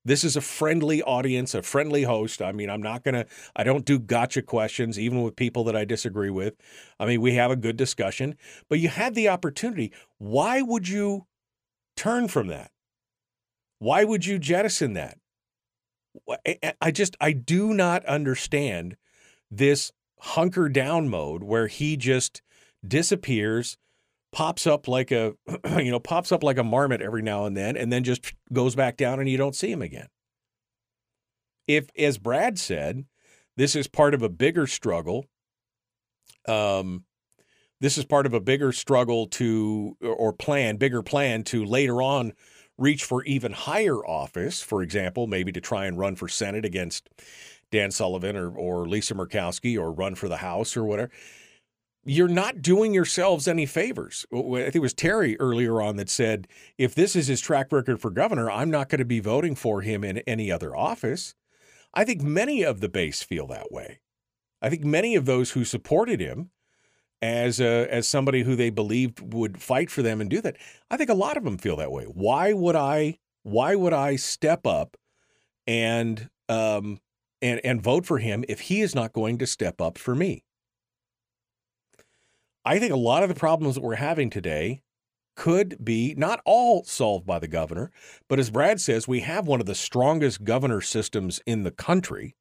This 0.06 0.22
is 0.22 0.36
a 0.36 0.40
friendly 0.40 1.02
audience, 1.02 1.52
a 1.52 1.62
friendly 1.62 2.04
host. 2.04 2.40
I 2.40 2.52
mean, 2.52 2.70
I'm 2.70 2.80
not 2.80 3.02
going 3.02 3.16
to, 3.16 3.26
I 3.56 3.64
don't 3.64 3.84
do 3.84 3.98
gotcha 3.98 4.40
questions, 4.40 5.00
even 5.00 5.22
with 5.22 5.34
people 5.34 5.64
that 5.64 5.74
I 5.74 5.84
disagree 5.84 6.30
with. 6.30 6.54
I 7.00 7.06
mean, 7.06 7.20
we 7.20 7.34
have 7.34 7.50
a 7.50 7.56
good 7.56 7.76
discussion, 7.76 8.36
but 8.68 8.78
you 8.78 8.88
had 8.88 9.16
the 9.16 9.28
opportunity. 9.28 9.92
Why 10.18 10.62
would 10.62 10.86
you 10.86 11.26
turn 11.96 12.28
from 12.28 12.46
that? 12.46 12.70
Why 13.80 14.04
would 14.04 14.24
you 14.24 14.38
jettison 14.38 14.92
that? 14.92 15.18
I 16.80 16.92
just, 16.92 17.16
I 17.20 17.32
do 17.32 17.74
not 17.74 18.04
understand 18.06 18.96
this 19.50 19.90
hunker 20.18 20.68
down 20.68 21.08
mode 21.08 21.42
where 21.42 21.66
he 21.66 21.96
just 21.96 22.42
disappears, 22.86 23.76
pops 24.32 24.66
up 24.66 24.88
like 24.88 25.10
a 25.10 25.34
you 25.78 25.90
know, 25.90 26.00
pops 26.00 26.32
up 26.32 26.42
like 26.42 26.58
a 26.58 26.64
marmot 26.64 27.00
every 27.02 27.22
now 27.22 27.44
and 27.44 27.56
then 27.56 27.76
and 27.76 27.92
then 27.92 28.04
just 28.04 28.34
goes 28.52 28.74
back 28.74 28.96
down 28.96 29.20
and 29.20 29.28
you 29.28 29.36
don't 29.36 29.56
see 29.56 29.70
him 29.70 29.82
again. 29.82 30.08
If 31.66 31.88
as 31.98 32.18
Brad 32.18 32.58
said, 32.58 33.04
this 33.56 33.74
is 33.74 33.86
part 33.86 34.14
of 34.14 34.22
a 34.22 34.28
bigger 34.28 34.66
struggle 34.66 35.26
um 36.48 37.04
this 37.80 37.98
is 37.98 38.04
part 38.04 38.26
of 38.26 38.32
a 38.32 38.40
bigger 38.40 38.72
struggle 38.72 39.26
to 39.26 39.96
or 40.00 40.32
plan, 40.32 40.76
bigger 40.76 41.02
plan 41.02 41.44
to 41.44 41.64
later 41.64 42.00
on 42.00 42.32
reach 42.78 43.04
for 43.04 43.24
even 43.24 43.52
higher 43.52 43.96
office, 44.06 44.62
for 44.62 44.82
example, 44.82 45.26
maybe 45.26 45.52
to 45.52 45.60
try 45.60 45.86
and 45.86 45.98
run 45.98 46.16
for 46.16 46.28
Senate 46.28 46.64
against 46.64 47.08
Dan 47.72 47.90
Sullivan 47.90 48.36
or, 48.36 48.50
or 48.50 48.86
Lisa 48.86 49.14
Murkowski 49.14 49.78
or 49.78 49.92
run 49.92 50.14
for 50.14 50.28
the 50.28 50.38
House 50.38 50.76
or 50.76 50.84
whatever, 50.84 51.10
you're 52.04 52.28
not 52.28 52.62
doing 52.62 52.94
yourselves 52.94 53.48
any 53.48 53.66
favors. 53.66 54.24
I 54.32 54.36
think 54.36 54.76
it 54.76 54.80
was 54.80 54.94
Terry 54.94 55.38
earlier 55.40 55.82
on 55.82 55.96
that 55.96 56.08
said, 56.08 56.46
if 56.78 56.94
this 56.94 57.16
is 57.16 57.26
his 57.26 57.40
track 57.40 57.72
record 57.72 58.00
for 58.00 58.10
governor, 58.10 58.48
I'm 58.50 58.70
not 58.70 58.88
going 58.88 59.00
to 59.00 59.04
be 59.04 59.18
voting 59.18 59.56
for 59.56 59.82
him 59.82 60.04
in 60.04 60.18
any 60.18 60.50
other 60.50 60.76
office. 60.76 61.34
I 61.92 62.04
think 62.04 62.22
many 62.22 62.62
of 62.62 62.80
the 62.80 62.88
base 62.88 63.22
feel 63.22 63.48
that 63.48 63.72
way. 63.72 63.98
I 64.62 64.70
think 64.70 64.84
many 64.84 65.16
of 65.16 65.26
those 65.26 65.52
who 65.52 65.64
supported 65.64 66.20
him 66.20 66.50
as 67.20 67.60
a, 67.60 67.92
as 67.92 68.06
somebody 68.06 68.42
who 68.42 68.54
they 68.54 68.70
believed 68.70 69.34
would 69.34 69.60
fight 69.60 69.90
for 69.90 70.02
them 70.02 70.20
and 70.20 70.30
do 70.30 70.40
that, 70.42 70.56
I 70.90 70.96
think 70.96 71.10
a 71.10 71.14
lot 71.14 71.36
of 71.36 71.44
them 71.44 71.58
feel 71.58 71.76
that 71.76 71.90
way. 71.90 72.04
Why 72.04 72.52
would 72.52 72.76
I? 72.76 73.18
Why 73.42 73.74
would 73.76 73.92
I 73.92 74.16
step 74.16 74.66
up 74.66 74.96
and 75.68 76.28
um, 76.48 76.98
and, 77.46 77.60
and 77.64 77.82
vote 77.82 78.06
for 78.06 78.18
him 78.18 78.44
if 78.48 78.60
he 78.60 78.80
is 78.80 78.94
not 78.94 79.12
going 79.12 79.38
to 79.38 79.46
step 79.46 79.80
up 79.80 79.98
for 79.98 80.14
me. 80.14 80.44
I 82.64 82.78
think 82.78 82.92
a 82.92 82.96
lot 82.96 83.22
of 83.22 83.28
the 83.28 83.34
problems 83.34 83.76
that 83.76 83.82
we're 83.82 83.94
having 83.94 84.28
today 84.28 84.82
could 85.36 85.84
be 85.84 86.14
not 86.16 86.40
all 86.44 86.82
solved 86.84 87.26
by 87.26 87.38
the 87.38 87.46
governor, 87.46 87.92
but 88.28 88.38
as 88.38 88.50
Brad 88.50 88.80
says, 88.80 89.06
we 89.06 89.20
have 89.20 89.46
one 89.46 89.60
of 89.60 89.66
the 89.66 89.74
strongest 89.74 90.44
governor 90.44 90.80
systems 90.80 91.40
in 91.46 91.62
the 91.62 91.70
country. 91.70 92.34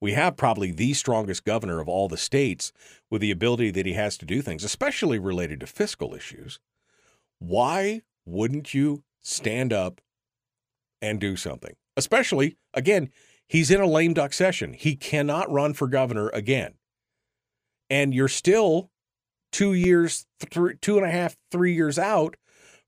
We 0.00 0.12
have 0.12 0.36
probably 0.36 0.72
the 0.72 0.92
strongest 0.94 1.44
governor 1.44 1.80
of 1.80 1.88
all 1.88 2.08
the 2.08 2.16
states 2.16 2.72
with 3.10 3.22
the 3.22 3.30
ability 3.30 3.70
that 3.70 3.86
he 3.86 3.92
has 3.92 4.18
to 4.18 4.26
do 4.26 4.42
things, 4.42 4.64
especially 4.64 5.18
related 5.18 5.60
to 5.60 5.66
fiscal 5.66 6.14
issues. 6.14 6.58
Why 7.38 8.02
wouldn't 8.26 8.74
you 8.74 9.04
stand 9.20 9.72
up 9.72 10.00
and 11.00 11.20
do 11.20 11.36
something? 11.36 11.74
Especially, 11.96 12.56
again, 12.74 13.10
He's 13.48 13.70
in 13.70 13.80
a 13.80 13.86
lame 13.86 14.14
duck 14.14 14.32
session. 14.32 14.72
He 14.72 14.96
cannot 14.96 15.50
run 15.50 15.74
for 15.74 15.86
governor 15.86 16.28
again. 16.30 16.74
And 17.90 18.14
you're 18.14 18.28
still 18.28 18.90
two 19.50 19.74
years, 19.74 20.26
th- 20.40 20.80
two 20.80 20.96
and 20.96 21.06
a 21.06 21.10
half, 21.10 21.36
three 21.50 21.74
years 21.74 21.98
out 21.98 22.36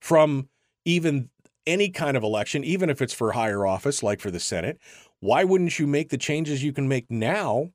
from 0.01 0.49
even 0.83 1.29
any 1.67 1.89
kind 1.89 2.17
of 2.17 2.23
election, 2.23 2.63
even 2.63 2.89
if 2.89 3.01
it's 3.01 3.13
for 3.13 3.31
higher 3.31 3.65
office, 3.65 4.03
like 4.03 4.19
for 4.19 4.31
the 4.31 4.39
Senate. 4.39 4.79
Why 5.19 5.43
wouldn't 5.43 5.79
you 5.79 5.87
make 5.87 6.09
the 6.09 6.17
changes 6.17 6.63
you 6.63 6.73
can 6.73 6.87
make 6.87 7.09
now 7.09 7.71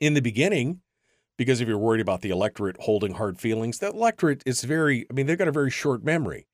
in 0.00 0.14
the 0.14 0.20
beginning? 0.22 0.80
Because 1.36 1.60
if 1.60 1.68
you're 1.68 1.78
worried 1.78 2.00
about 2.00 2.20
the 2.20 2.30
electorate 2.30 2.76
holding 2.80 3.14
hard 3.14 3.38
feelings, 3.38 3.78
the 3.78 3.90
electorate 3.90 4.42
is 4.44 4.64
very, 4.64 5.06
I 5.10 5.14
mean, 5.14 5.26
they've 5.26 5.38
got 5.38 5.48
a 5.48 5.52
very 5.52 5.70
short 5.70 6.04
memory. 6.04 6.46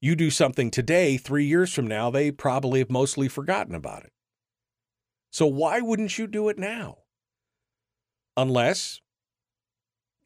You 0.00 0.14
do 0.14 0.30
something 0.30 0.70
today, 0.70 1.16
three 1.16 1.44
years 1.44 1.74
from 1.74 1.88
now, 1.88 2.10
they 2.10 2.30
probably 2.30 2.78
have 2.78 2.90
mostly 2.90 3.26
forgotten 3.26 3.74
about 3.74 4.04
it. 4.04 4.12
So 5.30 5.46
why 5.46 5.80
wouldn't 5.80 6.18
you 6.18 6.26
do 6.26 6.48
it 6.48 6.58
now? 6.58 6.98
Unless 8.36 9.00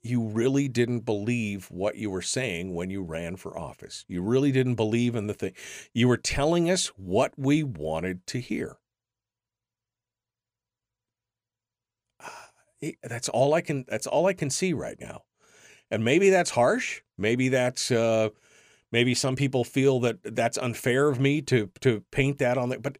you 0.03 0.23
really 0.23 0.69
didn't 0.69 1.01
believe 1.01 1.67
what 1.71 1.97
you 1.97 2.11
were 2.11 2.23
saying 2.23 2.75
when 2.75 2.91
you 2.91 3.03
ran 3.03 3.37
for 3.37 3.57
office. 3.57 4.05
You 4.09 4.21
really 4.23 4.51
didn't 4.51 4.75
believe 4.75 5.15
in 5.15 5.29
the 5.29 5.35
thing. 5.35 5.53
You 5.95 6.09
were 6.09 6.17
telling 6.17 6.69
us 6.69 6.89
what 6.89 7.33
we 7.37 7.63
wanted 7.63 8.27
to 8.29 8.41
hear. 8.41 8.79
That's 13.03 13.29
all 13.29 13.55
I 13.55 13.61
can 13.61 13.85
that's 13.87 14.09
all 14.09 14.27
I 14.27 14.33
can 14.33 14.51
see 14.51 14.73
right 14.73 14.99
now. 15.01 15.23
And 15.89 16.05
maybe 16.05 16.31
that's 16.31 16.51
harsh. 16.51 17.03
Maybe 17.17 17.49
that's 17.49 17.93
uh 17.93 18.31
maybe 18.91 19.15
some 19.15 19.37
people 19.37 19.63
feel 19.63 20.01
that 20.01 20.19
that's 20.23 20.59
unfair 20.59 21.09
of 21.09 21.21
me 21.21 21.43
to 21.43 21.71
to 21.81 22.03
paint 22.11 22.39
that 22.39 22.59
on 22.59 22.71
that 22.71 22.83
but 22.83 22.99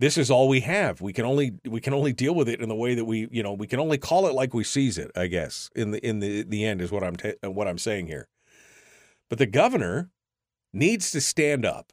this 0.00 0.16
is 0.16 0.30
all 0.30 0.48
we 0.48 0.60
have. 0.60 1.00
We 1.00 1.12
can 1.12 1.24
only 1.24 1.52
we 1.66 1.80
can 1.80 1.92
only 1.92 2.12
deal 2.12 2.34
with 2.34 2.48
it 2.48 2.60
in 2.60 2.68
the 2.68 2.74
way 2.74 2.94
that 2.94 3.04
we 3.04 3.28
you 3.30 3.42
know 3.42 3.52
we 3.52 3.66
can 3.66 3.80
only 3.80 3.98
call 3.98 4.26
it 4.26 4.34
like 4.34 4.54
we 4.54 4.64
sees 4.64 4.96
it. 4.96 5.10
I 5.16 5.26
guess 5.26 5.70
in 5.74 5.90
the 5.90 6.06
in 6.06 6.20
the 6.20 6.42
the 6.44 6.64
end 6.64 6.80
is 6.80 6.92
what 6.92 7.02
I'm 7.02 7.16
ta- 7.16 7.48
what 7.48 7.66
I'm 7.66 7.78
saying 7.78 8.06
here. 8.06 8.28
But 9.28 9.38
the 9.38 9.46
governor 9.46 10.10
needs 10.72 11.10
to 11.10 11.20
stand 11.20 11.66
up. 11.66 11.92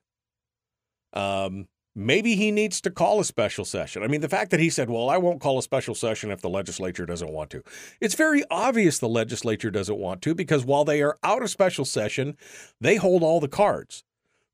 Um, 1.14 1.68
maybe 1.95 2.36
he 2.36 2.52
needs 2.52 2.80
to 2.82 2.91
call 2.91 3.19
a 3.19 3.26
special 3.26 3.65
session. 3.65 4.03
I 4.03 4.07
mean, 4.07 4.22
the 4.22 4.30
fact 4.30 4.52
that 4.52 4.60
he 4.60 4.69
said, 4.69 4.90
"Well, 4.90 5.10
I 5.10 5.18
won't 5.18 5.41
call 5.41 5.57
a 5.57 5.64
special 5.64 5.95
session 5.95 6.30
if 6.30 6.41
the 6.41 6.49
legislature 6.49 7.06
doesn't 7.06 7.32
want 7.32 7.49
to," 7.52 7.64
it's 7.99 8.15
very 8.15 8.44
obvious 8.52 8.99
the 8.99 9.10
legislature 9.10 9.72
doesn't 9.72 9.98
want 9.98 10.22
to 10.23 10.36
because 10.36 10.64
while 10.64 10.86
they 10.86 11.02
are 11.02 11.18
out 11.23 11.41
of 11.41 11.49
special 11.49 11.86
session, 11.86 12.38
they 12.80 12.98
hold 12.98 13.23
all 13.23 13.40
the 13.40 13.48
cards. 13.48 14.03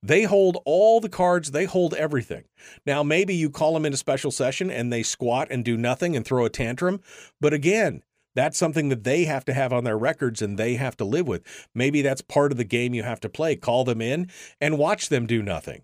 They 0.03 0.23
hold 0.23 0.57
all 0.65 0.99
the 0.99 1.09
cards, 1.09 1.51
they 1.51 1.65
hold 1.65 1.93
everything. 1.93 2.45
Now, 2.85 3.03
maybe 3.03 3.35
you 3.35 3.49
call 3.49 3.73
them 3.73 3.85
into 3.85 3.97
special 3.97 4.31
session 4.31 4.71
and 4.71 4.91
they 4.91 5.03
squat 5.03 5.47
and 5.51 5.63
do 5.63 5.77
nothing 5.77 6.15
and 6.15 6.25
throw 6.25 6.45
a 6.45 6.49
tantrum. 6.49 7.01
But 7.39 7.53
again, 7.53 8.03
That's 8.33 8.57
something 8.57 8.89
that 8.89 9.03
they 9.03 9.25
have 9.25 9.45
to 9.45 9.53
have 9.53 9.73
on 9.73 9.83
their 9.83 9.97
records 9.97 10.41
and 10.41 10.57
they 10.57 10.75
have 10.75 10.95
to 10.97 11.05
live 11.05 11.27
with. 11.27 11.43
Maybe 11.75 12.01
that's 12.01 12.21
part 12.21 12.51
of 12.51 12.57
the 12.57 12.63
game 12.63 12.93
you 12.93 13.03
have 13.03 13.19
to 13.21 13.29
play. 13.29 13.55
Call 13.55 13.83
them 13.83 14.01
in 14.01 14.29
and 14.59 14.77
watch 14.77 15.09
them 15.09 15.27
do 15.27 15.41
nothing. 15.41 15.83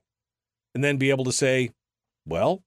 And 0.73 0.83
then 0.83 0.97
be 0.97 1.09
able 1.09 1.25
to 1.25 1.31
say, 1.31 1.71
well, 2.25 2.63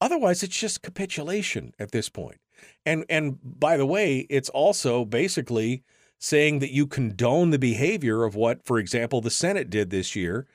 otherwise 0.00 0.42
it's 0.42 0.58
just 0.58 0.82
capitulation 0.82 1.74
at 1.78 1.92
this 1.92 2.08
point. 2.08 2.38
And 2.84 3.04
and 3.08 3.38
by 3.42 3.76
the 3.76 3.86
way, 3.86 4.26
it's 4.30 4.48
also 4.48 5.04
basically 5.04 5.84
saying 6.18 6.58
that 6.58 6.72
you 6.72 6.86
condone 6.86 7.50
the 7.50 7.58
behavior 7.58 8.24
of 8.24 8.34
what, 8.34 8.64
for 8.64 8.78
example, 8.78 9.20
the 9.20 9.30
Senate 9.30 9.70
did 9.70 9.90
this 9.90 10.16
year 10.16 10.46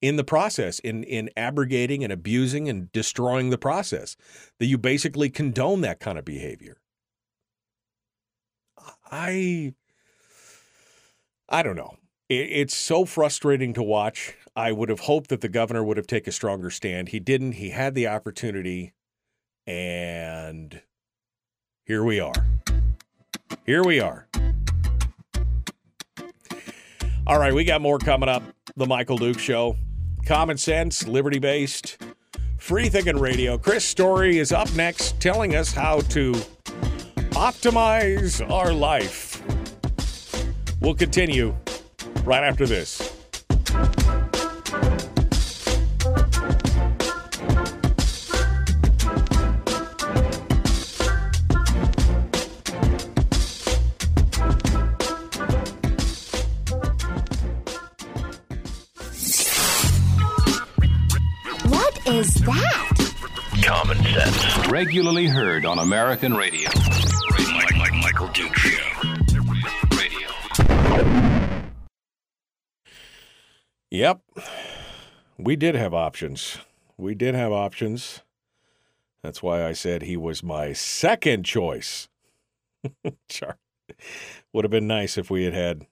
in 0.00 0.16
the 0.16 0.24
process, 0.24 0.78
in 0.78 1.04
in 1.04 1.30
abrogating 1.36 2.02
and 2.02 2.12
abusing 2.12 2.68
and 2.68 2.90
destroying 2.92 3.50
the 3.50 3.58
process. 3.58 4.16
That 4.58 4.66
you 4.66 4.78
basically 4.78 5.30
condone 5.30 5.80
that 5.82 6.00
kind 6.00 6.18
of 6.18 6.24
behavior. 6.24 6.78
I 9.10 9.74
I 11.48 11.62
don't 11.62 11.76
know. 11.76 11.96
It, 12.28 12.48
it's 12.50 12.76
so 12.76 13.04
frustrating 13.04 13.74
to 13.74 13.82
watch. 13.82 14.34
I 14.56 14.72
would 14.72 14.88
have 14.88 15.00
hoped 15.00 15.30
that 15.30 15.40
the 15.40 15.48
governor 15.48 15.84
would 15.84 15.96
have 15.96 16.06
taken 16.06 16.30
a 16.30 16.32
stronger 16.32 16.70
stand. 16.70 17.10
He 17.10 17.20
didn't. 17.20 17.52
He 17.52 17.70
had 17.70 17.94
the 17.94 18.06
opportunity, 18.06 18.94
and 19.66 20.80
here 21.84 22.04
we 22.04 22.20
are. 22.20 22.46
Here 23.66 23.82
we 23.84 24.00
are. 24.00 24.28
All 27.26 27.38
right, 27.38 27.52
we 27.52 27.64
got 27.64 27.80
more 27.80 27.98
coming 27.98 28.28
up. 28.28 28.42
The 28.76 28.86
Michael 28.86 29.18
Duke 29.18 29.38
Show. 29.38 29.76
Common 30.26 30.56
sense, 30.56 31.06
liberty 31.06 31.38
based, 31.38 31.98
free 32.58 32.88
thinking 32.88 33.18
radio. 33.18 33.58
Chris 33.58 33.84
Story 33.84 34.38
is 34.38 34.52
up 34.52 34.72
next 34.74 35.20
telling 35.20 35.56
us 35.56 35.72
how 35.72 36.00
to 36.00 36.32
optimize 37.32 38.48
our 38.50 38.72
life. 38.72 39.42
We'll 40.80 40.94
continue 40.94 41.54
right 42.24 42.44
after 42.44 42.66
this. 42.66 43.19
Regularly 64.80 65.26
heard 65.26 65.66
on 65.66 65.78
American 65.78 66.32
radio. 66.32 66.70
Mike, 67.52 67.76
Mike, 67.76 67.92
Michael 68.00 68.28
Duke 68.28 68.56
Show. 68.56 69.00
Radio. 69.94 70.26
Yep. 73.90 74.22
We 75.36 75.56
did 75.56 75.74
have 75.74 75.92
options. 75.92 76.56
We 76.96 77.14
did 77.14 77.34
have 77.34 77.52
options. 77.52 78.22
That's 79.22 79.42
why 79.42 79.66
I 79.66 79.74
said 79.74 80.00
he 80.00 80.16
was 80.16 80.42
my 80.42 80.72
second 80.72 81.44
choice. 81.44 82.08
Char- 83.28 83.58
Would 84.54 84.64
have 84.64 84.70
been 84.72 84.86
nice 84.86 85.18
if 85.18 85.30
we 85.30 85.44
had 85.44 85.52
had 85.52 85.86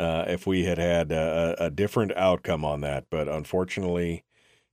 uh, 0.00 0.24
if 0.26 0.44
we 0.44 0.64
had 0.64 0.78
had 0.78 1.12
a, 1.12 1.54
a 1.66 1.70
different 1.70 2.16
outcome 2.16 2.64
on 2.64 2.80
that, 2.80 3.04
but 3.10 3.28
unfortunately, 3.28 4.24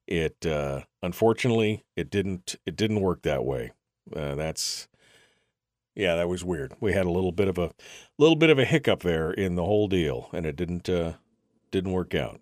it 0.09 0.45
uh, 0.45 0.81
unfortunately 1.03 1.85
it 1.95 2.09
didn't 2.09 2.55
it 2.65 2.75
didn't 2.75 2.99
work 2.99 3.21
that 3.21 3.45
way. 3.45 3.71
Uh, 4.13 4.35
that's 4.35 4.87
yeah, 5.95 6.15
that 6.15 6.27
was 6.27 6.43
weird. 6.43 6.73
We 6.79 6.93
had 6.93 7.05
a 7.05 7.11
little 7.11 7.31
bit 7.31 7.47
of 7.47 7.57
a 7.57 7.71
little 8.17 8.35
bit 8.35 8.49
of 8.49 8.57
a 8.57 8.65
hiccup 8.65 9.01
there 9.01 9.31
in 9.31 9.55
the 9.55 9.65
whole 9.65 9.87
deal, 9.87 10.29
and 10.33 10.45
it 10.45 10.55
didn't 10.55 10.89
uh, 10.89 11.13
didn't 11.71 11.91
work 11.91 12.15
out. 12.15 12.41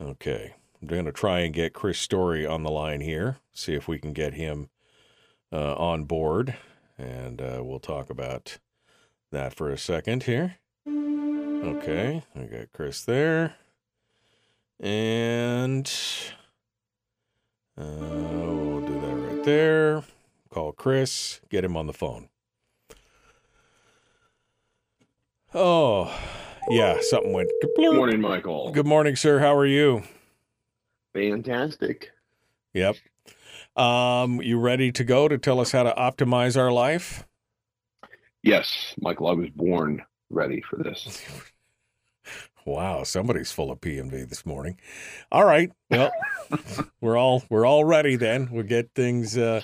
Okay, 0.00 0.54
I'm 0.80 0.88
going 0.88 1.04
to 1.04 1.12
try 1.12 1.40
and 1.40 1.52
get 1.52 1.74
Chris 1.74 1.98
Story 1.98 2.46
on 2.46 2.62
the 2.62 2.70
line 2.70 3.00
here. 3.00 3.38
See 3.52 3.74
if 3.74 3.86
we 3.86 3.98
can 3.98 4.12
get 4.12 4.34
him 4.34 4.70
uh, 5.52 5.74
on 5.74 6.04
board, 6.04 6.56
and 6.96 7.42
uh, 7.42 7.60
we'll 7.62 7.80
talk 7.80 8.08
about 8.08 8.58
that 9.30 9.54
for 9.54 9.68
a 9.68 9.76
second 9.76 10.22
here. 10.22 10.56
Okay, 10.86 12.22
I 12.34 12.44
got 12.44 12.72
Chris 12.72 13.04
there, 13.04 13.56
and 14.80 15.92
uh, 17.76 17.84
we'll 17.84 18.80
do 18.80 19.00
that 19.00 19.14
right 19.14 19.44
there. 19.44 20.02
Call 20.48 20.72
Chris, 20.72 21.40
get 21.48 21.64
him 21.64 21.76
on 21.76 21.86
the 21.86 21.92
phone. 21.92 22.28
Oh, 25.54 26.12
yeah, 26.68 26.98
something 27.00 27.32
went. 27.32 27.50
Good 27.76 27.94
morning, 27.94 28.20
Michael. 28.20 28.72
Good 28.72 28.86
morning, 28.86 29.16
sir. 29.16 29.38
How 29.40 29.54
are 29.56 29.66
you? 29.66 30.02
Fantastic. 31.12 32.10
Yep. 32.72 32.96
Um, 33.76 34.40
you 34.42 34.58
ready 34.58 34.92
to 34.92 35.04
go 35.04 35.28
to 35.28 35.38
tell 35.38 35.60
us 35.60 35.72
how 35.72 35.82
to 35.82 35.92
optimize 35.92 36.56
our 36.56 36.70
life? 36.70 37.26
Yes, 38.42 38.94
Michael, 39.00 39.26
I 39.26 39.32
was 39.32 39.50
born 39.50 40.02
ready 40.30 40.62
for 40.62 40.76
this. 40.76 41.22
Wow, 42.66 43.04
somebody's 43.04 43.52
full 43.52 43.70
of 43.70 43.80
PMV 43.80 44.28
this 44.28 44.44
morning. 44.44 44.78
All 45.32 45.44
right. 45.44 45.72
Well, 45.90 46.10
we're 47.00 47.16
all 47.16 47.42
we're 47.48 47.66
all 47.66 47.84
ready 47.84 48.16
then. 48.16 48.48
We'll 48.50 48.64
get 48.64 48.90
things 48.94 49.36
uh 49.36 49.62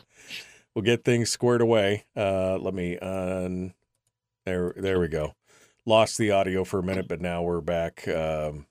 we'll 0.75 0.85
get 0.85 1.05
things 1.05 1.31
squared 1.31 1.61
away. 1.61 2.05
Uh 2.17 2.57
let 2.59 2.75
me 2.75 2.99
un 2.99 3.75
there 4.45 4.73
there 4.77 4.99
we 4.99 5.09
go. 5.09 5.35
Lost 5.85 6.19
the 6.19 6.31
audio 6.31 6.65
for 6.65 6.79
a 6.79 6.83
minute, 6.83 7.07
but 7.09 7.21
now 7.21 7.43
we're 7.43 7.61
back. 7.61 8.07
Um 8.09 8.67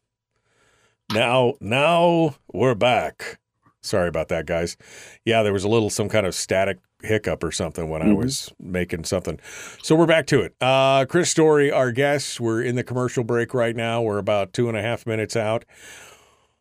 now 1.14 1.54
now 1.62 2.36
we're 2.52 2.76
back. 2.76 3.40
Sorry 3.82 4.08
about 4.08 4.30
that, 4.30 4.48
guys. 4.48 4.78
Yeah, 5.24 5.44
there 5.44 5.54
was 5.54 5.64
a 5.64 5.70
little 5.70 5.92
some 5.92 6.10
kind 6.10 6.26
of 6.26 6.34
static 6.34 6.80
hiccup 7.06 7.44
or 7.44 7.52
something 7.52 7.90
when 7.90 8.02
I 8.02 8.08
Mhm. 8.10 8.18
was 8.18 8.52
making 8.60 9.06
something. 9.06 9.40
So 9.82 9.96
we're 9.96 10.06
back 10.06 10.28
to 10.28 10.42
it. 10.42 10.56
Uh, 10.62 11.06
Chris 11.06 11.30
Story, 11.30 11.72
our 11.72 11.92
guest. 11.92 12.40
We're 12.40 12.62
in 12.62 12.76
the 12.76 12.84
commercial 12.84 13.24
break 13.24 13.54
right 13.54 13.76
now. 13.76 14.02
We're 14.02 14.18
about 14.18 14.52
two 14.54 14.68
and 14.68 14.78
a 14.78 14.82
half 14.82 15.06
minutes 15.08 15.36
out. 15.36 15.66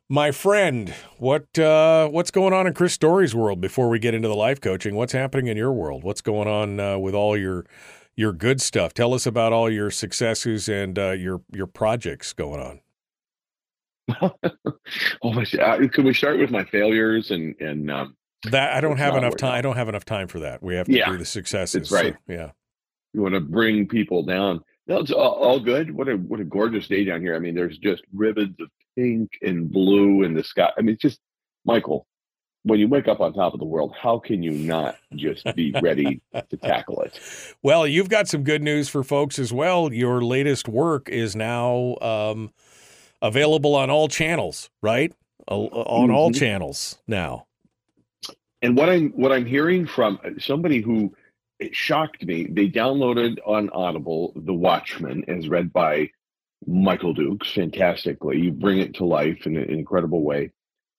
My 0.08 0.30
friend, 0.32 0.94
what 1.18 1.58
uh, 1.58 2.08
what's 2.08 2.30
going 2.30 2.52
on 2.52 2.66
in 2.66 2.74
Chris 2.74 2.92
Story's 2.92 3.34
world 3.34 3.60
before 3.60 3.88
we 3.88 3.98
get 3.98 4.14
into 4.14 4.28
the 4.28 4.34
life 4.36 4.60
coaching? 4.60 4.94
What's 4.94 5.14
happening 5.14 5.46
in 5.46 5.56
your 5.56 5.72
world? 5.72 6.04
What's 6.04 6.20
going 6.20 6.46
on 6.46 6.78
uh, 6.78 6.98
with 6.98 7.14
all 7.14 7.36
your 7.36 7.64
your 8.14 8.32
good 8.32 8.60
stuff? 8.60 8.92
Tell 8.92 9.14
us 9.14 9.26
about 9.26 9.52
all 9.54 9.70
your 9.70 9.90
successes 9.90 10.68
and 10.68 10.98
uh, 10.98 11.12
your 11.12 11.40
your 11.52 11.66
projects 11.66 12.34
going 12.34 12.60
on. 12.60 12.80
oh 15.22 15.32
my! 15.32 15.44
Uh, 15.58 15.88
could 15.88 16.04
we 16.04 16.12
start 16.12 16.38
with 16.38 16.50
my 16.50 16.64
failures 16.64 17.30
and 17.30 17.54
and 17.60 17.90
um, 17.90 18.14
That 18.50 18.72
I 18.74 18.80
don't 18.80 18.98
have 18.98 19.16
enough 19.16 19.36
time. 19.36 19.50
out. 19.50 19.54
I 19.56 19.60
don't 19.60 19.76
have 19.76 19.88
enough 19.88 20.04
time 20.04 20.28
for 20.28 20.40
that. 20.40 20.62
We 20.62 20.74
have 20.76 20.86
to 20.86 20.92
Yeah, 20.92 21.10
do 21.10 21.18
the 21.18 21.24
successes. 21.24 21.88
that's 21.88 21.92
right. 21.92 22.14
so, 22.26 22.32
yeah. 22.32 22.50
you 23.12 23.22
want 23.22 23.34
to 23.34 23.40
bring 23.40 23.86
people 23.88 24.22
down? 24.22 24.60
No, 24.86 24.98
it's 25.00 25.10
all, 25.10 25.32
all 25.34 25.60
good. 25.60 25.90
What 25.94 26.08
a 26.08 26.16
what 26.16 26.40
a 26.40 26.44
gorgeous 26.44 26.86
day 26.88 27.04
down 27.04 27.20
here. 27.22 27.34
I 27.34 27.38
mean, 27.38 27.54
there's 27.54 27.78
just 27.78 28.02
ribbons 28.12 28.56
of 28.60 28.68
pink 28.96 29.30
and 29.42 29.70
blue 29.70 30.22
in 30.24 30.34
the 30.34 30.44
sky. 30.44 30.70
I 30.76 30.82
mean, 30.82 30.96
just 31.00 31.20
Michael. 31.64 32.06
When 32.66 32.78
you 32.80 32.88
wake 32.88 33.08
up 33.08 33.20
on 33.20 33.34
top 33.34 33.52
of 33.52 33.60
the 33.60 33.66
world, 33.66 33.94
how 34.00 34.18
can 34.18 34.42
you 34.42 34.50
not 34.52 34.96
just 35.14 35.44
be 35.54 35.74
ready 35.82 36.22
to 36.32 36.56
tackle 36.56 37.02
it? 37.02 37.18
Well, 37.62 37.86
you've 37.86 38.08
got 38.08 38.26
some 38.26 38.42
good 38.42 38.62
news 38.62 38.88
for 38.88 39.02
folks 39.04 39.38
as 39.38 39.52
well. 39.52 39.92
Your 39.92 40.22
latest 40.22 40.66
work 40.68 41.10
is 41.10 41.36
now 41.36 41.96
um, 42.00 42.52
available 43.20 43.74
on 43.74 43.90
all 43.90 44.08
channels, 44.08 44.70
right? 44.82 45.12
On 45.46 46.10
all 46.10 46.30
Mhm. 46.30 46.38
channels 46.38 46.96
now. 47.06 47.46
And 48.64 48.78
what 48.78 48.88
I'm 48.88 49.10
what 49.10 49.30
I'm 49.30 49.44
hearing 49.44 49.86
from 49.86 50.18
somebody 50.38 50.80
who 50.80 51.14
it 51.58 51.76
shocked 51.76 52.24
me, 52.24 52.46
they 52.50 52.66
downloaded 52.66 53.36
on 53.44 53.68
Audible 53.68 54.32
The 54.34 54.54
Watchmen 54.54 55.22
as 55.28 55.50
read 55.50 55.70
by 55.70 56.08
Michael 56.66 57.12
Dukes 57.12 57.52
fantastically. 57.52 58.40
You 58.40 58.52
bring 58.52 58.78
it 58.78 58.94
to 58.94 59.04
life 59.04 59.44
in 59.44 59.58
an 59.58 59.68
incredible 59.68 60.22
way. 60.22 60.50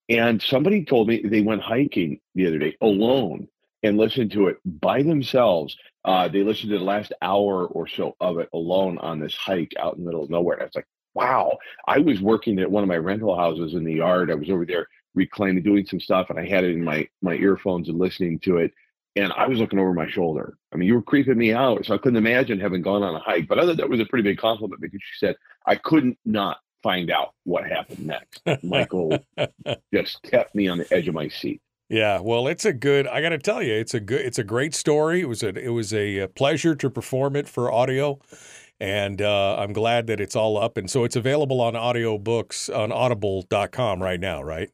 And 0.10 0.40
somebody 0.44 0.86
told 0.86 1.08
me 1.08 1.24
they 1.26 1.42
went 1.42 1.64
hiking 1.64 2.20
the 2.36 2.46
other 2.46 2.60
day 2.60 2.78
alone 2.82 3.48
and 3.82 3.98
listened 3.98 4.32
to 4.34 4.46
it 4.50 4.58
by 4.64 5.02
themselves. 5.02 5.76
Uh, 6.04 6.28
they 6.28 6.44
listened 6.44 6.70
to 6.70 6.78
the 6.78 6.84
last 6.84 7.14
hour 7.24 7.66
or 7.66 7.88
so 7.88 8.16
of 8.20 8.38
it 8.38 8.50
alone 8.54 9.00
on 9.00 9.20
this 9.20 9.36
hike 9.36 9.74
out 9.80 9.96
in 9.96 10.02
the 10.02 10.06
middle 10.06 10.24
of 10.24 10.30
nowhere. 10.30 10.58
And 10.58 10.62
I 10.62 10.66
was 10.66 10.76
like, 10.76 10.88
wow. 11.16 11.58
I 11.88 11.98
was 11.98 12.22
working 12.22 12.60
at 12.60 12.70
one 12.70 12.84
of 12.84 12.90
my 12.90 12.98
rental 12.98 13.36
houses 13.36 13.74
in 13.74 13.86
the 13.86 13.96
yard. 13.96 14.30
I 14.30 14.36
was 14.36 14.52
over 14.52 14.68
there 14.68 14.88
reclaiming, 15.16 15.64
doing 15.64 15.86
some 15.86 16.00
stuff, 16.00 16.30
and 16.30 16.40
I 16.40 16.48
had 16.48 16.64
it 16.64 16.72
in 16.72 16.84
my 16.84 17.08
my 17.22 17.34
earphones 17.34 17.90
and 17.90 17.98
listening 17.98 18.40
to 18.40 18.58
it. 18.58 18.72
And 19.18 19.32
I 19.32 19.48
was 19.48 19.60
looking 19.60 19.80
over 19.80 19.94
my 19.94 20.10
shoulder. 20.10 20.58
I 20.74 20.78
mean, 20.78 20.88
you 20.90 20.96
were 20.96 21.02
creeping 21.02 21.38
me 21.38 21.54
out, 21.54 21.86
so 21.86 21.96
I 21.96 21.98
couldn't 21.98 22.18
imagine 22.18 22.60
having 22.60 22.82
gone 22.82 23.02
on 23.02 23.16
a 23.16 23.20
hike. 23.20 23.48
But 23.48 23.60
I 23.60 23.66
thought 23.66 23.78
that 23.78 23.90
was 23.90 24.02
a 24.02 24.06
pretty 24.06 24.24
big 24.24 24.38
compliment 24.38 24.82
because 24.82 25.00
she 25.02 25.26
said 25.26 25.36
I 25.66 25.76
couldn't 25.76 26.18
not 26.26 26.58
find 26.84 27.10
out 27.10 27.34
what 27.46 27.66
happened 27.66 28.06
next. 28.06 28.44
Michael 28.64 29.18
just 29.94 30.22
kept 30.24 30.54
me 30.54 30.68
on 30.68 30.78
the 30.78 30.94
edge 30.94 31.08
of 31.08 31.16
my 31.16 31.28
seat. 31.30 31.62
Yeah, 31.90 32.20
well, 32.20 32.48
it's 32.48 32.66
a 32.66 32.74
good. 32.74 33.08
I 33.08 33.22
got 33.22 33.30
to 33.30 33.38
tell 33.38 33.62
you, 33.62 33.74
it's 33.74 33.94
a 33.94 34.00
good. 34.00 34.22
It's 34.26 34.40
a 34.40 34.44
great 34.44 34.74
story. 34.74 35.22
It 35.22 35.30
was 35.30 35.44
a. 35.44 35.50
It 35.50 35.70
was 35.70 35.94
a 35.94 36.22
uh, 36.22 36.28
pleasure 36.28 36.76
to 36.76 36.90
perform 36.90 37.36
it 37.36 37.48
for 37.48 37.72
audio, 37.72 38.20
and 38.80 39.22
uh, 39.22 39.58
I'm 39.58 39.72
glad 39.72 40.08
that 40.08 40.20
it's 40.20 40.36
all 40.36 40.58
up. 40.58 40.78
And 40.78 40.90
so 40.90 41.04
it's 41.04 41.16
available 41.16 41.62
on 41.62 41.74
audiobooks 41.74 42.76
on 42.76 42.92
Audible.com 42.92 44.02
right 44.02 44.20
now, 44.20 44.42
right? 44.42 44.72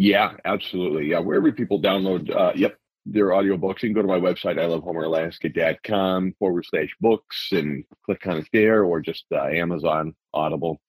Yeah, 0.00 0.34
absolutely. 0.44 1.06
Yeah, 1.10 1.18
wherever 1.18 1.50
people 1.50 1.82
download, 1.82 2.30
uh, 2.34 2.52
yep, 2.54 2.76
their 3.04 3.30
audiobooks, 3.30 3.82
you 3.82 3.88
can 3.88 3.94
go 3.94 4.02
to 4.02 4.06
my 4.06 4.20
website, 4.20 4.60
I 4.60 4.66
love 4.66 4.84
homeralaska.com 4.84 6.34
forward 6.38 6.64
slash 6.70 6.90
books 7.00 7.48
and 7.52 7.84
click 8.04 8.24
on 8.26 8.38
it 8.38 8.46
there, 8.52 8.84
or 8.84 9.00
just 9.00 9.24
uh, 9.32 9.42
Amazon 9.44 10.14
Audible. 10.32 10.80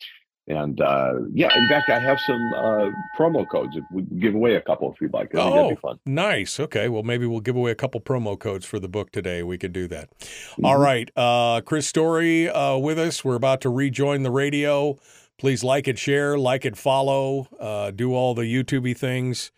And 0.48 0.81
uh, 0.81 1.14
yeah, 1.31 1.49
in 1.56 1.68
fact, 1.69 1.90
I 1.91 1.99
have 1.99 2.19
some 2.19 2.41
uh, 2.56 2.90
promo 3.18 3.48
codes. 3.48 3.76
If 3.76 3.84
we 3.91 4.02
give 4.02 4.34
away 4.34 4.56
a 4.56 4.61
couple 4.61 4.91
if 4.91 4.99
you'd 4.99 5.14
like. 5.14 5.34
I 5.36 5.44
think 5.44 5.53
that'd 5.56 5.69
be 5.69 5.76
Oh, 5.84 5.90
fun. 5.90 5.99
nice. 6.07 6.60
Okay. 6.60 6.90
Well, 6.90 7.03
maybe 7.03 7.27
we'll 7.27 7.40
give 7.40 7.56
away 7.56 7.69
a 7.69 7.76
couple 7.76 8.02
promo 8.02 8.38
codes 8.38 8.65
for 8.65 8.80
the 8.80 8.88
book 8.90 9.11
today. 9.11 9.44
We 9.44 9.60
could 9.60 9.73
do 9.73 9.88
that. 9.90 10.10
Mm-hmm. 10.19 10.65
All 10.65 10.80
right. 10.80 11.10
Uh, 11.15 11.61
Chris 11.61 11.88
Story 11.88 12.49
uh, 12.49 12.77
with 12.77 12.98
us. 12.98 13.23
We're 13.23 13.36
about 13.36 13.61
to 13.61 13.69
rejoin 13.69 14.23
the 14.23 14.31
radio. 14.31 14.98
Please 15.40 15.64
like 15.64 15.88
and 15.88 15.98
share, 15.98 16.38
like 16.38 16.66
and 16.66 16.78
follow, 16.78 17.48
uh, 17.61 17.91
do 17.91 18.14
all 18.14 18.36
the 18.36 18.41
YouTubey 18.44 18.98
things. 18.98 19.52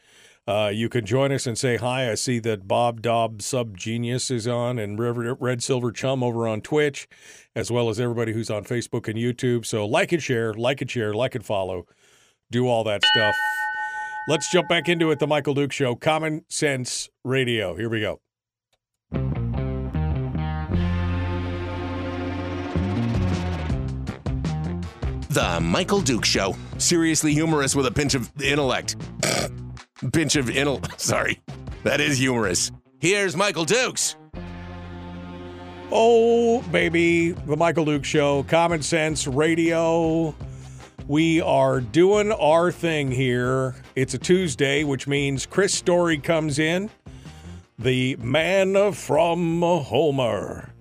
Uh, 0.48 0.72
you 0.72 0.90
can 0.90 1.06
join 1.06 1.32
us 1.32 1.48
and 1.48 1.58
say 1.58 1.78
hi. 1.78 2.12
I 2.12 2.16
see 2.16 2.38
that 2.40 2.68
Bob 2.68 3.02
Dobb 3.02 3.41
Sub 3.41 3.76
Genius 3.76 4.30
is 4.30 4.48
on 4.48 4.78
and 4.78 4.99
Red 4.99 5.64
Silver 5.64 5.91
Chum 5.91 6.24
over 6.24 6.48
on 6.48 6.62
Twitch, 6.62 7.08
as 7.56 7.72
well 7.72 7.90
as 7.90 7.99
everybody 7.99 8.32
who's 8.32 8.52
on 8.52 8.64
Facebook 8.64 9.08
and 9.08 9.18
YouTube. 9.18 9.66
So 9.66 9.86
like 9.88 10.12
and 10.12 10.22
share, 10.22 10.53
like 10.53 10.82
and 10.82 10.90
share, 10.90 11.16
like 11.16 11.34
and 11.34 11.45
follow, 11.45 11.88
do 12.52 12.68
all 12.68 12.84
that 12.84 13.03
stuff. 13.03 13.36
Let's 14.28 14.52
jump 14.52 14.70
back 14.70 14.88
into 14.88 15.10
it. 15.10 15.18
The 15.18 15.26
Michael 15.26 15.56
Duke 15.56 15.72
Show, 15.72 15.95
Common 15.95 16.45
Sense 16.48 17.10
Radio. 17.24 17.76
Here 17.76 17.90
we 17.90 18.02
go. 18.02 18.20
The 25.32 25.62
Michael 25.62 26.02
Duke 26.02 26.26
Show. 26.26 26.58
Seriously 26.78 27.34
humorous 27.34 27.74
with 27.74 27.86
a 27.86 27.91
pinch 27.91 28.16
of 28.16 28.30
intellect. 28.41 28.98
pinch 30.12 30.36
of 30.36 30.48
intel. 30.48 30.86
Sorry. 30.99 31.40
That 31.84 32.02
is 32.02 32.18
humorous. 32.18 32.70
Here's 32.99 33.34
Michael 33.38 33.64
Dukes. 33.64 34.18
Oh, 35.90 36.62
baby, 36.64 37.32
the 37.32 37.56
Michael 37.56 37.86
Duke 37.86 38.03
Show, 38.03 38.44
Common 38.44 38.82
Sense 38.82 39.26
Radio. 39.26 40.36
We 41.08 41.40
are 41.40 41.80
doing 41.80 42.34
our 42.34 42.70
thing 42.70 43.10
here. 43.10 43.76
It's 43.95 44.14
a 44.14 44.18
Tuesday, 44.18 44.84
which 44.84 45.08
means 45.08 45.45
Chris 45.45 45.74
Story 45.74 46.18
comes 46.18 46.60
in, 46.60 46.90
the 47.80 48.18
man 48.18 48.91
from 48.91 49.62
Homer, 49.62 50.74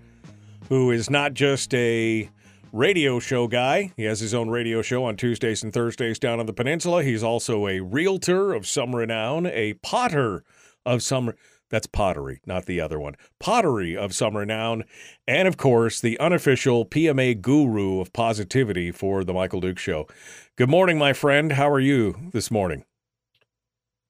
who 0.69 0.91
is 0.91 1.09
not 1.09 1.35
just 1.35 1.73
a 1.73 2.29
radio 2.73 3.19
show 3.19 3.47
guy. 3.49 3.93
He 3.97 4.05
has 4.05 4.21
his 4.21 4.35
own 4.35 4.51
radio 4.51 4.83
show 4.83 5.05
on 5.05 5.17
Tuesdays 5.17 5.63
and 5.63 5.73
Thursdays 5.73 6.19
down 6.19 6.41
on 6.41 6.47
the 6.47 6.53
peninsula. 6.53 7.03
He's 7.03 7.23
also 7.23 7.67
a 7.67 7.81
realtor 7.81 8.53
of 8.53 8.67
some 8.67 8.95
renown, 8.95 9.47
a 9.47 9.75
potter 9.75 10.45
of 10.85 11.03
some 11.03 11.33
that's 11.71 11.87
pottery, 11.87 12.41
not 12.45 12.67
the 12.67 12.81
other 12.81 12.99
one. 12.99 13.15
Pottery 13.39 13.97
of 13.97 14.15
some 14.15 14.37
renown, 14.37 14.85
and 15.27 15.47
of 15.47 15.57
course, 15.57 16.01
the 16.01 16.19
unofficial 16.19 16.85
PMA 16.85 17.41
guru 17.41 18.01
of 18.01 18.13
positivity 18.13 18.91
for 18.91 19.23
the 19.23 19.33
Michael 19.33 19.61
Duke 19.61 19.79
Show. 19.79 20.09
Good 20.57 20.69
morning, 20.69 20.99
my 20.99 21.13
friend. 21.13 21.53
How 21.53 21.71
are 21.71 21.81
you 21.81 22.17
this 22.33 22.51
morning? 22.51 22.85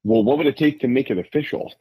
Well, 0.02 0.24
what 0.24 0.38
would 0.38 0.46
it 0.46 0.56
take 0.56 0.80
to 0.80 0.88
make 0.88 1.10
it 1.10 1.18
official? 1.18 1.74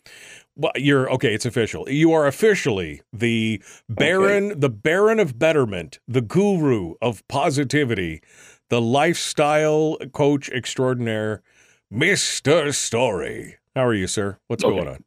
Well, 0.60 0.73
you're 0.76 1.10
okay. 1.14 1.34
It's 1.34 1.45
official. 1.45 1.90
You 1.90 2.11
are 2.11 2.27
officially 2.27 3.02
the 3.14 3.64
Baron, 3.88 4.60
the 4.60 4.68
Baron 4.69 5.18
of 5.18 5.40
Betterment, 5.40 5.99
the 6.06 6.19
Guru 6.19 6.95
of 7.02 7.26
Positivity, 7.30 8.22
the 8.68 8.81
lifestyle 8.81 9.95
coach 10.11 10.49
extraordinaire, 10.49 11.41
Mister 11.90 12.73
Story. 12.73 13.56
How 13.73 13.86
are 13.86 13.94
you, 13.94 14.06
sir? 14.06 14.38
What's 14.48 14.65
Okay. 14.65 14.76
going 14.76 14.90
on? 14.90 15.03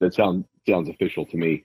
That 0.00 0.14
sounds 0.14 0.46
sounds 0.66 0.88
official 0.88 1.26
to 1.26 1.36
me. 1.36 1.64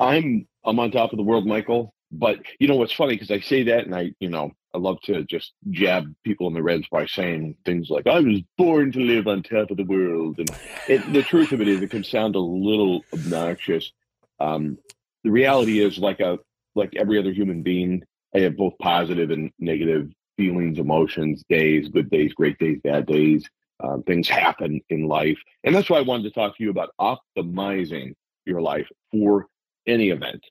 I'm 0.00 0.48
I'm 0.64 0.80
on 0.80 0.90
top 0.90 1.12
of 1.12 1.18
the 1.18 1.22
world, 1.22 1.46
Michael. 1.46 1.94
But 2.10 2.40
you 2.58 2.66
know 2.66 2.74
what's 2.74 2.92
funny 2.92 3.14
because 3.14 3.30
I 3.30 3.38
say 3.38 3.62
that, 3.62 3.86
and 3.86 3.94
I 3.94 4.12
you 4.18 4.28
know 4.28 4.50
I 4.74 4.78
love 4.78 5.00
to 5.02 5.24
just 5.24 5.52
jab 5.70 6.14
people 6.24 6.46
in 6.46 6.54
the 6.54 6.62
reds 6.62 6.86
by 6.90 7.06
saying 7.06 7.56
things 7.64 7.90
like 7.90 8.06
"I 8.06 8.20
was 8.20 8.40
born 8.56 8.92
to 8.92 9.00
live 9.00 9.26
on 9.26 9.42
top 9.42 9.70
of 9.70 9.76
the 9.76 9.84
world," 9.84 10.38
and 10.38 10.50
it, 10.88 11.12
the 11.12 11.22
truth 11.22 11.52
of 11.52 11.60
it 11.60 11.68
is, 11.68 11.82
it 11.82 11.90
can 11.90 12.04
sound 12.04 12.36
a 12.36 12.40
little 12.40 13.04
obnoxious. 13.12 13.92
Um, 14.40 14.78
the 15.24 15.30
reality 15.30 15.80
is, 15.80 15.98
like 15.98 16.20
a 16.20 16.38
like 16.74 16.94
every 16.96 17.18
other 17.18 17.32
human 17.32 17.62
being, 17.62 18.02
I 18.34 18.40
have 18.40 18.56
both 18.56 18.72
positive 18.78 19.30
and 19.30 19.50
negative 19.58 20.10
feelings, 20.38 20.78
emotions, 20.78 21.44
days, 21.48 21.88
good 21.88 22.08
days, 22.10 22.32
great 22.32 22.58
days, 22.58 22.78
bad 22.82 23.06
days. 23.06 23.48
Um, 23.80 24.02
things 24.04 24.28
happen 24.28 24.80
in 24.88 25.06
life, 25.06 25.38
and 25.64 25.74
that's 25.74 25.90
why 25.90 25.98
I 25.98 26.02
wanted 26.02 26.24
to 26.24 26.30
talk 26.30 26.56
to 26.56 26.62
you 26.62 26.70
about 26.70 26.94
optimizing 27.00 28.14
your 28.46 28.62
life 28.62 28.88
for 29.10 29.46
any 29.86 30.10
event 30.10 30.44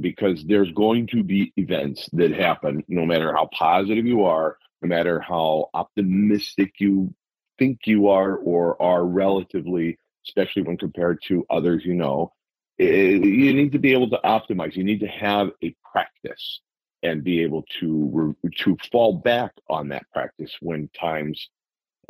because 0.00 0.44
there's 0.44 0.70
going 0.72 1.06
to 1.06 1.22
be 1.22 1.52
events 1.56 2.08
that 2.12 2.30
happen 2.32 2.84
no 2.88 3.06
matter 3.06 3.34
how 3.34 3.48
positive 3.52 4.06
you 4.06 4.24
are 4.24 4.58
no 4.82 4.88
matter 4.88 5.20
how 5.20 5.68
optimistic 5.74 6.74
you 6.78 7.14
think 7.58 7.80
you 7.84 8.08
are 8.08 8.36
or 8.36 8.80
are 8.80 9.04
relatively 9.04 9.98
especially 10.26 10.62
when 10.62 10.76
compared 10.76 11.20
to 11.22 11.46
others 11.50 11.84
you 11.84 11.94
know 11.94 12.32
eh, 12.78 12.84
you 12.84 13.52
need 13.52 13.72
to 13.72 13.78
be 13.78 13.92
able 13.92 14.10
to 14.10 14.20
optimize 14.24 14.76
you 14.76 14.84
need 14.84 15.00
to 15.00 15.08
have 15.08 15.50
a 15.62 15.74
practice 15.90 16.60
and 17.02 17.24
be 17.24 17.42
able 17.42 17.64
to 17.80 18.36
to 18.56 18.76
fall 18.90 19.14
back 19.14 19.52
on 19.68 19.88
that 19.88 20.04
practice 20.12 20.56
when 20.60 20.88
times 20.98 21.48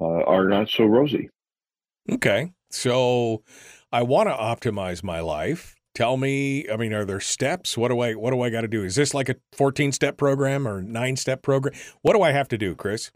uh, 0.01 0.05
are 0.25 0.49
not 0.49 0.69
so 0.69 0.85
rosy 0.85 1.31
Okay. 2.11 2.53
So 2.71 3.43
I 3.93 4.03
want 4.03 4.29
to 4.29 4.35
optimize 4.35 5.03
my 5.03 5.21
life. 5.21 5.76
Tell 5.97 6.19
me, 6.19 6.69
I 6.71 6.77
mean, 6.77 6.93
are 6.93 7.07
there 7.07 7.21
steps? 7.21 7.77
What 7.77 7.89
do 7.89 8.01
I 8.01 8.13
what 8.13 8.31
do 8.31 8.43
I 8.43 8.51
got 8.51 8.61
to 8.61 8.69
do? 8.69 8.85
Is 8.85 8.97
this 8.97 9.15
like 9.15 9.31
a 9.31 9.37
14 9.53 9.93
step 9.93 10.19
program 10.19 10.69
or 10.69 10.83
9 10.83 11.17
step 11.17 11.41
program? 11.41 11.75
What 12.03 12.13
do 12.13 12.21
I 12.21 12.33
have 12.33 12.49
to 12.49 12.59
do, 12.59 12.75
Chris? 12.75 13.11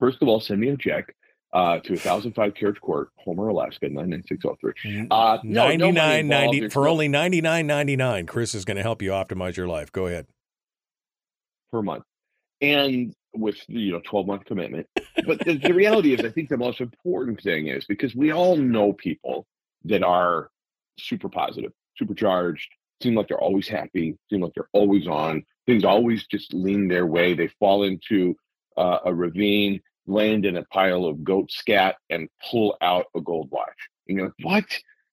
first 0.00 0.20
of 0.22 0.28
all 0.28 0.40
send 0.40 0.60
me 0.60 0.68
a 0.68 0.76
check 0.76 1.14
uh, 1.52 1.78
to 1.80 1.92
1005 1.92 2.54
carriage 2.54 2.80
court 2.80 3.10
homer 3.18 3.48
alaska 3.48 3.88
99603 3.88 5.08
uh, 5.10 5.38
no, 5.44 5.68
no 5.68 5.90
99 5.90 6.20
involved. 6.20 6.54
90 6.54 6.68
for 6.70 6.88
only 6.88 7.08
99.99. 7.08 8.26
Chris 8.26 8.54
is 8.54 8.64
going 8.64 8.76
to 8.76 8.82
help 8.82 9.02
you 9.02 9.10
optimize 9.10 9.56
your 9.56 9.68
life. 9.68 9.92
Go 9.92 10.06
ahead. 10.06 10.26
per 11.70 11.82
month 11.82 12.04
and 12.60 13.14
with 13.34 13.56
you 13.68 13.92
know 13.92 14.00
12 14.04 14.26
month 14.26 14.44
commitment 14.44 14.86
but 15.26 15.38
the, 15.44 15.54
the 15.54 15.72
reality 15.72 16.12
is 16.12 16.20
i 16.20 16.30
think 16.30 16.48
the 16.48 16.56
most 16.56 16.80
important 16.80 17.40
thing 17.40 17.68
is 17.68 17.84
because 17.84 18.14
we 18.14 18.32
all 18.32 18.56
know 18.56 18.92
people 18.92 19.46
that 19.84 20.02
are 20.02 20.50
super 20.98 21.28
positive 21.28 21.72
supercharged 21.96 22.68
seem 23.02 23.14
like 23.14 23.28
they're 23.28 23.40
always 23.40 23.68
happy 23.68 24.16
seem 24.30 24.40
like 24.42 24.52
they're 24.54 24.68
always 24.72 25.06
on 25.06 25.42
things 25.66 25.84
always 25.84 26.26
just 26.26 26.52
lean 26.52 26.88
their 26.88 27.06
way. 27.06 27.34
They 27.34 27.48
fall 27.58 27.84
into 27.84 28.34
uh, 28.76 28.98
a 29.04 29.14
ravine 29.14 29.80
land 30.06 30.44
in 30.44 30.56
a 30.56 30.64
pile 30.64 31.04
of 31.04 31.22
goat 31.22 31.50
scat 31.52 31.96
and 32.08 32.28
pull 32.50 32.76
out 32.80 33.06
a 33.14 33.20
gold 33.20 33.48
watch. 33.52 33.68
And 34.08 34.16
you're 34.18 34.26
like 34.26 34.34
what? 34.42 34.64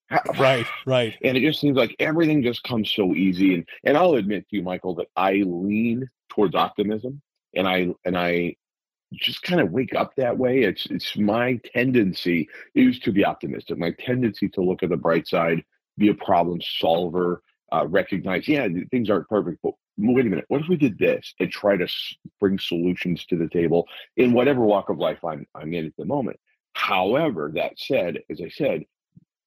How- 0.10 0.22
Right, 0.40 0.66
right. 0.86 1.14
and 1.24 1.38
it 1.38 1.42
just 1.42 1.60
seems 1.60 1.78
like 1.78 1.96
everything 2.00 2.42
just 2.42 2.64
comes 2.64 2.90
so 2.90 3.14
easy. 3.14 3.54
And 3.56 3.68
and 3.84 3.98
i'll 3.98 4.16
admit 4.16 4.48
to 4.50 4.56
you 4.56 4.64
michael 4.64 4.96
that 4.96 5.08
i 5.16 5.44
lean 5.46 6.10
towards 6.30 6.56
optimism 6.56 7.22
and 7.56 7.68
i 7.68 7.90
and 8.06 8.18
i 8.18 8.56
just 9.14 9.42
kind 9.44 9.62
of 9.62 9.72
wake 9.72 9.96
up 9.96 10.14
that 10.16 10.38
way 10.38 10.64
it's 10.64 10.86
it's 10.88 11.16
my 11.18 11.60
tendency 11.74 12.48
is 12.76 13.00
to 13.00 13.12
be 13.12 13.26
optimistic 13.26 13.78
my 13.78 13.92
tendency 14.00 14.50
to 14.50 14.62
look 14.62 14.84
at 14.84 14.90
the 14.90 14.98
bright 14.98 15.28
side 15.28 15.64
be 15.98 16.10
a 16.10 16.14
problem 16.14 16.60
solver 16.62 17.42
uh, 17.72 17.86
recognize 17.88 18.48
yeah 18.48 18.68
things 18.92 19.10
aren't 19.10 19.30
perfect 19.30 19.60
but 19.64 19.74
wait 19.98 20.26
a 20.26 20.30
minute 20.30 20.46
what 20.50 20.62
if 20.62 20.68
we 20.68 20.76
did 20.76 20.98
this 21.00 21.34
and 21.40 21.52
try 21.52 21.76
to 21.78 21.88
bring 22.40 22.60
solutions 22.60 23.26
to 23.26 23.38
the 23.38 23.48
table 23.50 23.88
in 24.18 24.34
whatever 24.34 24.62
walk 24.62 24.90
of 24.90 24.98
life 24.98 25.24
i'm 25.24 25.46
i'm 25.56 25.74
in 25.74 25.86
at 25.86 25.96
the 25.98 26.06
moment 26.06 26.40
however 26.74 27.52
that 27.56 27.74
said 27.78 28.20
as 28.30 28.42
i 28.42 28.50
said 28.50 28.84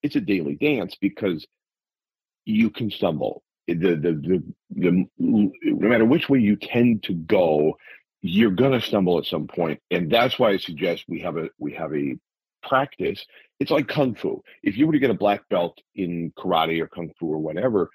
it's 0.02 0.16
a 0.16 0.20
daily 0.20 0.56
dance 0.56 0.96
because 1.00 1.46
you 2.44 2.70
can 2.70 2.90
stumble. 2.90 3.42
The, 3.68 3.74
the 3.74 3.94
the 3.94 4.42
the 4.70 5.06
no 5.18 5.88
matter 5.88 6.04
which 6.04 6.28
way 6.28 6.40
you 6.40 6.56
tend 6.56 7.04
to 7.04 7.14
go, 7.14 7.76
you're 8.22 8.50
gonna 8.50 8.80
stumble 8.80 9.18
at 9.18 9.24
some 9.24 9.46
point, 9.46 9.80
and 9.90 10.10
that's 10.10 10.38
why 10.38 10.50
I 10.50 10.56
suggest 10.58 11.04
we 11.08 11.20
have 11.20 11.36
a 11.36 11.50
we 11.58 11.72
have 11.74 11.94
a 11.94 12.16
practice. 12.62 13.24
It's 13.58 13.70
like 13.70 13.88
kung 13.88 14.14
fu. 14.14 14.42
If 14.62 14.76
you 14.76 14.86
were 14.86 14.92
to 14.92 14.98
get 14.98 15.10
a 15.10 15.14
black 15.14 15.48
belt 15.48 15.78
in 15.94 16.32
karate 16.38 16.80
or 16.80 16.86
kung 16.86 17.12
fu 17.18 17.26
or 17.26 17.38
whatever, 17.38 17.90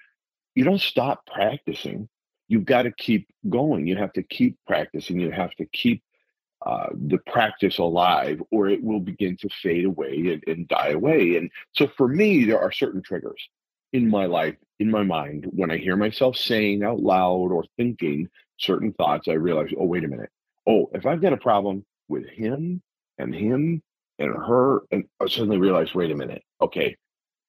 you 0.54 0.64
don't 0.64 0.80
stop 0.80 1.26
practicing. 1.26 2.08
You've 2.48 2.64
got 2.64 2.82
to 2.82 2.92
keep 2.92 3.28
going. 3.48 3.86
You 3.86 3.96
have 3.96 4.12
to 4.14 4.22
keep 4.22 4.56
practicing. 4.66 5.18
You 5.18 5.32
have 5.32 5.54
to 5.56 5.66
keep 5.66 6.02
uh, 6.64 6.88
the 6.92 7.18
practice 7.18 7.78
alive, 7.78 8.42
or 8.50 8.68
it 8.68 8.82
will 8.82 9.00
begin 9.00 9.36
to 9.36 9.48
fade 9.62 9.84
away 9.84 10.32
and, 10.32 10.44
and 10.46 10.68
die 10.68 10.90
away. 10.90 11.36
And 11.36 11.50
so, 11.72 11.86
for 11.86 12.08
me, 12.08 12.44
there 12.44 12.60
are 12.60 12.72
certain 12.72 13.02
triggers 13.02 13.48
in 13.92 14.08
my 14.08 14.26
life, 14.26 14.56
in 14.78 14.90
my 14.90 15.02
mind, 15.02 15.46
when 15.50 15.70
I 15.70 15.76
hear 15.76 15.96
myself 15.96 16.36
saying 16.36 16.82
out 16.82 17.00
loud 17.00 17.52
or 17.52 17.64
thinking 17.76 18.28
certain 18.58 18.92
thoughts, 18.92 19.28
I 19.28 19.32
realize, 19.32 19.70
oh, 19.78 19.84
wait 19.84 20.04
a 20.04 20.08
minute. 20.08 20.30
Oh, 20.66 20.90
if 20.92 21.06
I've 21.06 21.22
got 21.22 21.32
a 21.32 21.38
problem 21.38 21.84
with 22.08 22.26
him 22.28 22.82
and 23.18 23.34
him 23.34 23.82
and 24.18 24.34
her, 24.34 24.80
and 24.90 25.04
I 25.20 25.28
suddenly 25.28 25.58
realize, 25.58 25.94
wait 25.94 26.10
a 26.10 26.16
minute. 26.16 26.42
Okay, 26.60 26.96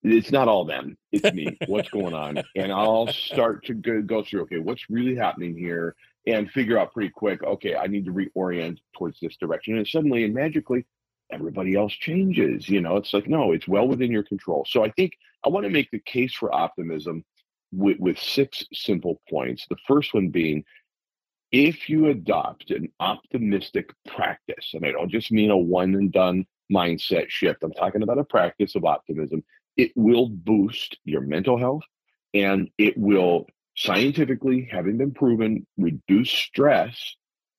it's 0.04 0.32
not 0.32 0.48
all 0.48 0.66
them. 0.66 0.98
It's 1.12 1.34
me. 1.34 1.58
What's 1.68 1.90
going 1.90 2.14
on? 2.14 2.44
And 2.56 2.72
i'll 2.72 3.08
start 3.08 3.66
to 3.66 3.74
go, 3.74 4.02
go, 4.02 4.24
through 4.24 4.42
okay 4.44 4.60
what's 4.60 4.90
really 4.90 5.16
happening 5.16 5.58
here? 5.58 5.96
and 6.26 6.52
figure 6.52 6.78
out 6.78 6.92
pretty 6.92 7.10
quick 7.10 7.42
okay 7.44 7.76
i 7.76 7.88
need 7.88 8.04
to 8.04 8.12
reorient 8.12 8.78
towards 8.98 9.18
this 9.22 9.38
direction. 9.38 9.78
And 9.78 9.88
suddenly 9.88 10.26
and 10.26 10.34
magically 10.34 10.86
everybody 11.32 11.76
else 11.76 11.94
changes 11.94 12.68
you 12.68 12.82
know? 12.82 12.98
It's 12.98 13.14
like 13.14 13.28
no 13.28 13.54
it's 13.54 13.68
well 13.68 13.88
within 13.88 14.12
your 14.12 14.24
control. 14.24 14.66
So 14.68 14.84
i 14.84 14.92
think 14.92 15.14
i 15.46 15.50
want 15.50 15.66
to 15.66 15.70
make 15.70 15.90
the 15.92 16.00
case 16.00 16.34
for 16.34 16.54
optimism 16.54 17.24
with, 17.74 18.00
with 18.00 18.18
six 18.18 18.64
simple 18.74 19.22
points. 19.30 19.66
The 19.70 19.78
first 19.88 20.14
one 20.14 20.30
being 20.30 20.64
if 21.52 21.90
you 21.90 22.08
adopt 22.08 22.72
an 22.72 22.92
optimistic 23.00 23.92
practice 24.08 24.72
and 24.74 24.86
i 24.86 24.92
don't 24.92 25.12
just 25.12 25.32
mean 25.32 25.52
a 25.52 25.58
one 25.58 25.94
and 25.96 26.12
done 26.12 26.46
mindset 26.72 27.30
shift 27.30 27.64
i'm 27.64 27.74
talking 27.74 28.04
about 28.04 28.20
a 28.20 28.24
practice 28.24 28.76
of 28.76 28.86
optimism 28.86 29.44
it 29.78 29.92
will 29.96 30.28
boost 30.28 30.98
your 31.06 31.22
mental 31.22 31.58
health 31.58 31.84
and 32.34 32.70
it 32.78 32.98
will 32.98 33.46
scientifically 33.76 34.68
having 34.72 34.98
been 34.98 35.14
proven 35.14 35.66
reduce 35.78 36.32
stress 36.32 37.16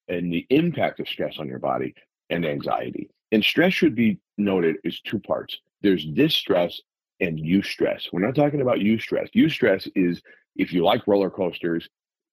and 0.08 0.32
the 0.32 0.46
impact 0.50 1.00
of 1.00 1.08
stress 1.08 1.38
on 1.38 1.48
your 1.48 1.58
body 1.58 1.94
and 2.30 2.44
anxiety. 2.44 3.10
And 3.30 3.44
stress 3.44 3.72
should 3.72 3.94
be 3.94 4.18
noted 4.36 4.76
is 4.84 5.00
two 5.00 5.20
parts. 5.20 5.58
There's 5.82 6.04
distress 6.04 6.80
and 7.20 7.38
eustress. 7.38 8.08
We're 8.12 8.24
not 8.24 8.34
talking 8.34 8.60
about 8.60 8.78
eustress. 8.78 9.28
Eustress 9.34 9.88
is 9.94 10.22
if 10.56 10.72
you 10.72 10.84
like 10.84 11.06
roller 11.06 11.30
coasters 11.30 11.88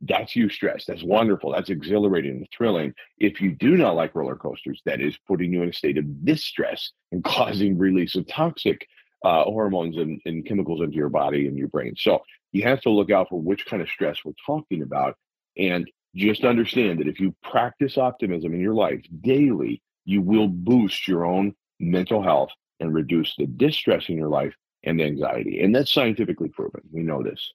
that's 0.07 0.35
you 0.35 0.47
eustress 0.47 0.85
that's 0.85 1.03
wonderful 1.03 1.51
that's 1.51 1.69
exhilarating 1.69 2.31
and 2.31 2.47
thrilling 2.55 2.93
if 3.17 3.41
you 3.41 3.51
do 3.51 3.77
not 3.77 3.95
like 3.95 4.15
roller 4.15 4.35
coasters 4.35 4.81
that 4.85 5.01
is 5.01 5.17
putting 5.27 5.53
you 5.53 5.63
in 5.63 5.69
a 5.69 5.73
state 5.73 5.97
of 5.97 6.25
distress 6.25 6.91
and 7.11 7.23
causing 7.23 7.77
release 7.77 8.15
of 8.15 8.27
toxic 8.27 8.87
uh, 9.25 9.43
hormones 9.43 9.97
and, 9.97 10.21
and 10.25 10.45
chemicals 10.45 10.81
into 10.81 10.95
your 10.95 11.09
body 11.09 11.47
and 11.47 11.57
your 11.57 11.67
brain. 11.67 11.95
So 11.97 12.21
you 12.51 12.61
have 12.63 12.79
to 12.81 12.91
look 12.91 13.09
out 13.09 13.29
for 13.29 13.41
which 13.41 13.65
kind 13.65 13.81
of 13.81 13.89
stress 13.89 14.19
we're 14.23 14.33
talking 14.45 14.83
about. 14.83 15.15
And 15.57 15.89
just 16.15 16.45
understand 16.45 16.99
that 16.99 17.07
if 17.07 17.19
you 17.19 17.35
practice 17.43 17.97
optimism 17.97 18.53
in 18.53 18.61
your 18.61 18.75
life 18.75 19.03
daily, 19.21 19.81
you 20.05 20.21
will 20.21 20.47
boost 20.47 21.07
your 21.07 21.25
own 21.25 21.55
mental 21.79 22.21
health 22.21 22.51
and 22.79 22.93
reduce 22.93 23.35
the 23.35 23.47
distress 23.47 24.09
in 24.09 24.17
your 24.17 24.29
life 24.29 24.53
and 24.83 25.01
anxiety. 25.01 25.61
And 25.61 25.75
that's 25.75 25.91
scientifically 25.91 26.49
proven. 26.49 26.81
We 26.91 27.01
know 27.01 27.23
this. 27.23 27.51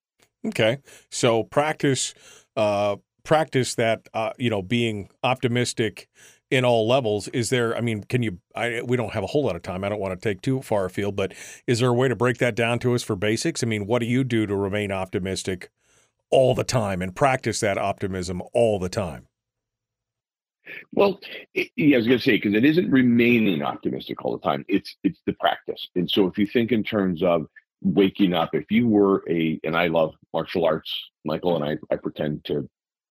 Okay. 0.47 0.79
So 1.11 1.45
practice 1.45 2.15
uh 2.57 2.97
practice 3.23 3.75
that 3.77 4.09
uh 4.15 4.33
you 4.39 4.51
know 4.51 4.62
being 4.62 5.09
optimistic 5.23 6.09
in 6.51 6.65
all 6.65 6.87
levels. 6.89 7.29
Is 7.29 7.51
there? 7.51 7.77
I 7.77 7.81
mean, 7.81 8.05
can 8.05 8.23
you? 8.23 8.39
I, 8.55 8.83
we 8.83 8.97
don't 8.97 9.12
have 9.12 9.23
a 9.23 9.29
whole 9.29 9.45
lot 9.45 9.57
of 9.57 9.62
time. 9.62 9.85
I 9.85 9.89
don't 9.89 10.01
want 10.01 10.21
to 10.21 10.29
take 10.29 10.43
too 10.43 10.62
far 10.62 10.85
afield, 10.85 11.17
but 11.17 11.33
is 11.67 11.81
there 11.81 11.91
a 11.91 11.95
way 11.95 12.09
to 12.09 12.17
break 12.17 12.39
that 12.39 12.55
down 12.55 12.79
to 12.81 12.95
us 12.95 13.03
for 13.03 13.17
basics? 13.17 13.62
I 13.62 13.67
mean, 13.67 13.87
what 13.87 14.01
do 14.01 14.07
you 14.07 14.25
do 14.25 14.47
to 14.47 14.57
remain 14.57 14.91
optimistic 14.93 15.71
all 16.31 16.55
the 16.55 16.65
time 16.65 17.03
and 17.03 17.15
practice 17.15 17.61
that 17.61 17.79
optimism 17.79 18.43
all 18.53 18.79
the 18.79 18.89
time? 18.89 19.27
Well, 20.93 21.19
it, 21.55 21.69
yeah, 21.77 21.97
I 21.97 21.99
was 21.99 22.07
going 22.07 22.19
to 22.19 22.25
say 22.25 22.37
because 22.37 22.55
it 22.55 22.65
isn't 22.65 22.91
remaining 22.91 23.62
optimistic 23.62 24.25
all 24.25 24.37
the 24.37 24.43
time. 24.43 24.65
It's 24.69 24.97
it's 25.03 25.21
the 25.27 25.33
practice, 25.35 25.89
and 25.95 26.11
so 26.11 26.27
if 26.27 26.39
you 26.39 26.47
think 26.47 26.73
in 26.73 26.83
terms 26.85 27.23
of 27.23 27.47
waking 27.82 28.35
up, 28.35 28.51
if 28.55 28.70
you 28.70 28.89
were 28.89 29.23
a, 29.28 29.59
and 29.65 29.77
I 29.77 29.89
love 29.89 30.15
martial 30.32 30.65
arts, 30.65 30.93
Michael, 31.24 31.57
and 31.57 31.65
I, 31.65 31.94
I 31.94 31.97
pretend 31.97 32.44
to 32.47 32.69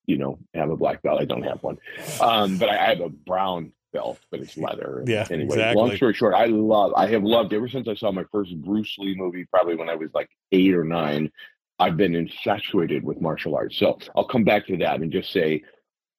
you 0.09 0.17
know, 0.17 0.39
have 0.55 0.71
a 0.71 0.75
black 0.75 1.03
belt. 1.03 1.21
I 1.21 1.25
don't 1.25 1.43
have 1.43 1.61
one, 1.61 1.77
um, 2.19 2.57
but 2.57 2.67
I, 2.67 2.77
I 2.77 2.89
have 2.89 2.99
a 2.99 3.09
brown 3.09 3.71
belt, 3.93 4.19
but 4.31 4.39
it's 4.39 4.57
leather. 4.57 5.03
Yeah. 5.07 5.27
Anyway, 5.29 5.53
exactly. 5.53 5.81
long 5.81 5.95
story 5.95 6.13
short, 6.15 6.33
I 6.33 6.45
love, 6.45 6.93
I 6.95 7.07
have 7.07 7.23
loved 7.23 7.53
ever 7.53 7.69
since 7.69 7.87
I 7.87 7.93
saw 7.93 8.11
my 8.11 8.25
first 8.31 8.59
Bruce 8.61 8.95
Lee 8.97 9.15
movie, 9.15 9.45
probably 9.45 9.75
when 9.75 9.89
I 9.89 9.95
was 9.95 10.09
like 10.13 10.29
eight 10.51 10.73
or 10.73 10.83
nine. 10.83 11.31
I've 11.77 11.95
been 11.95 12.15
infatuated 12.15 13.03
with 13.03 13.21
martial 13.21 13.55
arts. 13.55 13.77
So 13.77 13.99
I'll 14.15 14.27
come 14.27 14.43
back 14.43 14.67
to 14.67 14.77
that 14.77 14.99
and 14.99 15.11
just 15.11 15.31
say 15.31 15.63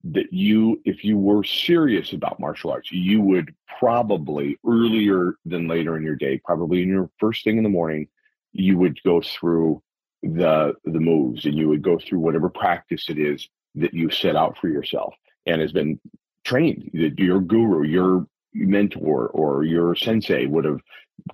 that 0.05 0.31
you, 0.31 0.81
if 0.85 1.03
you 1.03 1.17
were 1.17 1.43
serious 1.43 2.13
about 2.13 2.39
martial 2.39 2.71
arts, 2.71 2.91
you 2.91 3.21
would 3.21 3.53
probably 3.77 4.57
earlier 4.65 5.35
than 5.45 5.67
later 5.67 5.97
in 5.97 6.03
your 6.03 6.15
day, 6.15 6.41
probably 6.43 6.81
in 6.81 6.87
your 6.87 7.11
first 7.19 7.43
thing 7.43 7.57
in 7.57 7.63
the 7.63 7.69
morning, 7.69 8.07
you 8.53 8.77
would 8.77 8.99
go 9.03 9.21
through 9.21 9.81
the 10.23 10.73
the 10.85 10.99
moves 10.99 11.45
and 11.45 11.55
you 11.55 11.67
would 11.67 11.81
go 11.81 11.97
through 11.97 12.19
whatever 12.19 12.49
practice 12.49 13.09
it 13.09 13.17
is 13.17 13.47
that 13.75 13.93
you 13.93 14.09
set 14.09 14.35
out 14.35 14.57
for 14.57 14.67
yourself 14.67 15.13
and 15.45 15.61
has 15.61 15.71
been 15.71 15.99
trained. 16.43 16.89
That 16.93 17.17
your 17.17 17.39
guru 17.39 17.83
your 17.83 18.27
mentor 18.53 19.27
or 19.27 19.63
your 19.63 19.95
sensei 19.95 20.45
would 20.45 20.65
have 20.65 20.81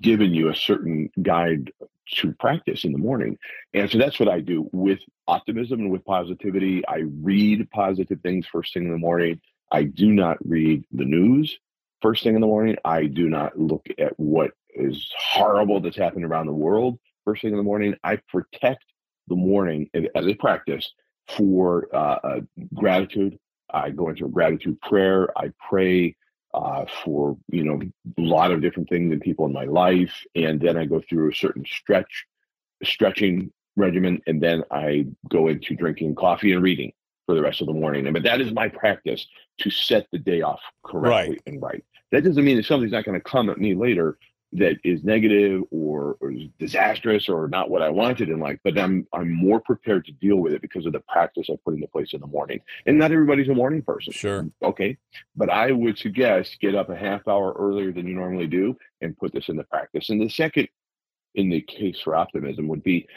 given 0.02 0.34
you 0.34 0.50
a 0.50 0.56
certain 0.56 1.10
guide 1.22 1.72
to 2.16 2.32
practice 2.34 2.86
in 2.86 2.92
the 2.92 2.98
morning. 2.98 3.38
And 3.74 3.90
so 3.90 3.98
that's 3.98 4.20
what 4.20 4.30
i 4.30 4.40
do 4.40 4.70
with 4.72 5.00
optimism 5.28 5.80
and 5.82 5.92
with 5.92 6.06
positivity. 6.06 6.88
I 6.88 7.04
read 7.22 7.70
positive 7.72 8.22
things 8.22 8.48
first 8.48 8.74
thing 8.74 8.86
in 8.86 8.92
the 8.92 8.98
morning. 8.98 9.42
I 9.72 9.84
do 9.84 10.12
not 10.14 10.38
read 10.48 10.86
the 10.92 11.04
news 11.04 11.58
first 12.02 12.24
thing 12.24 12.36
in 12.36 12.42
the 12.42 12.48
morning. 12.48 12.78
I 12.86 13.06
do 13.06 13.30
not 13.30 13.60
look 13.60 13.88
at 13.98 14.18
what 14.18 14.52
is 14.74 15.12
horrible 15.18 15.82
that's 15.82 15.98
happening 15.98 16.26
around 16.26 16.46
the 16.46 16.54
world 16.54 17.00
first 17.28 17.42
thing 17.42 17.52
in 17.52 17.58
the 17.58 17.64
morning 17.64 17.94
i 18.04 18.18
protect 18.30 18.84
the 19.28 19.36
morning 19.36 19.90
as 20.16 20.26
a 20.26 20.34
practice 20.36 20.92
for 21.28 21.88
uh, 21.94 22.20
uh, 22.24 22.40
gratitude. 22.74 23.38
I 23.74 23.90
go 23.90 24.10
into 24.10 24.26
a 24.26 24.30
gratitude 24.30 24.80
prayer. 24.82 25.30
I 25.38 25.52
pray 25.70 26.16
uh, 26.54 26.86
for 27.04 27.38
you 27.50 27.64
know 27.64 27.82
a 28.18 28.22
lot 28.22 28.52
of 28.52 28.62
different 28.62 28.90
things 28.90 29.12
and 29.12 29.22
people 29.22 29.46
in 29.46 29.54
my 29.54 29.66
life, 29.66 30.14
and 30.36 30.60
then 30.60 30.78
I 30.78 30.86
go 30.86 31.02
through 31.08 31.32
a 31.32 31.36
certain 31.36 31.66
stretch, 31.66 32.26
stretching 32.84 33.52
regimen, 33.76 34.22
and 34.28 34.42
then 34.42 34.64
I 34.72 35.08
go 35.30 35.50
into 35.50 35.76
drinking 35.76 36.16
coffee 36.16 36.54
and 36.54 36.64
reading 36.64 36.94
for 37.26 37.36
the 37.36 37.42
rest 37.42 37.60
of 37.60 37.68
the 37.68 37.74
morning. 37.74 38.12
But 38.12 38.24
that 38.24 38.40
is 38.40 38.54
my 38.54 38.70
practice 38.70 39.28
to 39.60 39.70
set 39.70 40.08
the 40.12 40.18
day 40.18 40.42
off 40.42 40.62
correctly 40.84 41.32
right. 41.32 41.42
and 41.46 41.62
right. 41.62 41.84
That 42.14 42.24
doesn't 42.24 42.46
mean 42.46 42.56
that 42.56 42.66
somebody's 42.66 42.94
not 42.94 43.04
going 43.04 43.20
to 43.20 43.24
come 43.24 43.50
at 43.50 43.58
me 43.58 43.76
later 43.76 44.18
that 44.54 44.78
is 44.84 45.04
negative 45.04 45.64
or, 45.72 46.16
or 46.22 46.32
is 46.32 46.48
disastrous 46.58 47.28
or 47.28 47.48
not 47.50 47.70
what 47.70 47.82
I 47.82 47.90
wanted 47.90 48.30
in 48.30 48.40
life, 48.40 48.60
but 48.64 48.78
I'm 48.78 49.06
I'm 49.12 49.32
more 49.32 49.60
prepared 49.60 50.06
to 50.06 50.12
deal 50.14 50.38
with 50.38 50.54
it 50.54 50.62
because 50.62 50.86
of 50.86 50.94
the 50.94 51.02
practice 51.02 51.48
I 51.50 51.56
put 51.66 51.74
into 51.74 51.88
place 51.88 52.14
in 52.14 52.22
the 52.22 52.28
morning. 52.28 52.62
And 52.86 52.98
not 52.98 53.12
everybody's 53.12 53.50
a 53.50 53.54
morning 53.54 53.82
person. 53.82 54.14
Sure. 54.14 54.48
Okay. 54.64 54.98
But 55.36 55.50
I 55.50 55.72
would 55.72 55.98
suggest 55.98 56.60
get 56.62 56.76
up 56.76 56.90
a 56.90 56.96
half 56.96 57.28
hour 57.28 57.54
earlier 57.58 57.92
than 57.92 58.08
you 58.08 58.16
normally 58.16 58.48
do 58.48 58.78
and 59.02 59.18
put 59.18 59.34
this 59.34 59.50
into 59.50 59.64
practice. 59.66 60.10
And 60.10 60.22
the 60.22 60.30
second 60.30 60.70
in 61.36 61.50
the 61.50 61.62
case 61.62 62.00
for 62.00 62.16
optimism 62.16 62.68
would 62.68 62.84
be 62.84 63.08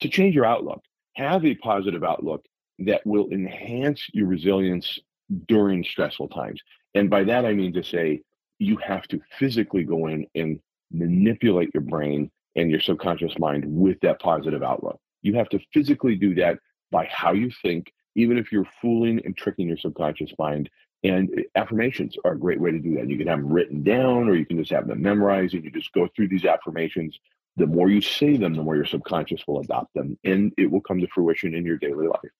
to 0.00 0.08
change 0.08 0.34
your 0.34 0.46
outlook. 0.46 0.82
Have 1.14 1.44
a 1.44 1.54
positive 1.56 2.02
outlook 2.02 2.44
that 2.80 3.04
will 3.06 3.28
enhance 3.30 4.06
your 4.12 4.26
resilience 4.26 4.98
during 5.46 5.84
stressful 5.84 6.28
times. 6.28 6.60
And 6.94 7.08
by 7.08 7.24
that 7.24 7.44
I 7.44 7.52
mean 7.52 7.72
to 7.74 7.84
say 7.84 8.22
you 8.58 8.76
have 8.78 9.06
to 9.08 9.20
physically 9.38 9.84
go 9.84 10.08
in 10.08 10.26
and 10.34 10.60
manipulate 10.92 11.70
your 11.74 11.82
brain 11.82 12.30
and 12.56 12.70
your 12.70 12.80
subconscious 12.80 13.38
mind 13.38 13.64
with 13.66 13.98
that 14.00 14.20
positive 14.20 14.62
outlook. 14.62 14.98
You 15.22 15.34
have 15.34 15.48
to 15.50 15.60
physically 15.72 16.16
do 16.16 16.34
that 16.36 16.58
by 16.90 17.08
how 17.10 17.32
you 17.32 17.50
think, 17.62 17.92
even 18.16 18.38
if 18.38 18.50
you're 18.50 18.68
fooling 18.82 19.20
and 19.24 19.36
tricking 19.36 19.68
your 19.68 19.76
subconscious 19.76 20.32
mind. 20.38 20.68
And 21.02 21.30
eh, 21.38 21.42
affirmations 21.54 22.16
are 22.24 22.32
a 22.32 22.38
great 22.38 22.60
way 22.60 22.72
to 22.72 22.78
do 22.78 22.94
that. 22.96 23.08
You 23.08 23.16
can 23.16 23.28
have 23.28 23.40
them 23.40 23.52
written 23.52 23.82
down 23.82 24.28
or 24.28 24.34
you 24.34 24.46
can 24.46 24.58
just 24.58 24.72
have 24.72 24.86
them 24.86 25.02
memorized 25.02 25.54
and 25.54 25.64
you 25.64 25.70
just 25.70 25.92
go 25.92 26.08
through 26.14 26.28
these 26.28 26.44
affirmations. 26.44 27.18
The 27.56 27.66
more 27.66 27.88
you 27.88 28.00
say 28.00 28.36
them, 28.36 28.54
the 28.54 28.62
more 28.62 28.76
your 28.76 28.84
subconscious 28.84 29.46
will 29.46 29.60
adopt 29.60 29.94
them 29.94 30.18
and 30.24 30.52
it 30.58 30.70
will 30.70 30.80
come 30.80 31.00
to 31.00 31.08
fruition 31.08 31.54
in 31.54 31.64
your 31.64 31.78
daily 31.78 32.06
life. 32.06 32.30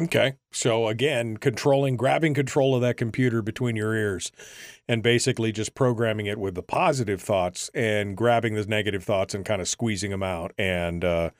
Okay. 0.00 0.36
So 0.50 0.88
again, 0.88 1.36
controlling, 1.36 1.96
grabbing 1.96 2.32
control 2.32 2.74
of 2.74 2.80
that 2.80 2.96
computer 2.96 3.42
between 3.42 3.76
your 3.76 3.94
ears 3.94 4.32
and 4.88 5.02
basically 5.02 5.52
just 5.52 5.74
programming 5.74 6.26
it 6.26 6.38
with 6.38 6.54
the 6.54 6.62
positive 6.62 7.20
thoughts 7.20 7.70
and 7.74 8.16
grabbing 8.16 8.54
the 8.54 8.64
negative 8.64 9.04
thoughts 9.04 9.34
and 9.34 9.44
kind 9.44 9.60
of 9.60 9.68
squeezing 9.68 10.10
them 10.10 10.22
out 10.22 10.52
and, 10.56 11.04
uh, 11.04 11.30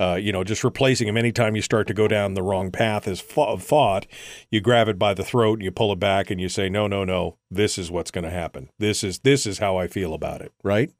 uh, 0.00 0.14
you 0.14 0.32
know, 0.32 0.42
just 0.42 0.64
replacing 0.64 1.06
them. 1.06 1.16
Anytime 1.16 1.54
you 1.54 1.62
start 1.62 1.86
to 1.86 1.94
go 1.94 2.08
down 2.08 2.34
the 2.34 2.42
wrong 2.42 2.72
path 2.72 3.06
as 3.06 3.20
thought, 3.20 4.06
you 4.50 4.60
grab 4.60 4.88
it 4.88 4.98
by 4.98 5.14
the 5.14 5.24
throat 5.24 5.54
and 5.54 5.62
you 5.62 5.70
pull 5.70 5.92
it 5.92 6.00
back 6.00 6.28
and 6.28 6.40
you 6.40 6.48
say, 6.48 6.68
no, 6.68 6.88
no, 6.88 7.04
no, 7.04 7.38
this 7.50 7.78
is 7.78 7.90
what's 7.90 8.10
going 8.10 8.24
to 8.24 8.30
happen. 8.30 8.68
This 8.78 9.04
is, 9.04 9.20
this 9.20 9.46
is 9.46 9.58
how 9.58 9.76
I 9.76 9.86
feel 9.86 10.12
about 10.12 10.40
it. 10.40 10.52
Right. 10.64 10.90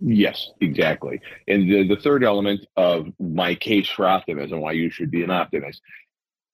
Yes, 0.00 0.50
exactly. 0.60 1.20
And 1.46 1.70
the, 1.70 1.86
the 1.86 2.00
third 2.00 2.24
element 2.24 2.66
of 2.76 3.08
my 3.18 3.54
case 3.54 3.88
for 3.88 4.06
optimism, 4.06 4.60
why 4.60 4.72
you 4.72 4.90
should 4.90 5.10
be 5.10 5.22
an 5.22 5.30
optimist, 5.30 5.82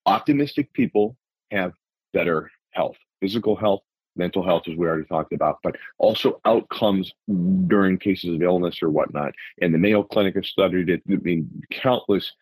optimistic 0.04 0.72
people 0.72 1.16
have 1.50 1.72
better 2.12 2.50
health. 2.72 2.96
physical 3.20 3.56
health, 3.56 3.82
mental 4.16 4.44
health, 4.44 4.64
as 4.68 4.76
we 4.76 4.86
already 4.86 5.06
talked 5.06 5.32
about, 5.32 5.58
but 5.62 5.76
also 5.98 6.40
outcomes 6.44 7.12
during 7.68 7.98
cases 7.98 8.34
of 8.34 8.42
illness 8.42 8.82
or 8.82 8.90
whatnot. 8.90 9.32
And 9.60 9.72
the 9.72 9.78
Mayo 9.78 10.02
Clinic 10.02 10.34
has 10.34 10.48
studied 10.48 10.90
it. 10.90 11.02
I 11.08 11.16
mean, 11.16 11.62
countless 11.70 12.32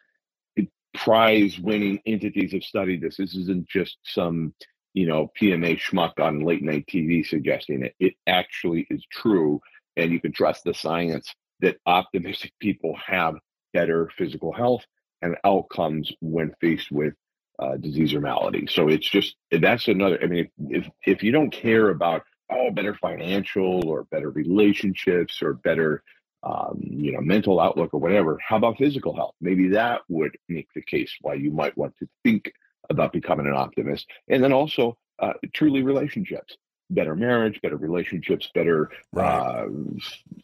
prize 0.95 1.59
winning 1.59 2.01
entities 2.07 2.53
have 2.53 2.63
studied 2.63 3.03
this. 3.03 3.17
This 3.17 3.35
isn't 3.35 3.69
just 3.69 3.99
some, 4.05 4.55
you 4.95 5.07
know, 5.07 5.31
PMA 5.41 5.79
schmuck 5.79 6.21
on 6.21 6.41
late 6.41 6.63
night 6.63 6.87
TV 6.87 7.27
suggesting 7.27 7.83
it. 7.83 7.95
It 7.99 8.15
actually 8.27 8.87
is 8.91 9.05
true. 9.11 9.61
And 9.97 10.13
you 10.13 10.21
can 10.21 10.33
trust 10.33 10.65
the 10.65 10.75
science 10.75 11.35
that 11.61 11.77
optimistic 11.87 12.53
people 12.61 12.97
have 13.07 13.37
better 13.73 14.11
physical 14.17 14.53
health 14.53 14.85
and 15.23 15.37
outcomes 15.45 16.13
when 16.21 16.53
faced 16.61 16.91
with 16.91 17.15
uh, 17.59 17.77
disease 17.77 18.15
or 18.15 18.21
malady. 18.21 18.67
So 18.67 18.89
it's 18.89 19.09
just 19.09 19.37
that's 19.51 19.89
another. 19.89 20.19
I 20.23 20.27
mean, 20.27 20.49
if 20.69 20.89
if 21.07 21.23
you 21.23 21.33
don't 21.33 21.51
care 21.51 21.91
about 21.91 22.23
oh 22.51 22.71
better 22.71 22.95
financial 22.95 23.87
or 23.89 24.05
better 24.05 24.31
relationships 24.31 25.41
or 25.43 25.55
better 25.55 26.03
um, 26.43 26.81
you 26.83 27.13
know 27.13 27.21
mental 27.21 27.61
outlook 27.61 27.95
or 27.95 28.01
whatever, 28.01 28.39
how 28.47 28.57
about 28.57 28.79
physical 28.79 29.15
health? 29.15 29.35
Maybe 29.41 29.69
that 29.69 30.03
would 30.09 30.37
make 30.49 30.69
the 30.75 30.83
case 30.83 31.17
why 31.21 31.35
you 31.35 31.51
might 31.51 31.77
want 31.77 31.97
to 31.99 32.09
think 32.25 32.53
about 32.91 33.13
becoming 33.13 33.47
an 33.47 33.55
optimist. 33.55 34.07
And 34.29 34.43
then 34.43 34.53
also 34.53 34.99
uh, 35.19 35.35
truly 35.53 35.83
relationships 35.83 36.57
better 36.91 37.17
marriage, 37.17 37.61
better 37.63 37.77
relationships, 37.77 38.51
better 38.55 38.91
right. 39.13 39.27
uh, 39.27 39.69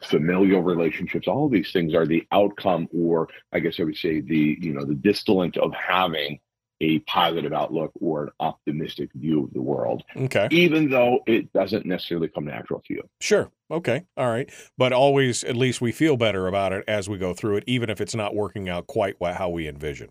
familial 0.03 0.63
relationships. 0.63 1.29
All 1.29 1.47
of 1.47 1.53
these 1.53 1.73
things 1.73 1.95
are 1.95 2.07
the 2.07 2.27
outcome, 2.33 2.89
or 2.93 3.29
I 3.53 3.61
guess 3.61 3.79
I 3.81 3.85
would 3.85 3.97
say 3.97 4.21
the 4.21 4.59
you 4.61 4.73
know 4.73 4.85
the 4.85 4.95
distillant 4.95 5.57
of 5.57 5.73
having 5.75 6.41
a 6.81 6.99
positive 7.01 7.53
outlook 7.53 7.93
or 8.01 8.25
an 8.25 8.31
optimistic 8.41 9.11
view 9.15 9.45
of 9.45 9.53
the 9.53 9.61
world. 9.61 10.03
Okay. 10.17 10.49
Even 10.51 10.89
though 10.89 11.21
it 11.27 11.53
doesn't 11.53 11.85
necessarily 11.85 12.29
come 12.29 12.47
natural 12.47 12.83
to 12.87 12.95
you. 12.95 13.03
Sure. 13.21 13.51
Okay. 13.71 14.07
All 14.17 14.29
right. 14.29 14.51
But 14.79 14.93
always, 14.93 15.45
at 15.45 15.57
least 15.57 15.81
we 15.81 15.93
feel 15.93 16.17
better 16.17 16.47
about 16.47 16.73
it 16.73 16.85
as 16.89 17.09
we 17.09 17.19
go 17.19 17.35
through 17.35 17.57
it, 17.57 17.65
even 17.67 17.91
if 17.91 18.01
it's 18.01 18.15
not 18.15 18.35
working 18.35 18.69
out 18.69 18.87
quite 18.87 19.17
how 19.21 19.51
we 19.51 19.69
envision. 19.69 20.11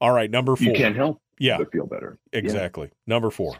All 0.00 0.12
right. 0.12 0.30
Number 0.30 0.56
four. 0.56 0.66
You 0.66 0.74
can't 0.74 0.94
help 0.94 1.20
yeah. 1.38 1.58
but 1.58 1.72
feel 1.72 1.86
better. 1.86 2.18
Exactly. 2.32 2.88
Yeah. 2.88 3.14
Number 3.14 3.30
four. 3.30 3.56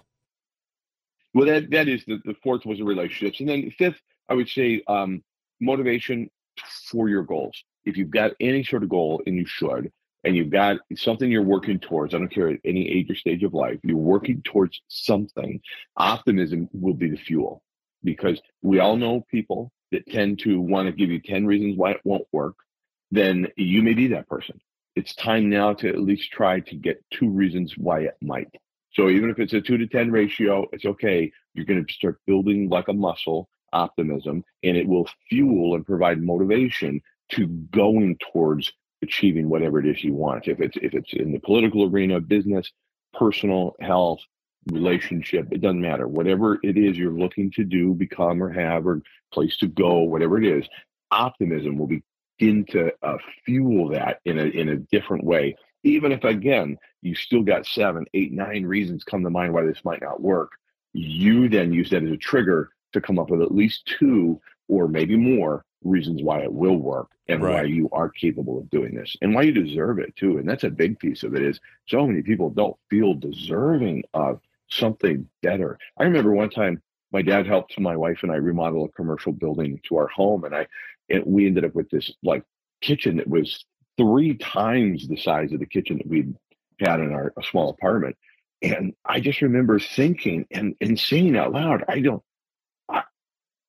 Well, 1.34 1.46
that 1.46 1.70
that 1.70 1.88
is 1.88 2.04
the, 2.06 2.20
the 2.24 2.36
fourth 2.42 2.64
was 2.64 2.78
the 2.78 2.84
relationships, 2.84 3.40
and 3.40 3.48
then 3.48 3.70
fifth, 3.76 4.00
I 4.28 4.34
would 4.34 4.48
say 4.48 4.82
um, 4.86 5.22
motivation 5.60 6.30
for 6.88 7.08
your 7.08 7.24
goals. 7.24 7.62
If 7.84 7.96
you've 7.96 8.10
got 8.10 8.32
any 8.40 8.62
sort 8.64 8.84
of 8.84 8.88
goal, 8.88 9.20
and 9.26 9.36
you 9.36 9.44
should, 9.44 9.90
and 10.22 10.36
you've 10.36 10.50
got 10.50 10.78
something 10.96 11.30
you're 11.30 11.42
working 11.42 11.78
towards, 11.80 12.14
I 12.14 12.18
don't 12.18 12.28
care 12.28 12.48
at 12.48 12.60
any 12.64 12.88
age 12.88 13.10
or 13.10 13.14
stage 13.14 13.42
of 13.42 13.52
life, 13.52 13.78
you're 13.82 13.96
working 13.96 14.40
towards 14.42 14.80
something. 14.88 15.60
Optimism 15.96 16.68
will 16.72 16.94
be 16.94 17.10
the 17.10 17.16
fuel, 17.16 17.62
because 18.04 18.40
we 18.62 18.78
all 18.78 18.96
know 18.96 19.26
people 19.30 19.72
that 19.90 20.06
tend 20.06 20.38
to 20.40 20.60
want 20.60 20.86
to 20.86 20.92
give 20.92 21.10
you 21.10 21.20
ten 21.20 21.44
reasons 21.44 21.76
why 21.76 21.90
it 21.90 22.00
won't 22.04 22.26
work. 22.32 22.54
Then 23.10 23.48
you 23.56 23.82
may 23.82 23.94
be 23.94 24.08
that 24.08 24.28
person. 24.28 24.60
It's 24.96 25.14
time 25.14 25.50
now 25.50 25.74
to 25.74 25.88
at 25.88 26.00
least 26.00 26.30
try 26.30 26.60
to 26.60 26.76
get 26.76 27.04
two 27.12 27.28
reasons 27.28 27.76
why 27.76 28.02
it 28.02 28.16
might. 28.22 28.54
So 28.94 29.08
even 29.08 29.30
if 29.30 29.38
it's 29.38 29.52
a 29.52 29.60
two 29.60 29.76
to 29.76 29.86
10 29.86 30.10
ratio, 30.10 30.66
it's 30.72 30.84
okay. 30.84 31.30
You're 31.54 31.64
going 31.64 31.84
to 31.84 31.92
start 31.92 32.20
building 32.26 32.68
like 32.68 32.88
a 32.88 32.92
muscle 32.92 33.48
optimism 33.72 34.44
and 34.62 34.76
it 34.76 34.86
will 34.86 35.08
fuel 35.28 35.74
and 35.74 35.84
provide 35.84 36.22
motivation 36.22 37.00
to 37.32 37.46
going 37.46 38.16
towards 38.32 38.72
achieving 39.02 39.48
whatever 39.48 39.80
it 39.80 39.86
is 39.86 40.04
you 40.04 40.14
want. 40.14 40.46
If 40.46 40.60
it's, 40.60 40.76
if 40.80 40.94
it's 40.94 41.12
in 41.12 41.32
the 41.32 41.40
political 41.40 41.84
arena, 41.84 42.20
business, 42.20 42.70
personal 43.12 43.74
health, 43.80 44.20
relationship, 44.70 45.48
it 45.50 45.60
doesn't 45.60 45.80
matter. 45.80 46.08
Whatever 46.08 46.58
it 46.62 46.78
is 46.78 46.96
you're 46.96 47.18
looking 47.18 47.50
to 47.52 47.64
do, 47.64 47.94
become 47.94 48.42
or 48.42 48.50
have, 48.50 48.86
or 48.86 49.02
place 49.32 49.56
to 49.58 49.66
go, 49.66 50.00
whatever 50.00 50.40
it 50.40 50.46
is, 50.46 50.66
optimism 51.10 51.76
will 51.76 51.88
begin 52.38 52.64
to 52.66 52.92
uh, 53.02 53.18
fuel 53.44 53.88
that 53.90 54.20
in 54.24 54.38
a, 54.38 54.44
in 54.44 54.68
a 54.68 54.76
different 54.76 55.24
way 55.24 55.56
even 55.84 56.10
if 56.10 56.24
again 56.24 56.76
you 57.02 57.14
still 57.14 57.42
got 57.42 57.66
seven, 57.66 58.06
eight, 58.14 58.32
nine 58.32 58.64
reasons 58.64 59.04
come 59.04 59.22
to 59.22 59.30
mind 59.30 59.52
why 59.52 59.62
this 59.64 59.84
might 59.84 60.02
not 60.02 60.20
work, 60.20 60.52
you 60.92 61.48
then 61.48 61.72
use 61.72 61.90
that 61.90 62.02
as 62.02 62.10
a 62.10 62.16
trigger 62.16 62.70
to 62.92 63.00
come 63.00 63.18
up 63.18 63.30
with 63.30 63.42
at 63.42 63.54
least 63.54 63.86
two 63.98 64.40
or 64.68 64.88
maybe 64.88 65.16
more 65.16 65.64
reasons 65.82 66.22
why 66.22 66.40
it 66.40 66.52
will 66.52 66.76
work 66.76 67.10
and 67.28 67.42
right. 67.42 67.54
why 67.54 67.62
you 67.62 67.88
are 67.92 68.08
capable 68.08 68.58
of 68.58 68.70
doing 68.70 68.94
this 68.94 69.16
and 69.20 69.34
why 69.34 69.42
you 69.42 69.52
deserve 69.52 69.98
it 69.98 70.16
too. 70.16 70.38
And 70.38 70.48
that's 70.48 70.64
a 70.64 70.70
big 70.70 70.98
piece 70.98 71.22
of 71.22 71.34
it 71.34 71.42
is 71.42 71.60
so 71.86 72.06
many 72.06 72.22
people 72.22 72.48
don't 72.48 72.76
feel 72.88 73.14
deserving 73.14 74.04
of 74.14 74.40
something 74.70 75.28
better. 75.42 75.78
I 75.98 76.04
remember 76.04 76.32
one 76.32 76.50
time 76.50 76.82
my 77.12 77.20
dad 77.20 77.46
helped 77.46 77.78
my 77.78 77.96
wife 77.96 78.20
and 78.22 78.32
I 78.32 78.36
remodel 78.36 78.86
a 78.86 78.88
commercial 78.88 79.32
building 79.32 79.80
to 79.88 79.96
our 79.98 80.08
home 80.08 80.44
and 80.44 80.54
I 80.54 80.66
and 81.10 81.22
we 81.26 81.46
ended 81.46 81.66
up 81.66 81.74
with 81.74 81.90
this 81.90 82.10
like 82.22 82.44
kitchen 82.80 83.18
that 83.18 83.28
was 83.28 83.64
three 83.96 84.34
times 84.34 85.08
the 85.08 85.16
size 85.16 85.52
of 85.52 85.60
the 85.60 85.66
kitchen 85.66 85.98
that 85.98 86.06
we 86.06 86.34
had 86.80 87.00
in 87.00 87.12
our 87.12 87.32
small 87.50 87.70
apartment. 87.70 88.16
And 88.62 88.94
I 89.04 89.20
just 89.20 89.42
remember 89.42 89.78
thinking 89.78 90.46
and, 90.50 90.74
and 90.80 90.98
saying 90.98 91.36
out 91.36 91.52
loud, 91.52 91.84
I 91.88 92.00
don't, 92.00 92.22
I, 92.88 93.02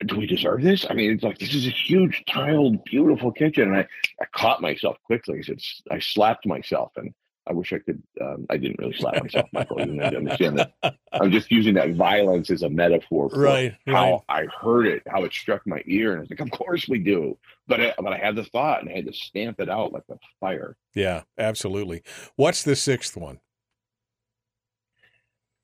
do 0.06 0.18
we 0.18 0.26
deserve 0.26 0.62
this? 0.62 0.86
I 0.90 0.94
mean, 0.94 1.12
it's 1.12 1.24
like, 1.24 1.38
this 1.38 1.54
is 1.54 1.68
a 1.68 1.72
huge 1.72 2.24
tiled, 2.28 2.84
beautiful 2.86 3.32
kitchen. 3.32 3.70
And 3.70 3.78
I, 3.78 3.88
I 4.22 4.26
caught 4.34 4.62
myself 4.62 4.98
quickly. 5.06 5.44
It's, 5.46 5.82
I 5.92 6.00
slapped 6.00 6.46
myself 6.46 6.92
and 6.96 7.14
I 7.48 7.54
wish 7.54 7.74
I 7.74 7.80
could. 7.80 8.02
Um, 8.20 8.46
I 8.50 8.58
didn't 8.58 8.80
really 8.80 8.96
slap 8.96 9.22
myself, 9.22 9.48
Michael. 9.54 9.80
You 9.80 9.98
to 9.98 10.18
understand 10.18 10.58
that. 10.58 10.74
I'm 11.12 11.32
just 11.32 11.52
using 11.52 11.76
that 11.76 11.94
violence 11.94 12.50
as 12.50 12.64
a 12.64 12.70
metaphor 12.70 13.30
for 13.30 13.40
right, 13.40 13.76
how 13.86 14.24
right. 14.30 14.48
I 14.50 14.64
heard 14.64 14.88
it, 14.88 15.04
how 15.08 15.24
it 15.24 15.34
struck 15.34 15.66
my 15.68 15.82
ear, 15.86 16.12
and 16.12 16.20
I 16.20 16.22
was 16.22 16.30
like, 16.30 16.40
"Of 16.40 16.52
course 16.52 16.88
we 16.88 17.00
do." 17.00 17.38
But 17.68 17.82
I, 17.82 17.94
but 17.98 18.14
I 18.14 18.18
had 18.18 18.36
the 18.36 18.46
thought, 18.46 18.82
and 18.82 18.90
I 18.90 18.96
had 18.96 19.06
to 19.06 19.14
stamp 19.14 19.60
it 19.60 19.70
out 19.70 19.94
like 19.94 20.04
a 20.10 20.18
fire. 20.40 20.76
Yeah, 20.96 21.24
absolutely. 21.38 22.02
What's 22.36 22.64
the 22.64 22.76
sixth 22.76 23.16
one? 23.16 23.40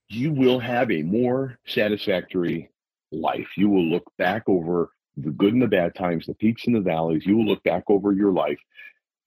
You 0.07 0.31
will 0.31 0.59
have 0.59 0.91
a 0.91 1.01
more 1.01 1.57
satisfactory 1.65 2.69
life. 3.11 3.47
You 3.57 3.69
will 3.69 3.85
look 3.85 4.11
back 4.17 4.43
over 4.47 4.91
the 5.17 5.31
good 5.31 5.53
and 5.53 5.61
the 5.61 5.67
bad 5.67 5.95
times, 5.95 6.25
the 6.25 6.33
peaks 6.35 6.67
and 6.67 6.75
the 6.75 6.81
valleys. 6.81 7.25
You 7.25 7.37
will 7.37 7.45
look 7.45 7.63
back 7.63 7.83
over 7.87 8.11
your 8.11 8.31
life 8.31 8.59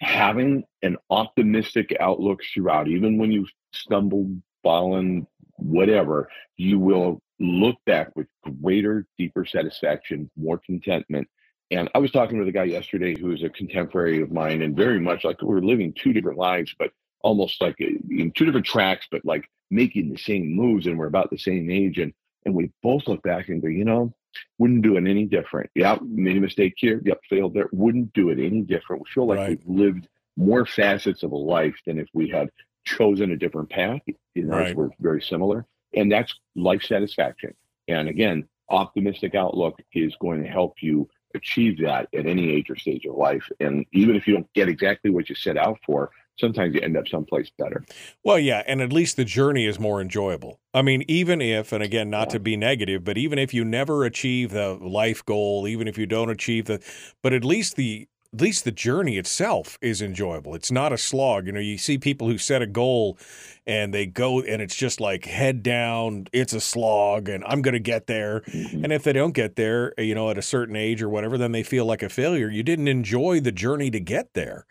having 0.00 0.64
an 0.82 0.96
optimistic 1.10 1.96
outlook 2.00 2.40
throughout, 2.52 2.88
even 2.88 3.18
when 3.18 3.32
you 3.32 3.46
stumble, 3.72 4.30
fallen, 4.62 5.26
whatever, 5.56 6.28
you 6.56 6.78
will 6.78 7.20
look 7.40 7.76
back 7.86 8.14
with 8.16 8.26
greater, 8.62 9.06
deeper 9.18 9.44
satisfaction, 9.44 10.30
more 10.36 10.58
contentment. 10.58 11.28
And 11.70 11.88
I 11.94 11.98
was 11.98 12.10
talking 12.10 12.38
with 12.38 12.48
a 12.48 12.52
guy 12.52 12.64
yesterday 12.64 13.18
who 13.18 13.32
is 13.32 13.42
a 13.42 13.48
contemporary 13.48 14.22
of 14.22 14.30
mine 14.30 14.62
and 14.62 14.76
very 14.76 15.00
much 15.00 15.24
like 15.24 15.42
we're 15.42 15.60
living 15.60 15.94
two 15.94 16.12
different 16.12 16.38
lives, 16.38 16.74
but 16.78 16.90
almost 17.22 17.60
like 17.60 17.76
uh, 17.80 17.86
in 18.10 18.32
two 18.32 18.44
different 18.44 18.66
tracks, 18.66 19.06
but 19.10 19.24
like 19.24 19.48
making 19.70 20.10
the 20.10 20.18
same 20.18 20.54
moves 20.54 20.86
and 20.86 20.98
we're 20.98 21.06
about 21.06 21.30
the 21.30 21.38
same 21.38 21.70
age. 21.70 21.98
And, 21.98 22.12
and 22.44 22.54
we 22.54 22.70
both 22.82 23.08
look 23.08 23.22
back 23.22 23.48
and 23.48 23.62
go, 23.62 23.68
you 23.68 23.84
know, 23.84 24.14
wouldn't 24.58 24.82
do 24.82 24.96
it 24.96 25.06
any 25.06 25.24
different. 25.24 25.70
Yeah, 25.74 25.98
made 26.02 26.36
a 26.36 26.40
mistake 26.40 26.74
here. 26.76 27.00
Yep, 27.04 27.20
failed 27.28 27.54
there. 27.54 27.68
Wouldn't 27.72 28.12
do 28.12 28.30
it 28.30 28.38
any 28.38 28.62
different. 28.62 29.02
We 29.02 29.10
feel 29.12 29.26
like 29.26 29.38
right. 29.38 29.60
we've 29.66 29.78
lived 29.78 30.08
more 30.36 30.66
facets 30.66 31.22
of 31.22 31.32
a 31.32 31.36
life 31.36 31.76
than 31.86 31.98
if 31.98 32.08
we 32.12 32.28
had 32.28 32.50
chosen 32.84 33.32
a 33.32 33.36
different 33.36 33.70
path. 33.70 34.00
You 34.34 34.44
know, 34.44 34.56
right. 34.56 34.76
we're 34.76 34.90
very 35.00 35.22
similar, 35.22 35.66
and 35.94 36.10
that's 36.10 36.34
life 36.54 36.82
satisfaction. 36.82 37.54
And 37.88 38.08
again, 38.08 38.48
optimistic 38.68 39.34
outlook 39.34 39.80
is 39.92 40.14
going 40.20 40.42
to 40.42 40.48
help 40.48 40.76
you 40.80 41.08
achieve 41.34 41.78
that 41.78 42.08
at 42.14 42.26
any 42.26 42.50
age 42.50 42.70
or 42.70 42.76
stage 42.76 43.04
of 43.06 43.16
life. 43.16 43.48
And 43.60 43.84
even 43.92 44.16
if 44.16 44.26
you 44.26 44.34
don't 44.34 44.52
get 44.54 44.68
exactly 44.68 45.10
what 45.10 45.28
you 45.28 45.34
set 45.34 45.56
out 45.56 45.78
for, 45.84 46.10
sometimes 46.38 46.74
you 46.74 46.80
end 46.80 46.96
up 46.96 47.08
someplace 47.08 47.50
better. 47.58 47.84
Well, 48.22 48.38
yeah, 48.38 48.62
and 48.66 48.80
at 48.80 48.92
least 48.92 49.16
the 49.16 49.24
journey 49.24 49.66
is 49.66 49.78
more 49.78 50.00
enjoyable. 50.00 50.60
I 50.72 50.82
mean, 50.82 51.04
even 51.08 51.40
if, 51.40 51.72
and 51.72 51.82
again, 51.82 52.10
not 52.10 52.28
yeah. 52.28 52.32
to 52.32 52.40
be 52.40 52.56
negative, 52.56 53.04
but 53.04 53.18
even 53.18 53.38
if 53.38 53.54
you 53.54 53.64
never 53.64 54.04
achieve 54.04 54.50
the 54.50 54.74
life 54.74 55.24
goal, 55.24 55.68
even 55.68 55.88
if 55.88 55.98
you 55.98 56.06
don't 56.06 56.30
achieve 56.30 56.66
the, 56.66 56.82
but 57.22 57.32
at 57.32 57.44
least 57.44 57.76
the 57.76 58.08
at 58.34 58.40
least 58.40 58.64
the 58.64 58.72
journey 58.72 59.16
itself 59.16 59.78
is 59.80 60.02
enjoyable. 60.02 60.56
It's 60.56 60.72
not 60.72 60.92
a 60.92 60.98
slog. 60.98 61.46
You 61.46 61.52
know, 61.52 61.60
you 61.60 61.78
see 61.78 61.98
people 61.98 62.26
who 62.26 62.36
set 62.36 62.62
a 62.62 62.66
goal 62.66 63.16
and 63.64 63.94
they 63.94 64.06
go 64.06 64.40
and 64.40 64.60
it's 64.60 64.74
just 64.74 65.00
like 65.00 65.24
head 65.26 65.62
down, 65.62 66.26
it's 66.32 66.52
a 66.52 66.60
slog 66.60 67.28
and 67.28 67.44
I'm 67.44 67.62
going 67.62 67.74
to 67.74 67.78
get 67.78 68.08
there. 68.08 68.40
Mm-hmm. 68.40 68.82
And 68.82 68.92
if 68.92 69.04
they 69.04 69.12
don't 69.12 69.34
get 69.34 69.54
there, 69.54 69.94
you 69.98 70.16
know, 70.16 70.30
at 70.30 70.38
a 70.38 70.42
certain 70.42 70.74
age 70.74 71.00
or 71.00 71.08
whatever, 71.08 71.38
then 71.38 71.52
they 71.52 71.62
feel 71.62 71.84
like 71.84 72.02
a 72.02 72.08
failure. 72.08 72.50
You 72.50 72.64
didn't 72.64 72.88
enjoy 72.88 73.38
the 73.38 73.52
journey 73.52 73.88
to 73.92 74.00
get 74.00 74.34
there. 74.34 74.66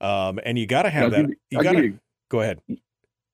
Um, 0.00 0.40
and 0.44 0.58
you 0.58 0.66
got 0.66 0.82
to 0.82 0.90
have 0.90 1.10
that. 1.12 1.28
You, 1.28 1.36
you 1.50 1.62
got 1.62 1.72
to 1.72 1.98
go 2.28 2.40
ahead. 2.40 2.60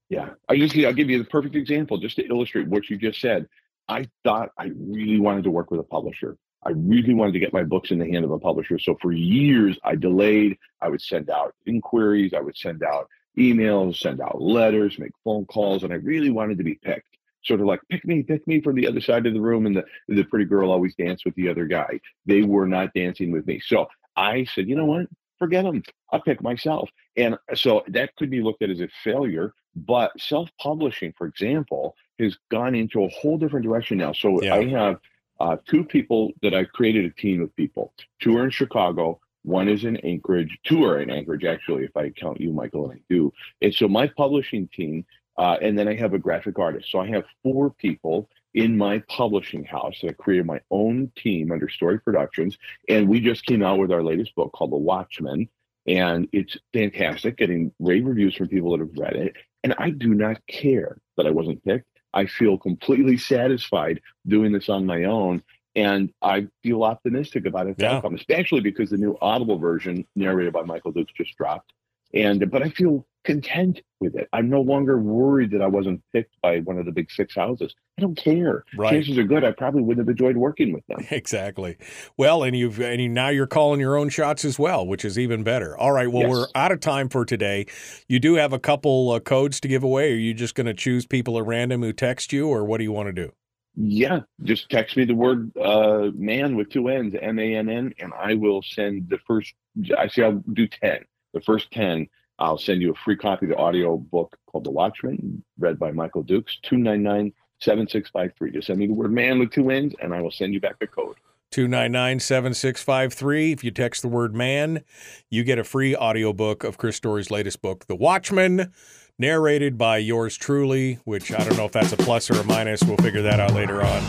Yeah, 0.09 0.30
I 0.48 0.56
just 0.56 0.76
I'll 0.76 0.93
give 0.93 1.10
you 1.10 1.18
the 1.18 1.24
perfect 1.24 1.55
example 1.56 1.98
just 1.98 2.16
to 2.16 2.26
illustrate 2.26 2.68
what 2.68 2.88
you 2.88 2.97
just 2.97 3.20
said. 3.20 3.47
I 3.88 4.09
thought 4.24 4.51
I 4.59 4.70
really 4.76 5.20
wanted 5.20 5.44
to 5.44 5.51
work 5.51 5.70
with 5.70 5.80
a 5.80 5.84
publisher. 5.84 6.36
I 6.64 6.70
really 6.70 7.14
wanted 7.14 7.32
to 7.32 7.38
get 7.38 7.52
my 7.52 7.62
books 7.62 7.90
in 7.93 7.98
the 7.98 8.10
hand 8.10 8.24
of 8.24 8.30
a 8.32 8.38
publisher. 8.38 8.78
So 8.78 8.97
for 9.01 9.12
years, 9.12 9.78
I 9.84 9.94
delayed. 9.94 10.59
I 10.80 10.88
would 10.88 11.01
send 11.01 11.30
out 11.30 11.55
inquiries. 11.66 12.34
I 12.34 12.40
would 12.40 12.56
send 12.56 12.82
out 12.82 13.09
emails, 13.38 13.97
send 13.98 14.20
out 14.20 14.40
letters, 14.40 14.98
make 14.98 15.12
phone 15.22 15.44
calls, 15.47 15.84
and 15.84 15.93
I 15.93 15.97
really 15.97 16.30
wanted 16.30 16.59
to 16.59 16.64
be 16.64 16.74
picked. 16.74 17.16
sort 17.44 17.60
of 17.60 17.66
like 17.66 17.80
pick 17.90 18.05
me, 18.05 18.22
pick 18.22 18.47
me 18.47 18.60
from 18.60 18.76
the 18.76 18.86
other 18.88 19.01
side 19.01 19.26
of 19.26 19.34
the 19.34 19.40
room, 19.40 19.66
and 19.66 19.76
the 19.76 19.84
the 20.09 20.24
pretty 20.24 20.44
girl 20.47 20.70
always 20.70 20.94
danced 20.97 21.24
with 21.24 21.34
the 21.36 21.48
other 21.48 21.66
guy. 21.66 22.01
They 22.26 22.43
were 22.43 22.66
not 22.66 22.94
dancing 22.94 23.30
with 23.30 23.47
me, 23.47 23.60
so 23.64 23.86
I 24.16 24.44
said, 24.44 24.68
you 24.68 24.76
know 24.76 24.86
what? 24.86 25.06
Forget 25.38 25.64
them. 25.64 25.82
I'll 26.12 26.20
pick 26.20 26.42
myself. 26.42 26.88
And 27.16 27.36
so 27.54 27.82
that 27.88 28.14
could 28.16 28.30
be 28.30 28.42
looked 28.42 28.62
at 28.62 28.70
as 28.70 28.80
a 28.80 28.88
failure. 29.04 29.54
But 29.74 30.12
self 30.18 30.48
publishing, 30.60 31.12
for 31.18 31.26
example, 31.26 31.94
has 32.18 32.36
gone 32.50 32.74
into 32.74 33.04
a 33.04 33.08
whole 33.08 33.36
different 33.36 33.64
direction 33.64 33.98
now. 33.98 34.12
So 34.12 34.42
Yeah. 34.42 34.54
I 34.54 34.64
have 34.68 35.00
uh, 35.38 35.56
two 35.66 35.84
people 35.84 36.32
that 36.42 36.54
I've 36.54 36.72
created 36.72 37.04
a 37.04 37.10
team 37.10 37.42
of 37.42 37.54
people. 37.56 37.92
Two 38.20 38.36
are 38.38 38.44
in 38.44 38.50
Chicago. 38.50 39.20
One 39.42 39.68
is 39.68 39.84
in 39.84 39.96
Anchorage. 39.98 40.58
Two 40.64 40.84
are 40.84 41.00
in 41.00 41.10
Anchorage, 41.10 41.44
actually, 41.44 41.84
if 41.84 41.96
I 41.96 42.10
count 42.10 42.40
you, 42.40 42.52
Michael, 42.52 42.90
and 42.90 42.98
I 42.98 43.02
do. 43.08 43.32
And 43.60 43.72
so 43.72 43.86
my 43.86 44.08
publishing 44.08 44.68
team, 44.68 45.04
uh, 45.38 45.56
and 45.60 45.78
then 45.78 45.86
I 45.86 45.94
have 45.94 46.14
a 46.14 46.18
graphic 46.18 46.58
artist. 46.58 46.90
So 46.90 46.98
I 46.98 47.08
have 47.08 47.24
four 47.42 47.70
people 47.70 48.28
in 48.57 48.77
my 48.77 48.99
publishing 49.01 49.65
house 49.65 49.99
that 50.01 50.09
I 50.09 50.12
created 50.15 50.47
my 50.47 50.61
own 50.70 51.12
team 51.15 51.53
under 51.53 51.69
Story 51.69 52.01
Productions. 52.01 52.57
And 52.89 53.07
we 53.07 53.20
just 53.20 53.45
came 53.45 53.62
out 53.62 53.78
with 53.78 53.93
our 53.93 54.03
latest 54.03 54.35
book 54.35 54.53
called 54.53 54.73
The 54.73 54.77
Watchmann. 54.77 55.49
And 55.87 56.27
it's 56.33 56.57
fantastic, 56.73 57.37
getting 57.37 57.70
rave 57.78 58.07
reviews 58.07 58.35
from 58.35 58.49
people 58.49 58.73
that 58.73 58.81
have 58.81 58.97
read 58.97 59.15
it. 59.15 59.37
And 59.62 59.74
I 59.78 59.91
do 59.91 60.15
not 60.15 60.39
care 60.49 60.97
that 61.19 61.27
I 61.27 61.31
wasn't 61.31 61.62
picked. 61.65 61.87
I 62.15 62.24
feel 62.27 62.57
completely 62.57 63.19
satisfied 63.19 64.01
doing 64.27 64.53
this 64.53 64.70
on 64.70 64.87
my 64.87 65.05
own. 65.05 65.43
And 65.74 66.11
I 66.23 66.49
feel 66.62 66.83
optimistic 66.83 67.45
about 67.45 67.66
its 67.66 67.83
Yeah. 67.83 67.97
outcome, 67.97 68.15
especially 68.15 68.62
because 68.62 68.89
the 68.89 68.97
new 68.97 69.19
Audible 69.20 69.59
version, 69.59 70.07
narrated 70.16 70.55
by 70.55 70.62
Michael 70.62 70.93
Dukes, 70.93 71.12
just 71.12 71.37
dropped. 71.37 71.74
And 72.15 72.51
but 72.51 72.62
I 72.62 72.70
feel 72.70 73.07
content 73.27 73.81
with 74.01 74.15
it. 74.15 74.28
I'm 74.32 74.48
no 74.48 74.61
longer 74.62 74.98
worried 74.98 75.51
that 75.51 75.61
I 75.61 75.66
wasn't 75.66 76.01
picked 76.15 76.35
by 76.40 76.61
one 76.61 76.78
of 76.78 76.86
the 76.86 76.93
big 76.93 77.11
six 77.11 77.35
houses. 77.35 77.74
I 77.98 78.03
don't 78.03 78.16
care. 78.16 78.65
Right. 78.77 78.90
Chances 78.93 79.19
are 79.19 79.24
good. 79.24 79.44
I 79.44 79.53
probably 79.53 79.82
wouldn't 79.82 80.07
have 80.07 80.11
enjoyed 80.11 80.36
working 80.36 80.73
with 80.73 80.86
them. 80.86 81.05
Exactly. 81.11 81.77
Well, 82.16 82.43
and 82.44 82.57
you've 82.57 82.81
and 82.81 83.01
you, 83.01 83.09
now 83.09 83.28
you're 83.28 83.47
calling 83.47 83.81
your 83.81 83.97
own 83.97 84.09
shots 84.09 84.44
as 84.44 84.59
well, 84.59 84.86
which 84.86 85.05
is 85.05 85.19
even 85.19 85.43
better. 85.43 85.77
All 85.77 85.93
right. 85.93 86.11
Well, 86.11 86.23
Yes. 86.23 86.31
we're 86.31 86.47
out 86.55 86.73
of 86.73 86.81
time 86.81 87.09
for 87.09 87.24
today. 87.24 87.66
You 88.09 88.19
do 88.20 88.35
have 88.35 88.53
a 88.53 88.59
couple 88.59 89.11
uh, 89.11 89.20
codes 89.20 89.61
to 89.61 89.69
give 89.69 89.82
away. 89.82 90.12
Are 90.12 90.16
you 90.16 90.32
just 90.35 90.55
going 90.55 90.66
to 90.66 90.74
choose 90.74 91.05
people 91.05 91.39
at 91.39 91.44
random 91.44 91.82
who 91.82 91.93
text 91.93 92.32
you, 92.32 92.48
or 92.48 92.65
what 92.65 92.78
do 92.78 92.85
you 92.85 92.93
want 92.93 93.09
to 93.09 93.12
do? 93.12 93.32
Yeah, 93.78 94.20
just 94.43 94.70
text 94.70 94.97
me 94.97 95.05
the 95.05 95.15
word 95.15 95.51
uh, 95.57 96.11
"man" 96.15 96.57
with 96.57 96.70
two 96.70 96.89
N's, 96.89 97.15
M 97.20 97.39
A 97.39 97.57
N 97.57 97.69
N, 97.69 97.93
and 97.98 98.12
I 98.19 98.32
will 98.35 98.62
send 98.62 99.11
the 99.11 99.19
first. 99.27 99.53
I 99.98 100.09
say 100.09 100.23
I'll 100.23 100.43
do 100.55 100.66
ten. 100.66 101.05
The 101.35 101.40
first 101.43 101.70
ten, 101.73 102.07
I'll 102.38 102.58
send 102.58 102.82
you 102.82 102.92
a 102.92 102.94
free 103.04 103.16
copy 103.16 103.46
of 103.46 103.50
the 103.50 103.56
audio 103.56 103.96
book 103.96 104.38
called 104.46 104.64
"The 104.64 104.70
Watchmann," 104.70 105.42
read 105.58 105.78
by 105.78 105.92
Michael 105.92 106.22
Dukes. 106.22 106.58
Two 106.62 106.76
nine 106.76 107.02
nine 107.02 107.32
seven 107.60 107.88
six 107.88 108.10
five 108.10 108.32
three. 108.36 108.50
Just 108.50 108.66
send 108.66 108.78
me 108.78 108.86
the 108.86 108.92
word 108.92 109.12
"man" 109.12 109.38
with 109.38 109.50
two 109.50 109.70
N's, 109.70 109.94
and 110.00 110.14
I 110.14 110.20
will 110.20 110.30
send 110.30 110.54
you 110.54 110.60
back 110.60 110.78
the 110.78 110.86
code. 110.86 111.16
299 111.52 112.20
7653. 112.20 113.52
If 113.52 113.64
you 113.64 113.70
text 113.70 114.02
the 114.02 114.08
word 114.08 114.34
man, 114.34 114.82
you 115.30 115.44
get 115.44 115.58
a 115.58 115.64
free 115.64 115.96
audiobook 115.96 116.64
of 116.64 116.76
Chris 116.76 116.96
Story's 116.96 117.30
latest 117.30 117.62
book, 117.62 117.86
The 117.86 117.96
Watchmann, 117.96 118.72
narrated 119.18 119.78
by 119.78 119.98
yours 119.98 120.36
truly, 120.36 120.98
which 121.04 121.32
I 121.32 121.44
don't 121.44 121.56
know 121.56 121.66
if 121.66 121.72
that's 121.72 121.92
a 121.92 121.96
plus 121.96 122.30
or 122.30 122.40
a 122.40 122.44
minus. 122.44 122.82
We'll 122.82 122.96
figure 122.98 123.22
that 123.22 123.40
out 123.40 123.54
later 123.54 123.82
on. 123.82 124.02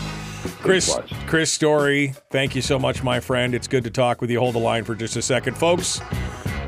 Chris. 0.60 0.98
Chris 1.26 1.52
Story, 1.52 2.14
thank 2.30 2.54
you 2.54 2.62
so 2.62 2.78
much, 2.78 3.02
my 3.02 3.20
friend. 3.20 3.54
It's 3.54 3.68
good 3.68 3.84
to 3.84 3.90
talk 3.90 4.20
with 4.20 4.30
you. 4.30 4.40
Hold 4.40 4.54
the 4.54 4.60
line 4.60 4.84
for 4.84 4.94
just 4.94 5.16
a 5.16 5.22
second, 5.22 5.56
folks. 5.56 6.00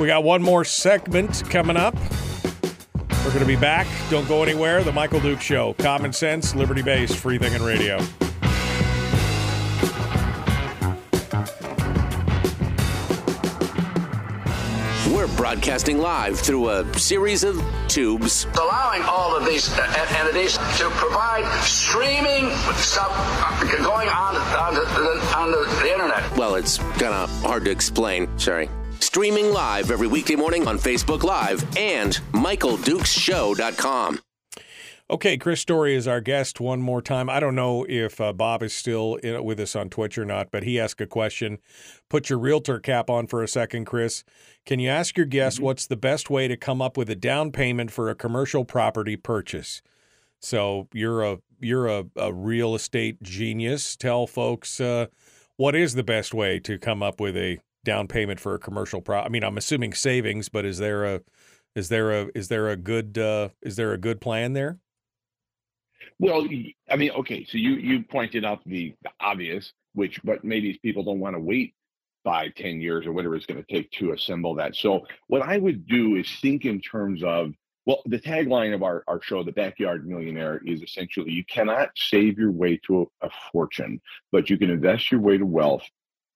We 0.00 0.06
got 0.06 0.24
one 0.24 0.40
more 0.40 0.64
segment 0.64 1.42
coming 1.50 1.76
up. 1.76 1.94
We're 3.22 3.34
going 3.34 3.40
to 3.40 3.44
be 3.46 3.54
back. 3.54 3.86
Don't 4.08 4.26
go 4.26 4.42
anywhere. 4.42 4.82
The 4.82 4.92
Michael 4.92 5.20
Duke 5.20 5.42
Show. 5.42 5.74
Common 5.74 6.14
sense, 6.14 6.54
liberty 6.54 6.80
based, 6.80 7.16
free 7.16 7.36
thinking 7.36 7.62
radio. 7.62 7.98
We're 15.14 15.28
broadcasting 15.36 15.98
live 15.98 16.40
through 16.40 16.70
a 16.70 16.98
series 16.98 17.44
of 17.44 17.62
tubes. 17.88 18.46
allowing 18.58 19.02
all 19.02 19.36
of 19.36 19.44
these 19.44 19.70
uh, 19.70 19.82
en- 19.98 20.16
entities 20.16 20.56
to 20.78 20.88
provide 20.92 21.44
streaming 21.62 22.48
stuff 22.76 23.10
uh, 23.12 23.84
going 23.84 24.08
on 24.08 24.34
on 24.36 24.74
the, 24.74 25.36
on 25.36 25.50
the, 25.50 25.80
the 25.82 25.92
internet. 25.92 26.38
Well, 26.38 26.54
it's 26.54 26.78
kind 26.78 27.12
of 27.12 27.28
hard 27.42 27.66
to 27.66 27.70
explain. 27.70 28.26
Sorry. 28.38 28.70
Streaming 29.00 29.52
live 29.52 29.90
every 29.90 30.06
weekday 30.06 30.36
morning 30.36 30.68
on 30.68 30.78
Facebook 30.78 31.22
Live 31.22 31.64
and 31.76 32.20
MichaelDukesShow.com. 32.32 34.20
Okay, 35.10 35.36
Chris 35.36 35.60
Story 35.60 35.96
is 35.96 36.06
our 36.06 36.20
guest 36.20 36.60
one 36.60 36.80
more 36.80 37.02
time. 37.02 37.28
I 37.28 37.40
don't 37.40 37.56
know 37.56 37.84
if 37.88 38.20
uh, 38.20 38.32
Bob 38.32 38.62
is 38.62 38.72
still 38.72 39.16
in, 39.16 39.42
with 39.42 39.58
us 39.58 39.74
on 39.74 39.90
Twitch 39.90 40.16
or 40.16 40.24
not, 40.24 40.52
but 40.52 40.62
he 40.62 40.78
asked 40.78 41.00
a 41.00 41.06
question. 41.06 41.58
Put 42.08 42.30
your 42.30 42.38
realtor 42.38 42.78
cap 42.78 43.10
on 43.10 43.26
for 43.26 43.42
a 43.42 43.48
second, 43.48 43.86
Chris. 43.86 44.22
Can 44.64 44.78
you 44.78 44.88
ask 44.88 45.16
your 45.16 45.26
guest 45.26 45.58
what's 45.58 45.86
the 45.86 45.96
best 45.96 46.30
way 46.30 46.46
to 46.46 46.56
come 46.56 46.80
up 46.80 46.96
with 46.96 47.10
a 47.10 47.16
down 47.16 47.50
payment 47.50 47.90
for 47.90 48.08
a 48.08 48.14
commercial 48.14 48.64
property 48.64 49.16
purchase? 49.16 49.82
So 50.38 50.86
you're 50.92 51.22
a 51.22 51.38
you're 51.58 51.88
a, 51.88 52.04
a 52.16 52.32
real 52.32 52.76
estate 52.76 53.20
genius. 53.22 53.96
Tell 53.96 54.28
folks 54.28 54.80
uh, 54.80 55.06
what 55.56 55.74
is 55.74 55.94
the 55.94 56.04
best 56.04 56.32
way 56.32 56.60
to 56.60 56.78
come 56.78 57.02
up 57.02 57.20
with 57.20 57.36
a 57.36 57.58
down 57.84 58.08
payment 58.08 58.40
for 58.40 58.54
a 58.54 58.58
commercial 58.58 59.00
pro. 59.00 59.20
I 59.20 59.28
mean, 59.28 59.44
I'm 59.44 59.56
assuming 59.56 59.94
savings, 59.94 60.48
but 60.48 60.64
is 60.64 60.78
there 60.78 61.04
a 61.04 61.20
is 61.74 61.88
there 61.88 62.12
a 62.12 62.28
is 62.34 62.48
there 62.48 62.68
a 62.68 62.76
good 62.76 63.18
uh, 63.18 63.50
is 63.62 63.76
there 63.76 63.92
a 63.92 63.98
good 63.98 64.20
plan 64.20 64.52
there? 64.52 64.78
Well, 66.18 66.46
I 66.90 66.96
mean, 66.96 67.10
okay, 67.12 67.44
so 67.44 67.58
you 67.58 67.72
you 67.72 68.02
pointed 68.02 68.44
out 68.44 68.60
the, 68.64 68.94
the 69.02 69.10
obvious, 69.20 69.72
which 69.94 70.22
but 70.22 70.44
maybe 70.44 70.78
people 70.82 71.02
don't 71.02 71.20
want 71.20 71.36
to 71.36 71.40
wait 71.40 71.74
five, 72.24 72.54
ten 72.54 72.80
years 72.80 73.06
or 73.06 73.12
whatever 73.12 73.34
it's 73.36 73.46
going 73.46 73.62
to 73.62 73.72
take 73.72 73.90
to 73.92 74.12
assemble 74.12 74.54
that. 74.56 74.76
So 74.76 75.06
what 75.28 75.42
I 75.42 75.56
would 75.56 75.86
do 75.86 76.16
is 76.16 76.30
think 76.40 76.64
in 76.64 76.80
terms 76.80 77.22
of 77.22 77.52
well, 77.86 78.02
the 78.06 78.20
tagline 78.20 78.74
of 78.74 78.82
our, 78.82 79.02
our 79.08 79.22
show, 79.22 79.42
The 79.42 79.52
Backyard 79.52 80.06
Millionaire, 80.06 80.60
is 80.66 80.82
essentially 80.82 81.32
you 81.32 81.44
cannot 81.44 81.88
save 81.96 82.38
your 82.38 82.52
way 82.52 82.78
to 82.86 83.08
a, 83.22 83.26
a 83.26 83.30
fortune, 83.50 84.00
but 84.30 84.50
you 84.50 84.58
can 84.58 84.70
invest 84.70 85.10
your 85.10 85.20
way 85.20 85.38
to 85.38 85.46
wealth 85.46 85.82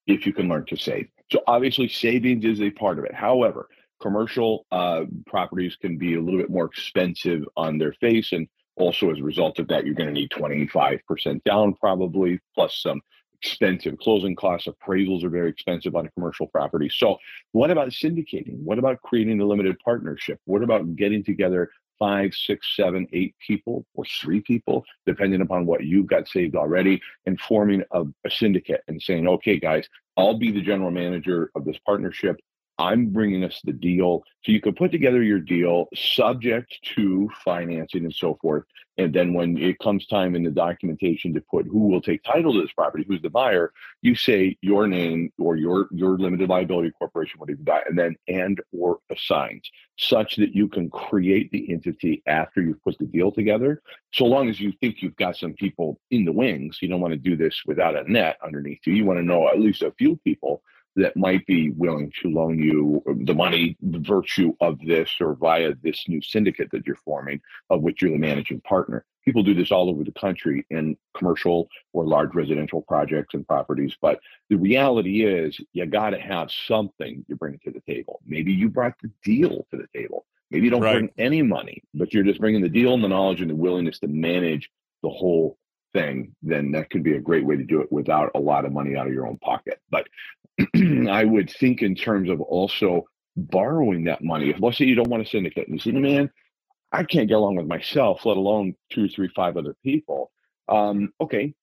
if 0.07 0.25
you 0.25 0.33
can 0.33 0.49
learn 0.49 0.65
to 0.65 0.75
save. 0.75 1.07
So 1.31 1.41
obviously 1.47 1.87
savings 1.87 2.45
is 2.45 2.61
a 2.61 2.69
part 2.71 2.99
of 2.99 3.05
it. 3.05 3.13
However, 3.13 3.67
commercial 4.01 4.65
uh, 4.71 5.05
properties 5.25 5.75
can 5.75 5.97
be 5.97 6.15
a 6.15 6.21
little 6.21 6.39
bit 6.39 6.49
more 6.49 6.65
expensive 6.65 7.43
on 7.55 7.77
their 7.77 7.93
face 7.93 8.31
and 8.31 8.47
also, 8.77 9.09
as 9.11 9.19
a 9.19 9.23
result 9.23 9.59
of 9.59 9.67
that, 9.69 9.85
you're 9.85 9.95
going 9.95 10.13
to 10.13 10.13
need 10.13 10.31
25% 10.31 11.43
down 11.43 11.73
probably, 11.75 12.39
plus 12.53 12.81
some 12.81 13.01
expensive 13.41 13.97
closing 13.99 14.35
costs. 14.35 14.67
Appraisals 14.67 15.23
are 15.23 15.29
very 15.29 15.49
expensive 15.49 15.95
on 15.95 16.05
a 16.05 16.11
commercial 16.11 16.47
property. 16.47 16.89
So, 16.93 17.17
what 17.53 17.71
about 17.71 17.89
syndicating? 17.89 18.57
What 18.57 18.77
about 18.77 19.01
creating 19.01 19.39
a 19.39 19.45
limited 19.45 19.77
partnership? 19.79 20.39
What 20.45 20.61
about 20.61 20.95
getting 20.95 21.23
together 21.23 21.69
five, 21.99 22.33
six, 22.33 22.75
seven, 22.75 23.07
eight 23.13 23.35
people 23.45 23.85
or 23.93 24.05
three 24.21 24.41
people, 24.41 24.83
depending 25.05 25.41
upon 25.41 25.65
what 25.65 25.83
you've 25.83 26.07
got 26.07 26.27
saved 26.27 26.55
already, 26.55 27.01
and 27.25 27.39
forming 27.39 27.83
a, 27.91 28.03
a 28.25 28.29
syndicate 28.29 28.81
and 28.87 29.01
saying, 29.01 29.27
okay, 29.27 29.59
guys, 29.59 29.87
I'll 30.17 30.37
be 30.37 30.51
the 30.51 30.61
general 30.61 30.91
manager 30.91 31.51
of 31.55 31.65
this 31.65 31.77
partnership. 31.85 32.37
I'm 32.77 33.07
bringing 33.07 33.43
us 33.43 33.61
the 33.63 33.73
deal. 33.73 34.23
So 34.43 34.51
you 34.51 34.61
can 34.61 34.73
put 34.73 34.91
together 34.91 35.23
your 35.23 35.39
deal 35.39 35.87
subject 35.95 36.77
to 36.95 37.29
financing 37.43 38.03
and 38.03 38.13
so 38.13 38.37
forth. 38.41 38.63
And 38.97 39.13
then 39.13 39.33
when 39.33 39.57
it 39.57 39.79
comes 39.79 40.07
time 40.07 40.35
in 40.35 40.43
the 40.43 40.51
documentation 40.51 41.33
to 41.33 41.41
put 41.41 41.65
who 41.65 41.87
will 41.87 42.01
take 42.01 42.23
title 42.23 42.53
to 42.53 42.61
this 42.61 42.71
property, 42.71 43.03
who's 43.07 43.21
the 43.21 43.29
buyer, 43.29 43.73
you 44.01 44.15
say 44.15 44.57
your 44.61 44.87
name 44.87 45.31
or 45.37 45.57
your 45.57 45.87
your 45.91 46.17
limited 46.17 46.49
liability 46.49 46.91
corporation, 46.91 47.39
whatever 47.39 47.59
you 47.59 47.65
got, 47.65 47.89
and 47.89 47.99
then 47.99 48.15
and 48.27 48.61
or 48.77 48.99
assigns, 49.11 49.69
such 49.97 50.37
that 50.37 50.55
you 50.55 50.69
can 50.69 50.89
create 50.89 51.51
the 51.51 51.71
entity 51.71 52.23
after 52.25 52.61
you've 52.61 52.81
put 52.83 52.97
the 52.97 53.05
deal 53.05 53.31
together. 53.31 53.81
So 54.13 54.25
long 54.25 54.49
as 54.49 54.61
you 54.61 54.71
think 54.79 55.01
you've 55.01 55.17
got 55.17 55.35
some 55.35 55.53
people 55.53 55.99
in 56.11 56.23
the 56.23 56.31
wings, 56.31 56.77
you 56.81 56.87
don't 56.87 57.01
want 57.01 57.13
to 57.13 57.17
do 57.17 57.35
this 57.35 57.63
without 57.65 57.97
a 57.97 58.09
net 58.09 58.37
underneath 58.41 58.79
you. 58.85 58.93
You 58.93 59.05
want 59.05 59.19
to 59.19 59.25
know 59.25 59.49
at 59.49 59.59
least 59.59 59.81
a 59.81 59.91
few 59.91 60.15
people 60.23 60.61
that 60.95 61.15
might 61.17 61.45
be 61.45 61.71
willing 61.71 62.11
to 62.21 62.29
loan 62.29 62.57
you 62.59 63.03
the 63.23 63.33
money, 63.33 63.75
the 63.81 63.99
virtue 63.99 64.53
of 64.61 64.79
this, 64.79 65.09
or 65.19 65.35
via 65.35 65.73
this 65.83 66.07
new 66.07 66.21
syndicate 66.21 66.69
that 66.71 66.85
you're 66.87 66.95
forming, 67.03 67.41
of 67.69 67.81
which 67.81 68.01
you're 68.01 68.11
the 68.11 68.17
managing 68.17 68.61
partner. 68.61 69.05
People 69.25 69.43
do 69.43 69.53
this 69.53 69.71
all 69.71 69.89
over 69.89 70.03
the 70.03 70.11
country 70.11 70.65
in 70.69 70.95
commercial 71.17 71.67
or 71.93 72.05
large 72.05 72.33
residential 72.35 72.81
projects 72.83 73.33
and 73.33 73.45
properties. 73.47 73.95
But 73.99 74.19
the 74.49 74.55
reality 74.55 75.25
is, 75.25 75.59
you 75.73 75.85
got 75.85 76.11
to 76.11 76.19
have 76.19 76.49
something 76.67 77.25
you 77.27 77.35
bring 77.35 77.59
to 77.65 77.71
the 77.71 77.81
table. 77.91 78.21
Maybe 78.25 78.53
you 78.53 78.69
brought 78.69 78.93
the 79.01 79.11
deal 79.23 79.65
to 79.71 79.77
the 79.77 79.87
table. 79.93 80.25
Maybe 80.51 80.65
you 80.65 80.71
don't 80.71 80.81
Right. 80.81 80.93
bring 80.93 81.11
any 81.17 81.41
money, 81.41 81.81
but 81.93 82.13
you're 82.13 82.23
just 82.23 82.39
bringing 82.39 82.61
the 82.61 82.69
deal 82.69 82.93
and 82.93 83.03
the 83.03 83.09
knowledge 83.09 83.41
and 83.41 83.49
the 83.49 83.55
willingness 83.55 83.99
to 83.99 84.07
manage 84.07 84.69
the 85.01 85.09
whole 85.09 85.57
thing. 85.95 86.35
Then 86.43 86.71
that 86.73 86.89
could 86.89 87.03
be 87.03 87.15
a 87.15 87.21
great 87.21 87.45
way 87.45 87.55
to 87.55 87.63
do 87.63 87.81
it 87.81 87.91
without 87.91 88.29
a 88.35 88.39
lot 88.39 88.65
of 88.65 88.73
money 88.73 88.95
out 88.95 89.07
of 89.07 89.13
your 89.13 89.27
own 89.27 89.37
pocket. 89.37 89.79
But 89.89 90.07
I 91.09 91.23
would 91.23 91.49
think 91.49 91.81
in 91.81 91.95
terms 91.95 92.29
of 92.29 92.41
also 92.41 93.05
borrowing 93.35 94.03
that 94.05 94.23
money. 94.23 94.49
If 94.49 94.61
let's 94.61 94.77
say 94.77 94.85
you 94.85 94.95
don't 94.95 95.09
want 95.09 95.23
to 95.23 95.29
syndicate, 95.29 95.67
and 95.67 95.75
you 95.75 95.91
say, 95.91 95.97
man, 95.97 96.29
I 96.91 97.03
can't 97.03 97.27
get 97.27 97.35
along 97.35 97.55
with 97.55 97.67
myself, 97.67 98.25
let 98.25 98.37
alone 98.37 98.75
two, 98.91 99.09
three, 99.09 99.29
five 99.35 99.57
other 99.57 99.75
people. 99.83 100.31
Um, 100.67 101.11
okay, 101.19 101.53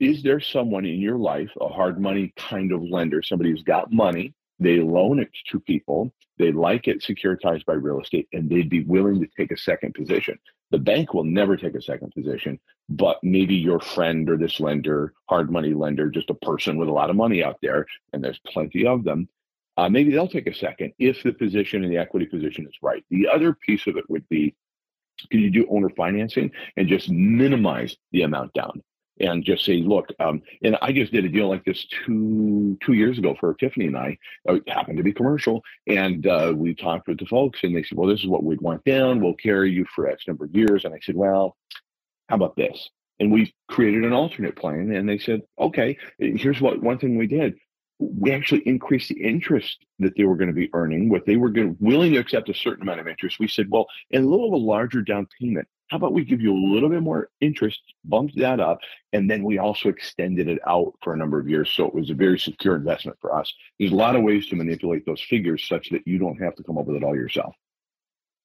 is 0.00 0.22
there 0.22 0.40
someone 0.40 0.84
in 0.84 1.00
your 1.00 1.18
life, 1.18 1.50
a 1.60 1.68
hard 1.68 2.00
money 2.00 2.32
kind 2.36 2.72
of 2.72 2.82
lender, 2.82 3.22
somebody 3.22 3.50
who's 3.50 3.62
got 3.62 3.92
money, 3.92 4.34
they 4.58 4.78
loan 4.78 5.18
it 5.18 5.30
to 5.50 5.60
people, 5.60 6.12
they 6.38 6.52
like 6.52 6.88
it 6.88 7.02
securitized 7.02 7.64
by 7.64 7.74
real 7.74 8.00
estate, 8.00 8.28
and 8.32 8.48
they'd 8.48 8.70
be 8.70 8.84
willing 8.84 9.20
to 9.20 9.28
take 9.36 9.52
a 9.52 9.56
second 9.56 9.94
position? 9.94 10.38
The 10.70 10.78
bank 10.78 11.14
will 11.14 11.24
never 11.24 11.56
take 11.56 11.74
a 11.74 11.82
second 11.82 12.12
position, 12.12 12.60
but 12.88 13.18
maybe 13.22 13.54
your 13.54 13.80
friend 13.80 14.28
or 14.28 14.36
this 14.36 14.60
lender, 14.60 15.14
hard 15.28 15.50
money 15.50 15.72
lender, 15.72 16.10
just 16.10 16.30
a 16.30 16.34
person 16.34 16.76
with 16.76 16.88
a 16.88 16.92
lot 16.92 17.10
of 17.10 17.16
money 17.16 17.42
out 17.42 17.58
there, 17.62 17.86
and 18.12 18.22
there's 18.22 18.40
plenty 18.46 18.86
of 18.86 19.04
them, 19.04 19.28
uh, 19.78 19.88
maybe 19.88 20.10
they'll 20.10 20.28
take 20.28 20.48
a 20.48 20.54
second 20.54 20.92
if 20.98 21.22
the 21.22 21.32
position 21.32 21.84
and 21.84 21.92
the 21.92 21.98
equity 21.98 22.26
position 22.26 22.66
is 22.66 22.74
right. 22.82 23.04
The 23.10 23.28
other 23.28 23.54
piece 23.54 23.86
of 23.86 23.96
it 23.96 24.10
would 24.10 24.28
be 24.28 24.54
can 25.30 25.40
you 25.40 25.50
do 25.50 25.66
owner 25.70 25.88
financing 25.90 26.50
and 26.76 26.88
just 26.88 27.08
minimize 27.08 27.96
the 28.12 28.22
amount 28.22 28.52
down? 28.54 28.82
And 29.20 29.44
just 29.44 29.64
say, 29.64 29.78
look, 29.78 30.08
um, 30.20 30.42
and 30.62 30.76
I 30.82 30.92
just 30.92 31.12
did 31.12 31.24
a 31.24 31.28
deal 31.28 31.48
like 31.48 31.64
this 31.64 31.86
two 31.86 32.78
two 32.84 32.92
years 32.92 33.18
ago 33.18 33.36
for 33.38 33.54
Tiffany 33.54 33.86
and 33.86 33.96
I. 33.96 34.18
Uh, 34.48 34.54
it 34.54 34.68
happened 34.68 34.98
to 34.98 35.02
be 35.02 35.12
commercial, 35.12 35.62
and 35.86 36.26
uh, 36.26 36.52
we 36.56 36.74
talked 36.74 37.08
with 37.08 37.18
the 37.18 37.26
folks, 37.26 37.60
and 37.62 37.76
they 37.76 37.82
said, 37.82 37.98
well, 37.98 38.08
this 38.08 38.20
is 38.20 38.26
what 38.26 38.44
we'd 38.44 38.60
want 38.60 38.84
down. 38.84 39.20
We'll 39.20 39.34
carry 39.34 39.70
you 39.70 39.84
for 39.94 40.08
X 40.08 40.26
number 40.26 40.44
of 40.44 40.54
years. 40.54 40.84
And 40.84 40.94
I 40.94 41.00
said, 41.02 41.16
well, 41.16 41.56
how 42.28 42.36
about 42.36 42.56
this? 42.56 42.90
And 43.20 43.32
we 43.32 43.52
created 43.68 44.04
an 44.04 44.12
alternate 44.12 44.56
plan, 44.56 44.92
and 44.92 45.08
they 45.08 45.18
said, 45.18 45.42
okay, 45.58 45.98
here's 46.18 46.60
what 46.60 46.82
one 46.82 46.98
thing 46.98 47.18
we 47.18 47.26
did. 47.26 47.56
We 47.98 48.30
actually 48.30 48.60
increased 48.60 49.08
the 49.08 49.20
interest 49.20 49.84
that 49.98 50.16
they 50.16 50.22
were 50.22 50.36
going 50.36 50.48
to 50.48 50.54
be 50.54 50.70
earning. 50.72 51.08
What 51.08 51.26
they 51.26 51.36
were 51.36 51.48
going 51.48 51.76
willing 51.80 52.12
to 52.12 52.18
accept 52.18 52.48
a 52.48 52.54
certain 52.54 52.82
amount 52.82 53.00
of 53.00 53.08
interest. 53.08 53.40
We 53.40 53.48
said, 53.48 53.66
well, 53.70 53.86
a 54.12 54.20
little 54.20 54.46
of 54.46 54.52
a 54.52 54.64
larger 54.64 55.02
down 55.02 55.26
payment 55.40 55.66
how 55.88 55.96
about 55.96 56.12
we 56.12 56.24
give 56.24 56.40
you 56.40 56.52
a 56.52 56.62
little 56.72 56.88
bit 56.88 57.02
more 57.02 57.30
interest, 57.40 57.80
bumped 58.04 58.36
that 58.38 58.60
up, 58.60 58.78
and 59.12 59.30
then 59.30 59.42
we 59.42 59.58
also 59.58 59.88
extended 59.88 60.48
it 60.48 60.58
out 60.66 60.92
for 61.02 61.14
a 61.14 61.16
number 61.16 61.40
of 61.40 61.48
years. 61.48 61.70
So 61.70 61.86
it 61.86 61.94
was 61.94 62.10
a 62.10 62.14
very 62.14 62.38
secure 62.38 62.76
investment 62.76 63.18
for 63.20 63.34
us. 63.34 63.52
There's 63.78 63.92
a 63.92 63.96
lot 63.96 64.16
of 64.16 64.22
ways 64.22 64.46
to 64.48 64.56
manipulate 64.56 65.06
those 65.06 65.22
figures 65.22 65.66
such 65.66 65.90
that 65.90 66.06
you 66.06 66.18
don't 66.18 66.40
have 66.42 66.54
to 66.56 66.62
come 66.62 66.78
up 66.78 66.86
with 66.86 66.96
it 66.96 67.04
all 67.04 67.16
yourself. 67.16 67.54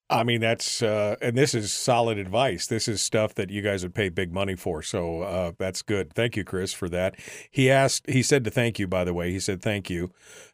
I 0.09 0.23
mean, 0.23 0.41
that's, 0.41 0.83
uh, 0.83 1.15
and 1.21 1.35
this 1.35 1.55
is 1.55 1.73
solid 1.73 2.17
advice. 2.17 2.67
This 2.67 2.87
is 2.87 3.01
stuff 3.01 3.33
that 3.35 3.49
you 3.49 3.61
guys 3.61 3.83
would 3.83 3.95
pay 3.95 4.09
big 4.09 4.31
money 4.31 4.55
for. 4.55 4.83
So 4.83 5.21
uh, 5.21 5.51
that's 5.57 5.81
good. 5.81 6.13
Thank 6.13 6.35
you, 6.35 6.43
Chris, 6.43 6.71
for 6.71 6.87
that. 6.89 7.15
He 7.49 7.71
asked, 7.71 8.07
he 8.07 8.21
said 8.21 8.43
to 8.43 8.51
thank 8.51 8.77
you, 8.77 8.87
by 8.87 9.05
the 9.05 9.13
way. 9.13 9.31
He 9.31 9.39
said, 9.39 9.61
thank 9.61 9.89
you. 9.89 10.11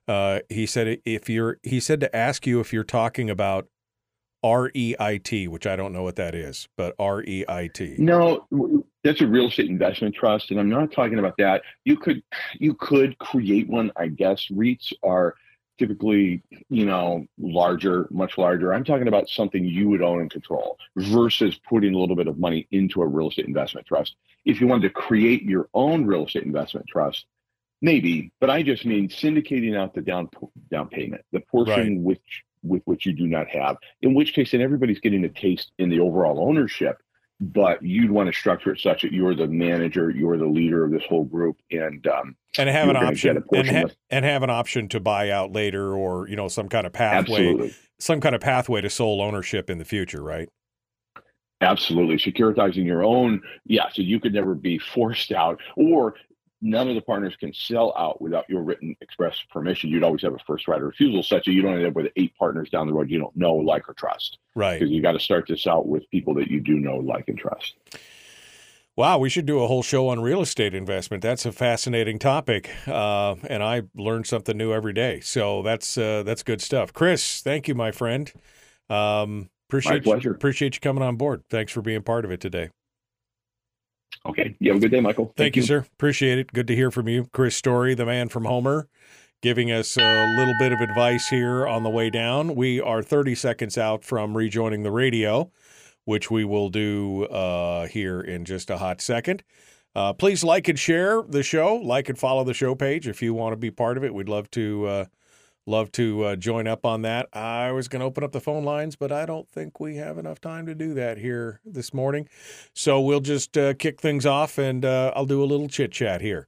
Uh, 0.07 0.39
he 0.49 0.65
said, 0.65 0.99
if 1.03 1.29
you're, 1.29 1.57
he 1.63 1.79
said 1.79 1.99
to 1.99 2.15
ask 2.15 2.47
you 2.47 2.59
if 2.61 2.71
you're 2.71 2.83
talking 2.83 3.29
about 3.29 3.67
R 4.43 4.71
E 4.73 4.95
I 4.99 5.17
T, 5.17 5.47
which 5.47 5.67
I 5.67 5.75
don't 5.75 5.93
know 5.93 6.03
what 6.03 6.15
that 6.15 6.35
is, 6.35 6.67
but 6.77 6.95
R 6.99 7.23
E 7.23 7.45
I 7.47 7.67
T. 7.67 7.95
No, 7.97 8.45
that's 9.03 9.21
a 9.21 9.27
real 9.27 9.47
estate 9.47 9.69
investment 9.69 10.15
trust, 10.15 10.51
and 10.51 10.59
I'm 10.59 10.69
not 10.69 10.91
talking 10.91 11.19
about 11.19 11.35
that. 11.37 11.61
You 11.83 11.97
could 11.97 12.23
you 12.57 12.73
could 12.73 13.17
create 13.17 13.67
one, 13.67 13.91
I 13.95 14.07
guess. 14.07 14.47
REITs 14.47 14.93
are 15.03 15.35
typically, 15.77 16.43
you 16.69 16.85
know, 16.85 17.25
larger, 17.37 18.07
much 18.11 18.37
larger. 18.37 18.73
I'm 18.73 18.83
talking 18.83 19.07
about 19.07 19.29
something 19.29 19.63
you 19.63 19.89
would 19.89 20.01
own 20.01 20.21
and 20.21 20.29
control 20.29 20.77
versus 20.97 21.59
putting 21.67 21.93
a 21.93 21.97
little 21.97 22.17
bit 22.17 22.27
of 22.27 22.37
money 22.37 22.67
into 22.71 23.01
a 23.01 23.07
real 23.07 23.29
estate 23.29 23.45
investment 23.45 23.87
trust. 23.87 24.15
If 24.45 24.59
you 24.59 24.67
wanted 24.67 24.83
to 24.83 24.89
create 24.89 25.43
your 25.43 25.69
own 25.73 26.05
real 26.05 26.25
estate 26.25 26.43
investment 26.43 26.85
trust, 26.87 27.25
maybe, 27.81 28.31
but 28.39 28.49
I 28.49 28.61
just 28.61 28.85
mean 28.85 29.07
syndicating 29.09 29.77
out 29.77 29.93
the 29.93 30.01
down 30.01 30.29
down 30.69 30.89
payment, 30.89 31.23
the 31.31 31.39
portion 31.39 31.75
right. 31.75 31.99
which 32.01 32.43
with 32.63 32.81
which 32.85 33.05
you 33.05 33.13
do 33.13 33.27
not 33.27 33.47
have. 33.49 33.77
In 34.01 34.13
which 34.13 34.33
case, 34.33 34.51
then 34.51 34.61
everybody's 34.61 34.99
getting 34.99 35.23
a 35.23 35.29
taste 35.29 35.71
in 35.77 35.89
the 35.89 35.99
overall 35.99 36.47
ownership. 36.47 36.97
But 37.41 37.81
you'd 37.81 38.11
want 38.11 38.27
to 38.27 38.37
structure 38.37 38.73
it 38.73 38.81
such 38.81 39.03
that 39.03 39.13
you're 39.13 39.33
the 39.33 39.47
manager, 39.47 40.09
you're 40.09 40.37
the 40.37 40.45
leader 40.45 40.83
of 40.83 40.91
this 40.91 41.03
whole 41.07 41.23
group, 41.23 41.55
and 41.71 42.05
um, 42.05 42.35
and 42.57 42.67
have 42.67 42.89
an 42.89 42.97
option 42.97 43.41
and, 43.53 43.69
ha- 43.69 43.95
and 44.09 44.25
have 44.25 44.43
an 44.43 44.49
option 44.49 44.89
to 44.89 44.99
buy 44.99 45.29
out 45.29 45.53
later, 45.53 45.93
or 45.93 46.27
you 46.27 46.35
know 46.35 46.49
some 46.49 46.67
kind 46.67 46.85
of 46.85 46.91
pathway, 46.91 47.47
Absolutely. 47.47 47.75
some 47.97 48.19
kind 48.19 48.35
of 48.35 48.41
pathway 48.41 48.81
to 48.81 48.89
sole 48.89 49.21
ownership 49.21 49.69
in 49.69 49.77
the 49.77 49.85
future, 49.85 50.21
right? 50.21 50.49
Absolutely. 51.61 52.17
Securitizing 52.17 52.85
your 52.85 53.03
own, 53.03 53.41
yeah, 53.65 53.89
so 53.91 54.01
you 54.01 54.19
could 54.19 54.33
never 54.33 54.53
be 54.53 54.77
forced 54.77 55.31
out, 55.31 55.61
or 55.77 56.15
none 56.61 56.89
of 56.89 56.95
the 56.95 57.01
partners 57.01 57.35
can 57.35 57.53
sell 57.53 57.93
out 57.97 58.21
without 58.21 58.49
your 58.49 58.61
written 58.61 58.95
express 59.01 59.39
permission. 59.51 59.89
You'd 59.89 60.03
always 60.03 60.21
have 60.23 60.33
a 60.33 60.39
first 60.45 60.67
right 60.67 60.79
of 60.79 60.87
refusal, 60.87 61.23
such 61.23 61.45
that 61.45 61.51
you 61.51 61.61
don't 61.61 61.75
end 61.75 61.87
up 61.87 61.93
with 61.93 62.07
eight 62.15 62.35
partners 62.37 62.69
down 62.69 62.87
the 62.87 62.93
road 62.93 63.09
you 63.09 63.19
don't 63.19 63.35
know, 63.35 63.55
like, 63.55 63.87
or 63.89 63.93
trust. 63.93 64.39
Right. 64.55 64.79
Because 64.79 64.91
you 64.91 65.01
got 65.01 65.13
to 65.13 65.19
start 65.19 65.45
this 65.47 65.67
out 65.67 65.87
with 65.87 66.09
people 66.09 66.33
that 66.35 66.49
you 66.49 66.59
do 66.59 66.73
know, 66.79 66.97
like, 66.97 67.27
and 67.27 67.37
trust. 67.37 67.75
Wow, 68.95 69.17
we 69.19 69.29
should 69.29 69.45
do 69.45 69.63
a 69.63 69.67
whole 69.67 69.81
show 69.81 70.09
on 70.09 70.19
real 70.19 70.41
estate 70.41 70.73
investment. 70.73 71.23
That's 71.23 71.45
a 71.45 71.53
fascinating 71.53 72.19
topic, 72.19 72.69
uh, 72.85 73.35
and 73.49 73.63
I 73.63 73.83
learn 73.95 74.25
something 74.25 74.57
new 74.57 74.73
every 74.73 74.91
day. 74.91 75.21
So 75.21 75.61
that's 75.61 75.97
uh, 75.97 76.23
that's 76.23 76.43
good 76.43 76.61
stuff. 76.61 76.91
Chris, 76.91 77.39
thank 77.39 77.69
you, 77.69 77.75
my 77.75 77.91
friend. 77.91 78.29
Um, 78.89 79.49
appreciate 79.69 80.05
my 80.05 80.11
pleasure. 80.11 80.29
You, 80.31 80.35
appreciate 80.35 80.75
you 80.75 80.81
coming 80.81 81.01
on 81.01 81.15
board. 81.15 81.43
Thanks 81.49 81.71
for 81.71 81.81
being 81.81 82.01
part 82.01 82.25
of 82.25 82.31
it 82.31 82.41
today. 82.41 82.71
Okay. 84.25 84.55
You 84.59 84.71
have 84.71 84.77
a 84.77 84.81
good 84.81 84.91
day, 84.91 84.99
Michael. 84.99 85.25
Thank, 85.25 85.37
Thank 85.37 85.55
you, 85.55 85.61
you, 85.61 85.67
sir. 85.67 85.77
Appreciate 85.93 86.37
it. 86.37 86.53
Good 86.53 86.67
to 86.67 86.75
hear 86.75 86.91
from 86.91 87.07
you. 87.07 87.29
Chris 87.31 87.55
Story, 87.55 87.95
the 87.95 88.05
man 88.05 88.29
from 88.29 88.45
Homer, 88.45 88.87
giving 89.41 89.71
us 89.71 89.97
a 89.97 90.37
little 90.37 90.55
bit 90.59 90.71
of 90.71 90.81
advice 90.81 91.27
here 91.29 91.65
on 91.67 91.83
the 91.83 91.89
way 91.89 92.09
down. 92.09 92.55
We 92.55 92.81
are 92.81 93.01
30 93.01 93.35
seconds 93.35 93.77
out 93.77 94.03
from 94.03 94.35
rejoining 94.35 94.83
the 94.83 94.91
radio, 94.91 95.51
which 96.05 96.29
we 96.29 96.43
will 96.43 96.69
do 96.69 97.25
uh, 97.25 97.87
here 97.87 98.21
in 98.21 98.45
just 98.45 98.69
a 98.69 98.77
hot 98.77 99.01
second. 99.01 99.43
Uh, 99.95 100.13
please 100.13 100.43
like 100.43 100.67
and 100.67 100.77
share 100.77 101.21
the 101.23 101.43
show. 101.43 101.75
Like 101.75 102.09
and 102.09 102.17
follow 102.17 102.43
the 102.43 102.53
show 102.53 102.75
page 102.75 103.07
if 103.07 103.21
you 103.21 103.33
want 103.33 103.53
to 103.53 103.57
be 103.57 103.71
part 103.71 103.97
of 103.97 104.03
it. 104.03 104.13
We'd 104.13 104.29
love 104.29 104.51
to 104.51 104.85
uh, 104.85 105.05
Love 105.69 105.91
to 105.91 106.23
uh, 106.23 106.35
join 106.35 106.65
up 106.65 106.83
on 106.83 107.03
that. 107.03 107.29
I 107.31 107.71
was 107.71 107.87
going 107.87 107.99
to 107.99 108.05
open 108.07 108.23
up 108.23 108.31
the 108.31 108.41
phone 108.41 108.63
lines, 108.63 108.95
but 108.95 109.11
I 109.11 109.27
don't 109.27 109.47
think 109.47 109.79
we 109.79 109.97
have 109.97 110.17
enough 110.17 110.41
time 110.41 110.65
to 110.65 110.73
do 110.73 110.95
that 110.95 111.19
here 111.19 111.61
this 111.63 111.93
morning. 111.93 112.27
So 112.73 112.99
we'll 112.99 113.19
just 113.19 113.55
uh, 113.55 113.75
kick 113.75 114.01
things 114.01 114.25
off 114.25 114.57
and 114.57 114.83
uh, 114.83 115.13
I'll 115.15 115.27
do 115.27 115.43
a 115.43 115.45
little 115.45 115.69
chit 115.69 115.91
chat 115.91 116.21
here 116.21 116.47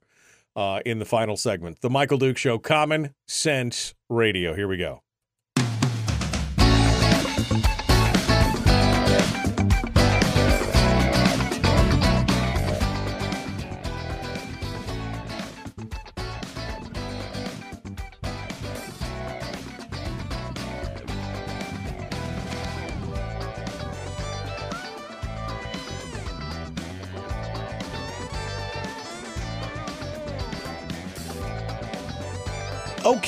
uh, 0.56 0.80
in 0.84 0.98
the 0.98 1.04
final 1.04 1.36
segment. 1.36 1.82
The 1.82 1.90
Michael 1.90 2.18
Duke 2.18 2.36
Show, 2.36 2.58
Common 2.58 3.14
Sense 3.28 3.94
Radio. 4.08 4.56
Here 4.56 4.66
we 4.66 4.76
go. 4.76 5.02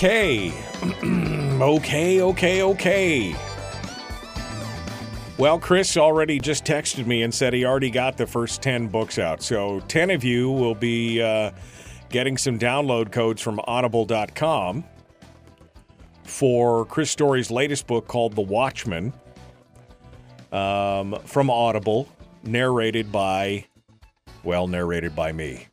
Okay. 0.05 0.52
okay, 1.62 2.20
okay, 2.20 2.62
okay. 2.62 3.35
Well, 5.39 5.59
Chris 5.59 5.97
already 5.97 6.39
just 6.39 6.66
texted 6.66 7.06
me 7.06 7.22
and 7.22 7.32
said 7.32 7.55
he 7.55 7.64
already 7.64 7.89
got 7.89 8.18
the 8.18 8.26
first 8.26 8.60
10 8.60 8.89
books 8.89 9.18
out. 9.18 9.43
So 9.43 9.81
10 9.89 10.10
of 10.10 10.22
you 10.22 10.51
will 10.51 10.74
be 10.74 11.22
uh, 11.22 11.52
getting 12.10 12.36
some 12.36 12.59
download 12.59 13.12
codes 13.12 13.40
from 13.40 13.59
audible.com 13.64 14.85
for 16.24 16.85
Chris 16.85 17.10
Story's 17.10 17.51
latest 17.51 17.86
book 17.86 18.06
called 18.06 18.36
The 18.36 18.44
Watchmann 18.44 19.14
um, 20.52 21.18
from 21.24 21.48
Audible, 21.48 22.10
narrated 22.43 23.10
by, 23.10 23.64
well, 24.43 24.66
narrated 24.66 25.16
by 25.16 25.32
me. 25.32 25.68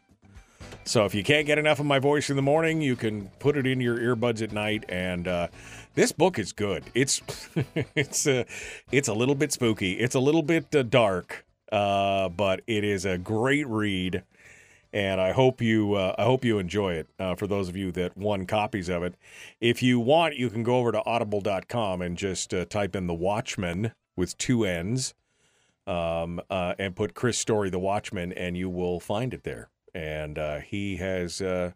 So 0.92 1.06
if 1.06 1.16
you 1.16 1.24
can't 1.24 1.48
get 1.48 1.58
enough 1.58 1.80
of 1.80 1.86
my 1.86 2.00
voice 2.00 2.30
in 2.30 2.36
the 2.36 2.42
morning, 2.42 2.82
you 2.82 2.98
can 2.98 3.30
put 3.40 3.56
it 3.56 3.66
in 3.66 3.80
your 3.80 3.98
earbuds 3.98 4.42
at 4.42 4.52
night. 4.52 4.84
And 4.90 5.26
uh, 5.26 5.48
this 5.96 6.12
book 6.12 6.38
is 6.38 6.52
good. 6.52 6.84
It's 6.94 7.22
it's 7.96 8.28
a 8.28 8.42
uh, 8.42 8.44
it's 8.92 9.08
a 9.08 9.14
little 9.14 9.36
bit 9.36 9.54
spooky. 9.54 9.94
It's 9.94 10.16
a 10.16 10.20
little 10.20 10.44
bit 10.44 10.76
uh, 10.76 10.84
dark, 10.84 11.46
uh, 11.72 12.28
but 12.28 12.60
it 12.68 12.84
is 12.84 13.06
a 13.06 13.18
great 13.18 13.66
read. 13.68 14.24
And 14.92 15.22
I 15.22 15.32
hope 15.32 15.62
you 15.62 15.94
uh, 15.94 16.14
I 16.18 16.26
hope 16.26 16.44
you 16.44 16.60
enjoy 16.60 16.96
it. 16.96 17.08
For 17.38 17.48
those 17.48 17.70
of 17.70 17.78
you 17.78 17.94
that 17.94 18.18
won 18.18 18.46
copies 18.46 18.90
of 18.90 19.02
it, 19.02 19.16
if 19.62 19.82
you 19.82 19.98
want, 19.98 20.36
you 20.36 20.50
can 20.50 20.62
go 20.62 20.76
over 20.76 20.92
to 20.92 21.02
audible.com 21.06 22.02
and 22.02 22.18
just 22.18 22.54
type 22.70 22.98
in 22.98 23.08
the 23.08 23.14
Watchmann 23.14 23.94
with 24.18 24.38
two 24.38 24.66
N's, 24.66 25.14
um, 25.88 26.42
and 26.50 26.98
put 26.98 27.14
Chris 27.14 27.38
Story 27.38 27.70
the 27.70 27.80
Watchmann, 27.80 28.34
and 28.36 28.58
you 28.58 28.70
will 28.70 29.00
find 29.00 29.34
it 29.34 29.44
there 29.44 29.71
and 29.94 30.38
uh, 30.38 30.60
he 30.60 30.98
has 30.98 31.42
uh, 31.42 31.72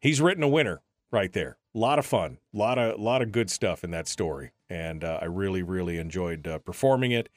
he's 0.00 0.20
written 0.20 0.42
a 0.42 0.48
winner 0.48 0.82
right 1.10 1.32
there. 1.32 1.58
A 1.74 1.78
lot 1.78 1.98
of 1.98 2.06
fun, 2.06 2.38
a 2.54 2.56
lot 2.56 2.78
of 2.78 3.00
lot 3.00 3.22
of 3.22 3.32
good 3.32 3.50
stuff 3.50 3.82
in 3.84 3.90
that 3.92 4.08
story, 4.08 4.52
and 4.68 5.04
uh, 5.04 5.18
I 5.22 5.26
really 5.26 5.62
really 5.62 5.98
enjoyed 5.98 6.46
uh, 6.46 6.58
performing 6.58 7.12
it. 7.12 7.28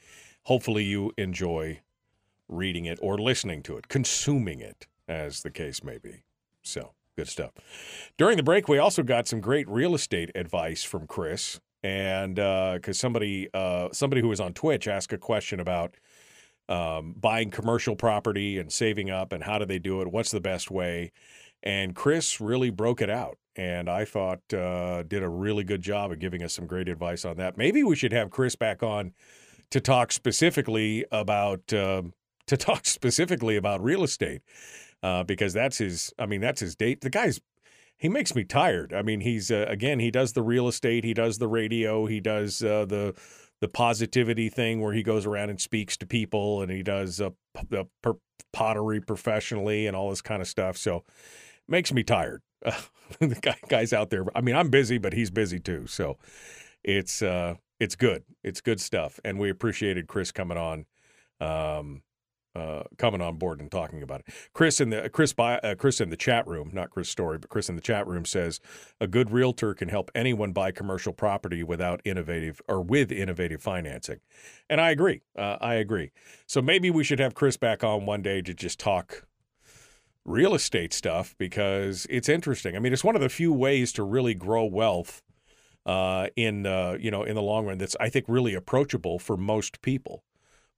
hopefully 0.43 0.83
you 0.83 1.11
enjoy 1.17 1.81
reading 2.47 2.85
it 2.85 2.99
or 3.01 3.17
listening 3.17 3.63
to 3.63 3.77
it, 3.77 3.87
consuming 3.87 4.59
it, 4.61 4.87
as 5.07 5.41
the 5.41 5.51
case 5.51 5.83
may 5.83 5.97
be. 5.97 6.23
So 6.61 6.91
good 7.15 7.27
stuff. 7.27 7.51
During 8.17 8.37
the 8.37 8.43
break, 8.43 8.67
we 8.67 8.77
also 8.77 9.03
got 9.03 9.27
some 9.27 9.41
great 9.41 9.67
real 9.67 9.95
estate 9.95 10.31
advice 10.35 10.83
from 10.83 11.07
Chris, 11.07 11.59
and 11.83 12.35
because 12.35 12.97
uh, 12.97 13.01
somebody 13.01 13.49
uh, 13.53 13.89
somebody 13.91 14.21
who 14.21 14.27
was 14.27 14.39
on 14.39 14.53
Twitch 14.53 14.87
asked 14.87 15.13
a 15.13 15.17
question 15.17 15.59
about 15.59 15.95
um, 16.67 17.13
buying 17.17 17.51
commercial 17.51 17.95
property 17.95 18.57
and 18.57 18.71
saving 18.71 19.09
up 19.09 19.31
and 19.31 19.43
how 19.43 19.57
do 19.57 19.65
they 19.65 19.79
do 19.79 20.01
it? 20.01 20.11
What's 20.11 20.31
the 20.31 20.41
best 20.41 20.71
way? 20.71 21.11
And 21.63 21.95
Chris 21.95 22.39
really 22.39 22.69
broke 22.69 23.01
it 23.01 23.09
out. 23.09 23.37
And 23.55 23.89
I 23.89 24.03
thought 24.05 24.41
uh, 24.53 25.03
did 25.03 25.23
a 25.23 25.29
really 25.29 25.63
good 25.63 25.81
job 25.81 26.11
of 26.11 26.19
giving 26.19 26.43
us 26.43 26.53
some 26.53 26.67
great 26.67 26.89
advice 26.89 27.23
on 27.23 27.37
that. 27.37 27.57
Maybe 27.57 27.83
we 27.83 27.95
should 27.95 28.11
have 28.11 28.29
Chris 28.29 28.55
back 28.55 28.83
on 28.83 29.13
to 29.71 29.79
talk 29.79 30.11
specifically 30.11 31.05
about 31.11 31.71
uh, 31.73 32.03
to 32.47 32.57
talk 32.57 32.85
specifically 32.85 33.55
about 33.55 33.83
real 33.83 34.03
estate 34.03 34.41
uh, 35.01 35.23
because 35.23 35.53
that's 35.53 35.77
his. 35.77 36.13
I 36.19 36.25
mean, 36.25 36.41
that's 36.41 36.59
his 36.59 36.75
date. 36.75 37.01
The 37.01 37.09
guy's 37.09 37.39
he 37.97 38.09
makes 38.09 38.35
me 38.35 38.43
tired. 38.43 38.93
I 38.93 39.01
mean, 39.01 39.21
he's 39.21 39.51
uh, 39.51 39.65
again 39.69 39.99
he 39.99 40.11
does 40.11 40.33
the 40.33 40.43
real 40.43 40.67
estate, 40.67 41.03
he 41.03 41.13
does 41.13 41.37
the 41.37 41.47
radio, 41.47 42.05
he 42.05 42.19
does 42.19 42.61
uh, 42.61 42.85
the 42.85 43.15
the 43.61 43.67
positivity 43.67 44.49
thing 44.49 44.81
where 44.81 44.93
he 44.93 45.03
goes 45.03 45.25
around 45.25 45.49
and 45.49 45.61
speaks 45.61 45.97
to 45.97 46.05
people 46.05 46.61
and 46.61 46.71
he 46.71 46.83
does 46.83 47.21
uh, 47.21 47.29
the 47.69 47.85
pottery 48.53 49.01
professionally 49.01 49.87
and 49.87 49.95
all 49.95 50.09
this 50.09 50.21
kind 50.21 50.41
of 50.41 50.47
stuff. 50.47 50.77
So 50.77 51.03
makes 51.67 51.93
me 51.93 52.03
tired. 52.03 52.41
The 53.19 53.35
guy, 53.35 53.55
guy's 53.69 53.93
out 53.93 54.09
there. 54.09 54.25
I 54.35 54.41
mean, 54.41 54.55
I'm 54.55 54.69
busy, 54.69 54.97
but 54.97 55.13
he's 55.13 55.29
busy 55.29 55.59
too. 55.59 55.85
So 55.85 56.17
it's 56.83 57.21
uh, 57.21 57.53
it's 57.79 57.95
good. 57.95 58.23
It's 58.43 58.61
good 58.61 58.81
stuff, 58.81 59.19
and 59.23 59.37
we 59.37 59.51
appreciated 59.51 60.07
Chris 60.07 60.31
coming 60.31 60.57
on. 60.57 60.85
Um, 61.39 62.01
uh, 62.55 62.83
coming 62.97 63.21
on 63.21 63.37
board 63.37 63.59
and 63.59 63.69
talking 63.69 64.01
about 64.01 64.21
it. 64.21 64.27
Chris 64.53 64.79
in 64.79 64.89
the 64.89 65.09
Chris 65.09 65.33
by, 65.33 65.57
uh, 65.59 65.75
Chris 65.75 65.99
in 65.99 66.09
the 66.09 66.17
chat 66.17 66.47
room, 66.47 66.69
not 66.73 66.89
Chris 66.89 67.09
Story, 67.09 67.37
but 67.37 67.49
Chris 67.49 67.69
in 67.69 67.75
the 67.75 67.81
chat 67.81 68.07
room 68.07 68.25
says 68.25 68.59
a 69.01 69.07
good 69.07 69.31
realtor 69.31 69.73
can 69.73 69.89
help 69.89 70.09
anyone 70.15 70.53
buy 70.53 70.71
commercial 70.71 71.13
property 71.13 71.63
without 71.63 72.01
innovative 72.05 72.61
or 72.67 72.81
with 72.81 73.11
innovative 73.11 73.61
financing, 73.61 74.19
and 74.69 74.79
I 74.79 74.91
agree. 74.91 75.21
Uh, 75.37 75.57
I 75.59 75.75
agree. 75.75 76.11
So 76.47 76.61
maybe 76.61 76.89
we 76.89 77.03
should 77.03 77.19
have 77.19 77.35
Chris 77.35 77.57
back 77.57 77.83
on 77.83 78.05
one 78.05 78.21
day 78.21 78.41
to 78.41 78.53
just 78.53 78.79
talk 78.79 79.27
real 80.23 80.55
estate 80.55 80.93
stuff 80.93 81.35
because 81.37 82.07
it's 82.09 82.29
interesting. 82.29 82.75
I 82.75 82.79
mean, 82.79 82.93
it's 82.93 83.03
one 83.03 83.15
of 83.15 83.21
the 83.21 83.29
few 83.29 83.53
ways 83.53 83.91
to 83.93 84.03
really 84.03 84.33
grow 84.33 84.65
wealth 84.65 85.21
uh, 85.85 86.27
in 86.35 86.65
you 86.99 87.11
know 87.11 87.23
in 87.23 87.35
the 87.35 87.41
long 87.41 87.65
run 87.65 87.77
that's 87.77 87.95
I 87.99 88.09
think 88.09 88.25
really 88.27 88.53
approachable 88.53 89.19
for 89.19 89.35
most 89.35 89.81
people 89.81 90.23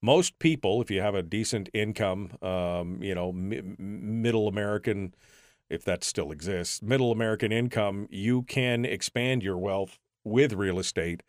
most 0.07 0.39
people, 0.39 0.81
if 0.81 0.89
you 0.89 1.01
have 1.01 1.15
a 1.15 1.21
decent 1.21 1.67
income, 1.73 2.31
um, 2.41 3.03
you 3.03 3.13
know, 3.13 3.27
m- 3.27 3.75
middle 3.77 4.47
American, 4.47 5.13
if 5.69 5.83
that 5.83 6.01
still 6.01 6.31
exists, 6.31 6.81
middle 6.81 7.11
American 7.11 7.51
income, 7.51 8.07
you 8.09 8.43
can 8.43 8.85
expand 8.85 9.43
your 9.43 9.57
wealth 9.57 9.99
with 10.23 10.53
real 10.53 10.79
estate. 10.79 11.23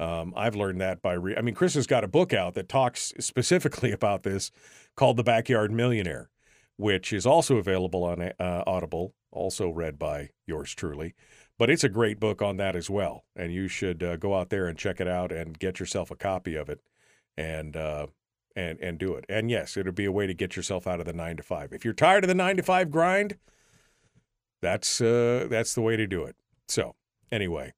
Um, 0.00 0.34
I've 0.36 0.56
learned 0.56 0.80
that 0.80 1.02
by, 1.02 1.12
re- 1.12 1.36
I 1.36 1.40
mean, 1.40 1.54
Chris 1.54 1.74
has 1.74 1.86
got 1.86 2.02
a 2.02 2.08
book 2.08 2.34
out 2.34 2.54
that 2.54 2.68
talks 2.68 3.12
specifically 3.20 3.92
about 4.00 4.24
this 4.24 4.50
called 4.96 5.18
The 5.18 5.22
Backyard 5.22 5.70
Millionaire, 5.70 6.28
which 6.76 7.12
is 7.12 7.26
also 7.26 7.58
available 7.58 8.02
on 8.02 8.20
uh, 8.20 8.64
Audible, 8.66 9.14
also 9.30 9.70
read 9.70 10.00
by 10.00 10.30
yours 10.48 10.74
truly. 10.74 11.14
But 11.58 11.70
it's 11.70 11.84
a 11.84 11.88
great 11.88 12.18
book 12.18 12.42
on 12.42 12.56
that 12.56 12.74
as 12.74 12.90
well. 12.90 13.24
And 13.36 13.52
you 13.52 13.68
should 13.68 14.02
uh, 14.02 14.16
go 14.16 14.34
out 14.34 14.50
there 14.50 14.66
and 14.66 14.76
check 14.76 15.00
it 15.00 15.06
out 15.06 15.30
and 15.30 15.56
get 15.56 15.78
yourself 15.78 16.10
a 16.10 16.16
copy 16.16 16.56
of 16.56 16.68
it 16.68 16.80
and 17.36 17.76
uh, 17.76 18.06
and 18.54 18.80
and 18.80 18.98
do 18.98 19.14
it. 19.14 19.24
And 19.28 19.50
yes, 19.50 19.76
it'll 19.76 19.92
be 19.92 20.04
a 20.04 20.12
way 20.12 20.26
to 20.26 20.34
get 20.34 20.56
yourself 20.56 20.86
out 20.86 21.00
of 21.00 21.06
the 21.06 21.12
nine 21.12 21.36
to 21.36 21.42
five. 21.42 21.72
If 21.72 21.84
you're 21.84 21.94
tired 21.94 22.24
of 22.24 22.28
the 22.28 22.34
nine 22.34 22.56
to 22.56 22.62
five 22.62 22.90
grind, 22.90 23.36
that's 24.62 25.00
uh, 25.00 25.46
that's 25.48 25.74
the 25.74 25.82
way 25.82 25.96
to 25.96 26.06
do 26.06 26.24
it. 26.24 26.36
So 26.68 26.94
anyway. 27.30 27.72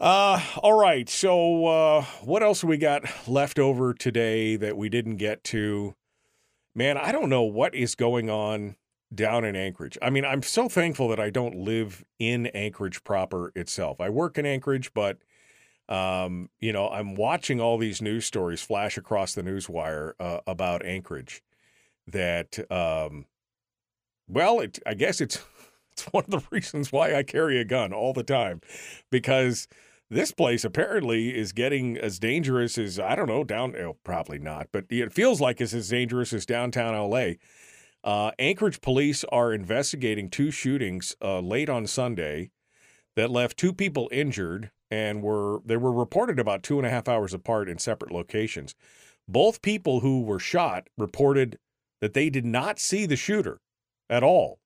Uh, 0.00 0.42
all 0.56 0.72
right. 0.72 1.08
So, 1.08 1.66
uh, 1.66 2.02
what 2.24 2.42
else 2.42 2.64
we 2.64 2.76
got 2.76 3.04
left 3.28 3.60
over 3.60 3.94
today 3.94 4.56
that 4.56 4.76
we 4.76 4.88
didn't 4.88 5.16
get 5.16 5.44
to? 5.44 5.94
Man, 6.74 6.98
I 6.98 7.12
don't 7.12 7.28
know 7.28 7.44
what 7.44 7.72
is 7.72 7.94
going 7.94 8.28
on 8.28 8.74
down 9.14 9.44
in 9.44 9.54
Anchorage. 9.54 9.96
I 10.02 10.10
mean, 10.10 10.24
I'm 10.24 10.42
so 10.42 10.68
thankful 10.68 11.08
that 11.08 11.20
I 11.20 11.30
don't 11.30 11.54
live 11.54 12.04
in 12.18 12.46
Anchorage 12.48 13.04
proper 13.04 13.52
itself. 13.54 14.00
I 14.00 14.08
work 14.08 14.38
in 14.38 14.46
Anchorage, 14.46 14.92
but 14.92 15.18
um, 15.88 16.48
you 16.60 16.72
know, 16.72 16.88
I'm 16.88 17.14
watching 17.14 17.60
all 17.60 17.78
these 17.78 18.00
news 18.00 18.24
stories 18.24 18.62
flash 18.62 18.96
across 18.96 19.34
the 19.34 19.42
news 19.42 19.68
wire 19.68 20.14
uh, 20.20 20.38
about 20.46 20.84
Anchorage. 20.84 21.42
That, 22.06 22.58
um, 22.70 23.26
well, 24.28 24.60
it, 24.60 24.78
I 24.86 24.94
guess 24.94 25.20
it's 25.20 25.38
it's 25.92 26.04
one 26.06 26.24
of 26.24 26.30
the 26.30 26.42
reasons 26.50 26.90
why 26.90 27.14
I 27.14 27.22
carry 27.22 27.60
a 27.60 27.64
gun 27.64 27.92
all 27.92 28.12
the 28.12 28.24
time, 28.24 28.60
because 29.10 29.68
this 30.10 30.32
place 30.32 30.64
apparently 30.64 31.36
is 31.36 31.52
getting 31.52 31.96
as 31.96 32.18
dangerous 32.18 32.76
as 32.76 32.98
I 32.98 33.14
don't 33.14 33.28
know 33.28 33.44
down. 33.44 33.76
Oh, 33.76 33.96
probably 34.04 34.38
not, 34.38 34.68
but 34.72 34.84
it 34.90 35.12
feels 35.12 35.40
like 35.40 35.60
it's 35.60 35.74
as 35.74 35.88
dangerous 35.88 36.32
as 36.32 36.44
downtown 36.46 36.94
LA. 36.94 37.34
Uh, 38.04 38.32
Anchorage 38.38 38.80
police 38.80 39.24
are 39.30 39.52
investigating 39.52 40.28
two 40.28 40.50
shootings 40.50 41.14
uh, 41.22 41.38
late 41.38 41.68
on 41.68 41.86
Sunday 41.86 42.50
that 43.14 43.30
left 43.30 43.56
two 43.56 43.72
people 43.72 44.08
injured 44.12 44.70
and 44.92 45.22
were 45.22 45.60
they 45.64 45.78
were 45.78 45.90
reported 45.90 46.38
about 46.38 46.62
two 46.62 46.76
and 46.76 46.86
a 46.86 46.90
half 46.90 47.08
hours 47.08 47.32
apart 47.32 47.66
in 47.66 47.78
separate 47.78 48.12
locations. 48.12 48.74
Both 49.26 49.62
people 49.62 50.00
who 50.00 50.20
were 50.20 50.38
shot 50.38 50.88
reported 50.98 51.58
that 52.02 52.12
they 52.12 52.28
did 52.28 52.44
not 52.44 52.78
see 52.78 53.06
the 53.06 53.16
shooter 53.16 53.58
at 54.10 54.22
all. 54.22 54.58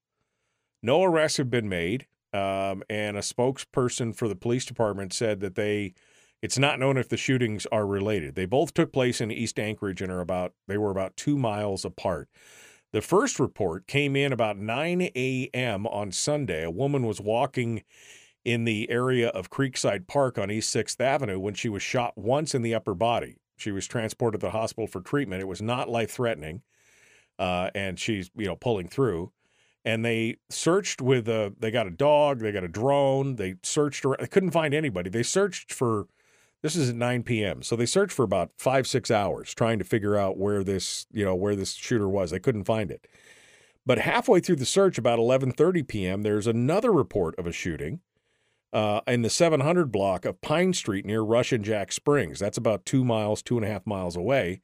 No 0.83 1.05
arrests 1.05 1.39
have 1.39 1.49
been 1.49 1.69
made, 1.69 2.07
um, 2.33 2.83
and 2.91 3.17
a 3.17 3.21
spokesperson 3.21 4.17
for 4.17 4.27
the 4.27 4.35
police 4.35 4.65
department 4.65 5.13
said 5.13 5.39
that 5.41 5.55
they 5.55 5.95
it's 6.43 6.59
not 6.59 6.81
known 6.81 6.97
if 6.97 7.09
the 7.09 7.17
shootings 7.17 7.65
are 7.67 7.87
related. 7.87 8.35
They 8.35 8.47
both 8.47 8.75
took 8.75 8.93
place 8.93 9.21
in 9.21 9.31
East 9.31 9.61
Anchorage 9.61 10.03
and 10.03 10.11
are 10.11 10.21
about 10.21 10.55
they 10.67 10.77
were 10.77 10.91
about 10.91 11.17
two 11.17 11.39
miles 11.39 11.85
apart. 11.85 12.29
The 12.93 13.01
first 13.01 13.39
report 13.39 13.87
came 13.87 14.17
in 14.17 14.33
about 14.33 14.57
9 14.57 15.03
a.m. 15.03 15.87
on 15.87 16.11
Sunday. 16.11 16.65
A 16.65 16.71
woman 16.71 17.07
was 17.07 17.21
walking 17.21 17.83
in 18.47 18.63
the 18.65 18.89
area 18.89 19.29
of 19.31 19.51
Creekside 19.51 20.07
Park 20.07 20.39
on 20.39 20.53
East 20.53 20.73
6th 20.73 21.01
Avenue 21.01 21.37
when 21.37 21.55
she 21.55 21.69
was 21.69 21.83
shot 21.83 22.17
once 22.17 22.55
in 22.55 22.63
the 22.63 22.77
upper 22.77 22.95
body. 22.95 23.39
She 23.57 23.73
was 23.73 23.89
transported 23.89 24.41
to 24.41 24.47
the 24.47 24.53
hospital 24.53 24.87
for 24.87 25.01
treatment. 25.01 25.43
It 25.43 25.49
was 25.49 25.61
not 25.61 25.89
life 25.89 26.13
threatening, 26.13 26.63
uh, 27.41 27.71
and 27.75 27.99
she's 27.99 28.31
you 28.37 28.47
know 28.47 28.55
pulling 28.55 28.87
through. 28.87 29.33
And 29.85 30.05
they 30.05 30.37
searched 30.49 31.03
with 31.03 31.29
a. 31.29 31.55
They 31.59 31.73
got 31.73 31.89
a 31.89 31.91
dog. 31.91 32.39
They 32.39 32.53
got 32.53 32.63
a 32.63 32.69
drone. 32.69 33.35
They 33.35 33.57
searched 33.65 34.05
around. 34.05 34.21
They 34.21 34.29
couldn't 34.29 34.53
find 34.53 34.75
anybody. 34.75 35.11
They 35.11 35.25
searched 35.25 35.73
for. 35.73 36.07
This 36.63 36.77
is 36.77 36.91
at 36.91 36.97
9 36.97 37.23
p.m. 37.25 37.63
So 37.63 37.77
they 37.77 37.87
searched 37.87 38.13
for 38.13 38.23
about 38.23 38.51
five 38.59 38.87
six 38.87 39.11
hours 39.11 39.55
trying 39.55 39.79
to 39.79 39.85
figure 39.85 40.17
out 40.17 40.39
where 40.39 40.63
this 40.63 41.07
you 41.11 41.25
know 41.25 41.35
where 41.35 41.57
this 41.57 41.73
shooter 41.73 42.09
was. 42.09 42.31
They 42.31 42.39
couldn't 42.39 42.65
find 42.65 42.93
it. 42.93 43.09
But 43.85 43.99
halfway 43.99 44.39
through 44.39 44.57
the 44.57 44.67
search, 44.67 44.99
about 44.99 45.19
11:30 45.19 45.89
p.m., 45.89 46.23
there's 46.23 46.47
another 46.47 46.93
report 46.93 47.37
of 47.39 47.47
a 47.49 47.53
shooting 47.53 48.01
uh, 48.73 49.01
in 49.07 49.23
the 49.23 49.31
700 49.31 49.91
block 49.91 50.25
of 50.25 50.41
Pine 50.41 50.73
Street 50.73 51.07
near 51.07 51.23
Russian 51.23 51.63
Jack 51.63 51.93
Springs. 51.93 52.39
That's 52.39 52.59
about 52.59 52.85
two 52.85 53.05
miles, 53.05 53.43
two 53.43 53.57
and 53.57 53.65
a 53.65 53.69
half 53.69 53.87
miles 53.87 54.17
away, 54.17 54.61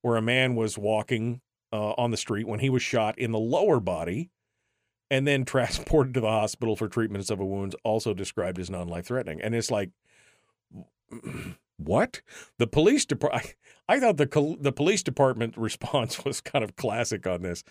where 0.00 0.16
a 0.16 0.22
man 0.22 0.54
was 0.54 0.78
walking 0.78 1.40
uh, 1.72 1.92
on 1.92 2.10
the 2.10 2.16
street 2.16 2.46
when 2.46 2.60
he 2.60 2.70
was 2.70 2.82
shot 2.82 3.18
in 3.18 3.32
the 3.32 3.38
lower 3.38 3.80
body 3.80 4.30
and 5.10 5.26
then 5.26 5.44
transported 5.44 6.14
to 6.14 6.20
the 6.20 6.28
hospital 6.28 6.76
for 6.76 6.88
treatment 6.88 7.28
of 7.30 7.40
a 7.40 7.44
wound 7.44 7.74
also 7.84 8.14
described 8.14 8.58
as 8.58 8.70
non 8.70 8.88
life 8.88 9.06
threatening. 9.06 9.40
And 9.40 9.54
it's 9.54 9.70
like, 9.70 9.90
what? 11.76 12.22
The 12.58 12.66
police 12.66 13.04
department, 13.04 13.54
I 13.88 14.00
thought 14.00 14.16
the, 14.16 14.56
the 14.60 14.72
police 14.72 15.02
department 15.02 15.54
response 15.58 16.24
was 16.24 16.40
kind 16.40 16.64
of 16.64 16.76
classic 16.76 17.26
on 17.26 17.42
this. 17.42 17.64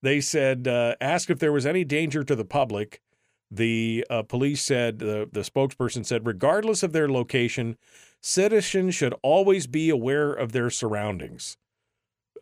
They 0.00 0.20
said, 0.20 0.68
uh, 0.68 0.94
asked 1.00 1.28
if 1.28 1.40
there 1.40 1.52
was 1.52 1.66
any 1.66 1.82
danger 1.82 2.22
to 2.22 2.36
the 2.36 2.44
public 2.44 3.00
the 3.50 4.04
uh, 4.10 4.22
police 4.22 4.62
said, 4.62 4.98
the, 4.98 5.28
the 5.32 5.40
spokesperson 5.40 6.04
said, 6.04 6.26
regardless 6.26 6.82
of 6.82 6.92
their 6.92 7.08
location, 7.08 7.76
citizens 8.20 8.94
should 8.94 9.14
always 9.22 9.66
be 9.66 9.90
aware 9.90 10.32
of 10.32 10.52
their 10.52 10.70
surroundings. 10.70 11.56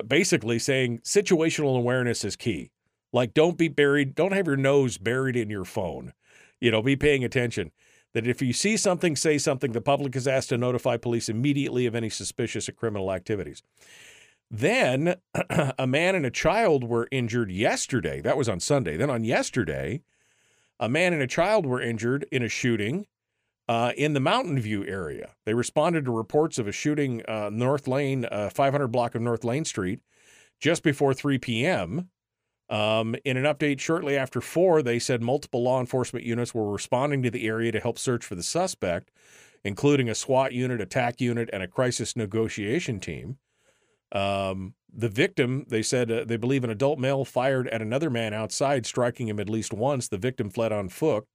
Basically, 0.07 0.59
saying 0.59 0.99
situational 0.99 1.77
awareness 1.77 2.25
is 2.25 2.37
key. 2.37 2.71
Like, 3.13 3.35
don't 3.35 3.57
be 3.57 3.69
buried, 3.69 4.15
don't 4.15 4.33
have 4.33 4.47
your 4.47 4.57
nose 4.57 4.99
buried 4.99 5.37
in 5.37 5.49
your 5.49 5.65
phone. 5.65 6.13
You 6.61 6.71
know, 6.71 6.83
be 6.83 6.97
paying 6.97 7.25
attention. 7.25 7.71
That 8.13 8.27
if 8.27 8.43
you 8.43 8.53
see 8.53 8.77
something, 8.77 9.15
say 9.15 9.39
something, 9.39 9.73
the 9.73 9.81
public 9.81 10.17
is 10.17 10.27
asked 10.27 10.49
to 10.49 10.59
notify 10.59 10.97
police 10.97 11.29
immediately 11.29 11.87
of 11.87 11.95
any 11.95 12.09
suspicious 12.09 12.69
or 12.69 12.73
criminal 12.73 13.13
activities. 13.13 13.63
Then 14.51 15.17
a 15.79 15.87
man 15.87 16.15
and 16.15 16.27
a 16.27 16.31
child 16.31 16.85
were 16.85 17.09
injured 17.11 17.51
yesterday. 17.51 18.21
That 18.21 18.37
was 18.37 18.49
on 18.49 18.61
Sunday. 18.61 18.97
Then 18.97 19.11
on 19.11 19.25
yesterday, 19.25 20.03
a 20.79 20.89
man 20.89 21.13
and 21.13 21.23
a 21.23 21.27
child 21.27 21.67
were 21.67 21.81
injured 21.81 22.27
in 22.31 22.43
a 22.43 22.49
shooting 22.49 23.07
uh, 23.69 23.93
in 23.97 24.13
the 24.13 24.21
Mountain 24.21 24.61
View 24.61 24.85
area. 24.87 25.35
They 25.45 25.55
responded 25.55 26.05
to 26.05 26.17
reports 26.17 26.59
of 26.59 26.69
a 26.69 26.73
shooting 26.73 27.23
uh, 27.27 27.51
North 27.53 27.89
Lane, 27.89 28.27
uh, 28.31 28.51
500 28.51 28.89
block 28.89 29.15
of 29.15 29.23
North 29.23 29.45
Lane 29.45 29.65
Street, 29.65 30.01
just 30.61 30.83
before 30.83 31.15
3 31.15 31.39
p.m. 31.39 32.11
Um, 32.69 33.17
in 33.25 33.37
an 33.37 33.45
update 33.45 33.81
shortly 33.81 34.17
after 34.17 34.41
4, 34.41 34.83
they 34.83 34.99
said 34.99 35.23
multiple 35.23 35.63
law 35.63 35.81
enforcement 35.81 36.25
units 36.25 36.55
were 36.55 36.71
responding 36.71 37.23
to 37.23 37.31
the 37.31 37.47
area 37.47 37.73
to 37.73 37.81
help 37.81 37.99
search 37.99 38.25
for 38.25 38.35
the 38.35 38.43
suspect, 38.43 39.11
including 39.65 40.09
a 40.09 40.15
SWAT 40.15 40.53
unit, 40.53 40.81
attack 40.81 41.21
unit, 41.21 41.51
and 41.53 41.63
a 41.63 41.69
crisis 41.69 42.17
negotiation 42.17 43.01
team. 43.01 43.39
Um, 44.13 44.75
the 44.93 45.09
victim, 45.09 45.67
they 45.69 45.83
said 45.83 46.11
uh, 46.11 46.25
they 46.25 46.37
believe 46.37 46.65
an 46.65 46.71
adult 46.71 46.99
male 46.99 47.25
fired 47.25 47.69
at 47.69 47.83
another 47.83 48.09
man 48.09 48.33
outside, 48.33 48.87
striking 48.87 49.29
him 49.29 49.39
at 49.39 49.51
least 49.51 49.73
once. 49.73 50.09
The 50.09 50.19
victim 50.19 50.49
fled 50.51 50.73
on 50.73 50.89
foot, 50.89 51.27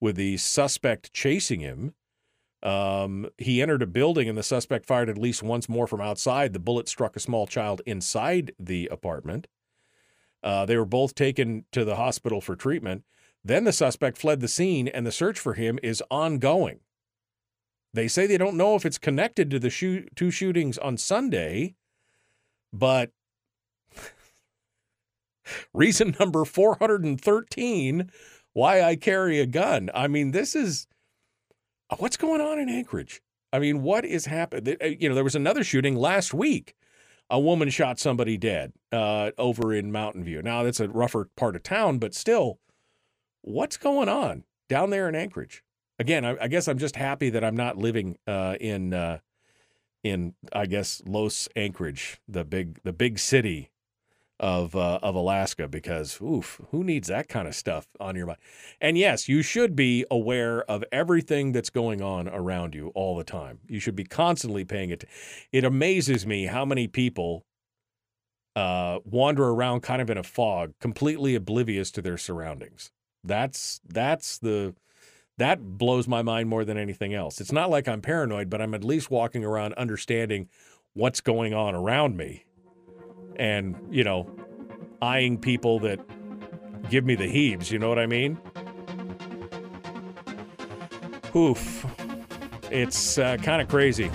with 0.00 0.16
the 0.16 0.36
suspect 0.36 1.12
chasing 1.12 1.60
him. 1.60 1.94
Um, 2.62 3.28
he 3.38 3.60
entered 3.60 3.82
a 3.82 3.86
building 3.86 4.28
and 4.28 4.38
the 4.38 4.42
suspect 4.42 4.86
fired 4.86 5.08
at 5.08 5.18
least 5.18 5.42
once 5.42 5.68
more 5.68 5.88
from 5.88 6.00
outside. 6.00 6.52
The 6.52 6.60
bullet 6.60 6.88
struck 6.88 7.16
a 7.16 7.20
small 7.20 7.46
child 7.46 7.82
inside 7.86 8.52
the 8.58 8.88
apartment. 8.92 9.48
Uh, 10.42 10.66
they 10.66 10.76
were 10.76 10.84
both 10.84 11.14
taken 11.14 11.64
to 11.72 11.84
the 11.84 11.96
hospital 11.96 12.40
for 12.40 12.54
treatment. 12.54 13.04
Then 13.44 13.64
the 13.64 13.72
suspect 13.72 14.18
fled 14.18 14.40
the 14.40 14.48
scene, 14.48 14.86
and 14.86 15.04
the 15.04 15.12
search 15.12 15.38
for 15.38 15.54
him 15.54 15.78
is 15.82 16.02
ongoing. 16.10 16.80
They 17.92 18.08
say 18.08 18.26
they 18.26 18.38
don't 18.38 18.56
know 18.56 18.76
if 18.76 18.86
it's 18.86 18.98
connected 18.98 19.50
to 19.50 19.58
the 19.58 19.70
shoot, 19.70 20.10
two 20.14 20.30
shootings 20.30 20.78
on 20.78 20.96
Sunday, 20.96 21.74
but 22.72 23.10
reason 25.74 26.16
number 26.18 26.44
413 26.44 28.10
why 28.52 28.82
I 28.82 28.96
carry 28.96 29.40
a 29.40 29.46
gun. 29.46 29.90
I 29.94 30.08
mean, 30.08 30.32
this 30.32 30.54
is 30.54 30.86
what's 31.98 32.16
going 32.16 32.40
on 32.40 32.58
in 32.58 32.68
Anchorage. 32.68 33.22
I 33.52 33.58
mean, 33.58 33.82
what 33.82 34.04
is 34.04 34.26
happening? 34.26 34.76
Uh, 34.82 34.86
you 34.86 35.08
know, 35.08 35.14
there 35.14 35.24
was 35.24 35.34
another 35.34 35.64
shooting 35.64 35.96
last 35.96 36.32
week. 36.32 36.74
A 37.30 37.40
woman 37.40 37.70
shot 37.70 37.98
somebody 37.98 38.36
dead 38.36 38.72
uh, 38.90 39.30
over 39.38 39.72
in 39.72 39.90
Mountain 39.90 40.24
View. 40.24 40.42
Now, 40.42 40.62
that's 40.62 40.80
a 40.80 40.88
rougher 40.88 41.30
part 41.36 41.56
of 41.56 41.62
town, 41.62 41.98
but 41.98 42.14
still, 42.14 42.58
what's 43.40 43.78
going 43.78 44.08
on 44.08 44.44
down 44.68 44.90
there 44.90 45.08
in 45.08 45.14
Anchorage? 45.14 45.62
Again, 45.98 46.26
I, 46.26 46.36
I 46.42 46.48
guess 46.48 46.68
I'm 46.68 46.78
just 46.78 46.96
happy 46.96 47.30
that 47.30 47.44
I'm 47.44 47.56
not 47.56 47.78
living 47.78 48.18
uh, 48.26 48.56
in 48.60 48.92
uh, 48.92 49.18
in 50.02 50.34
I 50.52 50.66
guess 50.66 51.02
Los 51.06 51.48
Anchorage, 51.56 52.20
the 52.28 52.44
big 52.44 52.80
the 52.82 52.92
big 52.92 53.18
city 53.18 53.70
of 54.40 54.74
uh, 54.74 54.98
of 55.02 55.14
Alaska 55.14 55.68
because 55.68 56.20
oof, 56.20 56.60
who 56.70 56.82
needs 56.82 57.08
that 57.08 57.28
kind 57.28 57.46
of 57.46 57.54
stuff 57.54 57.86
on 58.00 58.16
your 58.16 58.26
mind? 58.26 58.38
And 58.80 58.98
yes, 58.98 59.28
you 59.28 59.42
should 59.42 59.76
be 59.76 60.04
aware 60.10 60.62
of 60.70 60.84
everything 60.90 61.52
that's 61.52 61.70
going 61.70 62.02
on 62.02 62.28
around 62.28 62.74
you 62.74 62.88
all 62.94 63.16
the 63.16 63.24
time. 63.24 63.60
You 63.68 63.78
should 63.78 63.96
be 63.96 64.04
constantly 64.04 64.64
paying 64.64 64.90
it. 64.90 65.04
It 65.52 65.64
amazes 65.64 66.26
me 66.26 66.46
how 66.46 66.64
many 66.64 66.88
people 66.88 67.44
uh, 68.56 68.98
wander 69.04 69.48
around 69.48 69.80
kind 69.82 70.02
of 70.02 70.10
in 70.10 70.18
a 70.18 70.22
fog, 70.22 70.74
completely 70.80 71.34
oblivious 71.34 71.90
to 71.92 72.02
their 72.02 72.18
surroundings. 72.18 72.90
That's 73.24 73.80
that's 73.88 74.38
the 74.38 74.74
that 75.38 75.78
blows 75.78 76.06
my 76.06 76.22
mind 76.22 76.48
more 76.48 76.64
than 76.64 76.76
anything 76.76 77.14
else. 77.14 77.40
It's 77.40 77.52
not 77.52 77.70
like 77.70 77.88
I'm 77.88 78.00
paranoid, 78.00 78.50
but 78.50 78.60
I'm 78.60 78.74
at 78.74 78.84
least 78.84 79.10
walking 79.10 79.44
around 79.44 79.74
understanding 79.74 80.48
what's 80.94 81.20
going 81.20 81.54
on 81.54 81.74
around 81.74 82.16
me 82.16 82.44
and, 83.36 83.74
you 83.90 84.04
know, 84.04 84.30
eyeing 85.00 85.38
people 85.38 85.78
that 85.80 86.00
give 86.90 87.04
me 87.04 87.14
the 87.14 87.26
heaves. 87.26 87.70
You 87.70 87.78
know 87.78 87.88
what 87.88 87.98
I 87.98 88.06
mean? 88.06 88.38
Oof. 91.34 91.86
It's 92.70 93.18
uh, 93.18 93.36
kind 93.38 93.62
of 93.62 93.68
crazy. 93.68 94.10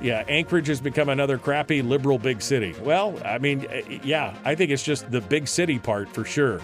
Yeah, 0.00 0.24
Anchorage 0.28 0.66
has 0.66 0.82
become 0.82 1.08
another 1.08 1.38
crappy 1.38 1.80
liberal 1.80 2.18
big 2.18 2.42
city. 2.42 2.74
Well, 2.82 3.18
I 3.24 3.38
mean, 3.38 3.66
uh, 3.66 3.80
yeah, 4.02 4.36
I 4.44 4.54
think 4.54 4.70
it's 4.70 4.82
just 4.82 5.10
the 5.10 5.22
big 5.22 5.48
city 5.48 5.78
part 5.78 6.10
for 6.10 6.26
sure. 6.26 6.60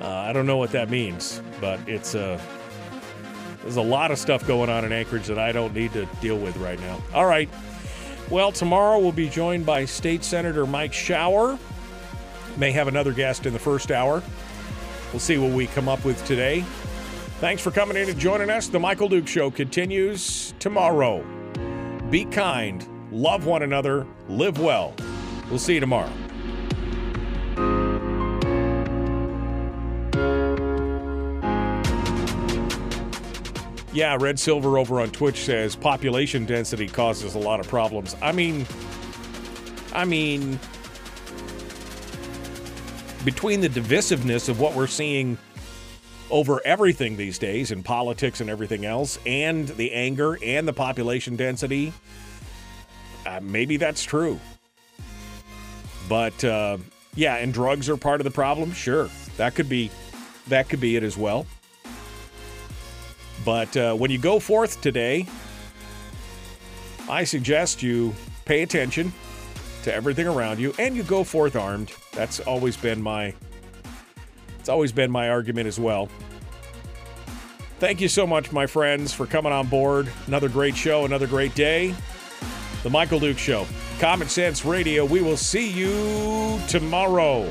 Uh, 0.00 0.06
I 0.08 0.32
don't 0.32 0.46
know 0.46 0.56
what 0.56 0.70
that 0.72 0.90
means, 0.90 1.42
but 1.60 1.80
it's 1.88 2.14
uh, 2.14 2.40
there's 3.62 3.76
a 3.76 3.82
lot 3.82 4.10
of 4.10 4.18
stuff 4.18 4.46
going 4.46 4.70
on 4.70 4.84
in 4.84 4.92
Anchorage 4.92 5.26
that 5.26 5.38
I 5.38 5.52
don't 5.52 5.74
need 5.74 5.92
to 5.92 6.06
deal 6.20 6.38
with 6.38 6.56
right 6.56 6.78
now. 6.80 7.02
All 7.12 7.26
right. 7.26 7.48
Well, 8.30 8.52
tomorrow 8.52 8.98
we'll 8.98 9.12
be 9.12 9.28
joined 9.28 9.66
by 9.66 9.84
State 9.86 10.22
Senator 10.22 10.66
Mike 10.66 10.92
Shower. 10.92 11.58
May 12.56 12.72
have 12.72 12.88
another 12.88 13.12
guest 13.12 13.46
in 13.46 13.52
the 13.52 13.58
first 13.58 13.90
hour. 13.90 14.22
We'll 15.12 15.20
see 15.20 15.38
what 15.38 15.52
we 15.52 15.66
come 15.68 15.88
up 15.88 16.04
with 16.04 16.22
today. 16.26 16.60
Thanks 17.40 17.62
for 17.62 17.70
coming 17.70 17.96
in 17.96 18.08
and 18.08 18.18
joining 18.18 18.50
us. 18.50 18.68
The 18.68 18.80
Michael 18.80 19.08
Duke 19.08 19.28
Show 19.28 19.50
continues 19.50 20.54
tomorrow. 20.58 21.24
Be 22.10 22.24
kind, 22.24 22.86
love 23.10 23.46
one 23.46 23.62
another, 23.62 24.06
live 24.28 24.58
well. 24.58 24.94
We'll 25.48 25.58
see 25.58 25.74
you 25.74 25.80
tomorrow. 25.80 26.12
Yeah, 33.98 34.16
Red 34.20 34.38
Silver 34.38 34.78
over 34.78 35.00
on 35.00 35.10
Twitch 35.10 35.40
says 35.40 35.74
population 35.74 36.46
density 36.46 36.86
causes 36.86 37.34
a 37.34 37.38
lot 37.40 37.58
of 37.58 37.66
problems. 37.66 38.14
I 38.22 38.30
mean, 38.30 38.64
I 39.92 40.04
mean, 40.04 40.60
between 43.24 43.60
the 43.60 43.68
divisiveness 43.68 44.48
of 44.48 44.60
what 44.60 44.76
we're 44.76 44.86
seeing 44.86 45.36
over 46.30 46.64
everything 46.64 47.16
these 47.16 47.40
days 47.40 47.72
in 47.72 47.82
politics 47.82 48.40
and 48.40 48.48
everything 48.48 48.84
else, 48.84 49.18
and 49.26 49.66
the 49.66 49.90
anger 49.90 50.38
and 50.44 50.68
the 50.68 50.72
population 50.72 51.34
density, 51.34 51.92
uh, 53.26 53.40
maybe 53.42 53.78
that's 53.78 54.04
true. 54.04 54.38
But 56.08 56.44
uh, 56.44 56.78
yeah, 57.16 57.34
and 57.38 57.52
drugs 57.52 57.88
are 57.88 57.96
part 57.96 58.20
of 58.20 58.24
the 58.24 58.30
problem. 58.30 58.70
Sure, 58.70 59.10
that 59.38 59.56
could 59.56 59.68
be 59.68 59.90
that 60.46 60.68
could 60.68 60.80
be 60.80 60.94
it 60.94 61.02
as 61.02 61.16
well. 61.16 61.48
But 63.48 63.74
uh, 63.78 63.94
when 63.94 64.10
you 64.10 64.18
go 64.18 64.38
forth 64.38 64.82
today, 64.82 65.26
I 67.08 67.24
suggest 67.24 67.82
you 67.82 68.14
pay 68.44 68.60
attention 68.60 69.10
to 69.84 69.94
everything 69.94 70.26
around 70.26 70.58
you 70.58 70.74
and 70.78 70.94
you 70.94 71.02
go 71.02 71.24
forth 71.24 71.56
armed. 71.56 71.90
That's 72.12 72.40
always 72.40 72.76
been 72.76 73.00
my 73.00 73.32
it's 74.58 74.68
always 74.68 74.92
been 74.92 75.10
my 75.10 75.30
argument 75.30 75.66
as 75.66 75.80
well. 75.80 76.10
Thank 77.78 78.02
you 78.02 78.08
so 78.08 78.26
much, 78.26 78.52
my 78.52 78.66
friends, 78.66 79.14
for 79.14 79.24
coming 79.24 79.50
on 79.50 79.66
board. 79.66 80.12
Another 80.26 80.50
great 80.50 80.76
show, 80.76 81.06
another 81.06 81.26
great 81.26 81.54
day. 81.54 81.94
The 82.82 82.90
Michael 82.90 83.18
Duke 83.18 83.38
Show. 83.38 83.66
Common 83.98 84.28
Sense 84.28 84.66
Radio. 84.66 85.06
We 85.06 85.22
will 85.22 85.38
see 85.38 85.70
you 85.70 86.60
tomorrow. 86.68 87.50